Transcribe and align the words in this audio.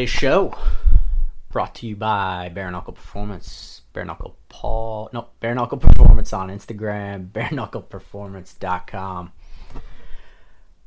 Today's 0.00 0.18
show. 0.18 0.56
Brought 1.50 1.74
to 1.74 1.86
you 1.86 1.94
by 1.94 2.50
Bare 2.54 2.70
Knuckle 2.70 2.94
Performance. 2.94 3.82
Bare 3.92 4.06
Knuckle 4.06 4.34
Paul. 4.48 5.10
No, 5.12 5.28
Bare 5.40 5.54
Knuckle 5.54 5.76
Performance 5.76 6.32
on 6.32 6.48
Instagram. 6.48 7.30
Bare 7.34 7.50
Knuckle 7.52 7.82
BareKnucklePerformance.com. 7.82 9.32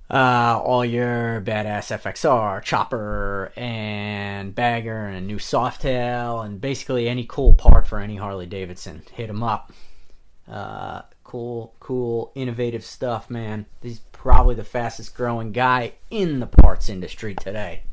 Uh, 0.09 0.59
all 0.65 0.83
your 0.83 1.41
badass 1.41 1.95
FXR, 1.95 2.63
chopper, 2.63 3.53
and 3.55 4.55
bagger, 4.55 5.05
and 5.05 5.27
new 5.27 5.37
softail, 5.37 6.43
and 6.43 6.59
basically 6.59 7.07
any 7.07 7.23
cool 7.23 7.53
part 7.53 7.85
for 7.85 7.99
any 7.99 8.15
Harley 8.15 8.47
Davidson. 8.47 9.03
Hit 9.11 9.27
them 9.27 9.43
up. 9.43 9.71
Uh, 10.49 11.03
cool, 11.23 11.75
cool, 11.79 12.31
innovative 12.33 12.83
stuff, 12.83 13.29
man. 13.29 13.67
He's 13.79 13.99
probably 14.11 14.55
the 14.55 14.63
fastest 14.63 15.13
growing 15.13 15.51
guy 15.51 15.93
in 16.09 16.39
the 16.39 16.47
parts 16.47 16.89
industry 16.89 17.35
today. 17.35 17.83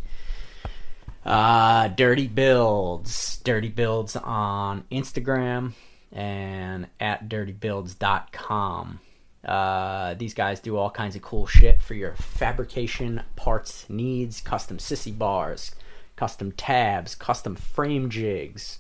Uh, 1.25 1.89
Dirty 1.89 2.27
Builds. 2.27 3.39
Dirty 3.39 3.69
Builds 3.69 4.17
on 4.17 4.85
Instagram 4.91 5.73
and 6.13 6.89
at 6.99 7.29
dirtybuilds.com. 7.29 9.01
Uh, 9.45 10.15
these 10.15 10.35
guys 10.35 10.61
do 10.61 10.77
all 10.77 10.91
kinds 10.91 11.17
of 11.17 11.23
cool 11.23 11.47
shit 11.47 11.81
for 11.81 11.95
your 11.95 12.15
fabrication 12.15 13.23
parts 13.37 13.89
needs, 13.89 14.41
custom 14.41 14.77
sissy 14.77 15.17
bars, 15.17 15.75
custom 16.17 16.53
tabs, 16.53 17.15
custom 17.15 17.55
frame 17.57 18.11
jigs, 18.11 18.79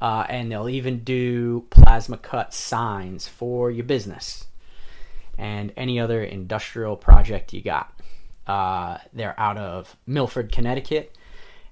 uh, 0.00 0.24
and 0.28 0.50
they'll 0.50 0.70
even 0.70 1.00
do 1.00 1.66
plasma 1.68 2.16
cut 2.16 2.54
signs 2.54 3.28
for 3.28 3.70
your 3.70 3.84
business 3.84 4.46
and 5.36 5.72
any 5.76 6.00
other 6.00 6.22
industrial 6.22 6.96
project 6.96 7.52
you 7.52 7.60
got. 7.60 7.92
Uh, 8.46 8.98
they're 9.12 9.38
out 9.38 9.58
of 9.58 9.96
Milford, 10.06 10.50
Connecticut. 10.50 11.14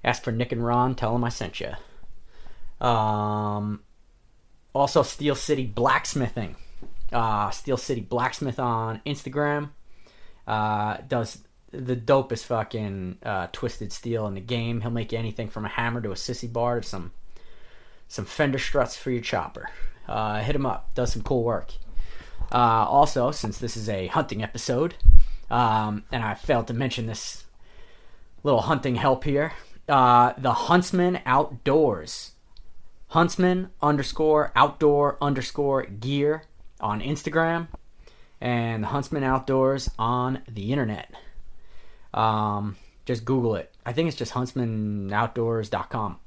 Ask 0.03 0.23
for 0.23 0.31
Nick 0.31 0.51
and 0.51 0.65
Ron. 0.65 0.95
Tell 0.95 1.13
them 1.13 1.23
I 1.23 1.29
sent 1.29 1.59
you. 1.59 1.71
Um, 2.85 3.81
also, 4.73 5.03
Steel 5.03 5.35
City 5.35 5.65
Blacksmithing. 5.65 6.55
Uh, 7.11 7.49
Steel 7.49 7.77
City 7.77 8.01
Blacksmith 8.01 8.59
on 8.59 9.01
Instagram. 9.05 9.71
Uh, 10.47 10.97
does 11.07 11.39
the 11.71 11.95
dopest 11.95 12.45
fucking 12.45 13.17
uh, 13.23 13.47
twisted 13.51 13.91
steel 13.91 14.25
in 14.27 14.33
the 14.33 14.41
game. 14.41 14.81
He'll 14.81 14.91
make 14.91 15.11
you 15.11 15.17
anything 15.17 15.49
from 15.49 15.65
a 15.65 15.69
hammer 15.69 16.01
to 16.01 16.11
a 16.11 16.15
sissy 16.15 16.51
bar 16.51 16.81
to 16.81 16.87
some 16.87 17.11
some 18.07 18.25
fender 18.25 18.57
struts 18.57 18.97
for 18.97 19.11
your 19.11 19.21
chopper. 19.21 19.69
Uh, 20.07 20.39
hit 20.39 20.55
him 20.55 20.65
up. 20.65 20.93
Does 20.95 21.13
some 21.13 21.21
cool 21.21 21.43
work. 21.43 21.73
Uh, 22.51 22.85
also, 22.87 23.29
since 23.29 23.59
this 23.59 23.77
is 23.77 23.87
a 23.87 24.07
hunting 24.07 24.41
episode, 24.41 24.95
um, 25.51 26.03
and 26.11 26.23
I 26.23 26.33
failed 26.33 26.65
to 26.67 26.73
mention 26.73 27.05
this 27.05 27.43
little 28.41 28.61
hunting 28.61 28.95
help 28.95 29.23
here, 29.23 29.53
uh, 29.89 30.33
the 30.37 30.53
Huntsman 30.53 31.19
Outdoors. 31.25 32.31
Huntsman 33.09 33.71
underscore 33.81 34.51
outdoor 34.55 35.17
underscore 35.19 35.83
gear 35.83 36.43
on 36.79 37.01
Instagram 37.01 37.67
and 38.39 38.83
the 38.83 38.87
Huntsman 38.87 39.23
Outdoors 39.23 39.89
on 39.97 40.43
the 40.47 40.71
internet. 40.71 41.11
Um, 42.13 42.77
just 43.05 43.25
Google 43.25 43.55
it. 43.55 43.73
I 43.85 43.93
think 43.93 44.07
it's 44.07 44.17
just 44.17 44.33
huntsmanoutdoors.com. 44.33 46.19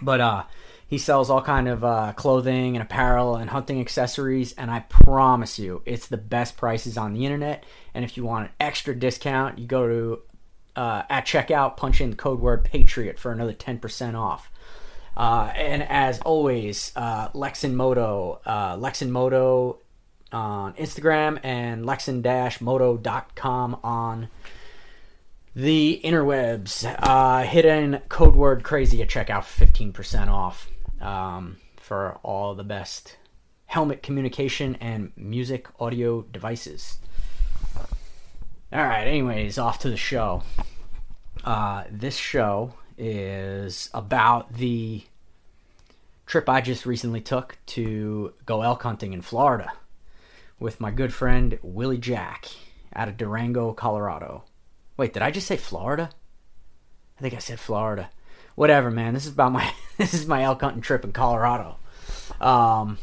But 0.00 0.20
uh, 0.20 0.44
he 0.86 0.98
sells 0.98 1.30
all 1.30 1.42
kind 1.42 1.68
of 1.68 1.84
uh, 1.84 2.12
clothing 2.14 2.76
and 2.76 2.82
apparel 2.82 3.36
and 3.36 3.50
hunting 3.50 3.80
accessories, 3.80 4.52
and 4.52 4.70
I 4.70 4.80
promise 4.80 5.58
you, 5.58 5.82
it's 5.86 6.08
the 6.08 6.18
best 6.18 6.56
prices 6.56 6.96
on 6.96 7.14
the 7.14 7.24
internet. 7.24 7.64
And 7.94 8.04
if 8.04 8.16
you 8.16 8.24
want 8.24 8.48
an 8.48 8.52
extra 8.60 8.94
discount, 8.94 9.58
you 9.58 9.66
go 9.66 9.88
to 9.88 10.22
uh, 10.76 11.02
at 11.08 11.26
checkout, 11.26 11.76
punch 11.76 12.00
in 12.00 12.10
the 12.10 12.16
code 12.16 12.40
word 12.40 12.64
Patriot 12.64 13.18
for 13.18 13.32
another 13.32 13.52
10% 13.52 14.18
off. 14.18 14.50
Uh, 15.16 15.52
and 15.54 15.82
as 15.82 16.20
always, 16.20 16.92
uh, 16.96 17.28
Lexin 17.30 17.74
Moto, 17.74 18.40
uh, 18.46 18.76
Lexin 18.76 19.10
Moto 19.10 19.78
on 20.32 20.72
Instagram 20.74 21.38
and 21.42 21.84
lexin-moto.com 21.84 23.80
on 23.84 24.28
the 25.54 26.00
interwebs. 26.02 26.96
Uh, 26.98 27.42
hit 27.42 27.66
in 27.66 28.00
code 28.08 28.34
word 28.34 28.62
crazy 28.62 29.02
at 29.02 29.08
checkout 29.08 29.44
for 29.44 29.66
15% 29.66 30.28
off 30.28 30.70
um, 31.00 31.58
for 31.76 32.18
all 32.22 32.54
the 32.54 32.64
best 32.64 33.18
helmet 33.66 34.02
communication 34.02 34.76
and 34.76 35.12
music 35.16 35.68
audio 35.78 36.22
devices. 36.22 36.98
All 38.72 38.82
right, 38.82 39.06
anyways, 39.06 39.58
off 39.58 39.80
to 39.80 39.90
the 39.90 39.98
show. 39.98 40.44
Uh, 41.44 41.84
this 41.90 42.16
show 42.16 42.72
is 42.96 43.90
about 43.92 44.54
the 44.54 45.02
trip 46.24 46.48
I 46.48 46.62
just 46.62 46.86
recently 46.86 47.20
took 47.20 47.58
to 47.66 48.32
go 48.46 48.62
elk 48.62 48.82
hunting 48.82 49.12
in 49.12 49.20
Florida 49.20 49.72
with 50.58 50.80
my 50.80 50.90
good 50.90 51.12
friend 51.12 51.58
Willie 51.60 51.98
Jack 51.98 52.48
out 52.96 53.08
of 53.08 53.18
Durango, 53.18 53.74
Colorado. 53.74 54.44
Wait, 54.96 55.12
did 55.12 55.20
I 55.20 55.30
just 55.30 55.48
say 55.48 55.58
Florida? 55.58 56.08
I 57.18 57.20
think 57.20 57.34
I 57.34 57.40
said 57.40 57.60
Florida. 57.60 58.08
Whatever, 58.54 58.90
man. 58.90 59.12
This 59.12 59.26
is 59.26 59.32
about 59.32 59.52
my 59.52 59.70
this 59.98 60.14
is 60.14 60.26
my 60.26 60.44
elk 60.44 60.62
hunting 60.62 60.80
trip 60.80 61.04
in 61.04 61.12
Colorado. 61.12 61.76
Um, 62.40 62.96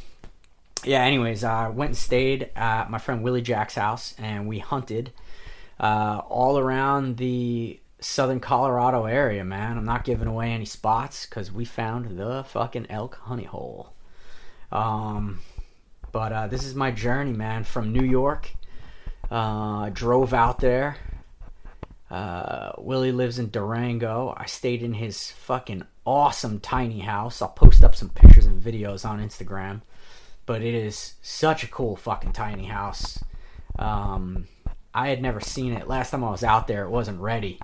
yeah. 0.83 1.03
Anyways, 1.03 1.43
I 1.43 1.69
went 1.69 1.89
and 1.89 1.97
stayed 1.97 2.49
at 2.55 2.89
my 2.89 2.97
friend 2.97 3.21
Willie 3.21 3.43
Jack's 3.43 3.75
house, 3.75 4.15
and 4.17 4.47
we 4.47 4.57
hunted 4.57 5.11
uh, 5.79 6.21
all 6.27 6.57
around 6.57 7.17
the 7.17 7.79
southern 7.99 8.39
Colorado 8.39 9.05
area, 9.05 9.43
man. 9.43 9.77
I'm 9.77 9.85
not 9.85 10.03
giving 10.03 10.27
away 10.27 10.51
any 10.51 10.65
spots 10.65 11.25
because 11.25 11.51
we 11.51 11.65
found 11.65 12.17
the 12.17 12.43
fucking 12.43 12.87
elk 12.89 13.15
honey 13.23 13.43
hole. 13.43 13.93
Um, 14.71 15.39
but 16.11 16.31
uh, 16.31 16.47
this 16.47 16.63
is 16.63 16.75
my 16.75 16.91
journey, 16.91 17.33
man, 17.33 17.63
from 17.63 17.91
New 17.91 18.03
York. 18.03 18.51
Uh, 19.29 19.89
drove 19.89 20.33
out 20.33 20.59
there. 20.59 20.97
Uh, 22.09 22.71
Willie 22.79 23.11
lives 23.11 23.37
in 23.37 23.49
Durango. 23.49 24.33
I 24.35 24.47
stayed 24.47 24.81
in 24.81 24.93
his 24.93 25.31
fucking 25.31 25.83
awesome 26.05 26.59
tiny 26.59 26.99
house. 26.99 27.41
I'll 27.41 27.49
post 27.49 27.83
up 27.83 27.95
some 27.95 28.09
pictures 28.09 28.47
and 28.47 28.61
videos 28.61 29.07
on 29.07 29.19
Instagram. 29.19 29.81
But 30.45 30.63
it 30.63 30.73
is 30.73 31.13
such 31.21 31.63
a 31.63 31.67
cool 31.67 31.95
fucking 31.95 32.33
tiny 32.33 32.65
house. 32.65 33.23
Um, 33.77 34.47
I 34.93 35.09
had 35.09 35.21
never 35.21 35.39
seen 35.39 35.73
it. 35.73 35.87
Last 35.87 36.11
time 36.11 36.23
I 36.23 36.31
was 36.31 36.43
out 36.43 36.67
there, 36.67 36.83
it 36.83 36.89
wasn't 36.89 37.19
ready. 37.19 37.59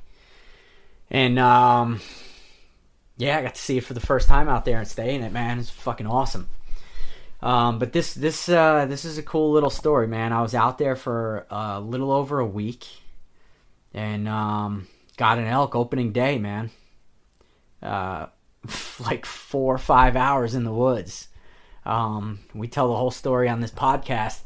And 1.09 1.37
um, 1.39 2.01
yeah, 3.17 3.37
I 3.37 3.41
got 3.41 3.55
to 3.55 3.61
see 3.61 3.77
it 3.77 3.83
for 3.83 3.93
the 3.93 3.99
first 3.99 4.27
time 4.27 4.49
out 4.49 4.65
there 4.65 4.79
and 4.79 4.87
staying 4.87 5.23
it. 5.23 5.31
Man, 5.31 5.59
it's 5.59 5.69
fucking 5.69 6.07
awesome. 6.07 6.49
Um, 7.41 7.79
but 7.79 7.93
this 7.93 8.13
this 8.13 8.49
uh, 8.49 8.85
this 8.87 9.05
is 9.05 9.17
a 9.17 9.23
cool 9.23 9.51
little 9.51 9.69
story, 9.69 10.07
man. 10.07 10.33
I 10.33 10.41
was 10.41 10.55
out 10.55 10.77
there 10.77 10.95
for 10.95 11.45
a 11.49 11.79
little 11.79 12.11
over 12.11 12.39
a 12.39 12.45
week, 12.45 12.87
and 13.93 14.27
um, 14.27 14.87
got 15.17 15.37
an 15.37 15.45
elk 15.45 15.75
opening 15.75 16.11
day, 16.11 16.39
man. 16.39 16.71
Uh, 17.81 18.27
like 18.99 19.25
four 19.25 19.75
or 19.75 19.79
five 19.79 20.15
hours 20.15 20.55
in 20.55 20.63
the 20.63 20.73
woods. 20.73 21.27
Um, 21.85 22.39
we 22.53 22.67
tell 22.67 22.87
the 22.87 22.95
whole 22.95 23.11
story 23.11 23.47
on 23.47 23.61
this 23.61 23.71
podcast, 23.71 24.39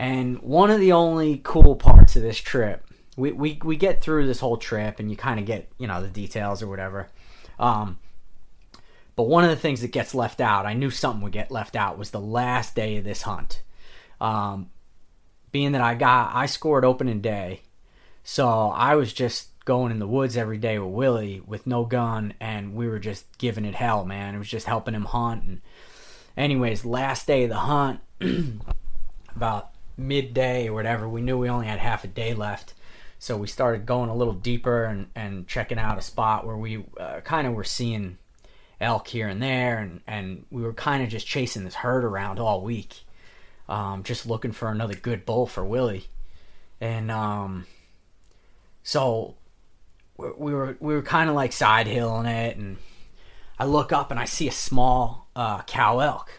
and 0.00 0.40
one 0.40 0.70
of 0.70 0.80
the 0.80 0.92
only 0.92 1.42
cool 1.44 1.76
parts 1.76 2.16
of 2.16 2.22
this 2.22 2.38
trip, 2.38 2.86
we 3.18 3.32
we, 3.32 3.60
we 3.62 3.76
get 3.76 4.00
through 4.00 4.26
this 4.26 4.40
whole 4.40 4.56
trip, 4.56 4.98
and 4.98 5.10
you 5.10 5.16
kind 5.16 5.38
of 5.38 5.44
get 5.44 5.70
you 5.76 5.86
know 5.86 6.00
the 6.00 6.08
details 6.08 6.62
or 6.62 6.68
whatever. 6.68 7.10
Um, 7.58 7.98
but 9.14 9.24
one 9.24 9.44
of 9.44 9.50
the 9.50 9.56
things 9.56 9.82
that 9.82 9.92
gets 9.92 10.14
left 10.14 10.40
out, 10.40 10.64
I 10.64 10.72
knew 10.72 10.88
something 10.88 11.20
would 11.20 11.32
get 11.32 11.50
left 11.50 11.76
out, 11.76 11.98
was 11.98 12.12
the 12.12 12.20
last 12.20 12.74
day 12.74 12.96
of 12.96 13.04
this 13.04 13.22
hunt. 13.22 13.62
Um, 14.22 14.70
being 15.52 15.72
that 15.72 15.82
I 15.82 15.96
got, 15.96 16.34
I 16.34 16.46
scored 16.46 16.86
opening 16.86 17.20
day, 17.20 17.60
so 18.24 18.70
I 18.70 18.94
was 18.94 19.12
just 19.12 19.48
going 19.66 19.92
in 19.92 19.98
the 19.98 20.08
woods 20.08 20.34
every 20.34 20.56
day 20.56 20.78
with 20.78 20.94
Willie 20.94 21.42
with 21.46 21.66
no 21.66 21.84
gun, 21.84 22.32
and 22.40 22.72
we 22.72 22.88
were 22.88 23.00
just 23.00 23.36
giving 23.36 23.66
it 23.66 23.74
hell, 23.74 24.06
man. 24.06 24.34
It 24.34 24.38
was 24.38 24.48
just 24.48 24.66
helping 24.66 24.94
him 24.94 25.04
hunt. 25.04 25.44
And 25.44 25.60
anyways, 26.38 26.86
last 26.86 27.26
day 27.26 27.44
of 27.44 27.50
the 27.50 27.56
hunt, 27.56 28.00
about 29.36 29.69
midday 30.00 30.68
or 30.68 30.74
whatever, 30.74 31.08
we 31.08 31.20
knew 31.20 31.38
we 31.38 31.48
only 31.48 31.66
had 31.66 31.78
half 31.78 32.04
a 32.04 32.08
day 32.08 32.34
left. 32.34 32.74
So 33.18 33.36
we 33.36 33.46
started 33.46 33.84
going 33.84 34.08
a 34.08 34.14
little 34.14 34.32
deeper 34.32 34.84
and, 34.84 35.08
and 35.14 35.46
checking 35.46 35.78
out 35.78 35.98
a 35.98 36.02
spot 36.02 36.46
where 36.46 36.56
we 36.56 36.84
uh, 36.98 37.20
kind 37.20 37.46
of 37.46 37.52
were 37.52 37.64
seeing 37.64 38.16
elk 38.80 39.08
here 39.08 39.28
and 39.28 39.42
there, 39.42 39.78
and, 39.78 40.00
and 40.06 40.46
we 40.50 40.62
were 40.62 40.72
kind 40.72 41.02
of 41.02 41.10
just 41.10 41.26
chasing 41.26 41.64
this 41.64 41.74
herd 41.74 42.02
around 42.02 42.38
all 42.38 42.62
week, 42.62 43.00
um, 43.68 44.02
just 44.02 44.26
looking 44.26 44.52
for 44.52 44.70
another 44.70 44.94
good 44.94 45.26
bull 45.26 45.46
for 45.46 45.64
Willie. 45.64 46.06
And 46.80 47.10
um, 47.10 47.66
so 48.82 49.34
we 50.16 50.54
were 50.54 50.76
we 50.80 50.94
were 50.94 51.02
kind 51.02 51.28
of 51.28 51.36
like 51.36 51.52
side 51.52 51.86
hilling 51.86 52.26
it, 52.26 52.56
and 52.56 52.78
I 53.58 53.66
look 53.66 53.92
up 53.92 54.10
and 54.10 54.18
I 54.18 54.24
see 54.24 54.48
a 54.48 54.52
small 54.52 55.28
uh, 55.36 55.60
cow 55.62 55.98
elk, 55.98 56.32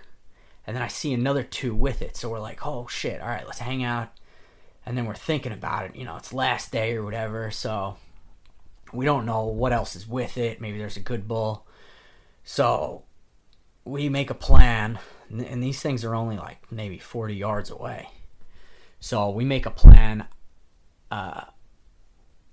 and 0.67 0.75
then 0.75 0.83
I 0.83 0.87
see 0.87 1.13
another 1.13 1.43
two 1.43 1.73
with 1.75 2.01
it. 2.01 2.15
So 2.15 2.29
we're 2.29 2.39
like, 2.39 2.65
oh 2.65 2.87
shit! 2.87 3.21
All 3.21 3.27
right, 3.27 3.45
let's 3.45 3.59
hang 3.59 3.83
out. 3.83 4.09
And 4.85 4.97
then 4.97 5.05
we're 5.05 5.15
thinking 5.15 5.51
about 5.51 5.85
it. 5.85 5.95
You 5.95 6.05
know, 6.05 6.17
it's 6.17 6.33
last 6.33 6.71
day 6.71 6.95
or 6.95 7.03
whatever. 7.03 7.51
So 7.51 7.97
We 8.93 9.05
don't 9.05 9.25
know 9.25 9.45
what 9.45 9.71
else 9.73 9.95
is 9.95 10.07
with 10.07 10.37
it. 10.37 10.59
Maybe 10.59 10.77
there's 10.77 10.97
a 10.97 11.01
good 11.01 11.27
bull. 11.27 11.65
So 12.43 13.03
we 13.85 14.09
make 14.09 14.29
a 14.29 14.35
plan, 14.35 14.99
and 15.29 15.63
these 15.63 15.81
things 15.81 16.03
are 16.03 16.15
only 16.15 16.37
like 16.37 16.71
maybe 16.71 16.97
40 16.99 17.35
yards 17.35 17.69
away. 17.69 18.09
So 18.99 19.29
we 19.29 19.45
make 19.45 19.65
a 19.65 19.71
plan. 19.71 20.27
Uh, 21.09 21.45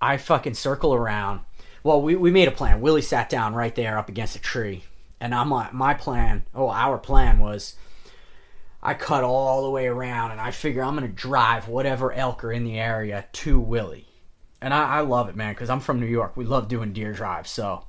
I 0.01 0.17
fucking 0.17 0.53
circle 0.53 0.93
around. 0.93 1.41
Well, 1.83 2.01
we, 2.01 2.15
we 2.15 2.31
made 2.31 2.47
a 2.47 2.51
plan. 2.51 2.81
Willie 2.81 3.01
sat 3.01 3.29
down 3.29 3.53
right 3.53 3.73
there 3.75 3.97
up 3.97 4.09
against 4.09 4.35
a 4.35 4.41
tree. 4.41 4.83
And 5.19 5.35
I'm 5.35 5.49
like, 5.49 5.73
my 5.73 5.93
plan, 5.93 6.45
oh, 6.55 6.69
our 6.69 6.97
plan 6.97 7.39
was 7.39 7.75
I 8.81 8.93
cut 8.93 9.23
all 9.23 9.63
the 9.63 9.69
way 9.69 9.87
around 9.87 10.31
and 10.31 10.39
I 10.39 10.51
figure 10.51 10.83
I'm 10.83 10.95
going 10.95 11.07
to 11.07 11.13
drive 11.13 11.67
whatever 11.67 12.13
elk 12.13 12.43
are 12.43 12.51
in 12.51 12.63
the 12.63 12.79
area 12.79 13.25
to 13.33 13.59
Willie. 13.59 14.07
And 14.61 14.73
I, 14.73 14.97
I 14.97 14.99
love 15.01 15.29
it, 15.29 15.35
man, 15.35 15.53
because 15.53 15.69
I'm 15.69 15.79
from 15.79 15.99
New 15.99 16.05
York. 16.05 16.37
We 16.37 16.45
love 16.45 16.67
doing 16.67 16.93
deer 16.93 17.13
drives. 17.13 17.49
So 17.49 17.85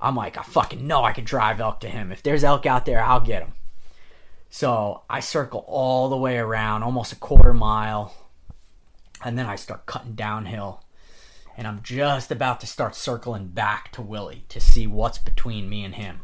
I'm 0.00 0.16
like, 0.16 0.36
I 0.36 0.42
fucking 0.42 0.86
know 0.86 1.04
I 1.04 1.12
can 1.12 1.24
drive 1.24 1.60
elk 1.60 1.80
to 1.80 1.88
him. 1.88 2.10
If 2.10 2.22
there's 2.22 2.44
elk 2.44 2.66
out 2.66 2.84
there, 2.84 3.02
I'll 3.02 3.20
get 3.20 3.42
him. 3.42 3.52
So 4.50 5.02
I 5.08 5.20
circle 5.20 5.64
all 5.66 6.08
the 6.08 6.16
way 6.16 6.36
around, 6.36 6.82
almost 6.82 7.12
a 7.12 7.16
quarter 7.16 7.54
mile. 7.54 8.14
And 9.24 9.38
then 9.38 9.46
I 9.46 9.56
start 9.56 9.86
cutting 9.86 10.14
downhill. 10.14 10.84
And 11.56 11.66
I'm 11.66 11.82
just 11.82 12.30
about 12.30 12.60
to 12.60 12.66
start 12.66 12.96
circling 12.96 13.48
back 13.48 13.92
to 13.92 14.02
Willie 14.02 14.44
to 14.48 14.60
see 14.60 14.86
what's 14.86 15.18
between 15.18 15.68
me 15.68 15.84
and 15.84 15.94
him. 15.94 16.22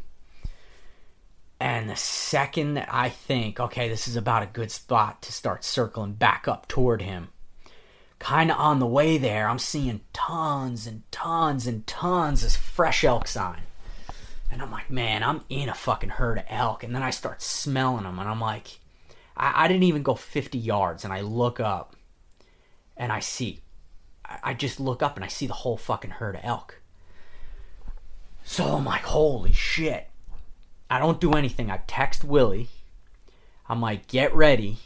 And 1.61 1.91
the 1.91 1.97
second 1.97 2.75
that 2.75 2.89
I 2.93 3.09
think, 3.09 3.59
okay, 3.59 3.89
this 3.89 4.07
is 4.07 4.15
about 4.17 4.45
a 4.45 4.47
good 4.47 4.71
spot 4.71 5.23
to 5.23 5.33
start 5.33 5.65
circling 5.65 6.13
back 6.13 6.47
up 6.47 6.69
toward 6.69 7.03
him, 7.03 7.29
kind 8.19 8.51
of 8.51 8.59
on 8.59 8.79
the 8.79 8.87
way 8.87 9.19
there, 9.19 9.49
I'm 9.49 9.59
seeing 9.59 10.01
tons 10.13 10.87
and 10.87 11.03
tons 11.11 11.67
and 11.67 11.87
tons 11.87 12.45
of 12.45 12.53
fresh 12.53 13.03
elk 13.05 13.27
sign. 13.27 13.63
And 14.51 14.63
I'm 14.63 14.71
like, 14.71 14.91
man, 14.91 15.23
I'm 15.23 15.43
in 15.49 15.69
a 15.69 15.75
fucking 15.75 16.11
herd 16.11 16.39
of 16.39 16.45
elk. 16.49 16.83
And 16.83 16.95
then 16.95 17.03
I 17.03 17.11
start 17.11 17.43
smelling 17.43 18.05
them, 18.05 18.19
and 18.19 18.29
I'm 18.29 18.41
like, 18.41 18.79
I, 19.37 19.65
I 19.65 19.69
didn't 19.69 19.83
even 19.83 20.03
go 20.03 20.15
50 20.15 20.59
yards, 20.59 21.05
and 21.05 21.13
I 21.13 21.21
look 21.23 21.61
up 21.61 21.97
and 22.97 23.13
I 23.13 23.21
see, 23.21 23.61
I, 24.25 24.39
I 24.43 24.55
just 24.55 24.81
look 24.81 25.03
up 25.03 25.17
and 25.17 25.25
I 25.25 25.29
see 25.29 25.47
the 25.47 25.55
whole 25.55 25.77
fucking 25.77 26.11
herd 26.13 26.35
of 26.35 26.41
elk. 26.45 26.81
So 28.45 28.65
I'm 28.77 28.85
like, 28.85 29.03
holy 29.03 29.53
shit. 29.53 30.09
I 30.91 30.99
don't 30.99 31.21
do 31.21 31.35
anything. 31.35 31.71
I 31.71 31.81
text 31.87 32.25
Willie. 32.25 32.69
I'm 33.69 33.81
like, 33.81 34.07
get 34.07 34.35
ready. 34.35 34.79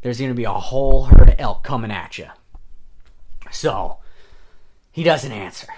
There's 0.00 0.18
going 0.18 0.30
to 0.30 0.34
be 0.34 0.44
a 0.44 0.52
whole 0.52 1.04
herd 1.04 1.30
of 1.30 1.34
elk 1.38 1.62
coming 1.62 1.90
at 1.90 2.18
you. 2.18 2.26
So 3.50 3.98
he 4.90 5.02
doesn't 5.02 5.32
answer. 5.32 5.68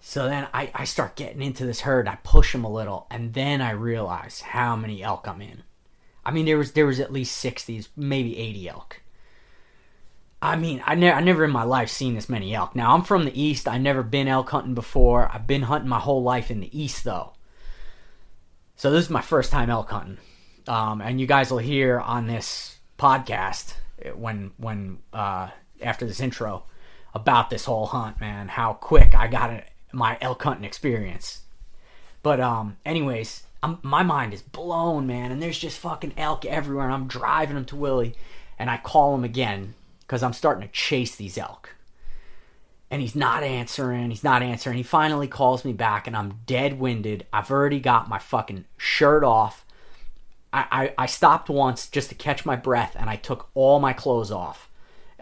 So 0.00 0.28
then 0.28 0.48
I, 0.52 0.70
I 0.74 0.84
start 0.84 1.16
getting 1.16 1.42
into 1.42 1.64
this 1.64 1.80
herd. 1.80 2.08
I 2.08 2.16
push 2.22 2.54
him 2.54 2.64
a 2.64 2.72
little, 2.72 3.06
and 3.10 3.32
then 3.32 3.60
I 3.60 3.70
realize 3.70 4.40
how 4.40 4.76
many 4.76 5.02
elk 5.02 5.28
I'm 5.28 5.40
in. 5.40 5.62
I 6.24 6.30
mean, 6.30 6.46
there 6.46 6.58
was 6.58 6.72
there 6.72 6.86
was 6.86 7.00
at 7.00 7.12
least 7.12 7.36
sixty, 7.36 7.84
maybe 7.96 8.36
eighty 8.38 8.68
elk. 8.68 9.02
I 10.42 10.56
mean, 10.56 10.82
I 10.86 10.94
never 10.94 11.16
I 11.16 11.20
never 11.20 11.44
in 11.44 11.50
my 11.50 11.64
life 11.64 11.90
seen 11.90 12.14
this 12.14 12.28
many 12.28 12.54
elk. 12.54 12.74
Now 12.74 12.94
I'm 12.94 13.02
from 13.02 13.24
the 13.24 13.40
east. 13.40 13.68
I 13.68 13.78
never 13.78 14.02
been 14.02 14.28
elk 14.28 14.50
hunting 14.50 14.74
before. 14.74 15.30
I've 15.32 15.46
been 15.46 15.62
hunting 15.62 15.88
my 15.88 16.00
whole 16.00 16.22
life 16.22 16.50
in 16.50 16.60
the 16.60 16.78
east 16.78 17.04
though. 17.04 17.34
So 18.80 18.90
this 18.90 19.04
is 19.04 19.10
my 19.10 19.20
first 19.20 19.52
time 19.52 19.68
elk 19.68 19.90
hunting, 19.90 20.16
um, 20.66 21.02
and 21.02 21.20
you 21.20 21.26
guys 21.26 21.50
will 21.50 21.58
hear 21.58 22.00
on 22.00 22.28
this 22.28 22.78
podcast 22.98 23.74
when 24.14 24.52
when 24.56 25.00
uh, 25.12 25.50
after 25.82 26.06
this 26.06 26.18
intro 26.18 26.62
about 27.12 27.50
this 27.50 27.66
whole 27.66 27.84
hunt, 27.84 28.18
man, 28.22 28.48
how 28.48 28.72
quick 28.72 29.14
I 29.14 29.26
got 29.26 29.64
my 29.92 30.16
elk 30.22 30.42
hunting 30.42 30.64
experience. 30.64 31.42
But 32.22 32.40
um, 32.40 32.78
anyways, 32.86 33.42
I'm, 33.62 33.80
my 33.82 34.02
mind 34.02 34.32
is 34.32 34.40
blown, 34.40 35.06
man, 35.06 35.30
and 35.30 35.42
there's 35.42 35.58
just 35.58 35.78
fucking 35.78 36.14
elk 36.16 36.46
everywhere, 36.46 36.86
and 36.86 36.94
I'm 36.94 37.06
driving 37.06 37.56
them 37.56 37.66
to 37.66 37.76
Willie, 37.76 38.14
and 38.58 38.70
I 38.70 38.78
call 38.78 39.14
him 39.14 39.24
again 39.24 39.74
because 40.00 40.22
I'm 40.22 40.32
starting 40.32 40.66
to 40.66 40.72
chase 40.72 41.16
these 41.16 41.36
elk 41.36 41.76
and 42.90 43.00
he's 43.00 43.14
not 43.14 43.42
answering. 43.42 44.10
He's 44.10 44.24
not 44.24 44.42
answering. 44.42 44.76
He 44.76 44.82
finally 44.82 45.28
calls 45.28 45.64
me 45.64 45.72
back, 45.72 46.06
and 46.06 46.16
I'm 46.16 46.40
dead 46.46 46.78
winded. 46.80 47.26
I've 47.32 47.50
already 47.50 47.78
got 47.78 48.08
my 48.08 48.18
fucking 48.18 48.64
shirt 48.76 49.22
off. 49.22 49.64
I, 50.52 50.66
I, 50.70 51.04
I 51.04 51.06
stopped 51.06 51.48
once 51.48 51.88
just 51.88 52.08
to 52.08 52.16
catch 52.16 52.44
my 52.44 52.56
breath, 52.56 52.96
and 52.98 53.08
I 53.08 53.16
took 53.16 53.48
all 53.54 53.78
my 53.78 53.92
clothes 53.92 54.32
off. 54.32 54.68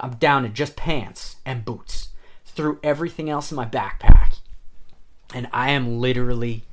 I'm 0.01 0.15
down 0.15 0.45
to 0.45 0.49
just 0.49 0.77
pants 0.77 1.37
and 1.45 1.65
boots. 1.65 2.09
Threw 2.47 2.79
everything 2.83 3.29
else 3.29 3.53
in 3.53 3.57
my 3.57 3.67
backpack, 3.67 4.39
and 5.35 5.49
I 5.53 5.71
am 5.73 6.01
literally 6.01 6.65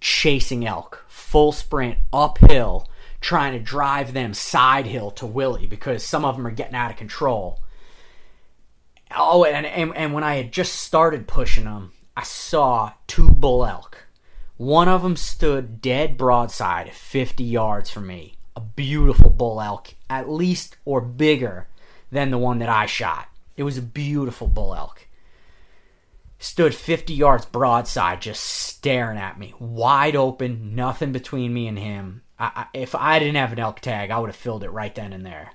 chasing 0.00 0.66
elk, 0.66 1.04
full 1.06 1.52
sprint 1.52 1.98
uphill, 2.12 2.88
trying 3.20 3.52
to 3.52 3.60
drive 3.60 4.12
them 4.12 4.34
side 4.34 4.86
hill 4.86 5.12
to 5.12 5.26
Willie 5.26 5.66
because 5.66 6.04
some 6.04 6.24
of 6.24 6.36
them 6.36 6.46
are 6.46 6.52
getting 6.52 6.74
out 6.74 6.90
of 6.90 6.96
control 6.96 7.60
Oh, 9.20 9.44
and, 9.44 9.66
and 9.66 9.96
and 9.96 10.12
when 10.14 10.22
I 10.22 10.36
had 10.36 10.52
just 10.52 10.74
started 10.74 11.26
pushing 11.26 11.64
them, 11.64 11.92
I 12.16 12.22
saw 12.22 12.92
two 13.08 13.30
bull 13.30 13.66
elk. 13.66 14.06
One 14.56 14.88
of 14.88 15.02
them 15.02 15.16
stood 15.16 15.80
dead 15.80 16.16
broadside, 16.16 16.92
50 16.92 17.42
yards 17.42 17.90
from 17.90 18.06
me. 18.06 18.34
A 18.56 18.60
beautiful 18.60 19.30
bull 19.30 19.60
elk, 19.60 19.94
at 20.08 20.28
least 20.28 20.76
or 20.84 21.00
bigger 21.00 21.68
than 22.10 22.30
the 22.30 22.38
one 22.38 22.58
that 22.58 22.68
I 22.68 22.86
shot. 22.86 23.28
It 23.56 23.64
was 23.64 23.76
a 23.76 23.82
beautiful 23.82 24.46
bull 24.46 24.74
elk. 24.74 25.06
Stood 26.38 26.74
50 26.74 27.12
yards 27.12 27.44
broadside, 27.44 28.22
just 28.22 28.42
staring 28.44 29.18
at 29.18 29.38
me, 29.38 29.54
wide 29.58 30.14
open, 30.14 30.76
nothing 30.76 31.10
between 31.10 31.52
me 31.52 31.66
and 31.66 31.78
him. 31.78 32.22
I, 32.38 32.50
I, 32.54 32.66
if 32.72 32.94
I 32.94 33.18
didn't 33.18 33.34
have 33.34 33.52
an 33.52 33.58
elk 33.58 33.80
tag, 33.80 34.10
I 34.10 34.18
would 34.18 34.28
have 34.28 34.36
filled 34.36 34.62
it 34.62 34.70
right 34.70 34.94
then 34.94 35.12
and 35.12 35.26
there. 35.26 35.52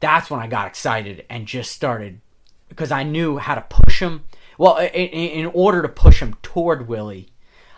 That's 0.00 0.30
when 0.30 0.40
I 0.40 0.46
got 0.46 0.66
excited 0.66 1.24
and 1.28 1.46
just 1.46 1.72
started 1.72 2.20
because 2.68 2.90
I 2.90 3.02
knew 3.02 3.38
how 3.38 3.54
to 3.54 3.62
push 3.62 4.00
him. 4.00 4.24
Well, 4.58 4.76
in, 4.78 4.88
in 4.88 5.46
order 5.46 5.82
to 5.82 5.88
push 5.88 6.20
him 6.20 6.36
toward 6.42 6.88
Willie, 6.88 7.28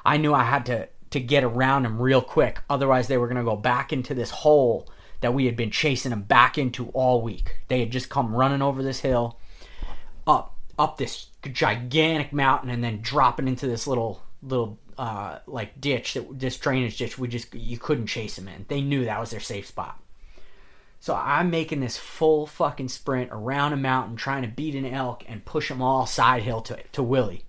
I 0.04 0.16
knew 0.16 0.32
I 0.34 0.44
had 0.44 0.66
to 0.66 0.88
to 1.10 1.20
get 1.20 1.42
around 1.42 1.86
him 1.86 2.00
real 2.00 2.20
quick. 2.20 2.60
Otherwise, 2.68 3.08
they 3.08 3.16
were 3.16 3.28
going 3.28 3.38
to 3.38 3.50
go 3.50 3.56
back 3.56 3.92
into 3.92 4.14
this 4.14 4.30
hole 4.30 4.88
that 5.20 5.34
we 5.34 5.46
had 5.46 5.56
been 5.56 5.70
chasing 5.70 6.12
him 6.12 6.22
back 6.22 6.58
into 6.58 6.88
all 6.90 7.22
week. 7.22 7.56
They 7.68 7.80
had 7.80 7.90
just 7.90 8.08
come 8.08 8.34
running 8.34 8.62
over 8.62 8.82
this 8.82 9.00
hill, 9.00 9.38
up 10.26 10.54
up 10.78 10.98
this 10.98 11.28
gigantic 11.52 12.32
mountain, 12.32 12.70
and 12.70 12.84
then 12.84 13.00
dropping 13.00 13.48
into 13.48 13.66
this 13.66 13.86
little 13.86 14.22
little 14.42 14.78
uh, 14.96 15.38
like 15.46 15.80
ditch 15.80 16.14
that 16.14 16.38
this 16.38 16.56
drainage 16.56 16.98
ditch. 16.98 17.18
We 17.18 17.28
just 17.28 17.54
you 17.54 17.78
couldn't 17.78 18.06
chase 18.06 18.38
him 18.38 18.48
in. 18.48 18.66
They 18.68 18.80
knew 18.80 19.04
that 19.04 19.20
was 19.20 19.30
their 19.30 19.40
safe 19.40 19.66
spot. 19.66 20.00
So 21.00 21.14
I'm 21.14 21.50
making 21.50 21.80
this 21.80 21.96
full 21.96 22.46
fucking 22.46 22.88
sprint 22.88 23.30
around 23.32 23.72
a 23.72 23.76
mountain 23.76 24.16
trying 24.16 24.42
to 24.42 24.48
beat 24.48 24.74
an 24.74 24.86
elk 24.86 25.24
and 25.28 25.44
push 25.44 25.68
them 25.68 25.80
all 25.80 26.06
side 26.06 26.42
hill 26.42 26.60
to, 26.62 26.78
to 26.92 27.02
Willie. 27.02 27.44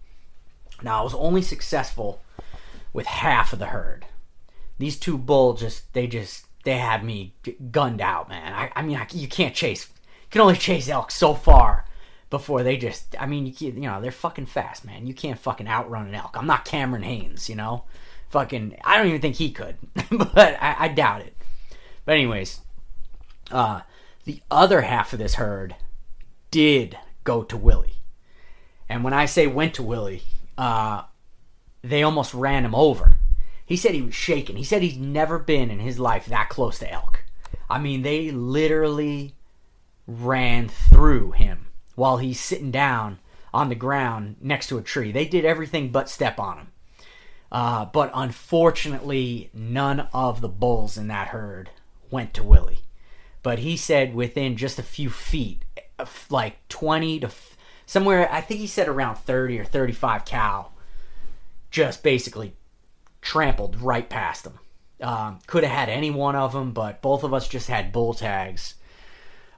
Now 0.81 1.01
I 1.01 1.03
was 1.03 1.15
only 1.15 1.41
successful 1.41 2.21
with 2.93 3.07
half 3.07 3.53
of 3.53 3.59
the 3.59 3.67
herd. 3.67 4.05
These 4.77 4.97
two 4.97 5.17
bulls 5.17 5.59
just 5.61 5.91
they 5.93 6.07
just 6.07 6.45
they 6.63 6.77
had 6.77 7.03
me 7.03 7.33
gunned 7.71 8.01
out, 8.01 8.29
man. 8.29 8.53
I, 8.53 8.71
I 8.75 8.81
mean 8.81 8.97
I, 8.97 9.07
you 9.11 9.27
can't 9.27 9.55
chase 9.55 9.87
you 9.99 10.29
can 10.29 10.41
only 10.41 10.55
chase 10.55 10.87
elk 10.87 11.11
so 11.11 11.33
far 11.33 11.85
before 12.29 12.61
they 12.61 12.77
just 12.77 13.15
I 13.19 13.25
mean 13.25 13.47
you 13.47 13.53
you 13.59 13.71
know 13.81 13.99
they're 13.99 14.11
fucking 14.11 14.45
fast, 14.45 14.85
man. 14.85 15.07
You 15.07 15.13
can't 15.13 15.39
fucking 15.39 15.67
outrun 15.67 16.07
an 16.07 16.15
elk. 16.15 16.37
I'm 16.37 16.47
not 16.47 16.65
Cameron 16.65 17.03
Hanes, 17.03 17.49
you 17.49 17.55
know. 17.55 17.83
Fucking 18.29 18.77
I 18.85 18.97
don't 18.97 19.07
even 19.07 19.21
think 19.21 19.37
he 19.37 19.51
could, 19.51 19.75
but 20.11 20.57
I, 20.61 20.75
I 20.79 20.87
doubt 20.89 21.21
it. 21.21 21.35
But 22.05 22.13
anyways, 22.13 22.61
uh, 23.51 23.81
the 24.25 24.41
other 24.51 24.81
half 24.81 25.13
of 25.13 25.19
this 25.19 25.35
herd 25.35 25.75
did 26.51 26.97
go 27.23 27.43
to 27.43 27.57
Willie. 27.57 27.95
And 28.87 29.03
when 29.03 29.13
I 29.13 29.25
say 29.25 29.47
went 29.47 29.73
to 29.75 29.83
Willie, 29.83 30.23
uh, 30.57 31.03
they 31.83 32.03
almost 32.03 32.33
ran 32.33 32.65
him 32.65 32.75
over. 32.75 33.15
He 33.65 33.77
said 33.77 33.93
he 33.93 34.01
was 34.01 34.15
shaking. 34.15 34.57
He 34.57 34.63
said 34.63 34.81
he's 34.81 34.97
never 34.97 35.37
been 35.37 35.69
in 35.69 35.79
his 35.79 35.99
life 35.99 36.25
that 36.25 36.49
close 36.49 36.79
to 36.79 36.91
elk. 36.91 37.23
I 37.69 37.79
mean, 37.79 38.01
they 38.01 38.31
literally 38.31 39.35
ran 40.07 40.67
through 40.67 41.31
him 41.31 41.67
while 41.95 42.17
he's 42.17 42.39
sitting 42.39 42.71
down 42.71 43.19
on 43.53 43.69
the 43.69 43.75
ground 43.75 44.37
next 44.41 44.67
to 44.67 44.77
a 44.79 44.81
tree. 44.81 45.11
They 45.11 45.25
did 45.25 45.45
everything 45.45 45.91
but 45.91 46.09
step 46.09 46.39
on 46.39 46.57
him. 46.57 46.67
Uh, 47.51 47.85
but 47.85 48.11
unfortunately, 48.13 49.49
none 49.53 50.07
of 50.13 50.41
the 50.41 50.49
bulls 50.49 50.97
in 50.97 51.07
that 51.07 51.29
herd 51.29 51.69
went 52.11 52.33
to 52.35 52.43
Willie 52.43 52.81
but 53.43 53.59
he 53.59 53.77
said 53.77 54.13
within 54.13 54.57
just 54.57 54.79
a 54.79 54.83
few 54.83 55.09
feet, 55.09 55.63
like 56.29 56.67
20 56.69 57.21
to 57.21 57.31
somewhere, 57.85 58.31
I 58.31 58.41
think 58.41 58.59
he 58.59 58.67
said 58.67 58.87
around 58.87 59.15
30 59.15 59.59
or 59.59 59.65
35 59.65 60.25
cow, 60.25 60.69
just 61.71 62.03
basically 62.03 62.53
trampled 63.21 63.81
right 63.81 64.09
past 64.09 64.45
him. 64.45 64.59
Um, 65.01 65.39
could 65.47 65.63
have 65.63 65.71
had 65.71 65.89
any 65.89 66.11
one 66.11 66.35
of 66.35 66.51
them, 66.51 66.71
but 66.71 67.01
both 67.01 67.23
of 67.23 67.33
us 67.33 67.47
just 67.47 67.69
had 67.69 67.91
bull 67.93 68.13
tags. 68.13 68.75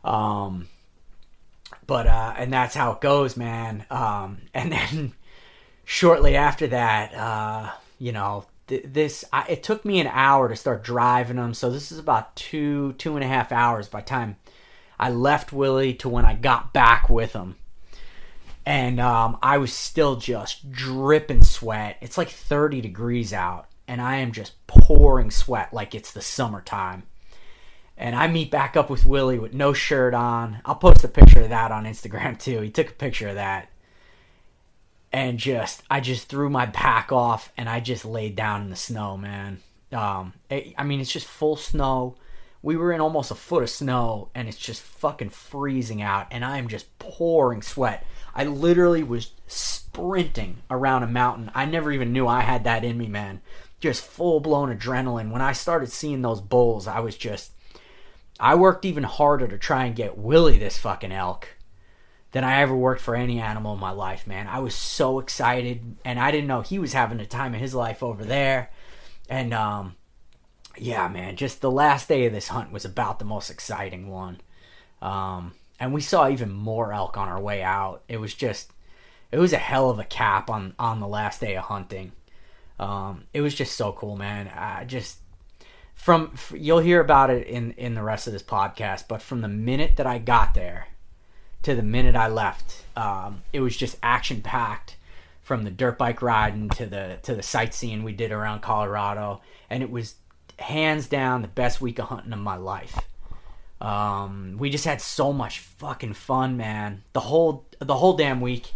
Um, 0.04 0.68
but 1.88 2.08
uh, 2.08 2.34
and 2.38 2.54
that's 2.54 2.76
how 2.76 2.92
it 2.92 3.02
goes, 3.02 3.36
man. 3.36 3.86
Um, 3.90 4.42
and 4.54 4.72
then 4.72 5.14
shortly 5.84 6.36
after 6.36 6.68
that, 6.68 7.14
uh, 7.14 7.72
you 8.00 8.12
know, 8.12 8.46
th- 8.72 8.86
this 8.88 9.24
I, 9.32 9.46
it 9.48 9.64
took 9.64 9.86
me 9.86 10.00
an 10.00 10.08
hour 10.08 10.50
to 10.50 10.56
start 10.56 10.84
driving 10.84 11.36
them, 11.36 11.54
so 11.54 11.70
this 11.70 11.92
is 11.92 12.00
about 12.00 12.36
two 12.36 12.94
two 12.94 13.16
and 13.16 13.24
a 13.24 13.28
half 13.28 13.52
hours 13.52 13.88
by 13.88 14.02
time 14.02 14.38
I 15.00 15.12
left 15.12 15.54
Willie 15.54 15.94
to 15.96 16.10
when 16.10 16.26
I 16.26 16.34
got 16.34 16.74
back 16.74 17.10
with 17.10 17.34
him. 17.34 17.56
And 18.66 19.00
um, 19.00 19.38
I 19.42 19.58
was 19.58 19.74
still 19.74 20.18
just 20.18 20.72
dripping 20.72 21.44
sweat. 21.44 21.98
It's 22.00 22.18
like 22.18 22.30
30 22.30 22.80
degrees 22.80 23.34
out, 23.34 23.68
and 23.88 24.00
I 24.00 24.18
am 24.18 24.32
just 24.32 24.66
pouring 24.68 25.32
sweat 25.32 25.74
like 25.74 25.96
it's 25.96 26.12
the 26.12 26.22
summertime 26.22 27.04
and 28.02 28.16
I 28.16 28.28
meet 28.28 28.50
back 28.50 28.76
up 28.76 28.90
with 28.90 29.06
Willie 29.06 29.38
with 29.38 29.54
no 29.54 29.74
shirt 29.74 30.16
on. 30.16 30.60
I'll 30.66 30.76
post 30.76 31.04
a 31.04 31.08
picture 31.08 31.44
of 31.44 31.50
that 31.50 31.72
on 31.72 31.86
Instagram 31.86 32.40
too. 32.40 32.62
He 32.62 32.72
took 32.72 32.90
a 32.90 32.94
picture 32.94 33.30
of 33.30 33.36
that. 33.36 33.70
And 35.14 35.38
just 35.38 35.84
I 35.90 36.00
just 36.00 36.28
threw 36.28 36.50
my 36.50 36.68
pack 36.68 37.12
off 37.12 37.52
and 37.58 37.68
I 37.68 37.80
just 37.80 38.06
laid 38.06 38.36
down 38.36 38.62
in 38.62 38.70
the 38.70 38.76
snow, 38.76 39.18
man. 39.18 39.60
Um 39.92 40.34
it, 40.50 40.74
I 40.78 40.84
mean 40.84 41.02
it's 41.02 41.12
just 41.12 41.28
full 41.28 41.56
snow. 41.56 42.16
We 42.64 42.78
were 42.78 42.92
in 42.92 43.02
almost 43.02 43.32
a 43.32 43.36
foot 43.36 43.64
of 43.64 43.70
snow 43.70 44.30
and 44.36 44.48
it's 44.48 44.58
just 44.58 44.82
fucking 44.82 45.32
freezing 45.32 46.02
out 46.02 46.28
and 46.32 46.46
I 46.46 46.58
am 46.58 46.68
just 46.68 46.98
pouring 47.00 47.62
sweat. 47.62 48.06
I 48.34 48.46
literally 48.46 49.04
was 49.04 49.32
sprinting 49.48 50.62
around 50.70 51.04
a 51.04 51.08
mountain. 51.08 51.52
I 51.54 51.66
never 51.66 51.92
even 51.92 52.14
knew 52.14 52.28
I 52.28 52.42
had 52.42 52.64
that 52.64 52.86
in 52.86 52.98
me, 52.98 53.08
man. 53.08 53.42
Just 53.82 54.06
full 54.06 54.40
blown 54.40 54.74
adrenaline. 54.74 55.32
When 55.32 55.42
I 55.42 55.52
started 55.52 55.92
seeing 55.92 56.22
those 56.22 56.40
bulls, 56.40 56.88
I 56.88 57.00
was 57.00 57.18
just 57.18 57.52
I 58.40 58.56
worked 58.56 58.86
even 58.86 59.04
harder 59.04 59.48
to 59.48 59.58
try 59.58 59.86
and 59.86 59.96
get 59.96 60.18
Willie 60.18 60.58
this 60.58 60.78
fucking 60.78 61.12
elk 61.12 61.50
than 62.32 62.44
I 62.44 62.62
ever 62.62 62.76
worked 62.76 63.02
for 63.02 63.16
any 63.16 63.40
animal 63.40 63.74
in 63.74 63.80
my 63.80 63.92
life, 63.92 64.26
man. 64.26 64.48
I 64.48 64.60
was 64.60 64.74
so 64.74 65.20
excited, 65.20 65.98
and 66.06 66.20
I 66.20 66.32
didn't 66.32 66.48
know 66.48 66.62
he 66.62 66.80
was 66.80 66.94
having 66.94 67.18
the 67.18 67.26
time 67.26 67.54
of 67.54 67.60
his 67.60 67.76
life 67.76 68.02
over 68.02 68.24
there. 68.24 68.72
And 69.30 69.54
um, 69.54 69.96
yeah, 70.78 71.08
man, 71.08 71.36
just 71.36 71.62
the 71.62 71.72
last 71.72 72.08
day 72.08 72.26
of 72.26 72.34
this 72.34 72.48
hunt 72.48 72.72
was 72.72 72.86
about 72.86 73.20
the 73.20 73.26
most 73.26 73.50
exciting 73.50 74.10
one. 74.10 74.40
Um, 75.02 75.54
and 75.80 75.94
we 75.94 76.02
saw 76.02 76.30
even 76.30 76.52
more 76.52 76.94
elk 76.94 77.18
on 77.18 77.28
our 77.28 77.42
way 77.42 77.64
out. 77.64 78.04
It 78.08 78.20
was 78.20 78.34
just, 78.34 78.72
it 79.32 79.40
was 79.40 79.52
a 79.52 79.58
hell 79.58 79.90
of 79.90 80.00
a 80.00 80.06
cap 80.06 80.50
on 80.50 80.74
on 80.80 81.00
the 81.00 81.08
last 81.08 81.42
day 81.42 81.56
of 81.56 81.66
hunting. 81.66 82.14
Um, 82.80 83.26
it 83.34 83.42
was 83.42 83.54
just 83.54 83.76
so 83.76 83.92
cool, 83.92 84.16
man. 84.16 84.48
I 84.48 84.86
just 84.86 85.18
from 85.94 86.34
you'll 86.52 86.80
hear 86.80 87.00
about 87.00 87.30
it 87.30 87.46
in 87.46 87.74
in 87.74 87.94
the 87.94 88.02
rest 88.02 88.26
of 88.26 88.34
this 88.34 88.42
podcast 88.42 89.04
but 89.08 89.22
from 89.22 89.42
the 89.42 89.48
minute 89.48 89.98
that 89.98 90.08
i 90.08 90.18
got 90.18 90.56
there 90.56 90.88
to 91.64 91.76
the 91.76 91.84
minute 91.84 92.16
i 92.16 92.28
left. 92.28 92.86
Um, 92.96 93.44
it 93.54 93.62
was 93.62 93.78
just 93.78 93.98
action 94.02 94.42
packed 94.42 94.98
from 95.42 95.64
the 95.64 95.72
dirt 95.72 95.98
bike 95.98 96.22
riding 96.22 96.70
to 96.70 96.86
the 96.86 97.20
to 97.24 97.36
the 97.36 97.44
sightseeing 97.44 98.04
we 98.04 98.14
did 98.14 98.32
around 98.32 98.62
colorado. 98.62 99.42
And 99.70 99.84
it 99.84 99.90
was 99.90 100.16
hands 100.60 101.08
down 101.08 101.42
the 101.42 101.48
best 101.48 101.82
week 101.82 102.00
of 102.00 102.06
hunting 102.06 102.34
of 102.34 102.40
my 102.40 102.56
life. 102.56 102.98
Um, 103.80 104.58
we 104.60 104.70
just 104.70 104.86
had 104.86 105.02
so 105.02 105.34
much 105.34 105.60
fucking 105.60 106.14
fun 106.14 106.58
man. 106.58 107.04
The 107.14 107.22
whole 107.22 107.66
the 107.80 107.96
whole 107.96 108.16
damn 108.16 108.42
week. 108.42 108.72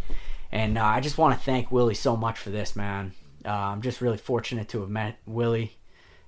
And 0.52 0.78
uh, 0.78 0.84
i 0.84 1.00
just 1.00 1.18
want 1.18 1.36
to 1.36 1.44
thank 1.44 1.72
willie 1.72 1.94
so 1.94 2.16
much 2.16 2.38
for 2.38 2.50
this 2.50 2.76
man. 2.76 3.12
Uh, 3.44 3.50
i'm 3.50 3.82
just 3.82 4.00
really 4.00 4.16
fortunate 4.16 4.68
to 4.70 4.80
have 4.80 4.90
met 4.90 5.18
willie. 5.26 5.76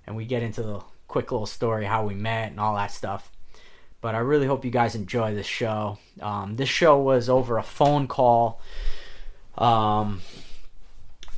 And 0.06 0.16
we 0.16 0.24
get 0.24 0.42
into 0.42 0.62
the 0.62 0.80
quick 1.06 1.30
little 1.32 1.46
story 1.46 1.84
how 1.84 2.06
we 2.06 2.14
met 2.14 2.50
and 2.50 2.60
all 2.60 2.76
that 2.76 2.90
stuff. 2.90 3.30
But 4.00 4.14
I 4.14 4.18
really 4.18 4.46
hope 4.46 4.64
you 4.64 4.70
guys 4.70 4.94
enjoy 4.94 5.34
this 5.34 5.46
show. 5.46 5.98
Um, 6.20 6.54
this 6.54 6.68
show 6.68 6.98
was 7.00 7.28
over 7.28 7.58
a 7.58 7.62
phone 7.62 8.06
call 8.06 8.60
um, 9.56 10.20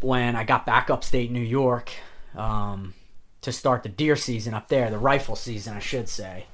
when 0.00 0.36
I 0.36 0.44
got 0.44 0.66
back 0.66 0.90
upstate 0.90 1.30
New 1.30 1.40
York 1.40 1.90
um, 2.36 2.94
to 3.40 3.52
start 3.52 3.82
the 3.82 3.88
deer 3.88 4.14
season 4.14 4.52
up 4.52 4.68
there, 4.68 4.90
the 4.90 4.98
rifle 4.98 5.36
season, 5.36 5.74
I 5.74 5.80
should 5.80 6.08
say. 6.08 6.46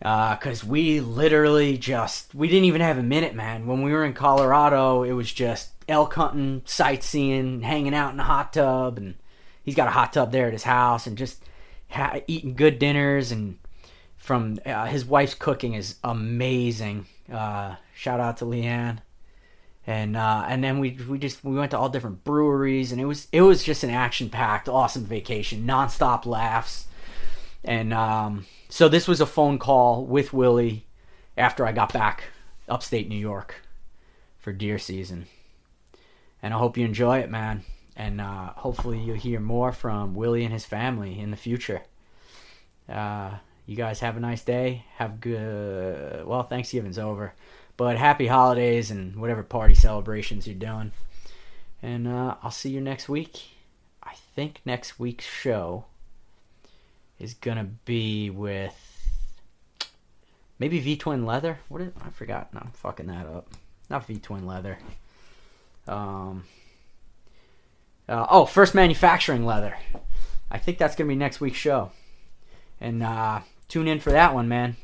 Because 0.00 0.64
uh, 0.64 0.66
we 0.66 1.00
literally 1.00 1.78
just, 1.78 2.34
we 2.34 2.48
didn't 2.48 2.64
even 2.64 2.80
have 2.80 2.98
a 2.98 3.02
minute, 3.02 3.34
man. 3.34 3.66
When 3.66 3.82
we 3.82 3.92
were 3.92 4.04
in 4.04 4.12
Colorado, 4.12 5.02
it 5.02 5.12
was 5.12 5.32
just 5.32 5.70
elk 5.88 6.14
hunting, 6.14 6.62
sightseeing, 6.64 7.62
hanging 7.62 7.94
out 7.94 8.10
in 8.10 8.16
the 8.16 8.24
hot 8.24 8.52
tub, 8.52 8.98
and 8.98 9.14
he's 9.62 9.76
got 9.76 9.86
a 9.86 9.92
hot 9.92 10.12
tub 10.12 10.32
there 10.32 10.46
at 10.46 10.52
his 10.52 10.64
house 10.64 11.06
and 11.06 11.16
just 11.16 11.42
ha- 11.88 12.20
eating 12.26 12.54
good 12.54 12.78
dinners 12.78 13.30
and 13.32 13.58
from 14.24 14.58
uh, 14.64 14.86
his 14.86 15.04
wife's 15.04 15.34
cooking 15.34 15.74
is 15.74 15.96
amazing. 16.02 17.04
Uh, 17.30 17.74
shout 17.94 18.20
out 18.20 18.38
to 18.38 18.46
Leanne. 18.46 19.00
And 19.86 20.16
uh, 20.16 20.46
and 20.48 20.64
then 20.64 20.78
we 20.78 20.92
we 21.06 21.18
just 21.18 21.44
we 21.44 21.54
went 21.54 21.72
to 21.72 21.78
all 21.78 21.90
different 21.90 22.24
breweries 22.24 22.90
and 22.90 22.98
it 23.02 23.04
was 23.04 23.28
it 23.32 23.42
was 23.42 23.62
just 23.62 23.84
an 23.84 23.90
action 23.90 24.30
packed 24.30 24.66
awesome 24.66 25.04
vacation 25.04 25.66
nonstop 25.66 26.24
laughs 26.24 26.86
and 27.62 27.92
um, 27.92 28.46
so 28.70 28.88
this 28.88 29.06
was 29.06 29.20
a 29.20 29.26
phone 29.26 29.58
call 29.58 30.06
with 30.06 30.32
Willie 30.32 30.86
after 31.36 31.66
I 31.66 31.72
got 31.72 31.92
back 31.92 32.24
upstate 32.66 33.10
New 33.10 33.18
York 33.18 33.56
for 34.38 34.54
deer 34.54 34.78
season 34.78 35.26
and 36.42 36.54
I 36.54 36.56
hope 36.56 36.78
you 36.78 36.86
enjoy 36.86 37.18
it 37.18 37.28
man 37.28 37.62
and 37.94 38.22
uh, 38.22 38.54
hopefully 38.56 38.98
you'll 39.00 39.16
hear 39.16 39.38
more 39.38 39.70
from 39.70 40.14
Willie 40.14 40.44
and 40.44 40.52
his 40.54 40.64
family 40.64 41.20
in 41.20 41.30
the 41.30 41.36
future. 41.36 41.82
Uh, 42.88 43.32
you 43.66 43.76
guys 43.76 44.00
have 44.00 44.16
a 44.16 44.20
nice 44.20 44.42
day. 44.42 44.84
Have 44.96 45.20
good. 45.20 46.26
Well, 46.26 46.42
Thanksgiving's 46.42 46.98
over, 46.98 47.34
but 47.76 47.96
happy 47.96 48.26
holidays 48.26 48.90
and 48.90 49.16
whatever 49.16 49.42
party 49.42 49.74
celebrations 49.74 50.46
you're 50.46 50.56
doing. 50.56 50.92
And 51.82 52.06
uh, 52.08 52.36
I'll 52.42 52.50
see 52.50 52.70
you 52.70 52.80
next 52.80 53.08
week. 53.08 53.42
I 54.02 54.14
think 54.34 54.60
next 54.64 54.98
week's 54.98 55.26
show 55.26 55.84
is 57.18 57.34
gonna 57.34 57.68
be 57.84 58.30
with 58.30 59.08
maybe 60.58 60.78
V 60.80 60.96
Twin 60.96 61.24
Leather. 61.24 61.60
What 61.68 61.82
is 61.82 61.92
I 62.04 62.10
forgot? 62.10 62.52
No, 62.52 62.60
I'm 62.60 62.72
fucking 62.72 63.06
that 63.06 63.26
up. 63.26 63.48
Not 63.88 64.06
V 64.06 64.18
Twin 64.18 64.46
Leather. 64.46 64.78
Um. 65.86 66.44
Uh, 68.06 68.26
oh, 68.28 68.44
first 68.44 68.74
manufacturing 68.74 69.46
leather. 69.46 69.78
I 70.50 70.58
think 70.58 70.76
that's 70.76 70.94
gonna 70.94 71.08
be 71.08 71.14
next 71.14 71.40
week's 71.40 71.56
show, 71.56 71.90
and 72.80 73.02
uh, 73.02 73.40
tune 73.68 73.88
in 73.88 74.00
for 74.00 74.10
that 74.10 74.34
one, 74.34 74.48
man. 74.48 74.76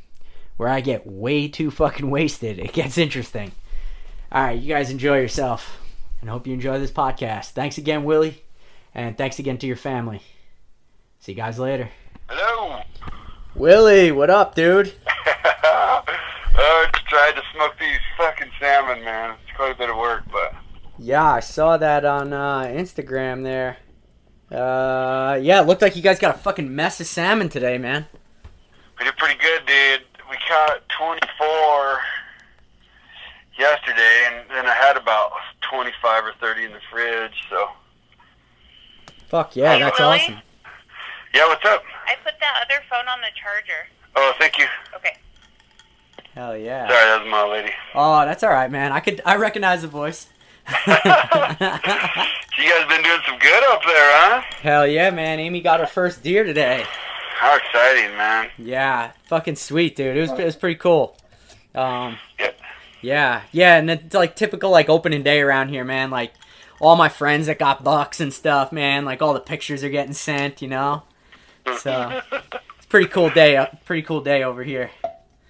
Where 0.56 0.68
I 0.68 0.80
get 0.80 1.06
way 1.06 1.49
too 1.49 1.70
fucking 1.70 2.10
wasted. 2.10 2.58
It 2.58 2.72
gets 2.72 2.99
interesting. 2.99 3.52
All 4.32 4.44
right, 4.44 4.60
you 4.60 4.72
guys 4.72 4.90
enjoy 4.90 5.18
yourself, 5.20 5.80
and 6.20 6.30
hope 6.30 6.46
you 6.46 6.54
enjoy 6.54 6.78
this 6.78 6.92
podcast. 6.92 7.50
Thanks 7.50 7.78
again, 7.78 8.04
Willie, 8.04 8.42
and 8.94 9.18
thanks 9.18 9.38
again 9.38 9.58
to 9.58 9.66
your 9.66 9.76
family. 9.76 10.22
See 11.18 11.32
you 11.32 11.37
guys 11.37 11.58
later. 11.58 11.90
Hello. 12.28 12.80
Willie, 13.54 14.12
what 14.12 14.30
up, 14.30 14.54
dude? 14.54 14.94
oh, 15.64 16.87
just 16.94 17.06
tried 17.06 17.32
to 17.32 17.42
smoke 17.52 17.75
these 17.80 17.99
fucking 18.16 18.50
salmon, 18.60 19.04
man. 19.04 19.37
It's 19.42 19.56
quite 19.56 19.72
a 19.72 19.78
bit 19.78 19.90
of 19.90 19.96
work, 19.96 20.22
but 20.30 20.54
yeah, 21.02 21.32
I 21.32 21.40
saw 21.40 21.76
that 21.78 22.04
on 22.04 22.32
uh, 22.32 22.64
Instagram 22.64 23.42
there. 23.42 23.78
Uh, 24.52 25.38
yeah, 25.40 25.60
it 25.60 25.66
looked 25.66 25.82
like 25.82 25.96
you 25.96 26.02
guys 26.02 26.18
got 26.18 26.34
a 26.34 26.38
fucking 26.38 26.75
mess 26.75 27.00
of 27.00 27.06
salmon 27.06 27.49
today, 27.49 27.78
man. 27.78 28.06
We 29.00 29.07
did 29.07 29.16
pretty 29.16 29.40
good, 29.40 29.64
dude. 29.64 30.02
We 30.28 30.37
caught 30.47 30.87
24 30.90 32.00
yesterday, 33.59 34.26
and 34.26 34.50
then 34.50 34.66
I 34.66 34.75
had 34.75 34.99
about 34.99 35.33
25 35.62 36.25
or 36.26 36.33
30 36.38 36.64
in 36.64 36.73
the 36.73 36.80
fridge, 36.92 37.33
so. 37.49 37.69
Fuck 39.28 39.57
yeah, 39.57 39.78
that's 39.78 39.99
Willie? 39.99 40.19
awesome. 40.19 40.37
Yeah, 41.33 41.49
what's 41.49 41.64
up? 41.64 41.83
I 42.07 42.14
put 42.23 42.35
that 42.40 42.62
other 42.62 42.83
phone 42.90 43.09
on 43.09 43.21
the 43.21 43.28
charger. 43.40 43.88
Oh, 44.16 44.35
thank 44.38 44.59
you. 44.59 44.66
Okay. 44.95 45.16
Hell 46.35 46.54
yeah. 46.54 46.87
Sorry, 46.87 47.00
that 47.00 47.23
was 47.23 47.30
my 47.30 47.45
lady. 47.45 47.73
Oh, 47.95 48.26
that's 48.26 48.42
all 48.42 48.50
right, 48.50 48.71
man. 48.71 48.92
I 48.92 49.00
could 49.00 49.23
I 49.25 49.37
recognize 49.37 49.80
the 49.80 49.88
voice. 49.88 50.28
you 50.69 50.92
guys 50.92 52.87
been 52.87 53.02
doing 53.02 53.21
some 53.26 53.38
good 53.38 53.64
up 53.64 53.83
there, 53.83 54.11
huh? 54.12 54.42
Hell 54.61 54.87
yeah, 54.87 55.11
man. 55.11 55.40
Amy 55.40 55.62
got 55.62 55.80
her 55.80 55.87
first 55.87 56.23
deer 56.23 56.45
today. 56.45 56.85
How 57.40 57.56
exciting, 57.56 58.14
man. 58.18 58.50
Yeah, 58.59 59.12
fucking 59.25 59.56
sweet, 59.56 59.97
dude. 59.97 60.14
It 60.16 60.20
was 60.20 60.30
it 60.32 60.44
was 60.44 60.56
pretty 60.56 60.75
cool. 60.76 61.16
Um, 61.75 62.18
Yeah. 62.38 62.50
yeah, 63.00 63.42
yeah, 63.50 63.76
and 63.78 63.90
it's 63.90 64.14
like 64.14 64.37
typical 64.37 64.70
like 64.70 64.90
opening 64.90 65.23
day 65.23 65.40
around 65.40 65.70
here, 65.70 65.82
man. 65.85 66.11
Like 66.11 66.35
all 66.80 66.97
my 66.97 67.09
friends 67.09 67.47
that 67.47 67.59
got 67.59 67.82
bucks 67.82 68.20
and 68.20 68.32
stuff, 68.32 68.73
man. 68.73 69.06
Like 69.06 69.23
all 69.23 69.32
the 69.32 69.40
pictures 69.40 69.82
are 69.82 69.88
getting 69.88 70.12
sent, 70.12 70.61
you 70.61 70.68
know. 70.68 71.04
So 71.78 72.20
it's 72.76 72.87
pretty 72.90 73.06
cool 73.09 73.30
day. 73.30 73.56
uh, 73.56 73.66
Pretty 73.87 74.02
cool 74.02 74.20
day 74.20 74.42
over 74.42 74.62
here. 74.62 74.90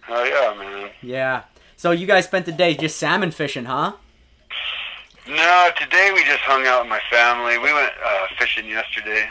Oh, 0.08 0.24
yeah, 0.24 0.56
man. 0.58 0.90
Yeah. 1.02 1.42
So 1.76 1.90
you 1.92 2.06
guys 2.06 2.24
spent 2.26 2.46
the 2.46 2.52
day 2.52 2.74
just 2.74 2.98
salmon 2.98 3.30
fishing, 3.32 3.64
huh? 3.64 3.92
No, 5.28 5.70
today 5.78 6.10
we 6.12 6.22
just 6.24 6.40
hung 6.40 6.66
out 6.66 6.82
with 6.82 6.90
my 6.90 7.00
family. 7.10 7.58
We 7.58 7.72
went 7.72 7.92
uh, 8.04 8.26
fishing 8.38 8.66
yesterday. 8.68 9.28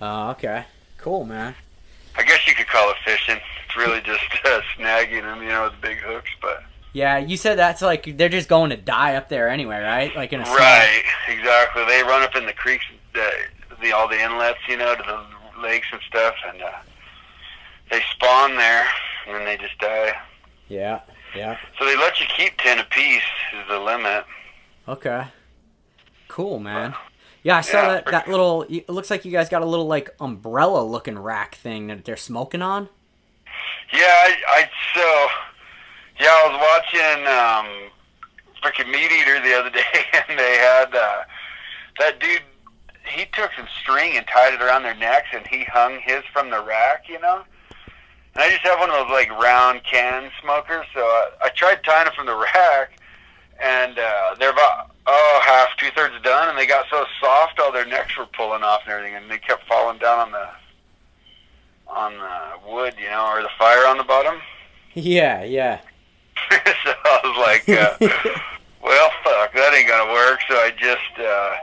Oh, 0.00 0.30
okay. 0.30 0.64
Cool, 0.98 1.24
man. 1.24 1.54
I 2.18 2.24
guess 2.24 2.46
you 2.46 2.54
could 2.54 2.66
call 2.66 2.90
it 2.90 2.96
fishing. 3.04 3.38
It's 3.64 3.76
really 3.76 4.00
just 4.00 4.24
uh, 4.44 4.60
snagging 4.76 5.22
them, 5.22 5.42
you 5.42 5.48
know, 5.48 5.64
with 5.64 5.80
big 5.80 5.98
hooks. 5.98 6.30
But 6.42 6.64
Yeah, 6.92 7.18
you 7.18 7.36
said 7.36 7.56
that's 7.56 7.80
like 7.80 8.16
they're 8.18 8.28
just 8.28 8.48
going 8.48 8.70
to 8.70 8.76
die 8.76 9.14
up 9.14 9.28
there 9.28 9.48
anyway, 9.48 9.80
right? 9.80 10.14
Like 10.16 10.32
in 10.32 10.40
a 10.40 10.44
Right, 10.44 11.04
exactly. 11.28 11.84
They 11.86 12.02
run 12.02 12.22
up 12.22 12.34
in 12.34 12.44
the 12.44 12.52
creeks, 12.52 12.84
the, 13.14 13.30
the 13.80 13.92
all 13.92 14.08
the 14.08 14.20
inlets, 14.20 14.58
you 14.68 14.76
know, 14.76 14.94
to 14.94 15.02
the 15.02 15.62
lakes 15.62 15.86
and 15.92 16.00
stuff, 16.08 16.34
and 16.48 16.60
uh, 16.62 16.70
they 17.90 18.00
spawn 18.12 18.56
there, 18.56 18.84
and 19.26 19.36
then 19.36 19.44
they 19.44 19.56
just 19.56 19.78
die. 19.78 20.12
Yeah, 20.68 21.00
yeah. 21.36 21.56
So 21.78 21.84
they 21.84 21.96
let 21.96 22.20
you 22.20 22.26
keep 22.36 22.58
ten 22.58 22.78
apiece 22.78 23.22
is 23.56 23.68
the 23.68 23.78
limit. 23.78 24.24
Okay. 24.88 25.24
Cool, 26.28 26.58
man. 26.58 26.94
Yeah, 27.48 27.56
I 27.56 27.60
saw 27.62 27.80
Yeah. 27.80 27.88
that 27.94 28.06
that 28.06 28.28
little. 28.28 28.66
It 28.68 28.90
looks 28.90 29.08
like 29.08 29.24
you 29.24 29.32
guys 29.32 29.48
got 29.48 29.62
a 29.62 29.64
little 29.64 29.86
like 29.86 30.10
umbrella 30.20 30.82
looking 30.84 31.18
rack 31.18 31.54
thing 31.54 31.86
that 31.86 32.04
they're 32.04 32.14
smoking 32.18 32.60
on. 32.60 32.90
Yeah, 33.90 34.00
I, 34.04 34.36
I 34.48 34.70
so 34.94 35.28
yeah, 36.20 36.28
I 36.28 36.48
was 36.50 36.56
watching 36.68 37.26
um 37.26 37.90
freaking 38.62 38.92
Meat 38.92 39.10
Eater 39.10 39.40
the 39.40 39.54
other 39.58 39.70
day, 39.70 39.80
and 40.28 40.38
they 40.38 40.56
had 40.58 40.94
uh, 40.94 41.22
that 42.00 42.20
dude. 42.20 42.42
He 43.06 43.24
took 43.32 43.50
some 43.56 43.66
string 43.80 44.18
and 44.18 44.26
tied 44.26 44.52
it 44.52 44.60
around 44.60 44.82
their 44.82 44.94
necks, 44.94 45.28
and 45.32 45.46
he 45.46 45.64
hung 45.64 45.98
his 46.00 46.22
from 46.30 46.50
the 46.50 46.60
rack, 46.62 47.08
you 47.08 47.18
know. 47.18 47.44
And 48.34 48.44
I 48.44 48.50
just 48.50 48.60
have 48.64 48.78
one 48.78 48.90
of 48.90 48.96
those 48.96 49.10
like 49.10 49.30
round 49.40 49.84
can 49.84 50.30
smokers, 50.42 50.84
so 50.92 51.00
I, 51.00 51.30
I 51.44 51.48
tried 51.48 51.82
tying 51.82 52.08
it 52.08 52.12
from 52.12 52.26
the 52.26 52.36
rack, 52.54 53.00
and 53.58 53.98
uh, 53.98 54.34
they're 54.38 54.50
about 54.50 54.90
oh 55.08 55.40
half 55.44 55.68
two 55.78 55.88
thirds 55.96 56.14
done, 56.22 56.48
and 56.50 56.58
they 56.58 56.66
got 56.66 56.86
so 56.90 57.04
soft, 57.20 57.58
all 57.58 57.72
their 57.72 57.86
necks 57.86 58.16
were 58.16 58.26
pulling 58.26 58.62
off 58.62 58.82
and 58.84 58.92
everything, 58.92 59.16
and 59.16 59.30
they 59.30 59.38
kept 59.38 59.66
falling 59.66 59.98
down 59.98 60.18
on 60.18 60.32
the 60.32 60.48
on 61.88 62.12
the 62.18 62.70
wood, 62.70 62.94
you 63.00 63.08
know, 63.08 63.26
or 63.26 63.42
the 63.42 63.48
fire 63.58 63.86
on 63.86 63.96
the 63.98 64.04
bottom. 64.04 64.40
Yeah, 64.94 65.44
yeah. 65.44 65.80
so 66.50 66.90
I 67.04 67.20
was 67.22 67.38
like, 67.38 67.68
uh, 67.68 67.94
well, 68.82 69.10
fuck, 69.22 69.52
that 69.54 69.74
ain't 69.74 69.86
gonna 69.86 70.12
work. 70.12 70.40
So 70.48 70.54
I 70.56 70.70
just 70.70 71.20
uh, 71.20 71.54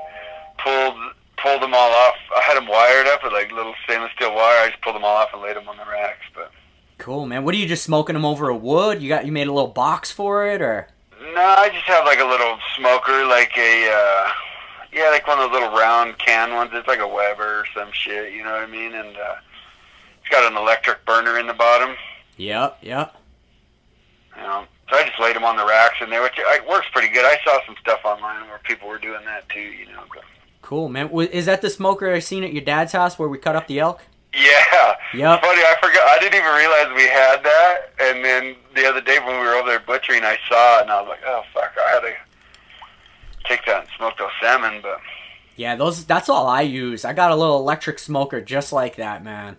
pulled 0.63 0.95
pulled 1.37 1.61
them 1.61 1.73
all 1.73 1.91
off. 1.91 2.15
I 2.33 2.41
had 2.47 2.55
them 2.55 2.67
wired 2.67 3.07
up 3.07 3.23
with 3.23 3.33
like 3.33 3.51
little 3.51 3.73
stainless 3.83 4.11
steel 4.15 4.33
wire. 4.33 4.63
I 4.63 4.69
just 4.69 4.81
pulled 4.81 4.95
them 4.95 5.03
all 5.03 5.17
off 5.17 5.29
and 5.33 5.41
laid 5.41 5.57
them 5.57 5.67
on 5.67 5.75
the 5.75 5.83
racks. 5.83 6.23
But 6.33 6.51
Cool, 6.97 7.25
man. 7.25 7.43
What 7.43 7.53
are 7.53 7.57
you 7.57 7.67
just 7.67 7.83
smoking 7.83 8.13
them 8.13 8.23
over 8.23 8.47
a 8.47 8.55
wood? 8.55 9.01
You 9.01 9.09
got 9.09 9.25
you 9.25 9.33
made 9.33 9.47
a 9.47 9.53
little 9.53 9.71
box 9.71 10.11
for 10.11 10.47
it, 10.47 10.61
or? 10.61 10.87
No, 11.35 11.41
I 11.41 11.69
just 11.69 11.85
have 11.85 12.05
like 12.05 12.19
a 12.19 12.25
little 12.25 12.57
smoker, 12.77 13.25
like 13.25 13.55
a 13.57 13.91
uh, 13.91 14.31
yeah, 14.93 15.09
like 15.09 15.27
one 15.27 15.37
of 15.39 15.51
those 15.51 15.59
little 15.59 15.77
round 15.77 16.17
can 16.17 16.55
ones. 16.55 16.71
It's 16.73 16.87
like 16.87 16.99
a 16.99 17.07
Weber 17.07 17.59
or 17.59 17.65
some 17.75 17.89
shit. 17.91 18.31
You 18.33 18.43
know 18.43 18.51
what 18.51 18.61
I 18.61 18.67
mean? 18.67 18.93
And 18.93 19.17
uh, 19.17 19.35
it's 20.19 20.29
got 20.29 20.49
an 20.49 20.57
electric 20.57 21.05
burner 21.05 21.37
in 21.37 21.47
the 21.47 21.53
bottom. 21.53 21.95
Yep, 22.37 22.79
yep. 22.81 23.15
You 24.35 24.43
know, 24.43 24.65
so 24.89 24.95
I 24.95 25.03
just 25.03 25.19
laid 25.19 25.35
them 25.35 25.43
on 25.43 25.57
the 25.57 25.65
racks 25.65 25.97
in 26.01 26.09
there, 26.09 26.21
which 26.21 26.33
it 26.37 26.69
works 26.69 26.87
pretty 26.93 27.09
good. 27.13 27.25
I 27.25 27.37
saw 27.43 27.59
some 27.65 27.75
stuff 27.81 27.99
online 28.05 28.47
where 28.47 28.59
people 28.63 28.87
were 28.87 28.97
doing 28.97 29.23
that 29.25 29.47
too. 29.49 29.59
You 29.59 29.87
know. 29.87 30.03
But, 30.13 30.23
Cool, 30.61 30.89
man. 30.89 31.09
Is 31.11 31.45
that 31.45 31.61
the 31.61 31.69
smoker 31.69 32.11
I 32.11 32.19
seen 32.19 32.43
at 32.43 32.51
your 32.53 32.63
dad's 32.63 32.93
house 32.93 33.19
where 33.19 33.29
we 33.29 33.37
cut 33.37 33.55
up 33.55 33.67
the 33.67 33.79
elk? 33.79 34.01
Yeah. 34.33 34.95
Yep. 35.13 35.41
Funny, 35.41 35.61
I 35.61 35.75
forgot. 35.81 36.03
I 36.09 36.17
didn't 36.19 36.35
even 36.35 36.53
realize 36.53 36.87
we 36.95 37.07
had 37.07 37.43
that. 37.43 37.93
And 38.01 38.25
then 38.25 38.55
the 38.75 38.85
other 38.87 39.01
day 39.01 39.17
when 39.19 39.39
we 39.39 39.45
were 39.45 39.55
over 39.55 39.69
there 39.69 39.79
butchering, 39.79 40.23
I 40.23 40.37
saw 40.47 40.79
it, 40.79 40.81
and 40.83 40.91
I 40.91 41.01
was 41.01 41.09
like, 41.09 41.21
"Oh 41.25 41.43
fuck! 41.53 41.73
I 41.77 41.89
had 41.91 41.99
to 42.01 42.13
take 43.47 43.65
that 43.65 43.81
and 43.81 43.89
smoke 43.97 44.17
those 44.17 44.31
salmon." 44.41 44.81
But 44.81 44.99
Yeah, 45.55 45.75
those. 45.75 46.05
That's 46.05 46.29
all 46.29 46.47
I 46.47 46.61
use. 46.61 47.05
I 47.05 47.13
got 47.13 47.31
a 47.31 47.35
little 47.35 47.57
electric 47.57 47.99
smoker 47.99 48.41
just 48.41 48.71
like 48.73 48.97
that, 48.97 49.23
man. 49.23 49.57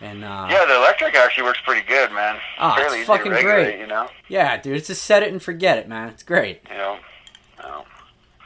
And 0.00 0.24
uh, 0.24 0.48
yeah, 0.50 0.64
the 0.66 0.76
electric 0.76 1.14
actually 1.14 1.44
works 1.44 1.60
pretty 1.64 1.86
good, 1.86 2.12
man. 2.12 2.38
Ah, 2.58 2.74
it's 2.76 2.82
Fairly 2.82 3.04
fucking 3.04 3.32
great. 3.32 3.78
You 3.78 3.86
know. 3.86 4.08
yeah, 4.28 4.56
dude, 4.60 4.76
it's 4.76 4.88
just 4.88 5.02
set 5.04 5.22
it 5.22 5.32
and 5.32 5.42
forget 5.42 5.78
it, 5.78 5.88
man. 5.88 6.08
It's 6.10 6.22
great. 6.22 6.60
You 6.70 6.76
know. 6.76 6.98
No. 7.62 7.84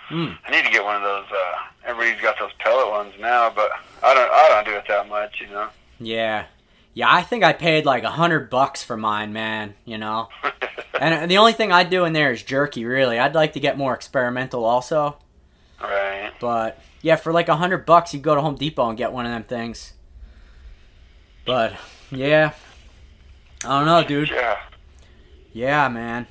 Hmm. 0.09 0.33
I 0.47 0.51
need 0.53 0.65
to 0.65 0.71
get 0.71 0.85
one 0.85 0.97
of 0.97 1.03
those. 1.03 1.27
Uh, 1.31 1.55
everybody's 1.85 2.23
got 2.23 2.39
those 2.39 2.53
pellet 2.61 2.89
ones 2.91 3.13
now, 3.19 3.51
but 3.51 3.71
I 4.03 4.15
don't. 4.15 4.31
I 4.31 4.49
don't 4.51 4.73
do 4.73 4.79
it 4.79 4.85
that 4.89 5.09
much, 5.09 5.41
you 5.41 5.49
know. 5.49 5.69
Yeah, 5.99 6.45
yeah. 6.99 7.13
I 7.13 7.23
think 7.23 7.45
I 7.45 7.53
paid 7.53 7.87
like 7.87 8.03
a 8.03 8.11
hundred 8.11 8.51
bucks 8.51 8.83
for 8.83 8.97
mine, 8.97 9.33
man. 9.33 9.75
You 9.85 9.99
know. 9.99 10.29
And 11.01 11.31
the 11.31 11.39
only 11.39 11.53
thing 11.53 11.71
I 11.71 11.85
do 11.85 12.05
in 12.07 12.13
there 12.13 12.33
is 12.33 12.43
jerky. 12.43 12.85
Really, 12.85 13.21
I'd 13.21 13.37
like 13.37 13.53
to 13.53 13.61
get 13.61 13.79
more 13.79 13.95
experimental, 13.95 14.65
also. 14.65 15.17
right. 15.81 16.33
But 16.41 16.83
yeah, 17.03 17.15
for 17.15 17.33
like 17.33 17.49
a 17.49 17.55
hundred 17.55 17.87
bucks, 17.87 18.13
you 18.13 18.19
go 18.19 18.35
to 18.35 18.41
Home 18.41 18.57
Depot 18.57 18.89
and 18.89 18.99
get 18.99 19.13
one 19.13 19.25
of 19.25 19.31
them 19.31 19.45
things. 19.45 19.93
But 21.47 21.75
yeah, 22.11 22.53
I 23.65 23.79
don't 23.79 23.87
know, 23.87 24.03
dude. 24.03 24.31
Yeah. 24.31 24.59
Yeah, 25.53 25.89
man. 25.89 26.27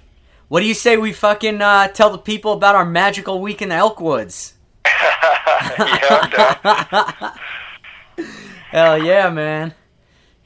What 0.48 0.62
do 0.62 0.66
you 0.66 0.74
say 0.74 0.98
we 0.98 1.14
fucking 1.14 1.62
uh, 1.62 1.90
tell 1.90 2.10
the 2.10 2.18
people 2.18 2.54
about 2.54 2.74
our 2.76 2.86
magical 2.86 3.42
week 3.42 3.62
in 3.62 3.70
the 3.70 3.76
Elkwoods? 3.76 4.54
yeah. 4.86 4.96
Hell 8.72 9.04
yeah, 9.04 9.30
man. 9.30 9.74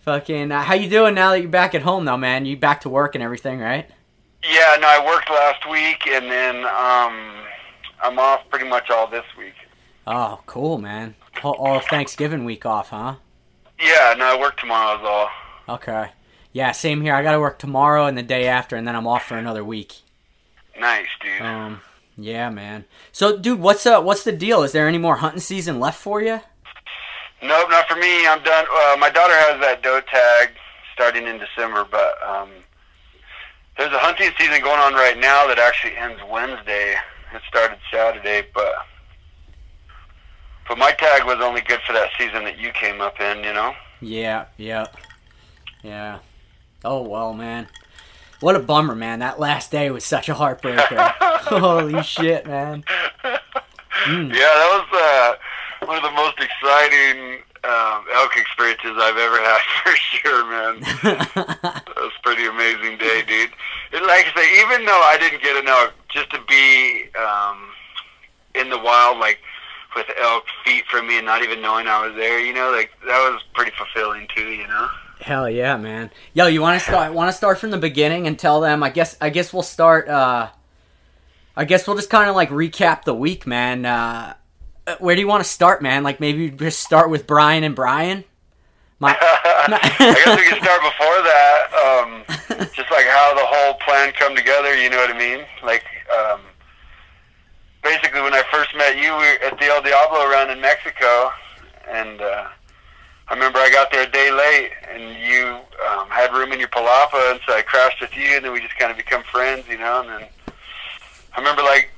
Fucking, 0.01 0.51
uh, 0.51 0.63
how 0.63 0.73
you 0.73 0.89
doing 0.89 1.13
now 1.13 1.31
that 1.31 1.41
you're 1.41 1.49
back 1.49 1.75
at 1.75 1.83
home, 1.83 2.05
though, 2.05 2.17
man? 2.17 2.45
You 2.45 2.57
back 2.57 2.81
to 2.81 2.89
work 2.89 3.13
and 3.13 3.23
everything, 3.23 3.59
right? 3.59 3.87
Yeah, 4.43 4.77
no, 4.79 4.87
I 4.87 5.05
worked 5.05 5.29
last 5.29 5.69
week, 5.69 6.07
and 6.07 6.25
then 6.31 6.55
um, 6.65 7.45
I'm 8.01 8.17
off 8.17 8.41
pretty 8.49 8.67
much 8.67 8.89
all 8.89 9.07
this 9.07 9.25
week. 9.37 9.53
Oh, 10.07 10.39
cool, 10.47 10.79
man. 10.79 11.13
All, 11.43 11.53
all 11.53 11.79
Thanksgiving 11.79 12.45
week 12.45 12.65
off, 12.65 12.89
huh? 12.89 13.15
Yeah, 13.79 14.15
no, 14.17 14.25
I 14.25 14.39
work 14.39 14.57
tomorrow 14.57 14.99
is 14.99 15.05
all. 15.05 15.29
Okay. 15.75 16.09
Yeah, 16.51 16.71
same 16.71 17.01
here. 17.01 17.13
I 17.13 17.21
got 17.21 17.33
to 17.33 17.39
work 17.39 17.59
tomorrow 17.59 18.07
and 18.07 18.17
the 18.17 18.23
day 18.23 18.47
after, 18.47 18.75
and 18.75 18.87
then 18.87 18.95
I'm 18.95 19.07
off 19.07 19.25
for 19.25 19.37
another 19.37 19.63
week. 19.63 20.01
Nice, 20.79 21.07
dude. 21.21 21.41
Um, 21.41 21.81
yeah, 22.17 22.49
man. 22.49 22.85
So, 23.11 23.37
dude, 23.37 23.59
what's 23.59 23.85
uh, 23.85 24.01
what's 24.01 24.23
the 24.23 24.31
deal? 24.31 24.63
Is 24.63 24.71
there 24.71 24.87
any 24.87 24.97
more 24.97 25.17
hunting 25.17 25.39
season 25.41 25.79
left 25.79 25.99
for 25.99 26.21
you? 26.21 26.41
Nope, 27.43 27.69
not 27.69 27.87
for 27.87 27.95
me. 27.95 28.27
I'm 28.27 28.43
done. 28.43 28.65
Uh, 28.71 28.97
my 28.99 29.09
daughter 29.09 29.33
has 29.33 29.59
tag 29.61 29.70
starting 31.21 31.39
in 31.39 31.39
December, 31.39 31.87
but 31.89 32.15
um, 32.27 32.49
there's 33.77 33.91
a 33.93 33.99
hunting 33.99 34.29
season 34.37 34.61
going 34.61 34.79
on 34.79 34.93
right 34.93 35.17
now 35.17 35.47
that 35.47 35.59
actually 35.59 35.95
ends 35.95 36.21
Wednesday. 36.29 36.95
It 37.33 37.41
started 37.47 37.77
Saturday, 37.91 38.47
but 38.53 38.73
but 40.67 40.77
my 40.77 40.91
tag 40.91 41.25
was 41.25 41.37
only 41.41 41.61
good 41.61 41.79
for 41.85 41.93
that 41.93 42.09
season 42.17 42.43
that 42.43 42.57
you 42.59 42.71
came 42.71 43.01
up 43.01 43.19
in. 43.19 43.43
You 43.43 43.53
know. 43.53 43.73
Yeah, 44.01 44.45
yeah, 44.57 44.87
yeah. 45.83 46.19
Oh 46.83 47.01
well, 47.03 47.33
man. 47.33 47.67
What 48.39 48.55
a 48.55 48.59
bummer, 48.59 48.95
man. 48.95 49.19
That 49.19 49.39
last 49.39 49.71
day 49.71 49.91
was 49.91 50.03
such 50.03 50.27
a 50.27 50.33
heartbreaker. 50.33 50.97
Holy 51.19 52.01
shit, 52.03 52.45
man. 52.47 52.83
Mm. 54.05 54.33
Yeah, 54.33 54.39
that 54.39 54.87
was 54.89 54.99
uh, 54.99 55.85
one 55.85 55.97
of 55.97 56.01
the 56.01 56.09
most 56.09 56.33
exciting 56.39 57.43
um, 57.63 58.05
elk 58.13 58.35
experiences 58.37 58.93
I've 58.97 59.17
ever 59.17 59.37
had 59.41 59.61
for 59.83 59.95
sure, 59.95 60.45
man. 60.49 60.81
That 61.61 62.05
was 62.07 62.11
a 62.17 62.23
pretty 62.23 62.45
amazing 62.47 62.97
day, 62.97 63.21
dude. 63.27 63.51
And 63.93 64.05
like 64.07 64.25
I 64.25 64.33
say, 64.35 64.61
even 64.61 64.85
though 64.85 64.91
I 64.91 65.17
didn't 65.19 65.43
get 65.43 65.55
an 65.57 65.67
elk, 65.67 65.93
just 66.09 66.29
to 66.31 66.39
be 66.47 67.05
um, 67.19 67.69
in 68.55 68.69
the 68.69 68.79
wild, 68.79 69.19
like 69.19 69.39
with 69.95 70.07
elk 70.21 70.45
feet 70.65 70.85
from 70.89 71.07
me 71.07 71.17
and 71.17 71.25
not 71.25 71.43
even 71.43 71.61
knowing 71.61 71.87
I 71.87 72.07
was 72.07 72.15
there, 72.15 72.39
you 72.39 72.53
know, 72.53 72.71
like 72.71 72.91
that 73.05 73.29
was 73.31 73.43
pretty 73.53 73.71
fulfilling 73.77 74.27
too, 74.35 74.49
you 74.49 74.67
know. 74.67 74.87
Hell 75.19 75.47
yeah, 75.49 75.77
man. 75.77 76.09
Yo, 76.33 76.47
you 76.47 76.61
want 76.61 76.79
to 76.81 76.85
start? 76.85 77.13
Want 77.13 77.29
to 77.29 77.37
start 77.37 77.59
from 77.59 77.69
the 77.69 77.77
beginning 77.77 78.25
and 78.25 78.39
tell 78.39 78.59
them? 78.61 78.81
I 78.81 78.89
guess. 78.89 79.15
I 79.21 79.29
guess 79.29 79.53
we'll 79.53 79.61
start. 79.61 80.07
uh 80.09 80.49
I 81.55 81.65
guess 81.65 81.85
we'll 81.85 81.97
just 81.97 82.09
kind 82.09 82.27
of 82.29 82.35
like 82.35 82.49
recap 82.49 83.03
the 83.03 83.13
week, 83.13 83.45
man. 83.45 83.85
Uh 83.85 84.33
Where 84.99 85.15
do 85.15 85.21
you 85.21 85.27
want 85.27 85.43
to 85.43 85.49
start, 85.49 85.81
man? 85.81 86.03
Like 86.03 86.19
maybe 86.19 86.49
just 86.49 86.79
start 86.79 87.09
with 87.09 87.27
Brian 87.27 87.63
and 87.63 87.75
Brian. 87.75 88.23
My, 88.99 89.17
I 89.21 89.97
guess 89.97 90.37
we 90.37 90.47
can 90.47 90.61
start 90.61 90.81
before 90.81 91.17
that. 91.25 91.61
Um, 91.73 92.67
just 92.75 92.91
like 92.91 93.05
how 93.05 93.33
the 93.33 93.45
whole 93.45 93.73
plan 93.85 94.13
come 94.13 94.35
together. 94.35 94.75
You 94.75 94.89
know 94.89 94.97
what 94.97 95.09
I 95.09 95.17
mean? 95.17 95.45
Like, 95.63 95.83
um, 96.13 96.41
basically, 97.83 98.21
when 98.21 98.33
I 98.33 98.43
first 98.51 98.75
met 98.75 98.97
you, 98.97 99.09
we 99.17 99.25
were 99.25 99.39
at 99.43 99.57
the 99.57 99.65
El 99.65 99.81
Diablo 99.81 100.29
run 100.29 100.51
in 100.51 100.61
Mexico, 100.61 101.31
and 101.89 102.21
uh, 102.21 102.47
I 103.27 103.33
remember 103.33 103.59
I 103.59 103.71
got 103.71 103.91
there 103.91 104.03
a 104.03 104.11
day 104.11 104.29
late, 104.29 104.71
and 104.89 105.17
you 105.17 105.57
um, 105.89 106.07
had 106.09 106.31
room 106.33 106.51
in 106.53 106.59
your 106.59 106.69
palapa, 106.69 107.31
and 107.31 107.39
so 107.47 107.53
I 107.53 107.63
crashed 107.63 108.01
with 108.01 108.15
you, 108.15 108.35
and 108.35 108.45
then 108.45 108.51
we 108.51 108.61
just 108.61 108.77
kind 108.77 108.91
of 108.91 108.97
become 108.97 109.23
friends, 109.23 109.67
you 109.67 109.79
know. 109.79 110.01
And 110.01 110.09
then 110.09 110.29
I 111.33 111.39
remember 111.39 111.63
like 111.63 111.89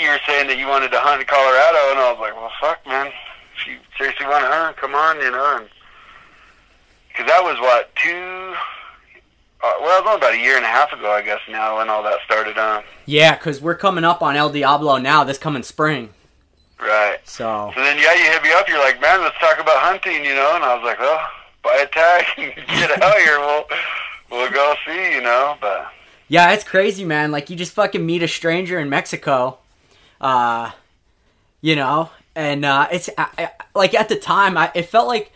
you 0.00 0.08
were 0.08 0.20
saying 0.26 0.48
that 0.48 0.58
you 0.58 0.66
wanted 0.66 0.90
to 0.92 0.98
hunt 1.00 1.20
in 1.20 1.26
Colorado, 1.26 1.90
and 1.92 1.98
I 2.00 2.10
was 2.12 2.20
like, 2.20 2.34
well, 2.34 2.50
fuck, 2.60 2.84
man. 2.86 3.12
If 3.56 3.66
you 3.66 3.76
seriously 3.98 4.26
want 4.26 4.44
to 4.44 4.50
hunt, 4.50 4.76
come 4.76 4.94
on, 4.94 5.18
you 5.20 5.30
know. 5.30 5.66
Because 7.08 7.26
that 7.26 7.42
was 7.42 7.58
what 7.60 7.94
two. 7.96 8.54
Uh, 9.62 9.72
well, 9.82 9.98
it 10.00 10.04
was 10.04 10.14
only 10.14 10.16
about 10.16 10.34
a 10.34 10.38
year 10.38 10.56
and 10.56 10.64
a 10.64 10.68
half 10.68 10.90
ago, 10.92 11.10
I 11.10 11.20
guess. 11.22 11.40
Now, 11.50 11.76
when 11.78 11.90
all 11.90 12.02
that 12.02 12.20
started 12.24 12.56
on, 12.56 12.82
yeah, 13.04 13.36
because 13.36 13.60
we're 13.60 13.74
coming 13.74 14.04
up 14.04 14.22
on 14.22 14.36
El 14.36 14.50
Diablo 14.50 14.96
now. 14.96 15.22
This 15.24 15.36
coming 15.38 15.62
spring. 15.62 16.10
right? 16.80 17.18
So 17.24 17.70
So 17.74 17.80
then, 17.82 17.98
yeah, 17.98 18.14
you 18.14 18.24
hit 18.32 18.42
me 18.42 18.52
up. 18.52 18.68
You're 18.68 18.78
like, 18.78 19.00
man, 19.00 19.20
let's 19.20 19.36
talk 19.38 19.60
about 19.60 19.76
hunting, 19.78 20.24
you 20.24 20.34
know. 20.34 20.52
And 20.54 20.64
I 20.64 20.74
was 20.74 20.84
like, 20.84 20.98
well, 20.98 21.20
buy 21.62 21.76
a 21.82 21.86
tag 21.86 22.24
and 22.38 22.54
get 22.68 23.02
out 23.02 23.16
here. 23.18 23.38
We'll 23.38 23.64
we'll 24.30 24.50
go 24.50 24.74
see, 24.86 25.14
you 25.14 25.20
know. 25.20 25.58
But 25.60 25.88
Yeah, 26.28 26.52
it's 26.52 26.64
crazy, 26.64 27.04
man. 27.04 27.30
Like 27.30 27.50
you 27.50 27.56
just 27.56 27.72
fucking 27.72 28.06
meet 28.06 28.22
a 28.22 28.28
stranger 28.28 28.78
in 28.78 28.88
Mexico, 28.88 29.58
uh, 30.20 30.70
you 31.60 31.76
know, 31.76 32.10
and 32.34 32.64
uh, 32.64 32.88
it's 32.92 33.10
I, 33.18 33.28
I, 33.38 33.50
like 33.74 33.94
at 33.94 34.08
the 34.08 34.16
time, 34.16 34.56
I, 34.56 34.70
it 34.74 34.86
felt 34.86 35.08
like, 35.08 35.32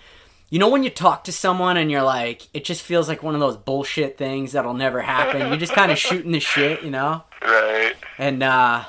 you 0.51 0.59
know, 0.59 0.69
when 0.69 0.83
you 0.83 0.91
talk 0.91 1.25
to 1.25 1.33
someone 1.33 1.77
and 1.77 1.91
you're 1.91 2.03
like, 2.03 2.49
it 2.55 2.65
just 2.65 2.83
feels 2.83 3.09
like 3.09 3.23
one 3.23 3.35
of 3.35 3.41
those 3.41 3.57
bullshit 3.57 4.17
things 4.17 4.53
that'll 4.53 4.75
never 4.75 5.01
happen. 5.03 5.49
You're 5.49 5.57
just 5.57 5.73
kind 5.73 5.91
of 5.91 5.99
shooting 6.07 6.33
the 6.33 6.41
shit, 6.41 6.83
you 6.83 6.91
know. 6.91 7.23
Right. 7.43 7.95
And 8.19 8.43
uh, 8.43 8.85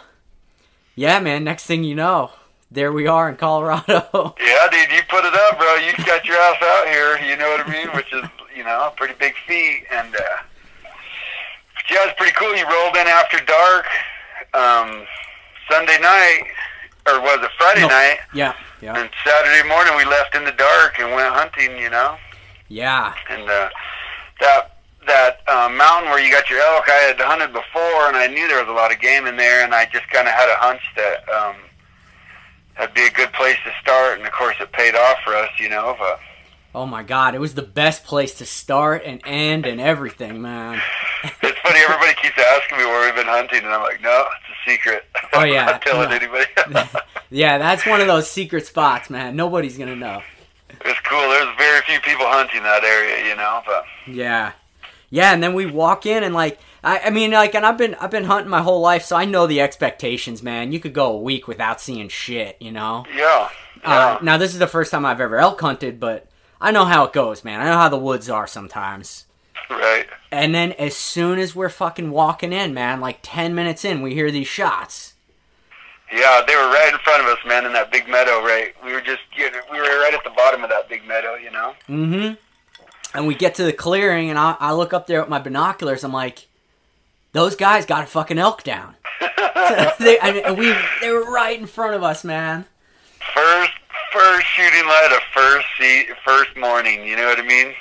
yeah, 0.95 1.19
man. 1.19 1.43
Next 1.43 1.65
thing 1.65 1.83
you 1.83 1.95
know, 1.95 2.31
there 2.71 2.91
we 2.91 3.07
are 3.07 3.29
in 3.29 3.35
Colorado. 3.35 4.35
Yeah, 4.45 4.67
dude, 4.71 4.91
you 4.95 5.01
put 5.09 5.25
it 5.25 5.33
up, 5.33 5.59
bro. 5.59 5.75
You 5.75 5.93
got 6.05 6.25
your 6.25 6.37
ass 6.37 6.61
out 6.61 6.87
here. 6.87 7.19
You 7.27 7.37
know 7.37 7.49
what 7.49 7.67
I 7.67 7.71
mean? 7.71 7.87
Which 7.95 8.11
is, 8.13 8.23
you 8.55 8.63
know, 8.63 8.87
a 8.87 8.93
pretty 8.95 9.13
big 9.19 9.35
feat. 9.47 9.83
And 9.91 10.15
uh, 10.15 10.19
yeah, 11.89 12.05
it's 12.05 12.17
pretty 12.17 12.33
cool. 12.33 12.55
You 12.55 12.65
rolled 12.67 12.95
in 12.95 13.07
after 13.07 13.37
dark, 13.45 13.85
um, 14.53 15.05
Sunday 15.69 15.97
night, 15.99 16.43
or 17.07 17.19
was 17.21 17.39
it 17.43 17.51
Friday 17.57 17.81
No. 17.81 17.87
night? 17.87 18.19
yeah, 18.33 18.53
yeah, 18.81 18.97
And 18.99 19.09
Saturday 19.25 19.67
morning 19.67 19.95
we 19.97 20.05
left 20.05 20.35
in 20.35 20.43
the 20.43 20.51
dark 20.53 20.99
and 20.99 21.11
went 21.13 21.33
hunting. 21.33 21.77
You 21.77 21.89
know, 21.89 22.17
yeah. 22.67 23.13
and 23.29 23.49
uh, 23.49 23.69
that 24.41 24.71
that 25.07 25.41
uh, 25.47 25.69
mountain 25.69 26.09
where 26.09 26.19
you 26.19 26.31
got 26.31 26.49
your 26.49 26.59
elk, 26.59 26.85
I 26.89 27.13
had 27.13 27.19
hunted 27.19 27.53
before, 27.53 28.07
and 28.07 28.17
I 28.17 28.27
knew 28.27 28.47
there 28.47 28.59
was 28.63 28.69
a 28.69 28.73
lot 28.75 28.91
of 28.91 28.99
game 28.99 29.27
in 29.27 29.37
there, 29.37 29.63
and 29.63 29.73
I 29.73 29.85
just 29.85 30.07
kind 30.09 30.27
of 30.27 30.33
had 30.33 30.49
a 30.49 30.55
hunch 30.57 30.81
that 30.95 31.29
um, 31.29 31.55
that'd 32.77 32.95
be 32.95 33.05
a 33.05 33.11
good 33.11 33.31
place 33.33 33.57
to 33.65 33.71
start. 33.81 34.17
And 34.17 34.25
of 34.27 34.33
course, 34.33 34.55
it 34.59 34.71
paid 34.71 34.95
off 34.95 35.17
for 35.23 35.35
us. 35.35 35.49
You 35.59 35.69
know, 35.69 35.95
but 35.99 36.19
Oh 36.75 36.85
my 36.85 37.03
god, 37.03 37.35
it 37.35 37.39
was 37.39 37.53
the 37.53 37.61
best 37.61 38.03
place 38.03 38.33
to 38.39 38.45
start 38.45 39.03
and 39.05 39.21
end 39.25 39.65
and 39.65 39.79
everything, 39.79 40.41
man. 40.41 40.81
it's 41.23 41.57
funny. 41.59 41.79
Everybody 41.79 42.13
keeps 42.21 42.37
asking 42.37 42.79
me 42.79 42.83
where 42.85 43.05
we've 43.05 43.15
been 43.15 43.27
hunting, 43.31 43.59
and 43.63 43.69
I'm 43.73 43.81
like, 43.81 44.01
no, 44.01 44.25
it's 44.25 44.49
a 44.67 44.69
secret. 44.69 45.05
Oh, 45.33 45.43
yeah. 45.45 45.61
I'm 45.61 45.65
not 45.67 45.81
telling 45.83 46.09
No. 46.09 46.15
anybody. 46.15 46.45
yeah, 47.29 47.57
that's 47.57 47.85
one 47.85 48.01
of 48.01 48.07
those 48.07 48.29
secret 48.29 48.65
spots, 48.65 49.09
man. 49.09 49.37
Nobody's 49.37 49.77
gonna 49.77 49.95
know. 49.95 50.21
it's 50.83 50.99
cool. 51.09 51.21
There's 51.29 51.47
very 51.57 51.81
few 51.83 51.99
people 52.01 52.25
hunting 52.27 52.61
that 52.63 52.83
area, 52.83 53.25
you 53.29 53.37
know. 53.37 53.61
But 53.65 53.85
Yeah, 54.05 54.51
yeah, 55.09 55.31
and 55.33 55.41
then 55.41 55.53
we 55.53 55.65
walk 55.65 56.05
in 56.05 56.23
and 56.25 56.35
like, 56.35 56.59
I, 56.83 56.99
I 57.05 57.09
mean, 57.09 57.31
like, 57.31 57.55
and 57.55 57.65
I've 57.65 57.77
been, 57.77 57.95
I've 57.95 58.11
been 58.11 58.25
hunting 58.25 58.49
my 58.49 58.61
whole 58.61 58.81
life, 58.81 59.03
so 59.03 59.15
I 59.15 59.23
know 59.23 59.47
the 59.47 59.61
expectations, 59.61 60.43
man. 60.43 60.73
You 60.73 60.81
could 60.81 60.93
go 60.93 61.13
a 61.13 61.17
week 61.21 61.47
without 61.47 61.79
seeing 61.79 62.09
shit, 62.09 62.57
you 62.59 62.73
know. 62.73 63.05
yeah, 63.15 63.49
yeah, 63.81 63.97
Uh, 64.15 64.19
now 64.21 64.37
this 64.37 64.51
is 64.51 64.59
the 64.59 64.67
first 64.67 64.91
time 64.91 65.05
I've 65.05 65.21
ever 65.21 65.37
elk 65.37 65.61
hunted, 65.61 66.01
but 66.01 66.27
I 66.59 66.71
know 66.71 66.85
how 66.85 67.05
it 67.05 67.13
goes, 67.13 67.43
man. 67.43 67.61
I 67.61 67.65
know 67.65 67.77
how 67.77 67.89
the 67.89 67.97
woods 67.97 68.29
are 68.29 68.47
sometimes. 68.47 69.25
right. 69.69 70.07
And 70.31 70.53
then 70.53 70.73
as 70.73 70.95
soon 70.95 71.39
as 71.39 71.55
we're 71.55 71.69
fucking 71.69 72.11
walking 72.11 72.53
in, 72.53 72.73
man, 72.73 72.99
like 72.99 73.19
ten 73.21 73.55
minutes 73.55 73.85
in, 73.85 74.01
we 74.01 74.13
hear 74.13 74.31
these 74.31 74.47
shots. 74.47 75.13
Yeah, 76.11 76.43
they 76.45 76.55
were 76.55 76.69
right 76.69 76.91
in 76.93 76.99
front 76.99 77.23
of 77.23 77.27
us, 77.27 77.39
man, 77.45 77.65
in 77.65 77.73
that 77.73 77.91
big 77.91 78.07
meadow. 78.07 78.43
Right, 78.43 78.73
we 78.83 78.93
were 78.93 79.01
just 79.01 79.21
getting, 79.35 79.59
we 79.71 79.79
were 79.79 79.83
right 79.83 80.13
at 80.13 80.23
the 80.23 80.29
bottom 80.31 80.63
of 80.63 80.69
that 80.69 80.87
big 80.89 81.05
meadow, 81.07 81.35
you 81.35 81.51
know. 81.51 81.73
Mm-hmm. 81.89 82.33
And 83.17 83.27
we 83.27 83.35
get 83.35 83.55
to 83.55 83.63
the 83.63 83.73
clearing, 83.73 84.29
and 84.29 84.37
I, 84.37 84.55
I 84.59 84.73
look 84.73 84.93
up 84.93 85.07
there 85.07 85.21
with 85.21 85.29
my 85.29 85.39
binoculars. 85.39 86.03
I'm 86.03 86.11
like, 86.11 86.47
those 87.31 87.55
guys 87.55 87.85
got 87.85 88.03
a 88.03 88.07
fucking 88.07 88.37
elk 88.37 88.63
down. 88.63 88.95
they, 89.99 90.19
I 90.21 90.31
mean, 90.31 90.57
we 90.57 90.75
they 91.01 91.11
were 91.11 91.31
right 91.31 91.59
in 91.59 91.65
front 91.65 91.95
of 91.95 92.03
us, 92.03 92.23
man. 92.23 92.65
First, 93.33 93.71
first 94.15 94.47
shooting 94.47 94.85
light 94.87 95.09
of 95.11 95.21
first 95.33 95.67
see, 95.79 96.05
first 96.25 96.55
morning. 96.57 97.05
You 97.05 97.15
know 97.17 97.25
what 97.25 97.39
I 97.39 97.43
mean? 97.43 97.73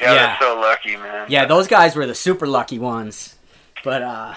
Yeah, 0.00 0.14
Yeah. 0.14 0.38
so 0.40 0.58
lucky, 0.58 0.96
man. 0.96 1.26
Yeah, 1.28 1.44
those 1.44 1.68
guys 1.68 1.94
were 1.94 2.06
the 2.06 2.14
super 2.14 2.46
lucky 2.46 2.78
ones. 2.78 3.36
But 3.84 4.02
uh, 4.02 4.34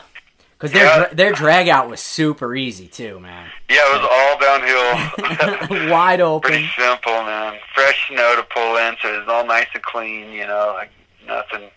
because 0.57 0.71
their 0.71 0.85
Yeah. 0.85 1.07
their 1.13 1.31
drag 1.31 1.67
out 1.69 1.89
was 1.89 1.99
super 2.01 2.55
easy 2.55 2.87
too, 2.87 3.19
man. 3.19 3.49
Yeah, 3.69 3.77
it 3.85 4.01
was 4.01 4.07
all 4.11 4.37
downhill. 4.39 5.89
Wide 5.91 6.21
open. 6.21 6.51
Pretty 6.51 6.69
simple, 6.77 7.23
man. 7.23 7.57
Fresh 7.73 8.09
snow 8.09 8.35
to 8.35 8.43
pull 8.43 8.77
in, 8.77 8.95
so 9.01 9.19
it's 9.19 9.29
all 9.29 9.45
nice 9.45 9.67
and 9.73 9.83
clean. 9.83 10.31
You 10.31 10.47
know, 10.47 10.73
like 10.75 10.91
nothing, 11.25 11.69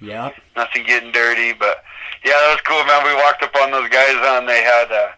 Yep. 0.00 0.34
nothing 0.56 0.84
getting 0.86 1.12
dirty. 1.12 1.52
But 1.52 1.82
yeah, 2.24 2.32
that 2.32 2.50
was 2.50 2.60
cool, 2.66 2.84
man. 2.84 3.04
We 3.04 3.14
walked 3.14 3.42
up 3.42 3.54
on 3.56 3.70
those 3.70 3.88
guys, 3.88 4.14
on 4.16 4.46
they 4.46 4.62
had. 4.62 4.90
Uh, 4.92 5.08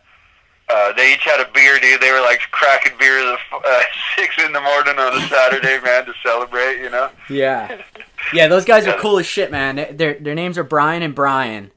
uh, 0.72 0.92
they 0.92 1.14
each 1.14 1.24
had 1.24 1.40
a 1.40 1.50
beer, 1.52 1.78
dude. 1.80 2.00
They 2.00 2.12
were 2.12 2.20
like 2.20 2.40
cracking 2.52 2.92
beers 2.98 3.24
at 3.24 3.38
uh, 3.64 3.80
six 4.16 4.36
in 4.44 4.52
the 4.52 4.60
morning 4.60 4.98
on 4.98 5.16
a 5.22 5.26
Saturday, 5.28 5.80
man, 5.84 6.04
to 6.06 6.14
celebrate. 6.22 6.80
You 6.80 6.90
know. 6.90 7.10
Yeah. 7.28 7.82
Yeah, 8.34 8.48
those 8.48 8.66
guys 8.66 8.86
are 8.86 8.98
cool 8.98 9.18
as 9.18 9.24
shit, 9.24 9.50
man. 9.50 9.96
Their 9.96 10.12
their 10.20 10.34
names 10.34 10.58
are 10.58 10.62
Brian 10.62 11.02
and 11.02 11.14
Brian. 11.14 11.70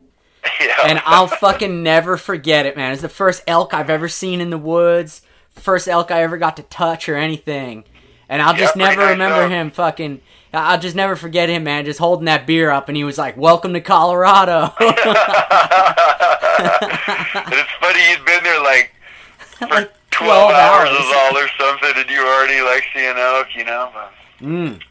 Yeah. 0.59 0.75
and 0.85 1.01
I'll 1.05 1.25
fucking 1.27 1.81
never 1.83 2.17
forget 2.17 2.65
it, 2.65 2.75
man. 2.75 2.91
It's 2.91 3.01
the 3.01 3.07
first 3.07 3.43
elk 3.47 3.73
I've 3.73 3.89
ever 3.89 4.09
seen 4.09 4.41
in 4.41 4.49
the 4.49 4.57
woods, 4.57 5.21
first 5.51 5.87
elk 5.87 6.11
I 6.11 6.21
ever 6.21 6.37
got 6.37 6.57
to 6.57 6.63
touch 6.63 7.07
or 7.07 7.15
anything. 7.15 7.85
And 8.27 8.41
I'll 8.41 8.53
just 8.53 8.75
Yeah, 8.75 8.87
pretty 8.93 8.97
never 8.97 9.01
nice 9.01 9.11
remember 9.31 9.55
him 9.55 9.71
fucking. 9.71 10.19
I'll 10.53 10.79
just 10.79 10.97
never 10.97 11.15
forget 11.15 11.47
him, 11.47 11.63
man. 11.63 11.85
Just 11.85 11.99
holding 11.99 12.25
that 12.25 12.45
beer 12.45 12.69
up, 12.69 12.89
and 12.89 12.97
he 12.97 13.05
was 13.05 13.17
like, 13.17 13.37
"Welcome 13.37 13.71
to 13.73 13.81
Colorado." 13.81 14.73
And 16.59 17.53
it's 17.53 17.71
funny 17.79 18.09
you'd 18.11 18.25
been 18.25 18.43
there 18.43 18.61
like 18.63 18.91
for 19.57 19.67
like 19.67 19.91
12, 20.11 20.51
12 20.51 20.51
hours, 20.51 20.89
hours. 20.89 20.99
is 20.99 21.13
all 21.15 21.37
or 21.37 21.47
something, 21.59 21.91
and 21.95 22.09
you 22.09 22.19
were 22.19 22.31
already 22.33 22.61
like 22.61 22.83
seeing 22.93 23.15
elk, 23.17 23.47
you 23.55 23.63
know. 23.65 23.89
But 23.93 24.11
Mm. 24.41 24.81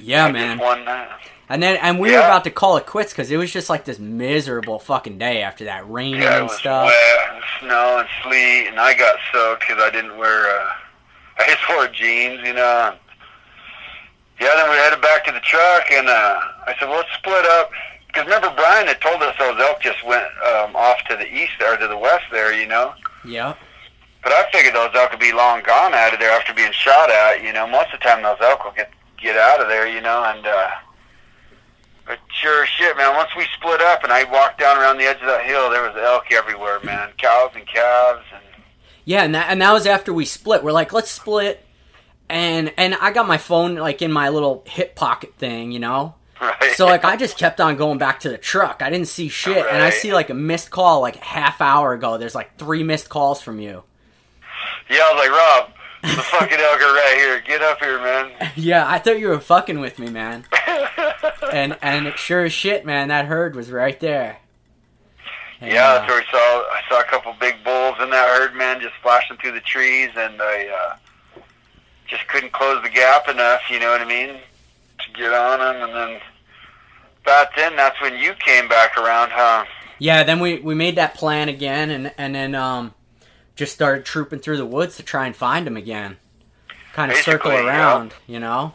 Yeah, 0.00 0.24
just 0.28 0.32
man. 0.32 0.58
One 0.58 0.84
night. 0.84 1.08
And 1.48 1.62
then 1.62 1.76
and 1.82 2.00
we 2.00 2.10
were 2.10 2.18
about 2.18 2.44
to 2.44 2.50
call 2.50 2.76
it 2.78 2.86
quits 2.86 3.12
because 3.12 3.30
it 3.30 3.36
was 3.36 3.52
just 3.52 3.68
like 3.70 3.84
this 3.84 3.98
miserable 3.98 4.78
fucking 4.78 5.18
day 5.18 5.42
after 5.42 5.64
that 5.66 5.88
raining 5.88 6.22
Yeah, 6.22 6.36
it 6.36 6.40
and 6.40 6.44
was 6.48 6.58
stuff. 6.58 6.86
wet 6.86 7.34
and 7.34 7.42
snow 7.60 7.98
and 7.98 8.08
sleet, 8.22 8.66
and 8.68 8.80
I 8.80 8.94
got 8.94 9.16
soaked 9.32 9.60
because 9.60 9.82
I 9.82 9.90
didn't 9.90 10.16
wear. 10.16 10.48
Uh, 10.58 10.72
I 11.38 11.46
just 11.46 11.68
wore 11.68 11.86
jeans, 11.88 12.40
you 12.46 12.54
know. 12.54 12.94
Yeah, 14.40 14.50
then 14.56 14.70
we 14.70 14.76
headed 14.76 15.00
back 15.00 15.24
to 15.26 15.32
the 15.32 15.40
truck, 15.40 15.84
and 15.92 16.08
uh, 16.08 16.40
I 16.66 16.74
said, 16.80 16.88
well, 16.88 16.98
"Let's 16.98 17.12
split 17.14 17.44
up." 17.46 17.70
Because 18.14 18.26
remember, 18.26 18.54
Brian 18.54 18.86
had 18.86 19.00
told 19.00 19.20
us 19.22 19.34
those 19.40 19.58
elk 19.58 19.80
just 19.80 20.04
went 20.06 20.22
um, 20.22 20.76
off 20.76 21.02
to 21.10 21.16
the 21.16 21.26
east 21.26 21.60
or 21.66 21.76
to 21.76 21.88
the 21.88 21.98
west 21.98 22.24
there, 22.30 22.54
you 22.54 22.68
know. 22.68 22.94
Yeah. 23.24 23.54
But 24.22 24.32
I 24.32 24.48
figured 24.52 24.72
those 24.72 24.94
elk 24.94 25.10
would 25.10 25.18
be 25.18 25.32
long 25.32 25.62
gone 25.64 25.92
out 25.94 26.14
of 26.14 26.20
there 26.20 26.30
after 26.30 26.54
being 26.54 26.70
shot 26.70 27.10
at. 27.10 27.42
You 27.42 27.52
know, 27.52 27.66
most 27.66 27.92
of 27.92 27.98
the 27.98 28.04
time 28.04 28.22
those 28.22 28.38
elk 28.40 28.64
will 28.64 28.72
get 28.72 28.90
get 29.20 29.36
out 29.36 29.60
of 29.60 29.66
there. 29.66 29.88
You 29.88 30.00
know, 30.00 30.22
and 30.24 30.46
uh, 30.46 30.70
but 32.06 32.20
sure 32.28 32.66
shit, 32.66 32.96
man. 32.96 33.16
Once 33.16 33.30
we 33.36 33.46
split 33.56 33.80
up 33.80 34.04
and 34.04 34.12
I 34.12 34.22
walked 34.30 34.60
down 34.60 34.78
around 34.78 34.98
the 34.98 35.04
edge 35.04 35.20
of 35.20 35.26
that 35.26 35.44
hill, 35.44 35.68
there 35.68 35.82
was 35.82 35.96
elk 36.00 36.30
everywhere, 36.30 36.78
man. 36.84 37.10
Cows 37.18 37.50
and 37.56 37.66
calves 37.66 38.24
and 38.32 38.44
Yeah, 39.04 39.24
and 39.24 39.34
that 39.34 39.50
and 39.50 39.60
that 39.60 39.72
was 39.72 39.86
after 39.86 40.12
we 40.12 40.24
split. 40.24 40.62
We're 40.62 40.70
like, 40.70 40.92
let's 40.92 41.10
split, 41.10 41.66
and 42.28 42.72
and 42.76 42.94
I 42.94 43.10
got 43.10 43.26
my 43.26 43.38
phone 43.38 43.74
like 43.74 44.02
in 44.02 44.12
my 44.12 44.28
little 44.28 44.62
hip 44.68 44.94
pocket 44.94 45.34
thing, 45.36 45.72
you 45.72 45.80
know. 45.80 46.14
right. 46.40 46.72
So 46.74 46.86
like 46.86 47.04
I 47.04 47.16
just 47.16 47.38
kept 47.38 47.60
on 47.60 47.76
going 47.76 47.98
back 47.98 48.20
to 48.20 48.28
the 48.28 48.38
truck. 48.38 48.82
I 48.82 48.90
didn't 48.90 49.08
see 49.08 49.28
shit, 49.28 49.66
and 49.66 49.82
I 49.82 49.90
see 49.90 50.12
like 50.12 50.30
a 50.30 50.34
missed 50.34 50.70
call 50.70 51.00
like 51.00 51.16
half 51.16 51.60
hour 51.60 51.92
ago. 51.92 52.18
There's 52.18 52.34
like 52.34 52.56
three 52.58 52.82
missed 52.82 53.08
calls 53.08 53.40
from 53.40 53.60
you. 53.60 53.84
yeah, 54.90 54.98
I 55.04 55.12
was 55.12 55.20
like, 55.20 55.30
Rob, 55.30 56.16
the 56.16 56.22
fucking 56.22 56.58
elk 56.58 56.80
are 56.80 56.94
right 56.94 57.14
here. 57.16 57.40
Get 57.40 57.62
up 57.62 57.78
here, 57.82 57.98
man. 57.98 58.32
Yeah, 58.56 58.88
I 58.88 58.98
thought 58.98 59.18
you 59.18 59.28
were 59.28 59.40
fucking 59.40 59.80
with 59.80 59.98
me, 59.98 60.08
man. 60.10 60.44
And 61.52 61.76
and 61.82 62.12
sure 62.16 62.44
as 62.44 62.52
shit, 62.52 62.84
man, 62.84 63.08
that 63.08 63.26
herd 63.26 63.54
was 63.54 63.70
right 63.70 63.98
there. 64.00 64.38
And, 65.60 65.72
yeah, 65.72 65.94
that's 65.94 66.08
where 66.08 66.20
we 66.20 66.26
saw. 66.30 66.36
I 66.38 66.80
saw 66.88 67.00
a 67.00 67.04
couple 67.04 67.32
big 67.38 67.62
bulls 67.62 67.96
in 68.02 68.10
that 68.10 68.28
herd, 68.28 68.56
man, 68.56 68.80
just 68.80 68.94
flashing 69.02 69.36
through 69.36 69.52
the 69.52 69.60
trees, 69.60 70.10
and 70.16 70.40
I 70.40 70.66
uh, 70.68 71.40
just 72.06 72.26
couldn't 72.28 72.52
close 72.52 72.82
the 72.82 72.88
gap 72.90 73.28
enough. 73.28 73.62
You 73.70 73.78
know 73.78 73.90
what 73.90 74.00
I 74.00 74.04
mean? 74.04 74.40
Get 75.14 75.32
on 75.32 75.60
him, 75.60 75.82
and 75.82 75.94
then 75.94 76.20
back 77.24 77.56
then, 77.56 77.76
that's 77.76 78.00
when 78.00 78.16
you 78.18 78.34
came 78.34 78.68
back 78.68 78.96
around, 78.98 79.30
huh? 79.32 79.64
Yeah, 79.98 80.24
then 80.24 80.40
we, 80.40 80.58
we 80.58 80.74
made 80.74 80.96
that 80.96 81.14
plan 81.14 81.48
again, 81.48 81.90
and 81.90 82.12
and 82.18 82.34
then 82.34 82.54
um, 82.54 82.94
just 83.56 83.72
started 83.72 84.04
trooping 84.04 84.40
through 84.40 84.56
the 84.56 84.66
woods 84.66 84.96
to 84.96 85.02
try 85.02 85.26
and 85.26 85.36
find 85.36 85.66
him 85.66 85.76
again, 85.76 86.16
kind 86.92 87.12
of 87.12 87.18
circle 87.18 87.50
Basically, 87.50 87.68
around, 87.68 88.14
you 88.26 88.40
know. 88.40 88.74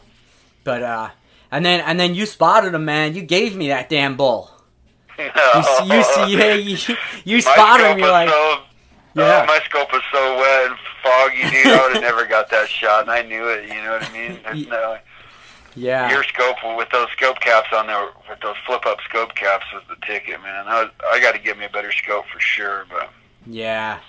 But 0.64 0.82
uh, 0.82 1.10
and 1.50 1.64
then 1.64 1.80
and 1.80 2.00
then 2.00 2.14
you 2.14 2.26
spotted 2.26 2.74
him, 2.74 2.84
man. 2.84 3.14
You 3.14 3.22
gave 3.22 3.54
me 3.56 3.68
that 3.68 3.88
damn 3.88 4.16
bull. 4.16 4.50
You 5.20 5.62
see, 5.62 5.84
you 5.84 6.02
see, 6.02 6.38
yeah, 6.38 6.54
you, 6.54 6.96
you 7.24 7.40
spotted 7.42 7.86
him. 7.88 7.98
You're 7.98 8.10
like, 8.10 8.30
so, 8.30 8.60
yeah, 9.14 9.42
oh, 9.42 9.46
my 9.46 9.60
scope 9.68 9.92
was 9.92 10.00
so 10.10 10.36
wet 10.36 10.70
and 10.70 10.78
foggy, 11.02 11.50
dude. 11.50 11.66
I 11.66 11.82
would 11.82 11.92
have 11.94 12.02
never 12.02 12.24
got 12.24 12.48
that 12.50 12.68
shot, 12.68 13.02
and 13.02 13.10
I 13.10 13.20
knew 13.22 13.46
it. 13.48 13.68
You 13.68 13.82
know 13.82 13.92
what 13.92 14.08
I 14.08 14.12
mean? 14.12 14.38
There's 14.44 14.66
no 14.68 14.96
yeah, 15.74 16.10
your 16.10 16.24
scope 16.24 16.56
with 16.76 16.90
those 16.90 17.08
scope 17.16 17.40
caps 17.40 17.68
on 17.72 17.86
there, 17.86 18.08
with 18.28 18.40
those 18.40 18.56
flip 18.66 18.86
up 18.86 18.98
scope 19.08 19.34
caps 19.34 19.66
was 19.72 19.82
the 19.88 19.96
ticket, 20.06 20.40
man. 20.42 20.64
I 20.66 20.88
I 21.10 21.20
got 21.20 21.32
to 21.32 21.40
get 21.40 21.58
me 21.58 21.66
a 21.66 21.70
better 21.70 21.92
scope 21.92 22.26
for 22.32 22.40
sure, 22.40 22.84
but 22.90 23.10
yeah, 23.46 24.00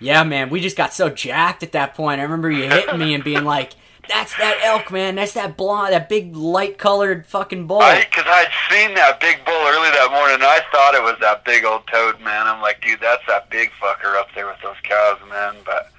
yeah, 0.00 0.24
man. 0.24 0.50
We 0.50 0.60
just 0.60 0.76
got 0.76 0.92
so 0.92 1.08
jacked 1.08 1.62
at 1.62 1.72
that 1.72 1.94
point. 1.94 2.20
I 2.20 2.24
remember 2.24 2.50
you 2.50 2.68
hitting 2.68 2.98
me 2.98 3.14
and 3.14 3.22
being 3.22 3.44
like, 3.44 3.74
that's 4.08 4.36
that 4.36 4.60
elk, 4.64 4.90
man. 4.90 5.14
That's 5.14 5.34
that 5.34 5.56
blonde, 5.56 5.92
that 5.92 6.08
big 6.08 6.34
light 6.34 6.78
colored 6.78 7.26
fucking 7.26 7.66
bull. 7.66 7.80
Cause 7.80 8.24
I'd 8.26 8.50
seen 8.68 8.94
that 8.94 9.20
big 9.20 9.44
bull 9.44 9.54
early 9.54 9.90
that 9.90 10.08
morning, 10.10 10.34
and 10.34 10.42
I 10.42 10.60
thought 10.72 10.94
it 10.94 11.02
was 11.02 11.16
that 11.20 11.44
big 11.44 11.64
old 11.64 11.86
toad, 11.86 12.20
man. 12.20 12.46
I'm 12.46 12.60
like, 12.60 12.80
dude, 12.82 13.00
that's 13.00 13.22
that 13.28 13.50
big 13.50 13.70
fucker 13.80 14.16
up 14.16 14.28
there 14.34 14.46
with 14.46 14.60
those 14.62 14.76
cows, 14.82 15.18
man. 15.28 15.54
But, 15.64 15.90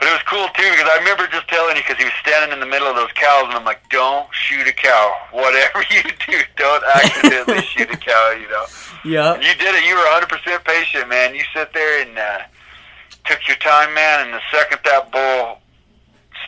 but 0.00 0.08
it 0.08 0.12
was 0.12 0.22
cool 0.24 0.48
too 0.56 0.64
because 0.72 0.88
I 0.88 0.96
remember 0.96 1.28
just 1.28 1.46
telling 1.48 1.76
you 1.76 1.82
because 1.82 1.98
he 2.00 2.04
was 2.04 2.16
standing 2.24 2.56
in 2.56 2.58
the 2.58 2.66
middle 2.66 2.88
of 2.88 2.96
those 2.96 3.12
cows, 3.12 3.44
and 3.44 3.52
I'm 3.52 3.64
like, 3.68 3.86
don't 3.90 4.26
shoot 4.32 4.66
a 4.66 4.72
cow. 4.72 5.14
Whatever 5.30 5.84
you 5.92 6.02
do, 6.26 6.40
don't 6.56 6.82
accidentally 6.96 7.60
shoot 7.76 7.90
a 7.92 7.96
cow. 7.98 8.32
You 8.32 8.48
know. 8.48 8.64
yeah. 9.04 9.34
You 9.36 9.52
did 9.60 9.76
it. 9.76 9.84
You 9.84 9.94
were 9.94 10.08
100% 10.24 10.64
patient, 10.64 11.08
man. 11.08 11.34
You 11.34 11.42
sit 11.54 11.74
there 11.74 12.00
and 12.00 12.16
uh, 12.16 12.38
took 13.26 13.46
your 13.46 13.58
time, 13.58 13.92
man. 13.92 14.24
And 14.24 14.32
the 14.32 14.40
second 14.50 14.80
that 14.84 15.12
bull 15.12 15.60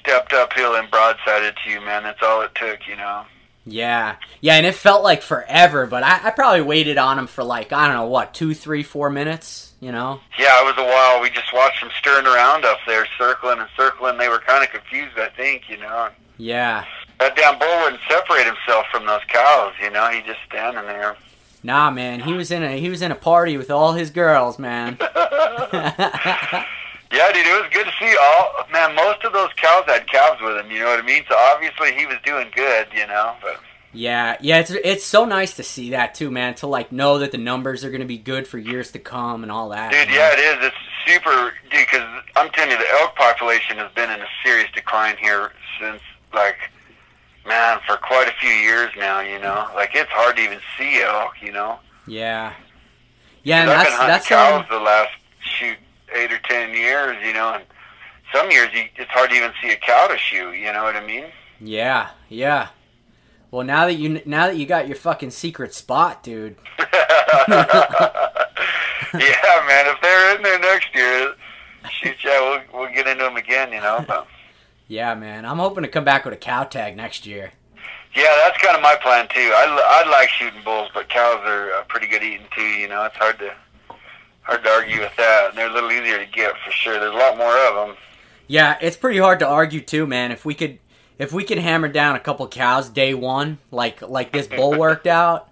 stepped 0.00 0.32
uphill 0.32 0.76
and 0.76 0.90
broadsided 0.90 1.54
to 1.62 1.70
you, 1.70 1.80
man, 1.82 2.04
that's 2.04 2.22
all 2.22 2.40
it 2.40 2.54
took, 2.54 2.88
you 2.88 2.96
know. 2.96 3.24
Yeah, 3.64 4.16
yeah, 4.40 4.54
and 4.54 4.66
it 4.66 4.74
felt 4.74 5.04
like 5.04 5.22
forever, 5.22 5.86
but 5.86 6.02
I, 6.02 6.20
I 6.24 6.30
probably 6.30 6.62
waited 6.62 6.98
on 6.98 7.18
him 7.18 7.26
for 7.26 7.44
like 7.44 7.72
I 7.72 7.86
don't 7.86 7.96
know 7.96 8.06
what 8.06 8.34
two, 8.34 8.54
three, 8.54 8.82
four 8.82 9.10
minutes. 9.10 9.72
You 9.80 9.90
know? 9.90 10.20
Yeah, 10.38 10.60
it 10.60 10.64
was 10.64 10.74
a 10.78 10.88
while. 10.88 11.20
We 11.20 11.28
just 11.30 11.52
watched 11.52 11.80
them 11.80 11.90
stirring 11.98 12.24
around 12.24 12.64
up 12.64 12.78
there, 12.86 13.04
circling 13.18 13.58
and 13.58 13.68
circling. 13.76 14.16
They 14.16 14.28
were 14.28 14.38
kind 14.38 14.62
of 14.62 14.70
confused, 14.70 15.18
I 15.18 15.28
think, 15.30 15.68
you 15.68 15.76
know. 15.76 16.08
Yeah. 16.38 16.84
That 17.18 17.34
damn 17.34 17.58
bull 17.58 17.82
wouldn't 17.82 18.00
separate 18.08 18.46
himself 18.46 18.86
from 18.92 19.06
those 19.06 19.22
cows, 19.26 19.72
you 19.82 19.90
know. 19.90 20.08
He 20.08 20.22
just 20.22 20.38
standing 20.48 20.84
there. 20.84 21.16
Nah, 21.64 21.90
man, 21.90 22.20
he 22.20 22.32
was 22.32 22.52
in 22.52 22.62
a 22.62 22.78
he 22.78 22.90
was 22.90 23.02
in 23.02 23.10
a 23.10 23.16
party 23.16 23.56
with 23.56 23.70
all 23.70 23.92
his 23.92 24.10
girls, 24.10 24.56
man. 24.58 24.98
Yeah, 27.12 27.30
dude, 27.30 27.46
it 27.46 27.60
was 27.60 27.70
good 27.70 27.84
to 27.84 27.92
see 28.00 28.16
all. 28.16 28.64
Man, 28.72 28.94
most 28.94 29.22
of 29.22 29.34
those 29.34 29.50
cows 29.56 29.84
had 29.86 30.06
calves 30.06 30.40
with 30.40 30.56
him. 30.56 30.70
You 30.70 30.78
know 30.78 30.86
what 30.86 30.98
I 30.98 31.02
mean? 31.02 31.22
So 31.28 31.36
obviously 31.36 31.92
he 31.92 32.06
was 32.06 32.16
doing 32.24 32.48
good. 32.54 32.86
You 32.94 33.06
know, 33.06 33.34
but 33.42 33.60
yeah, 33.92 34.38
yeah, 34.40 34.60
it's 34.60 34.70
it's 34.70 35.04
so 35.04 35.26
nice 35.26 35.54
to 35.56 35.62
see 35.62 35.90
that 35.90 36.14
too, 36.14 36.30
man. 36.30 36.54
To 36.56 36.66
like 36.66 36.90
know 36.90 37.18
that 37.18 37.30
the 37.30 37.38
numbers 37.38 37.84
are 37.84 37.90
going 37.90 38.00
to 38.00 38.06
be 38.06 38.16
good 38.16 38.48
for 38.48 38.56
years 38.56 38.92
to 38.92 38.98
come 38.98 39.42
and 39.42 39.52
all 39.52 39.68
that. 39.68 39.92
dude, 39.92 40.08
know? 40.08 40.14
yeah, 40.14 40.32
it 40.32 40.38
is. 40.38 40.66
It's 40.66 40.76
super, 41.06 41.52
dude. 41.70 41.80
Because 41.80 42.22
I'm 42.34 42.48
telling 42.50 42.70
you, 42.70 42.78
the 42.78 42.90
elk 43.00 43.14
population 43.14 43.76
has 43.76 43.92
been 43.92 44.10
in 44.10 44.20
a 44.20 44.28
serious 44.42 44.70
decline 44.74 45.16
here 45.18 45.52
since 45.78 46.00
like, 46.32 46.56
man, 47.46 47.78
for 47.86 47.98
quite 47.98 48.28
a 48.28 48.32
few 48.40 48.48
years 48.48 48.90
now. 48.96 49.20
You 49.20 49.38
know, 49.38 49.68
like 49.74 49.90
it's 49.94 50.10
hard 50.10 50.36
to 50.36 50.42
even 50.42 50.60
see 50.78 51.02
elk. 51.02 51.34
You 51.42 51.52
know, 51.52 51.78
yeah, 52.06 52.54
yeah, 53.42 53.60
and 53.60 53.70
I've 53.70 53.84
that's 53.84 53.98
that's 53.98 54.28
cows 54.28 54.60
um, 54.60 54.66
the 54.70 54.82
last 54.82 55.12
shoot 55.40 55.76
eight 56.14 56.32
or 56.32 56.38
ten 56.40 56.74
years. 56.74 57.16
You 57.24 57.32
know, 57.32 57.54
and 57.54 57.64
some 58.32 58.50
years 58.50 58.68
you, 58.74 58.84
it's 58.96 59.10
hard 59.10 59.30
to 59.30 59.36
even 59.36 59.52
see 59.62 59.70
a 59.70 59.76
cow 59.76 60.06
to 60.08 60.16
shoot. 60.18 60.52
You 60.52 60.72
know 60.72 60.82
what 60.84 60.96
I 60.96 61.06
mean? 61.06 61.26
yeah, 61.60 62.10
yeah. 62.28 62.68
Well, 63.50 63.66
now 63.66 63.84
that 63.86 63.94
you 63.94 64.22
now 64.24 64.46
that 64.46 64.56
you 64.56 64.64
got 64.66 64.86
your 64.88 64.96
fucking 64.96 65.30
secret 65.30 65.74
spot, 65.74 66.22
dude. 66.22 66.56
yeah, 66.78 66.88
man. 69.14 69.86
If 69.86 70.00
they're 70.00 70.36
in 70.36 70.42
there 70.42 70.58
next 70.58 70.94
year, 70.94 71.34
shoot, 71.90 72.16
yeah, 72.24 72.40
we'll 72.72 72.80
we'll 72.80 72.94
get 72.94 73.06
into 73.06 73.24
them 73.24 73.36
again. 73.36 73.72
You 73.72 73.80
know. 73.80 74.04
But, 74.06 74.26
Yeah, 74.88 75.14
man. 75.14 75.44
I'm 75.44 75.58
hoping 75.58 75.82
to 75.82 75.88
come 75.88 76.04
back 76.04 76.24
with 76.24 76.34
a 76.34 76.38
cow 76.38 76.64
tag 76.64 76.96
next 76.96 77.26
year. 77.26 77.52
yeah, 78.14 78.34
that's 78.44 78.58
kind 78.62 78.76
of 78.76 78.82
my 78.82 78.96
plan 78.96 79.28
too. 79.28 79.52
I 79.54 80.02
I 80.04 80.08
like 80.10 80.28
shooting 80.30 80.62
bulls, 80.64 80.90
but 80.94 81.08
cows 81.08 81.40
are 81.44 81.72
uh, 81.72 81.84
pretty 81.88 82.06
good 82.06 82.22
eating 82.22 82.46
too. 82.54 82.62
You 82.62 82.88
know, 82.88 83.04
it's 83.04 83.16
hard 83.16 83.38
to 83.40 83.52
hard 84.42 84.62
to 84.64 84.70
argue 84.70 85.00
with 85.00 85.14
that. 85.16 85.50
And 85.50 85.58
they're 85.58 85.68
a 85.70 85.72
little 85.72 85.90
easier 85.92 86.18
to 86.18 86.26
get 86.30 86.54
for 86.64 86.70
sure. 86.70 86.98
There's 86.98 87.14
a 87.14 87.16
lot 87.18 87.36
more 87.36 87.56
of 87.68 87.74
them. 87.88 87.96
Yeah, 88.46 88.76
it's 88.80 88.96
pretty 88.96 89.18
hard 89.18 89.38
to 89.40 89.46
argue 89.48 89.80
too, 89.80 90.06
man. 90.06 90.32
If 90.32 90.44
we 90.44 90.54
could 90.54 90.78
if 91.18 91.32
we 91.32 91.44
could 91.44 91.58
hammer 91.58 91.88
down 91.88 92.16
a 92.16 92.20
couple 92.20 92.46
cows 92.48 92.88
day 92.88 93.14
one, 93.14 93.58
like 93.70 94.02
like 94.02 94.32
this 94.32 94.46
bull 94.56 94.76
worked 94.78 95.06
out, 95.06 95.48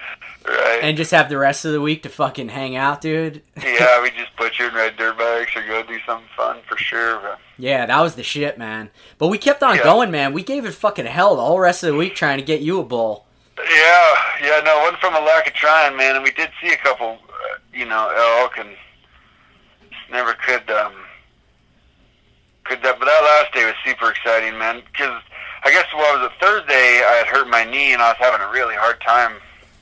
Right. 0.46 0.80
and 0.82 0.96
just 0.96 1.10
have 1.12 1.28
the 1.28 1.38
rest 1.38 1.64
of 1.64 1.72
the 1.72 1.80
week 1.80 2.02
to 2.02 2.08
fucking 2.08 2.48
hang 2.48 2.74
out, 2.76 3.00
dude. 3.00 3.42
yeah, 3.62 4.02
we 4.02 4.10
just 4.10 4.34
put 4.36 4.58
you 4.58 4.66
in 4.68 4.74
red 4.74 4.96
dirt 4.96 5.16
bags 5.18 5.50
or 5.54 5.62
go 5.66 5.82
do 5.82 5.98
something 6.06 6.26
fun 6.36 6.58
for 6.68 6.76
sure. 6.78 7.20
But 7.20 7.38
Yeah, 7.58 7.86
that 7.86 8.00
was 8.00 8.14
the 8.16 8.22
shit, 8.22 8.58
man. 8.58 8.90
But 9.18 9.28
we 9.28 9.38
kept 9.38 9.62
on 9.62 9.76
Yeah. 9.76 9.84
going, 9.84 10.10
man. 10.10 10.32
We 10.32 10.42
gave 10.42 10.64
it 10.64 10.72
fucking 10.74 11.06
hell 11.06 11.36
the 11.36 11.42
whole 11.42 11.60
rest 11.60 11.82
of 11.84 11.88
the 11.92 11.96
week 11.96 12.14
trying 12.16 12.38
to 12.38 12.44
get 12.44 12.60
you 12.62 12.80
a 12.80 12.84
bull. 12.84 13.26
yeah, 13.58 14.14
yeah, 14.42 14.60
no, 14.64 14.78
it 14.78 14.82
wasn't 14.82 15.00
from 15.00 15.14
a 15.14 15.20
lack 15.20 15.46
of 15.46 15.52
trying, 15.54 15.94
man. 15.96 16.16
And 16.16 16.24
we 16.24 16.30
did 16.32 16.50
see 16.60 16.72
a 16.72 16.76
couple, 16.78 17.18
you 17.72 17.86
know, 17.86 18.08
elk, 18.40 18.58
and 18.58 18.70
just 19.90 20.10
never 20.10 20.34
could, 20.34 20.68
um, 20.70 20.94
could 22.64 22.82
that. 22.82 22.98
But 22.98 23.06
that 23.06 23.22
last 23.22 23.54
day 23.54 23.64
was 23.66 23.74
super 23.84 24.10
exciting, 24.10 24.58
man. 24.58 24.82
Because 24.90 25.22
I 25.64 25.70
guess 25.70 25.86
what 25.94 26.20
was 26.20 26.30
it 26.30 26.44
Thursday? 26.44 27.02
I 27.04 27.22
had 27.24 27.26
hurt 27.26 27.48
my 27.48 27.64
knee, 27.64 27.92
and 27.92 28.02
I 28.02 28.08
was 28.08 28.16
having 28.18 28.40
a 28.40 28.50
really 28.50 28.74
hard 28.74 29.00
time. 29.00 29.32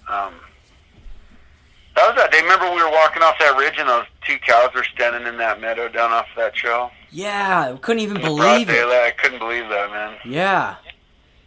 Um, 0.09 0.35
that 1.96 2.07
was 2.07 2.16
that 2.16 2.31
day. 2.31 2.40
Remember 2.42 2.66
we 2.66 2.83
were 2.83 2.90
walking 2.90 3.22
off 3.22 3.38
that 3.40 3.57
ridge, 3.59 3.74
and 3.79 3.88
those 3.88 4.07
two 4.24 4.38
cows 4.38 4.70
were 4.74 4.85
standing 4.85 5.27
in 5.27 5.37
that 5.38 5.61
meadow 5.61 5.88
down 5.88 6.12
off 6.12 6.27
that 6.37 6.55
trail. 6.55 6.90
Yeah, 7.11 7.72
we 7.72 7.79
couldn't 7.79 8.03
even 8.03 8.16
In 8.18 8.22
the 8.22 8.29
broad 8.29 8.66
believe 8.66 8.70
it. 8.70 8.85
I 8.87 9.11
couldn't 9.16 9.38
believe 9.38 9.68
that, 9.68 9.90
man. 9.90 10.16
Yeah. 10.24 10.77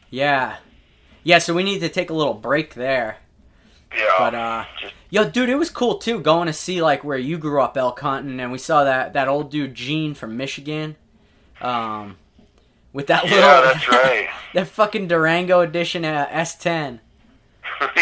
Yeah. 0.10 0.58
Yeah, 1.24 1.38
so 1.38 1.54
we 1.54 1.64
need 1.64 1.80
to 1.80 1.90
take 1.90 2.10
a 2.10 2.14
little 2.14 2.34
break 2.34 2.74
there. 2.74 3.18
Yeah. 3.96 4.06
But 4.18 4.36
uh 4.36 4.66
Just- 4.80 4.94
Yo, 5.10 5.30
dude, 5.30 5.50
it 5.50 5.56
was 5.56 5.70
cool 5.70 5.96
too 5.98 6.20
going 6.22 6.48
to 6.48 6.54
see 6.54 6.82
like 6.82 7.04
where 7.04 7.18
you 7.18 7.38
grew 7.38 7.62
up 7.62 7.76
elk 7.78 8.00
hunting 8.00 8.40
and 8.40 8.52
we 8.52 8.58
saw 8.58 8.84
that 8.86 9.14
that 9.14 9.28
old 9.28 9.52
dude 9.52 9.76
Gene 9.76 10.14
from 10.14 10.38
Michigan. 10.38 10.96
Um 11.60 12.18
with 12.94 13.08
that 13.08 13.24
little 13.24 13.40
yeah, 13.40 13.62
that's 13.62 13.88
right. 13.90 14.30
that 14.54 14.68
fucking 14.68 15.08
Durango 15.08 15.62
edition 15.62 16.04
uh, 16.06 16.28
S10. 16.32 17.00
he, 17.96 18.02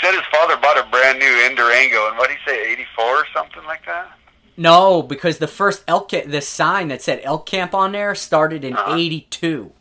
said 0.00 0.12
his 0.14 0.24
father 0.30 0.56
bought 0.56 0.76
a 0.78 0.88
brand 0.90 1.18
new 1.18 1.46
in 1.46 1.54
Durango, 1.54 2.08
and 2.08 2.18
what 2.18 2.28
did 2.28 2.38
he 2.44 2.50
say, 2.50 2.72
84 2.72 3.04
or 3.04 3.24
something 3.32 3.64
like 3.64 3.84
that? 3.86 4.10
No, 4.56 5.02
because 5.02 5.38
the 5.38 5.46
first 5.46 5.84
elk 5.86 6.10
the 6.10 6.40
sign 6.40 6.88
that 6.88 7.00
said 7.00 7.20
elk 7.22 7.46
camp 7.46 7.74
on 7.74 7.92
there 7.92 8.14
started 8.16 8.64
in 8.64 8.74
Uh-huh. 8.74 8.94
82. 8.96 9.72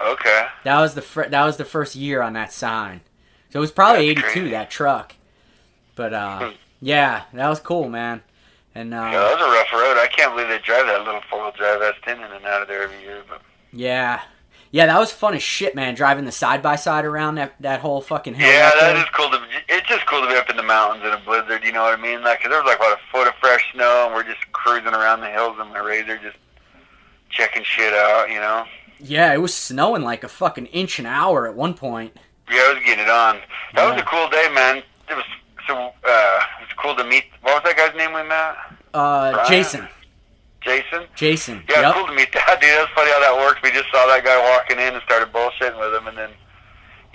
Okay. 0.00 0.46
That 0.64 0.80
was 0.80 0.94
the 0.94 1.02
fir- 1.02 1.28
that 1.28 1.44
was 1.44 1.56
the 1.56 1.64
first 1.64 1.96
year 1.96 2.22
on 2.22 2.32
that 2.34 2.52
sign. 2.52 3.00
So 3.50 3.58
it 3.58 3.60
was 3.60 3.72
probably 3.72 4.08
That's 4.14 4.20
82 4.26 4.40
crazy. 4.40 4.50
that 4.50 4.70
truck. 4.70 5.14
But 5.96 6.12
uh 6.14 6.38
Hmm. 6.38 6.50
yeah, 6.80 7.22
that 7.32 7.48
was 7.48 7.60
cool, 7.60 7.88
man. 7.88 8.22
And 8.74 8.94
uh 8.94 8.96
Yeah, 9.12 9.18
that 9.20 9.38
was 9.38 9.48
a 9.48 9.50
rough 9.50 9.72
road. 9.72 9.98
I 10.00 10.06
can't 10.08 10.32
believe 10.34 10.48
they 10.48 10.58
drive 10.58 10.86
that 10.86 11.04
little 11.04 11.20
four-wheel 11.28 11.52
drive 11.56 11.80
S10 11.80 12.16
in 12.24 12.32
and 12.32 12.44
out 12.46 12.62
of 12.62 12.68
there 12.68 12.82
every 12.84 13.00
year. 13.02 13.22
But 13.28 13.42
Yeah. 13.72 14.20
Yeah, 14.72 14.86
that 14.86 14.98
was 15.00 15.10
fun 15.10 15.34
as 15.34 15.42
shit, 15.42 15.74
man. 15.74 15.96
Driving 15.96 16.26
the 16.26 16.30
side 16.32 16.62
by 16.62 16.76
side 16.76 17.04
around 17.04 17.34
that 17.34 17.54
that 17.60 17.80
whole 17.80 18.00
fucking 18.00 18.34
hill. 18.34 18.48
yeah, 18.48 18.70
that 18.80 18.96
is 18.96 19.04
cool. 19.12 19.28
To, 19.30 19.42
it's 19.68 19.88
just 19.88 20.06
cool 20.06 20.20
to 20.22 20.28
be 20.28 20.36
up 20.36 20.48
in 20.48 20.56
the 20.56 20.62
mountains 20.62 21.04
in 21.04 21.12
a 21.12 21.18
blizzard. 21.18 21.64
You 21.64 21.72
know 21.72 21.82
what 21.82 21.98
I 21.98 22.00
mean? 22.00 22.22
Like, 22.22 22.40
'cause 22.42 22.50
there 22.50 22.62
was 22.62 22.68
like 22.70 22.76
about 22.78 22.92
a 22.96 23.00
foot 23.10 23.26
of 23.26 23.34
fresh 23.40 23.72
snow, 23.72 24.04
and 24.06 24.14
we're 24.14 24.22
just 24.22 24.50
cruising 24.52 24.94
around 24.94 25.22
the 25.22 25.28
hills 25.28 25.56
in 25.60 25.66
my 25.72 25.80
Razor, 25.80 26.18
just 26.18 26.36
checking 27.30 27.64
shit 27.64 27.92
out. 27.92 28.30
You 28.30 28.38
know? 28.38 28.64
Yeah, 29.00 29.32
it 29.34 29.38
was 29.38 29.52
snowing 29.52 30.02
like 30.02 30.22
a 30.22 30.28
fucking 30.28 30.66
inch 30.66 31.00
an 31.00 31.06
hour 31.06 31.48
at 31.48 31.54
one 31.54 31.74
point. 31.74 32.16
Yeah, 32.50 32.60
I 32.66 32.72
was 32.74 32.82
getting 32.84 33.04
it 33.04 33.10
on. 33.10 33.38
That 33.74 33.90
was 33.92 34.00
a 34.00 34.04
cool 34.04 34.28
day, 34.28 34.48
man. 34.54 34.82
It 35.08 35.14
was 35.16 35.24
so. 35.66 35.74
uh 35.76 36.40
It 36.60 36.66
was 36.66 36.74
cool 36.76 36.94
to 36.96 37.04
meet. 37.04 37.24
What 37.42 37.62
was 37.62 37.62
that 37.64 37.76
guy's 37.76 37.96
name 37.96 38.12
we 38.12 38.22
met? 38.28 38.56
Uh, 38.92 39.32
Brian? 39.32 39.48
Jason. 39.48 39.88
Jason. 40.60 41.04
Jason. 41.14 41.62
Yeah, 41.68 41.80
yep. 41.82 41.94
cool 41.94 42.06
to 42.06 42.12
meet 42.12 42.32
that 42.32 42.46
dude. 42.60 42.70
That's 42.70 42.90
funny 42.92 43.10
how 43.12 43.20
that 43.20 43.34
works. 43.36 43.60
We 43.62 43.70
just 43.70 43.90
saw 43.90 44.06
that 44.08 44.24
guy 44.24 44.36
walking 44.50 44.78
in 44.78 44.94
and 44.94 45.02
started 45.04 45.32
bullshitting 45.32 45.78
with 45.78 45.94
him, 45.94 46.06
and 46.08 46.18
then 46.18 46.30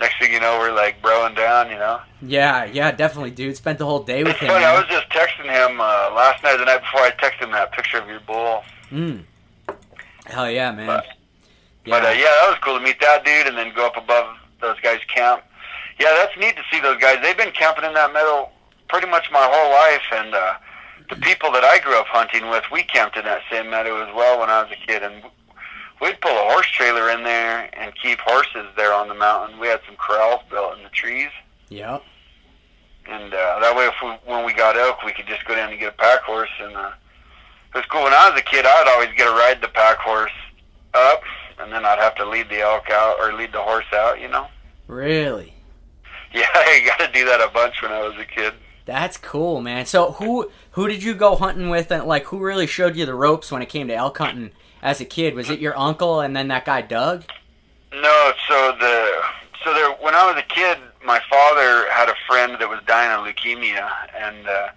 next 0.00 0.18
thing 0.18 0.32
you 0.32 0.40
know, 0.40 0.58
we're 0.58 0.72
like 0.74 1.00
broing 1.02 1.36
down. 1.36 1.68
You 1.70 1.76
know. 1.78 2.00
Yeah, 2.22 2.64
yeah, 2.64 2.90
definitely, 2.92 3.30
dude. 3.32 3.56
Spent 3.56 3.78
the 3.78 3.84
whole 3.86 4.02
day 4.02 4.24
with 4.24 4.32
It's 4.32 4.40
him. 4.40 4.48
funny. 4.48 4.64
I 4.64 4.74
was 4.74 4.86
just 4.88 5.08
texting 5.10 5.44
him 5.52 5.80
uh, 5.80 6.10
last 6.16 6.42
night, 6.42 6.56
the 6.56 6.64
night 6.64 6.80
before. 6.80 7.02
I 7.02 7.10
texted 7.12 7.44
him 7.44 7.52
that 7.52 7.72
picture 7.72 7.98
of 7.98 8.08
your 8.08 8.20
bull. 8.20 8.64
Mm. 8.90 9.22
Hell 10.26 10.50
yeah, 10.50 10.72
man. 10.72 10.86
But- 10.86 11.04
yeah. 11.84 12.00
But 12.00 12.04
uh, 12.04 12.08
yeah, 12.10 12.24
that 12.24 12.46
was 12.48 12.58
cool 12.62 12.78
to 12.78 12.84
meet 12.84 12.98
that 13.00 13.24
dude, 13.24 13.46
and 13.46 13.56
then 13.56 13.72
go 13.72 13.86
up 13.86 13.96
above 13.96 14.34
those 14.60 14.78
guys' 14.80 15.00
camp. 15.12 15.42
Yeah, 15.98 16.12
that's 16.14 16.36
neat 16.38 16.56
to 16.56 16.62
see 16.70 16.80
those 16.80 16.98
guys. 16.98 17.18
They've 17.22 17.36
been 17.36 17.52
camping 17.52 17.84
in 17.84 17.94
that 17.94 18.12
meadow 18.12 18.48
pretty 18.88 19.06
much 19.08 19.30
my 19.32 19.42
whole 19.50 19.70
life, 19.72 20.02
and 20.12 20.34
uh, 20.34 20.54
the 21.10 21.16
people 21.16 21.50
that 21.52 21.64
I 21.64 21.78
grew 21.78 21.98
up 21.98 22.06
hunting 22.06 22.48
with, 22.50 22.64
we 22.70 22.82
camped 22.82 23.16
in 23.16 23.24
that 23.24 23.42
same 23.50 23.70
meadow 23.70 24.06
as 24.06 24.14
well 24.14 24.38
when 24.40 24.50
I 24.50 24.62
was 24.62 24.70
a 24.72 24.86
kid, 24.86 25.02
and 25.02 25.22
we'd 26.00 26.20
pull 26.20 26.32
a 26.36 26.50
horse 26.52 26.66
trailer 26.70 27.10
in 27.10 27.24
there 27.24 27.68
and 27.74 27.92
keep 27.96 28.18
horses 28.20 28.66
there 28.76 28.92
on 28.92 29.08
the 29.08 29.14
mountain. 29.14 29.58
We 29.58 29.68
had 29.68 29.80
some 29.86 29.96
corrals 29.96 30.40
built 30.50 30.76
in 30.76 30.84
the 30.84 30.90
trees, 30.90 31.30
Yep. 31.70 32.02
and 33.08 33.34
uh, 33.34 33.58
that 33.60 33.74
way, 33.76 33.86
if 33.86 33.94
we, 34.02 34.10
when 34.30 34.44
we 34.44 34.52
got 34.52 34.76
elk, 34.76 35.02
we 35.04 35.12
could 35.12 35.26
just 35.26 35.44
go 35.46 35.54
down 35.56 35.70
and 35.70 35.78
get 35.80 35.88
a 35.88 35.96
pack 35.96 36.20
horse. 36.22 36.50
And 36.60 36.76
uh, 36.76 36.90
it 37.74 37.78
was 37.78 37.84
cool. 37.86 38.04
When 38.04 38.12
I 38.12 38.30
was 38.30 38.38
a 38.38 38.44
kid, 38.44 38.64
I'd 38.66 38.86
always 38.88 39.08
get 39.16 39.24
to 39.24 39.30
ride 39.32 39.60
the 39.60 39.68
pack 39.68 39.98
horse 39.98 40.30
up, 40.94 41.22
and 41.58 41.72
then 41.72 41.84
I'd 41.84 41.98
have 41.98 42.14
to 42.16 42.24
lead 42.24 42.48
the 42.48 42.60
elk 42.60 42.90
out 42.90 43.16
or 43.20 43.32
lead 43.32 43.52
the 43.52 43.62
horse 43.62 43.86
out. 43.92 44.20
You 44.20 44.28
know? 44.28 44.46
Really? 44.86 45.52
Yeah, 46.32 46.44
I 46.52 46.82
got 46.84 47.06
to 47.06 47.10
do 47.12 47.24
that 47.24 47.40
a 47.40 47.48
bunch 47.48 47.80
when 47.80 47.92
I 47.92 48.06
was 48.06 48.14
a 48.18 48.24
kid. 48.26 48.52
That's 48.84 49.16
cool, 49.16 49.60
man. 49.60 49.86
So 49.86 50.12
who 50.12 50.50
who 50.72 50.86
did 50.86 51.02
you 51.02 51.14
go 51.14 51.34
hunting 51.34 51.70
with, 51.70 51.90
and 51.90 52.04
like 52.04 52.24
who 52.24 52.38
really 52.38 52.66
showed 52.66 52.94
you 52.94 53.06
the 53.06 53.14
ropes 53.14 53.50
when 53.50 53.62
it 53.62 53.68
came 53.68 53.88
to 53.88 53.94
elk 53.94 54.18
hunting 54.18 54.50
as 54.82 55.00
a 55.00 55.04
kid? 55.04 55.34
Was 55.34 55.50
it 55.50 55.60
your 55.60 55.76
uncle 55.78 56.20
and 56.20 56.36
then 56.36 56.48
that 56.48 56.64
guy 56.64 56.82
Doug? 56.82 57.24
No, 57.92 58.32
so 58.48 58.76
the 58.78 59.22
so 59.64 59.72
there 59.74 59.90
when 60.00 60.14
I 60.14 60.30
was 60.30 60.36
a 60.36 60.46
kid, 60.46 60.78
my 61.04 61.20
father 61.28 61.90
had 61.90 62.08
a 62.08 62.14
friend 62.28 62.56
that 62.60 62.68
was 62.68 62.80
dying 62.86 63.10
of 63.10 63.26
leukemia, 63.26 63.88
and 64.14 64.46
uh, 64.46 64.68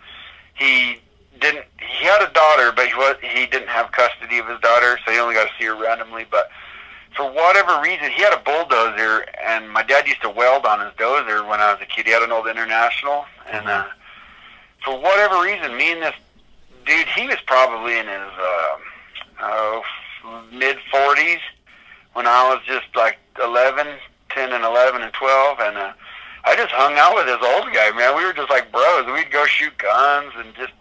he 0.56 1.00
didn't. 1.39 1.65
He 1.78 2.06
had 2.06 2.28
a 2.28 2.32
daughter, 2.34 2.72
but 2.72 2.88
he 2.88 2.96
was 2.96 3.18
he 3.22 3.46
didn't 3.46 3.70
have 3.70 3.92
custody 3.92 4.39
of 4.39 4.48
his 4.48 4.60
daughter, 4.62 4.98
so 5.06 5.12
he 5.12 5.20
only 5.20 5.36
got 5.36 5.48
to 5.48 5.54
see 5.60 5.65
her 5.65 5.76
randomly. 5.76 6.26
But 6.30 6.50
for 7.20 7.30
whatever 7.34 7.82
reason, 7.82 8.10
he 8.12 8.22
had 8.22 8.32
a 8.32 8.40
bulldozer, 8.40 9.26
and 9.46 9.70
my 9.70 9.84
dad 9.84 10.08
used 10.08 10.22
to 10.22 10.30
weld 10.30 10.66
on 10.66 10.80
his 10.80 10.94
dozer 10.94 11.46
when 11.46 11.60
I 11.60 11.74
was 11.74 11.82
a 11.82 11.86
kid. 11.86 12.06
He 12.06 12.14
had 12.14 12.24
an 12.24 12.32
old 12.32 12.48
International, 12.48 13.26
and 13.52 13.68
uh, 13.68 13.84
for 14.86 14.98
whatever 14.98 15.44
reason, 15.44 15.76
me 15.76 15.92
and 15.92 16.02
this 16.02 16.16
dude, 16.86 17.08
he 17.10 17.28
was 17.28 17.36
probably 17.46 18.00
in 18.00 18.08
his 18.08 18.32
uh, 18.40 18.78
oh, 19.42 19.84
mid 20.54 20.78
forties 20.90 21.40
when 22.14 22.26
I 22.26 22.48
was 22.48 22.62
just 22.66 22.88
like 22.96 23.20
eleven, 23.44 23.86
ten, 24.30 24.54
and 24.54 24.64
11 24.64 25.02
and 25.02 25.12
12, 25.12 25.60
and 25.60 25.78
uh, 25.78 25.92
I 26.46 26.56
just 26.56 26.72
hung 26.72 26.96
out 26.96 27.16
with 27.16 27.26
this 27.26 27.44
old 27.44 27.74
guy, 27.74 27.92
man. 28.00 28.16
We 28.16 28.24
were 28.24 28.32
just 28.32 28.50
like 28.50 28.72
bros. 28.72 29.06
We'd 29.12 29.30
go 29.30 29.46
shoot 29.46 29.78
guns 29.78 30.32
and 30.38 30.56
just 30.56 30.72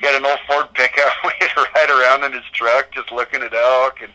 had 0.00 0.14
an 0.16 0.26
old 0.26 0.38
Ford 0.46 0.68
pickup. 0.74 1.14
We'd 1.24 1.48
ride 1.56 1.88
around 1.88 2.24
in 2.24 2.32
his 2.32 2.44
truck 2.52 2.92
just 2.92 3.10
looking 3.10 3.40
at 3.40 3.54
elk, 3.54 4.02
and 4.02 4.12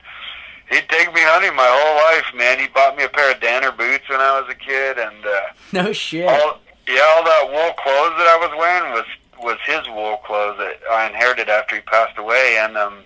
he'd 0.69 0.87
take 0.89 1.13
me 1.13 1.21
hunting 1.21 1.55
my 1.55 1.67
whole 1.67 1.95
life, 2.15 2.33
man. 2.35 2.59
He 2.59 2.67
bought 2.67 2.95
me 2.97 3.03
a 3.03 3.09
pair 3.09 3.31
of 3.33 3.39
Danner 3.41 3.71
boots 3.71 4.07
when 4.09 4.19
I 4.21 4.39
was 4.39 4.49
a 4.49 4.55
kid, 4.55 4.97
and 4.97 5.25
uh, 5.25 5.41
No 5.85 5.93
shit. 5.93 6.27
all 6.27 6.59
yeah, 6.87 6.99
all 7.15 7.23
that 7.23 7.45
wool 7.47 7.73
clothes 7.81 8.17
that 8.17 8.27
I 8.27 8.37
was 8.41 8.51
wearing 8.57 8.91
was 8.93 9.05
was 9.41 9.57
his 9.65 9.87
wool 9.89 10.17
clothes 10.17 10.57
that 10.57 10.79
I 10.91 11.07
inherited 11.07 11.49
after 11.49 11.75
he 11.75 11.81
passed 11.81 12.17
away, 12.17 12.57
and 12.59 12.77
um, 12.77 12.99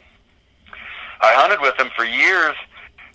I 1.22 1.34
hunted 1.34 1.62
with 1.62 1.80
him 1.80 1.90
for 1.96 2.04
years. 2.06 2.56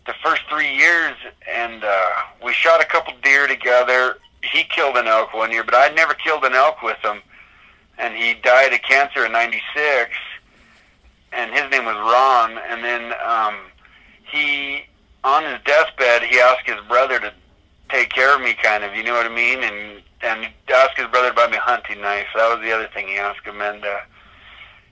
The 0.04 0.14
first 0.24 0.42
three 0.48 0.74
years, 0.74 1.14
and 1.48 1.84
uh, 1.84 2.06
we 2.44 2.52
shot 2.52 2.80
a 2.80 2.84
couple 2.84 3.12
deer 3.22 3.46
together. 3.46 4.16
He 4.42 4.64
killed 4.64 4.96
an 4.96 5.06
elk 5.06 5.32
one 5.32 5.52
year, 5.52 5.62
but 5.62 5.74
I'd 5.74 5.94
never 5.94 6.14
killed 6.14 6.42
an 6.44 6.54
elk 6.54 6.82
with 6.82 6.96
him. 7.04 7.22
And 7.98 8.16
he 8.16 8.34
died 8.34 8.72
of 8.72 8.82
cancer 8.82 9.24
in 9.26 9.30
'96, 9.30 10.10
and 11.32 11.52
his 11.52 11.70
name 11.70 11.84
was 11.84 11.94
Ron. 11.94 12.58
And 12.68 12.82
then 12.82 13.12
um, 13.24 13.54
he, 14.32 14.82
on 15.24 15.44
his 15.44 15.58
deathbed, 15.64 16.22
he 16.24 16.40
asked 16.40 16.66
his 16.66 16.80
brother 16.88 17.20
to 17.20 17.32
take 17.90 18.10
care 18.10 18.34
of 18.34 18.40
me, 18.42 18.54
kind 18.54 18.82
of. 18.84 18.94
You 18.94 19.04
know 19.04 19.12
what 19.14 19.26
I 19.26 19.34
mean? 19.34 19.62
And 19.62 20.02
and 20.24 20.48
asked 20.72 20.96
his 20.96 21.08
brother 21.08 21.28
to 21.30 21.34
buy 21.34 21.48
me 21.48 21.56
a 21.56 21.60
hunting 21.60 22.00
knife. 22.00 22.26
That 22.34 22.48
was 22.56 22.64
the 22.64 22.72
other 22.72 22.88
thing 22.94 23.08
he 23.08 23.16
asked 23.16 23.44
him, 23.44 23.60
and 23.60 23.84
uh, 23.84 23.98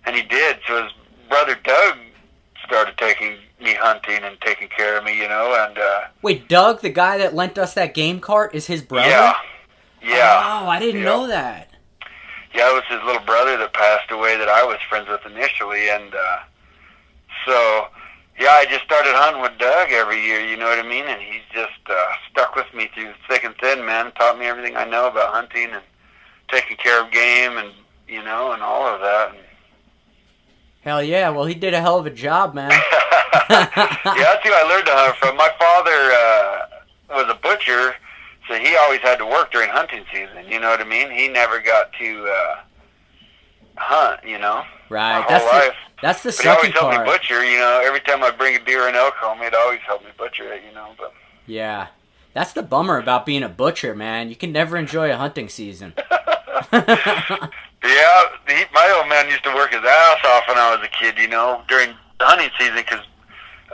and 0.07 0.14
he 0.16 0.22
did. 0.22 0.59
So 0.66 0.83
his 0.85 0.92
brother 1.29 1.57
Doug 1.64 1.96
started 2.64 2.96
taking 2.98 3.37
me 3.61 3.74
hunting 3.74 4.18
and 4.22 4.40
taking 4.40 4.68
care 4.68 4.96
of 4.98 5.05
me, 5.05 5.16
you 5.16 5.29
know, 5.29 5.55
and 5.66 5.79
uh, 5.79 6.00
Wait, 6.22 6.48
Doug, 6.48 6.81
the 6.81 6.88
guy 6.90 7.18
that 7.18 7.35
lent 7.35 7.59
us 7.59 7.74
that 7.74 7.94
game 7.94 8.20
cart, 8.20 8.55
is 8.55 8.66
his 8.66 8.81
brother? 8.83 9.09
yeah, 9.09 9.33
yeah, 10.03 10.61
Oh, 10.62 10.68
I 10.68 10.79
didn't 10.79 11.00
Yeah. 11.03 11.07
know 11.07 11.26
that. 11.26 11.68
yeah. 12.55 12.70
It 12.70 12.74
was 12.74 12.85
his 12.88 13.03
little 13.05 13.22
brother 13.24 13.57
that 13.59 13.72
passed 13.72 14.11
away 14.11 14.37
that 14.38 14.48
I 14.48 14.64
was 14.64 14.79
friends 14.88 15.09
with 15.09 15.20
initially, 15.26 15.88
and 15.90 16.14
uh, 16.14 16.38
so 17.46 17.87
yeah, 18.40 18.53
I 18.53 18.64
just 18.64 18.85
started 18.85 19.12
hunting 19.14 19.42
with 19.42 19.59
Doug 19.59 19.92
every 19.92 20.24
year. 20.24 20.40
You 20.40 20.57
know 20.57 20.64
what 20.64 20.79
I 20.79 20.88
mean? 20.88 21.05
And 21.05 21.20
he's 21.20 21.44
just 21.53 21.79
uh, 21.90 21.94
stuck 22.31 22.57
with 22.57 22.72
me 22.74 22.88
through 22.94 23.12
thick 23.29 23.44
and 23.44 23.55
thin, 23.57 23.85
man. 23.85 24.12
Taught 24.12 24.38
me 24.38 24.46
everything 24.46 24.76
I 24.76 24.87
know 24.87 25.09
about 25.09 25.35
hunting 25.35 25.68
and 25.70 25.83
taking 26.48 26.79
care 26.79 27.05
of 27.05 27.11
game, 27.11 27.59
and 27.59 27.70
you 28.09 28.24
know, 28.24 28.53
and 28.53 28.62
all 28.62 28.87
of 28.87 29.00
that. 29.00 29.31
And, 29.31 29.38
Hell 30.81 31.03
yeah. 31.03 31.29
Well, 31.29 31.44
he 31.44 31.55
did 31.55 31.74
a 31.74 31.81
hell 31.83 31.98
of 31.98 32.07
a 32.07 32.11
job, 32.11 32.55
man. 32.55 32.70
yeah, 33.50 33.68
that's 33.68 34.42
who 34.42 34.53
I 34.55 34.66
learned 34.68 34.87
to 34.87 34.92
hunt 34.94 35.16
from. 35.16 35.37
My 35.37 35.50
father 35.59 35.90
uh, 35.92 37.22
was 37.22 37.29
a 37.29 37.38
butcher, 37.38 37.94
so 38.48 38.55
he 38.55 38.74
always 38.76 39.00
had 39.00 39.18
to 39.18 39.26
work 39.26 39.53
during 39.53 39.68
hunting 39.68 40.05
season. 40.11 40.48
You 40.48 40.61
know 40.61 40.70
what 40.70 40.81
I 40.81 40.85
mean? 40.85 41.11
He 41.11 41.29
never 41.29 41.61
got 41.61 41.92
to 41.92 42.26
uh, 42.26 42.55
hunt. 43.76 44.20
You 44.26 44.38
know, 44.38 44.64
Right. 44.90 45.24
That's 45.29 45.44
whole 45.44 45.53
the, 45.53 45.66
life. 45.66 45.76
That's 46.02 46.22
the 46.22 46.30
But 46.30 46.46
always 46.46 46.72
sucky 46.72 46.72
helped 46.72 46.98
me 46.98 47.04
butcher. 47.04 47.44
You 47.44 47.58
know, 47.58 47.82
every 47.84 48.00
time 48.00 48.22
I 48.22 48.30
bring 48.30 48.56
a 48.56 48.64
deer 48.64 48.86
and 48.88 48.96
elk 48.96 49.14
home, 49.14 49.38
he'd 49.40 49.54
always 49.54 49.80
help 49.80 50.02
me 50.02 50.10
butcher 50.16 50.52
it. 50.52 50.62
You 50.66 50.74
know, 50.74 50.92
but 50.98 51.12
Yeah. 51.46 51.88
That's 52.32 52.52
the 52.52 52.62
bummer 52.62 52.98
about 52.98 53.26
being 53.26 53.42
a 53.42 53.48
butcher, 53.48 53.94
man. 53.94 54.28
You 54.28 54.36
can 54.36 54.52
never 54.52 54.76
enjoy 54.76 55.10
a 55.10 55.16
hunting 55.16 55.48
season. 55.48 55.94
yeah, 56.72 57.48
he, 58.46 58.64
my 58.72 58.94
old 58.96 59.08
man 59.08 59.28
used 59.28 59.42
to 59.44 59.54
work 59.54 59.72
his 59.72 59.82
ass 59.84 60.18
off 60.24 60.44
when 60.46 60.58
I 60.58 60.74
was 60.76 60.86
a 60.86 60.88
kid. 60.88 61.18
You 61.18 61.28
know, 61.28 61.62
during 61.68 61.90
the 62.18 62.24
hunting 62.24 62.50
season, 62.58 62.76
because 62.76 63.00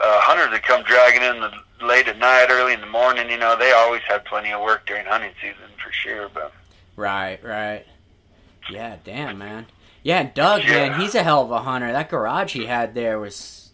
uh, 0.01 0.19
hunters 0.21 0.51
would 0.51 0.63
come 0.63 0.83
dragging 0.83 1.21
in 1.21 1.39
the 1.41 1.85
late 1.85 2.07
at 2.07 2.17
night, 2.17 2.47
early 2.49 2.73
in 2.73 2.81
the 2.81 2.87
morning. 2.87 3.29
You 3.29 3.37
know, 3.37 3.55
they 3.57 3.73
always 3.73 4.01
had 4.07 4.25
plenty 4.25 4.51
of 4.51 4.61
work 4.61 4.85
during 4.87 5.05
hunting 5.05 5.33
season 5.41 5.69
for 5.83 5.91
sure. 5.91 6.29
But 6.33 6.53
right, 6.95 7.43
right. 7.43 7.85
Yeah, 8.71 8.97
damn, 9.03 9.37
man. 9.37 9.67
Yeah, 10.07 10.19
and 10.19 10.33
Doug, 10.33 10.63
Yeah. 10.63 10.87
man, 10.89 11.01
he's 11.01 11.15
a 11.15 11.21
hell 11.23 11.41
of 11.43 11.51
a 11.51 11.59
hunter. 11.59 11.91
That 11.91 12.07
garage 12.09 12.53
he 12.53 12.65
had 12.65 12.95
there 12.95 13.19
was. 13.19 13.71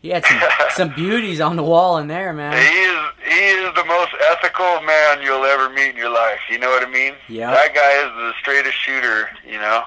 He 0.00 0.08
had 0.08 0.24
some, 0.26 0.40
some 0.70 0.88
beauties 0.96 1.40
on 1.40 1.54
the 1.54 1.62
wall 1.62 1.98
in 1.98 2.08
there, 2.08 2.32
man. 2.32 2.52
he 2.56 2.80
is 2.82 2.98
he 3.32 3.38
is 3.66 3.72
the 3.76 3.84
most 3.84 4.10
ethical 4.32 4.80
man 4.80 5.22
you'll 5.22 5.44
ever 5.44 5.70
meet 5.70 5.90
in 5.90 5.96
your 5.96 6.10
life. 6.12 6.40
You 6.50 6.58
know 6.58 6.68
what 6.68 6.82
I 6.82 6.90
mean? 6.90 7.14
Yeah. 7.28 7.52
That 7.52 7.72
guy 7.74 7.92
is 8.04 8.12
the 8.16 8.32
straightest 8.40 8.76
shooter. 8.76 9.30
You 9.46 9.58
know. 9.58 9.84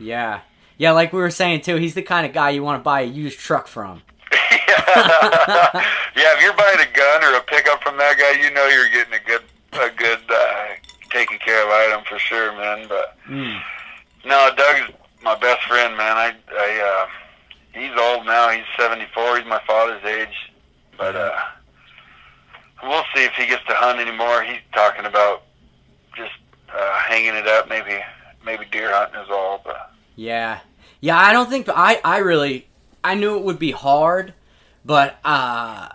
Yeah. 0.00 0.40
Yeah, 0.78 0.92
like 0.92 1.12
we 1.12 1.18
were 1.20 1.30
saying 1.30 1.60
too, 1.60 1.76
he's 1.76 1.92
the 1.92 2.00
kind 2.02 2.24
of 2.24 2.32
guy 2.32 2.48
you 2.48 2.62
want 2.64 2.80
to 2.80 2.82
buy 2.84 3.02
a 3.02 3.04
used 3.04 3.38
truck 3.38 3.66
from. 3.66 4.00
yeah, 4.32 5.74
if 6.16 6.42
you're 6.42 6.54
buying 6.56 6.80
a 6.80 6.90
gun 6.96 7.22
or 7.24 7.36
a 7.36 7.42
pickup 7.42 7.82
from 7.82 7.98
that 7.98 8.16
guy, 8.18 8.42
you 8.42 8.50
know 8.54 8.66
you're 8.68 8.88
getting 8.88 9.12
a 9.12 9.18
good, 9.26 9.42
a 9.74 9.90
good 9.94 10.20
uh, 10.30 10.66
taken 11.10 11.36
care 11.38 11.62
of 11.64 11.68
item 11.70 12.02
for 12.08 12.18
sure, 12.18 12.52
man. 12.56 12.86
But 12.88 13.16
Mm. 13.28 13.60
no, 14.24 14.50
Doug's 14.56 14.90
my 15.28 15.38
best 15.38 15.62
friend, 15.68 15.94
man. 15.94 16.16
I, 16.16 16.34
I, 16.50 17.04
uh, 17.04 17.78
he's 17.78 17.90
old 18.00 18.24
now. 18.24 18.48
He's 18.48 18.64
74. 18.78 19.36
He's 19.36 19.46
my 19.46 19.60
father's 19.66 20.02
age, 20.04 20.34
but 20.96 21.14
uh, 21.14 21.38
we'll 22.82 23.04
see 23.14 23.24
if 23.24 23.32
he 23.32 23.46
gets 23.46 23.62
to 23.66 23.74
hunt 23.74 24.00
anymore. 24.00 24.42
He's 24.42 24.62
talking 24.72 25.04
about 25.04 25.42
just 26.16 26.32
uh, 26.72 26.98
hanging 27.00 27.34
it 27.34 27.46
up, 27.46 27.68
maybe, 27.68 28.00
maybe 28.42 28.64
deer 28.72 28.90
hunting 28.90 29.20
is 29.20 29.28
all. 29.30 29.60
But 29.62 29.92
Yeah. 30.16 30.60
Yeah, 31.00 31.18
I 31.18 31.34
don't 31.34 31.50
think 31.50 31.68
I 31.68 32.00
I 32.02 32.18
really 32.18 32.66
I 33.04 33.14
knew 33.14 33.36
it 33.36 33.44
would 33.44 33.58
be 33.58 33.70
hard, 33.70 34.34
but 34.84 35.18
uh 35.24 35.90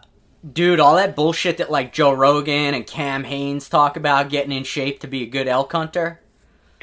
dude, 0.49 0.79
all 0.79 0.95
that 0.95 1.15
bullshit 1.15 1.57
that 1.57 1.69
like 1.69 1.91
Joe 1.91 2.13
Rogan 2.13 2.73
and 2.73 2.88
Cam 2.88 3.25
Hanes 3.25 3.67
talk 3.67 3.97
about 3.97 4.29
getting 4.29 4.53
in 4.53 4.63
shape 4.63 5.01
to 5.01 5.07
be 5.07 5.23
a 5.23 5.27
good 5.27 5.47
elk 5.49 5.73
hunter. 5.73 6.21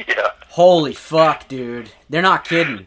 Yeah. 0.09 0.31
Holy 0.49 0.95
fuck, 0.95 1.49
dude. 1.49 1.91
They're 2.09 2.23
not 2.23 2.45
kidding. 2.45 2.87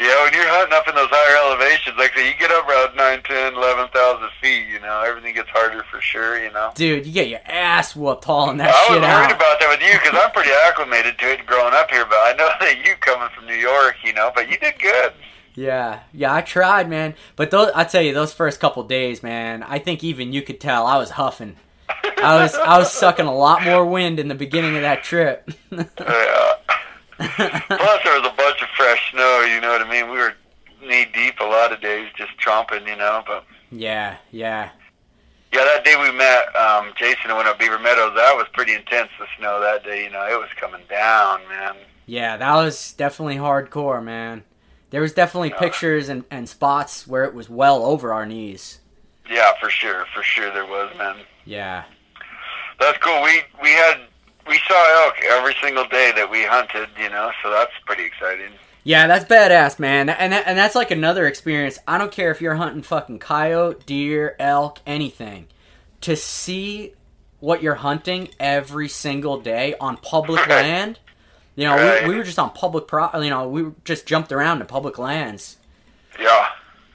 Yeah, 0.00 0.24
when 0.24 0.32
you're 0.34 0.48
hunting 0.48 0.74
up 0.74 0.88
in 0.88 0.96
those 0.96 1.10
higher 1.12 1.38
elevations, 1.46 1.94
like 1.96 2.12
say 2.12 2.26
you 2.26 2.34
get 2.36 2.50
up 2.50 2.66
around 2.66 2.96
9, 2.96 3.22
10, 3.22 3.54
11,000 3.54 4.28
feet, 4.40 4.66
you 4.66 4.80
know, 4.80 5.00
everything 5.06 5.32
gets 5.32 5.48
harder 5.50 5.84
for 5.92 6.00
sure, 6.00 6.42
you 6.42 6.50
know. 6.50 6.72
Dude, 6.74 7.06
you 7.06 7.12
get 7.12 7.28
your 7.28 7.38
ass 7.46 7.94
whooped 7.94 8.24
hauling 8.24 8.56
that 8.56 8.74
shit. 8.74 8.90
I 8.90 8.94
was 8.94 9.00
worried 9.00 9.30
out. 9.30 9.36
about 9.36 9.60
that 9.60 9.68
with 9.70 9.80
you 9.80 9.92
because 10.02 10.18
I'm 10.20 10.32
pretty 10.32 10.50
acclimated 10.66 11.18
to 11.18 11.30
it 11.30 11.46
growing 11.46 11.74
up 11.74 11.88
here, 11.88 12.04
but 12.04 12.16
I 12.16 12.34
know 12.36 12.48
that 12.60 12.84
you 12.84 12.94
coming 12.96 13.28
from 13.32 13.46
New 13.46 13.54
York, 13.54 13.94
you 14.02 14.12
know, 14.12 14.32
but 14.34 14.50
you 14.50 14.58
did 14.58 14.74
good. 14.80 15.12
Yeah, 15.54 16.00
yeah, 16.12 16.34
I 16.34 16.40
tried, 16.40 16.88
man. 16.90 17.14
But 17.36 17.52
those, 17.52 17.70
I 17.72 17.84
tell 17.84 18.02
you, 18.02 18.12
those 18.12 18.32
first 18.32 18.58
couple 18.58 18.82
days, 18.82 19.22
man, 19.22 19.62
I 19.62 19.78
think 19.78 20.02
even 20.02 20.32
you 20.32 20.42
could 20.42 20.58
tell 20.60 20.84
I 20.84 20.96
was 20.98 21.10
huffing. 21.10 21.56
I 22.04 22.42
was, 22.42 22.54
I 22.54 22.78
was 22.78 22.92
sucking 22.92 23.26
a 23.26 23.34
lot 23.34 23.62
more 23.64 23.84
wind 23.84 24.18
in 24.20 24.28
the 24.28 24.34
beginning 24.34 24.76
of 24.76 24.82
that 24.82 25.02
trip. 25.04 25.48
Yeah. 25.70 26.54
Plus, 27.18 28.00
there 28.04 28.20
was 28.20 28.26
a 28.26 28.36
bunch 28.36 28.62
of 28.62 28.68
fresh 28.76 29.12
snow, 29.12 29.40
you 29.42 29.60
know 29.60 29.68
what 29.70 29.82
I 29.82 29.90
mean? 29.90 30.10
We 30.10 30.16
were 30.18 30.34
knee 30.84 31.06
deep 31.14 31.38
a 31.40 31.44
lot 31.44 31.72
of 31.72 31.80
days 31.80 32.08
just 32.16 32.32
tromping, 32.38 32.86
you 32.88 32.96
know, 32.96 33.22
but 33.26 33.44
yeah, 33.70 34.16
yeah, 34.32 34.70
yeah, 35.52 35.64
that 35.64 35.84
day 35.84 35.94
we 35.96 36.10
met 36.16 36.54
um, 36.56 36.92
Jason 36.96 37.26
and 37.30 37.36
went 37.36 37.46
up 37.46 37.58
Beaver 37.58 37.78
Meadows, 37.78 38.14
that 38.16 38.34
was 38.34 38.46
pretty 38.52 38.74
intense, 38.74 39.10
the 39.18 39.26
snow 39.38 39.60
that 39.60 39.84
day, 39.84 40.02
you 40.04 40.10
know, 40.10 40.26
it 40.26 40.38
was 40.38 40.48
coming 40.58 40.80
down, 40.90 41.40
man. 41.48 41.76
yeah. 42.06 42.36
That 42.36 42.56
was 42.56 42.94
definitely 42.94 43.36
hardcore, 43.36 44.02
man. 44.02 44.44
There 44.90 45.00
was 45.00 45.12
definitely 45.12 45.50
pictures 45.50 46.08
and, 46.08 46.24
and 46.30 46.48
spots 46.48 47.06
where 47.06 47.24
it 47.24 47.34
was 47.34 47.48
well 47.48 47.84
over 47.84 48.12
our 48.12 48.26
knees. 48.26 48.80
Yeah, 49.30 49.52
for 49.60 49.70
sure, 49.70 50.06
for 50.14 50.22
sure 50.22 50.52
there 50.52 50.66
was, 50.66 50.92
man. 50.98 51.16
Yeah, 51.44 51.84
That's 52.82 52.98
cool. 52.98 53.22
We 53.22 53.42
we 53.62 53.70
had 53.70 53.98
we 54.46 54.58
saw 54.68 55.04
elk 55.06 55.14
every 55.30 55.54
single 55.62 55.86
day 55.86 56.12
that 56.16 56.28
we 56.30 56.44
hunted, 56.44 56.88
you 57.00 57.08
know, 57.10 57.30
so 57.42 57.50
that's 57.50 57.72
pretty 57.86 58.04
exciting. 58.04 58.50
yeah, 58.84 59.06
that's 59.06 59.24
badass, 59.24 59.78
man. 59.78 60.08
And 60.08 60.32
that, 60.32 60.44
and 60.46 60.58
that's 60.58 60.74
like 60.74 60.90
another 60.90 61.26
experience. 61.26 61.78
I 61.86 61.96
don't 61.98 62.10
care 62.10 62.30
if 62.32 62.40
you're 62.40 62.56
hunting 62.56 62.82
fucking 62.82 63.20
coyote, 63.20 63.86
deer, 63.86 64.34
elk, 64.40 64.80
anything. 64.86 65.46
To 66.02 66.16
see 66.16 66.94
what 67.38 67.62
you're 67.62 67.76
hunting 67.76 68.30
every 68.40 68.88
single 68.88 69.40
day 69.40 69.74
on 69.80 69.96
public 69.98 70.46
land, 70.48 70.98
You 71.54 71.66
know, 71.68 71.76
Right. 71.76 72.02
we, 72.02 72.10
we 72.10 72.16
were 72.16 72.24
just 72.24 72.38
on 72.40 72.50
public 72.50 72.88
pro. 72.88 73.08
You 73.20 73.30
know, 73.30 73.46
we 73.48 73.66
just 73.84 74.06
jumped 74.06 74.32
around 74.32 74.60
in 74.60 74.66
public 74.66 74.98
lands. 74.98 75.58
Yeah. 76.20 76.48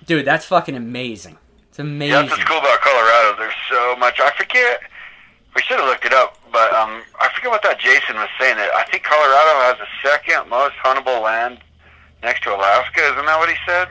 Dude, 0.06 0.26
that's 0.26 0.46
fucking 0.46 0.76
amazing. 0.76 1.38
It's 1.70 1.80
Yeah, 1.80 1.86
amazing. 1.86 2.16
that's 2.28 2.32
what's 2.32 2.44
cool 2.44 2.58
about 2.58 2.82
Colorado. 2.82 3.38
There's 3.40 3.54
so 3.70 3.96
much. 3.98 4.20
I 4.20 4.32
forget. 4.32 4.82
We 5.58 5.64
should 5.64 5.80
have 5.80 5.90
looked 5.90 6.06
it 6.06 6.14
up, 6.14 6.38
but 6.52 6.72
um, 6.72 7.02
I 7.20 7.30
forget 7.34 7.50
what 7.50 7.64
that 7.64 7.80
Jason 7.80 8.16
was 8.16 8.30
saying. 8.40 8.58
That 8.58 8.70
I 8.76 8.84
think 8.92 9.02
Colorado 9.02 9.58
has 9.66 9.78
the 9.80 10.08
second 10.08 10.48
most 10.48 10.76
huntable 10.86 11.20
land 11.24 11.58
next 12.22 12.44
to 12.44 12.54
Alaska. 12.54 13.02
Isn't 13.02 13.26
that 13.26 13.40
what 13.40 13.50
he 13.50 13.56
said? 13.66 13.88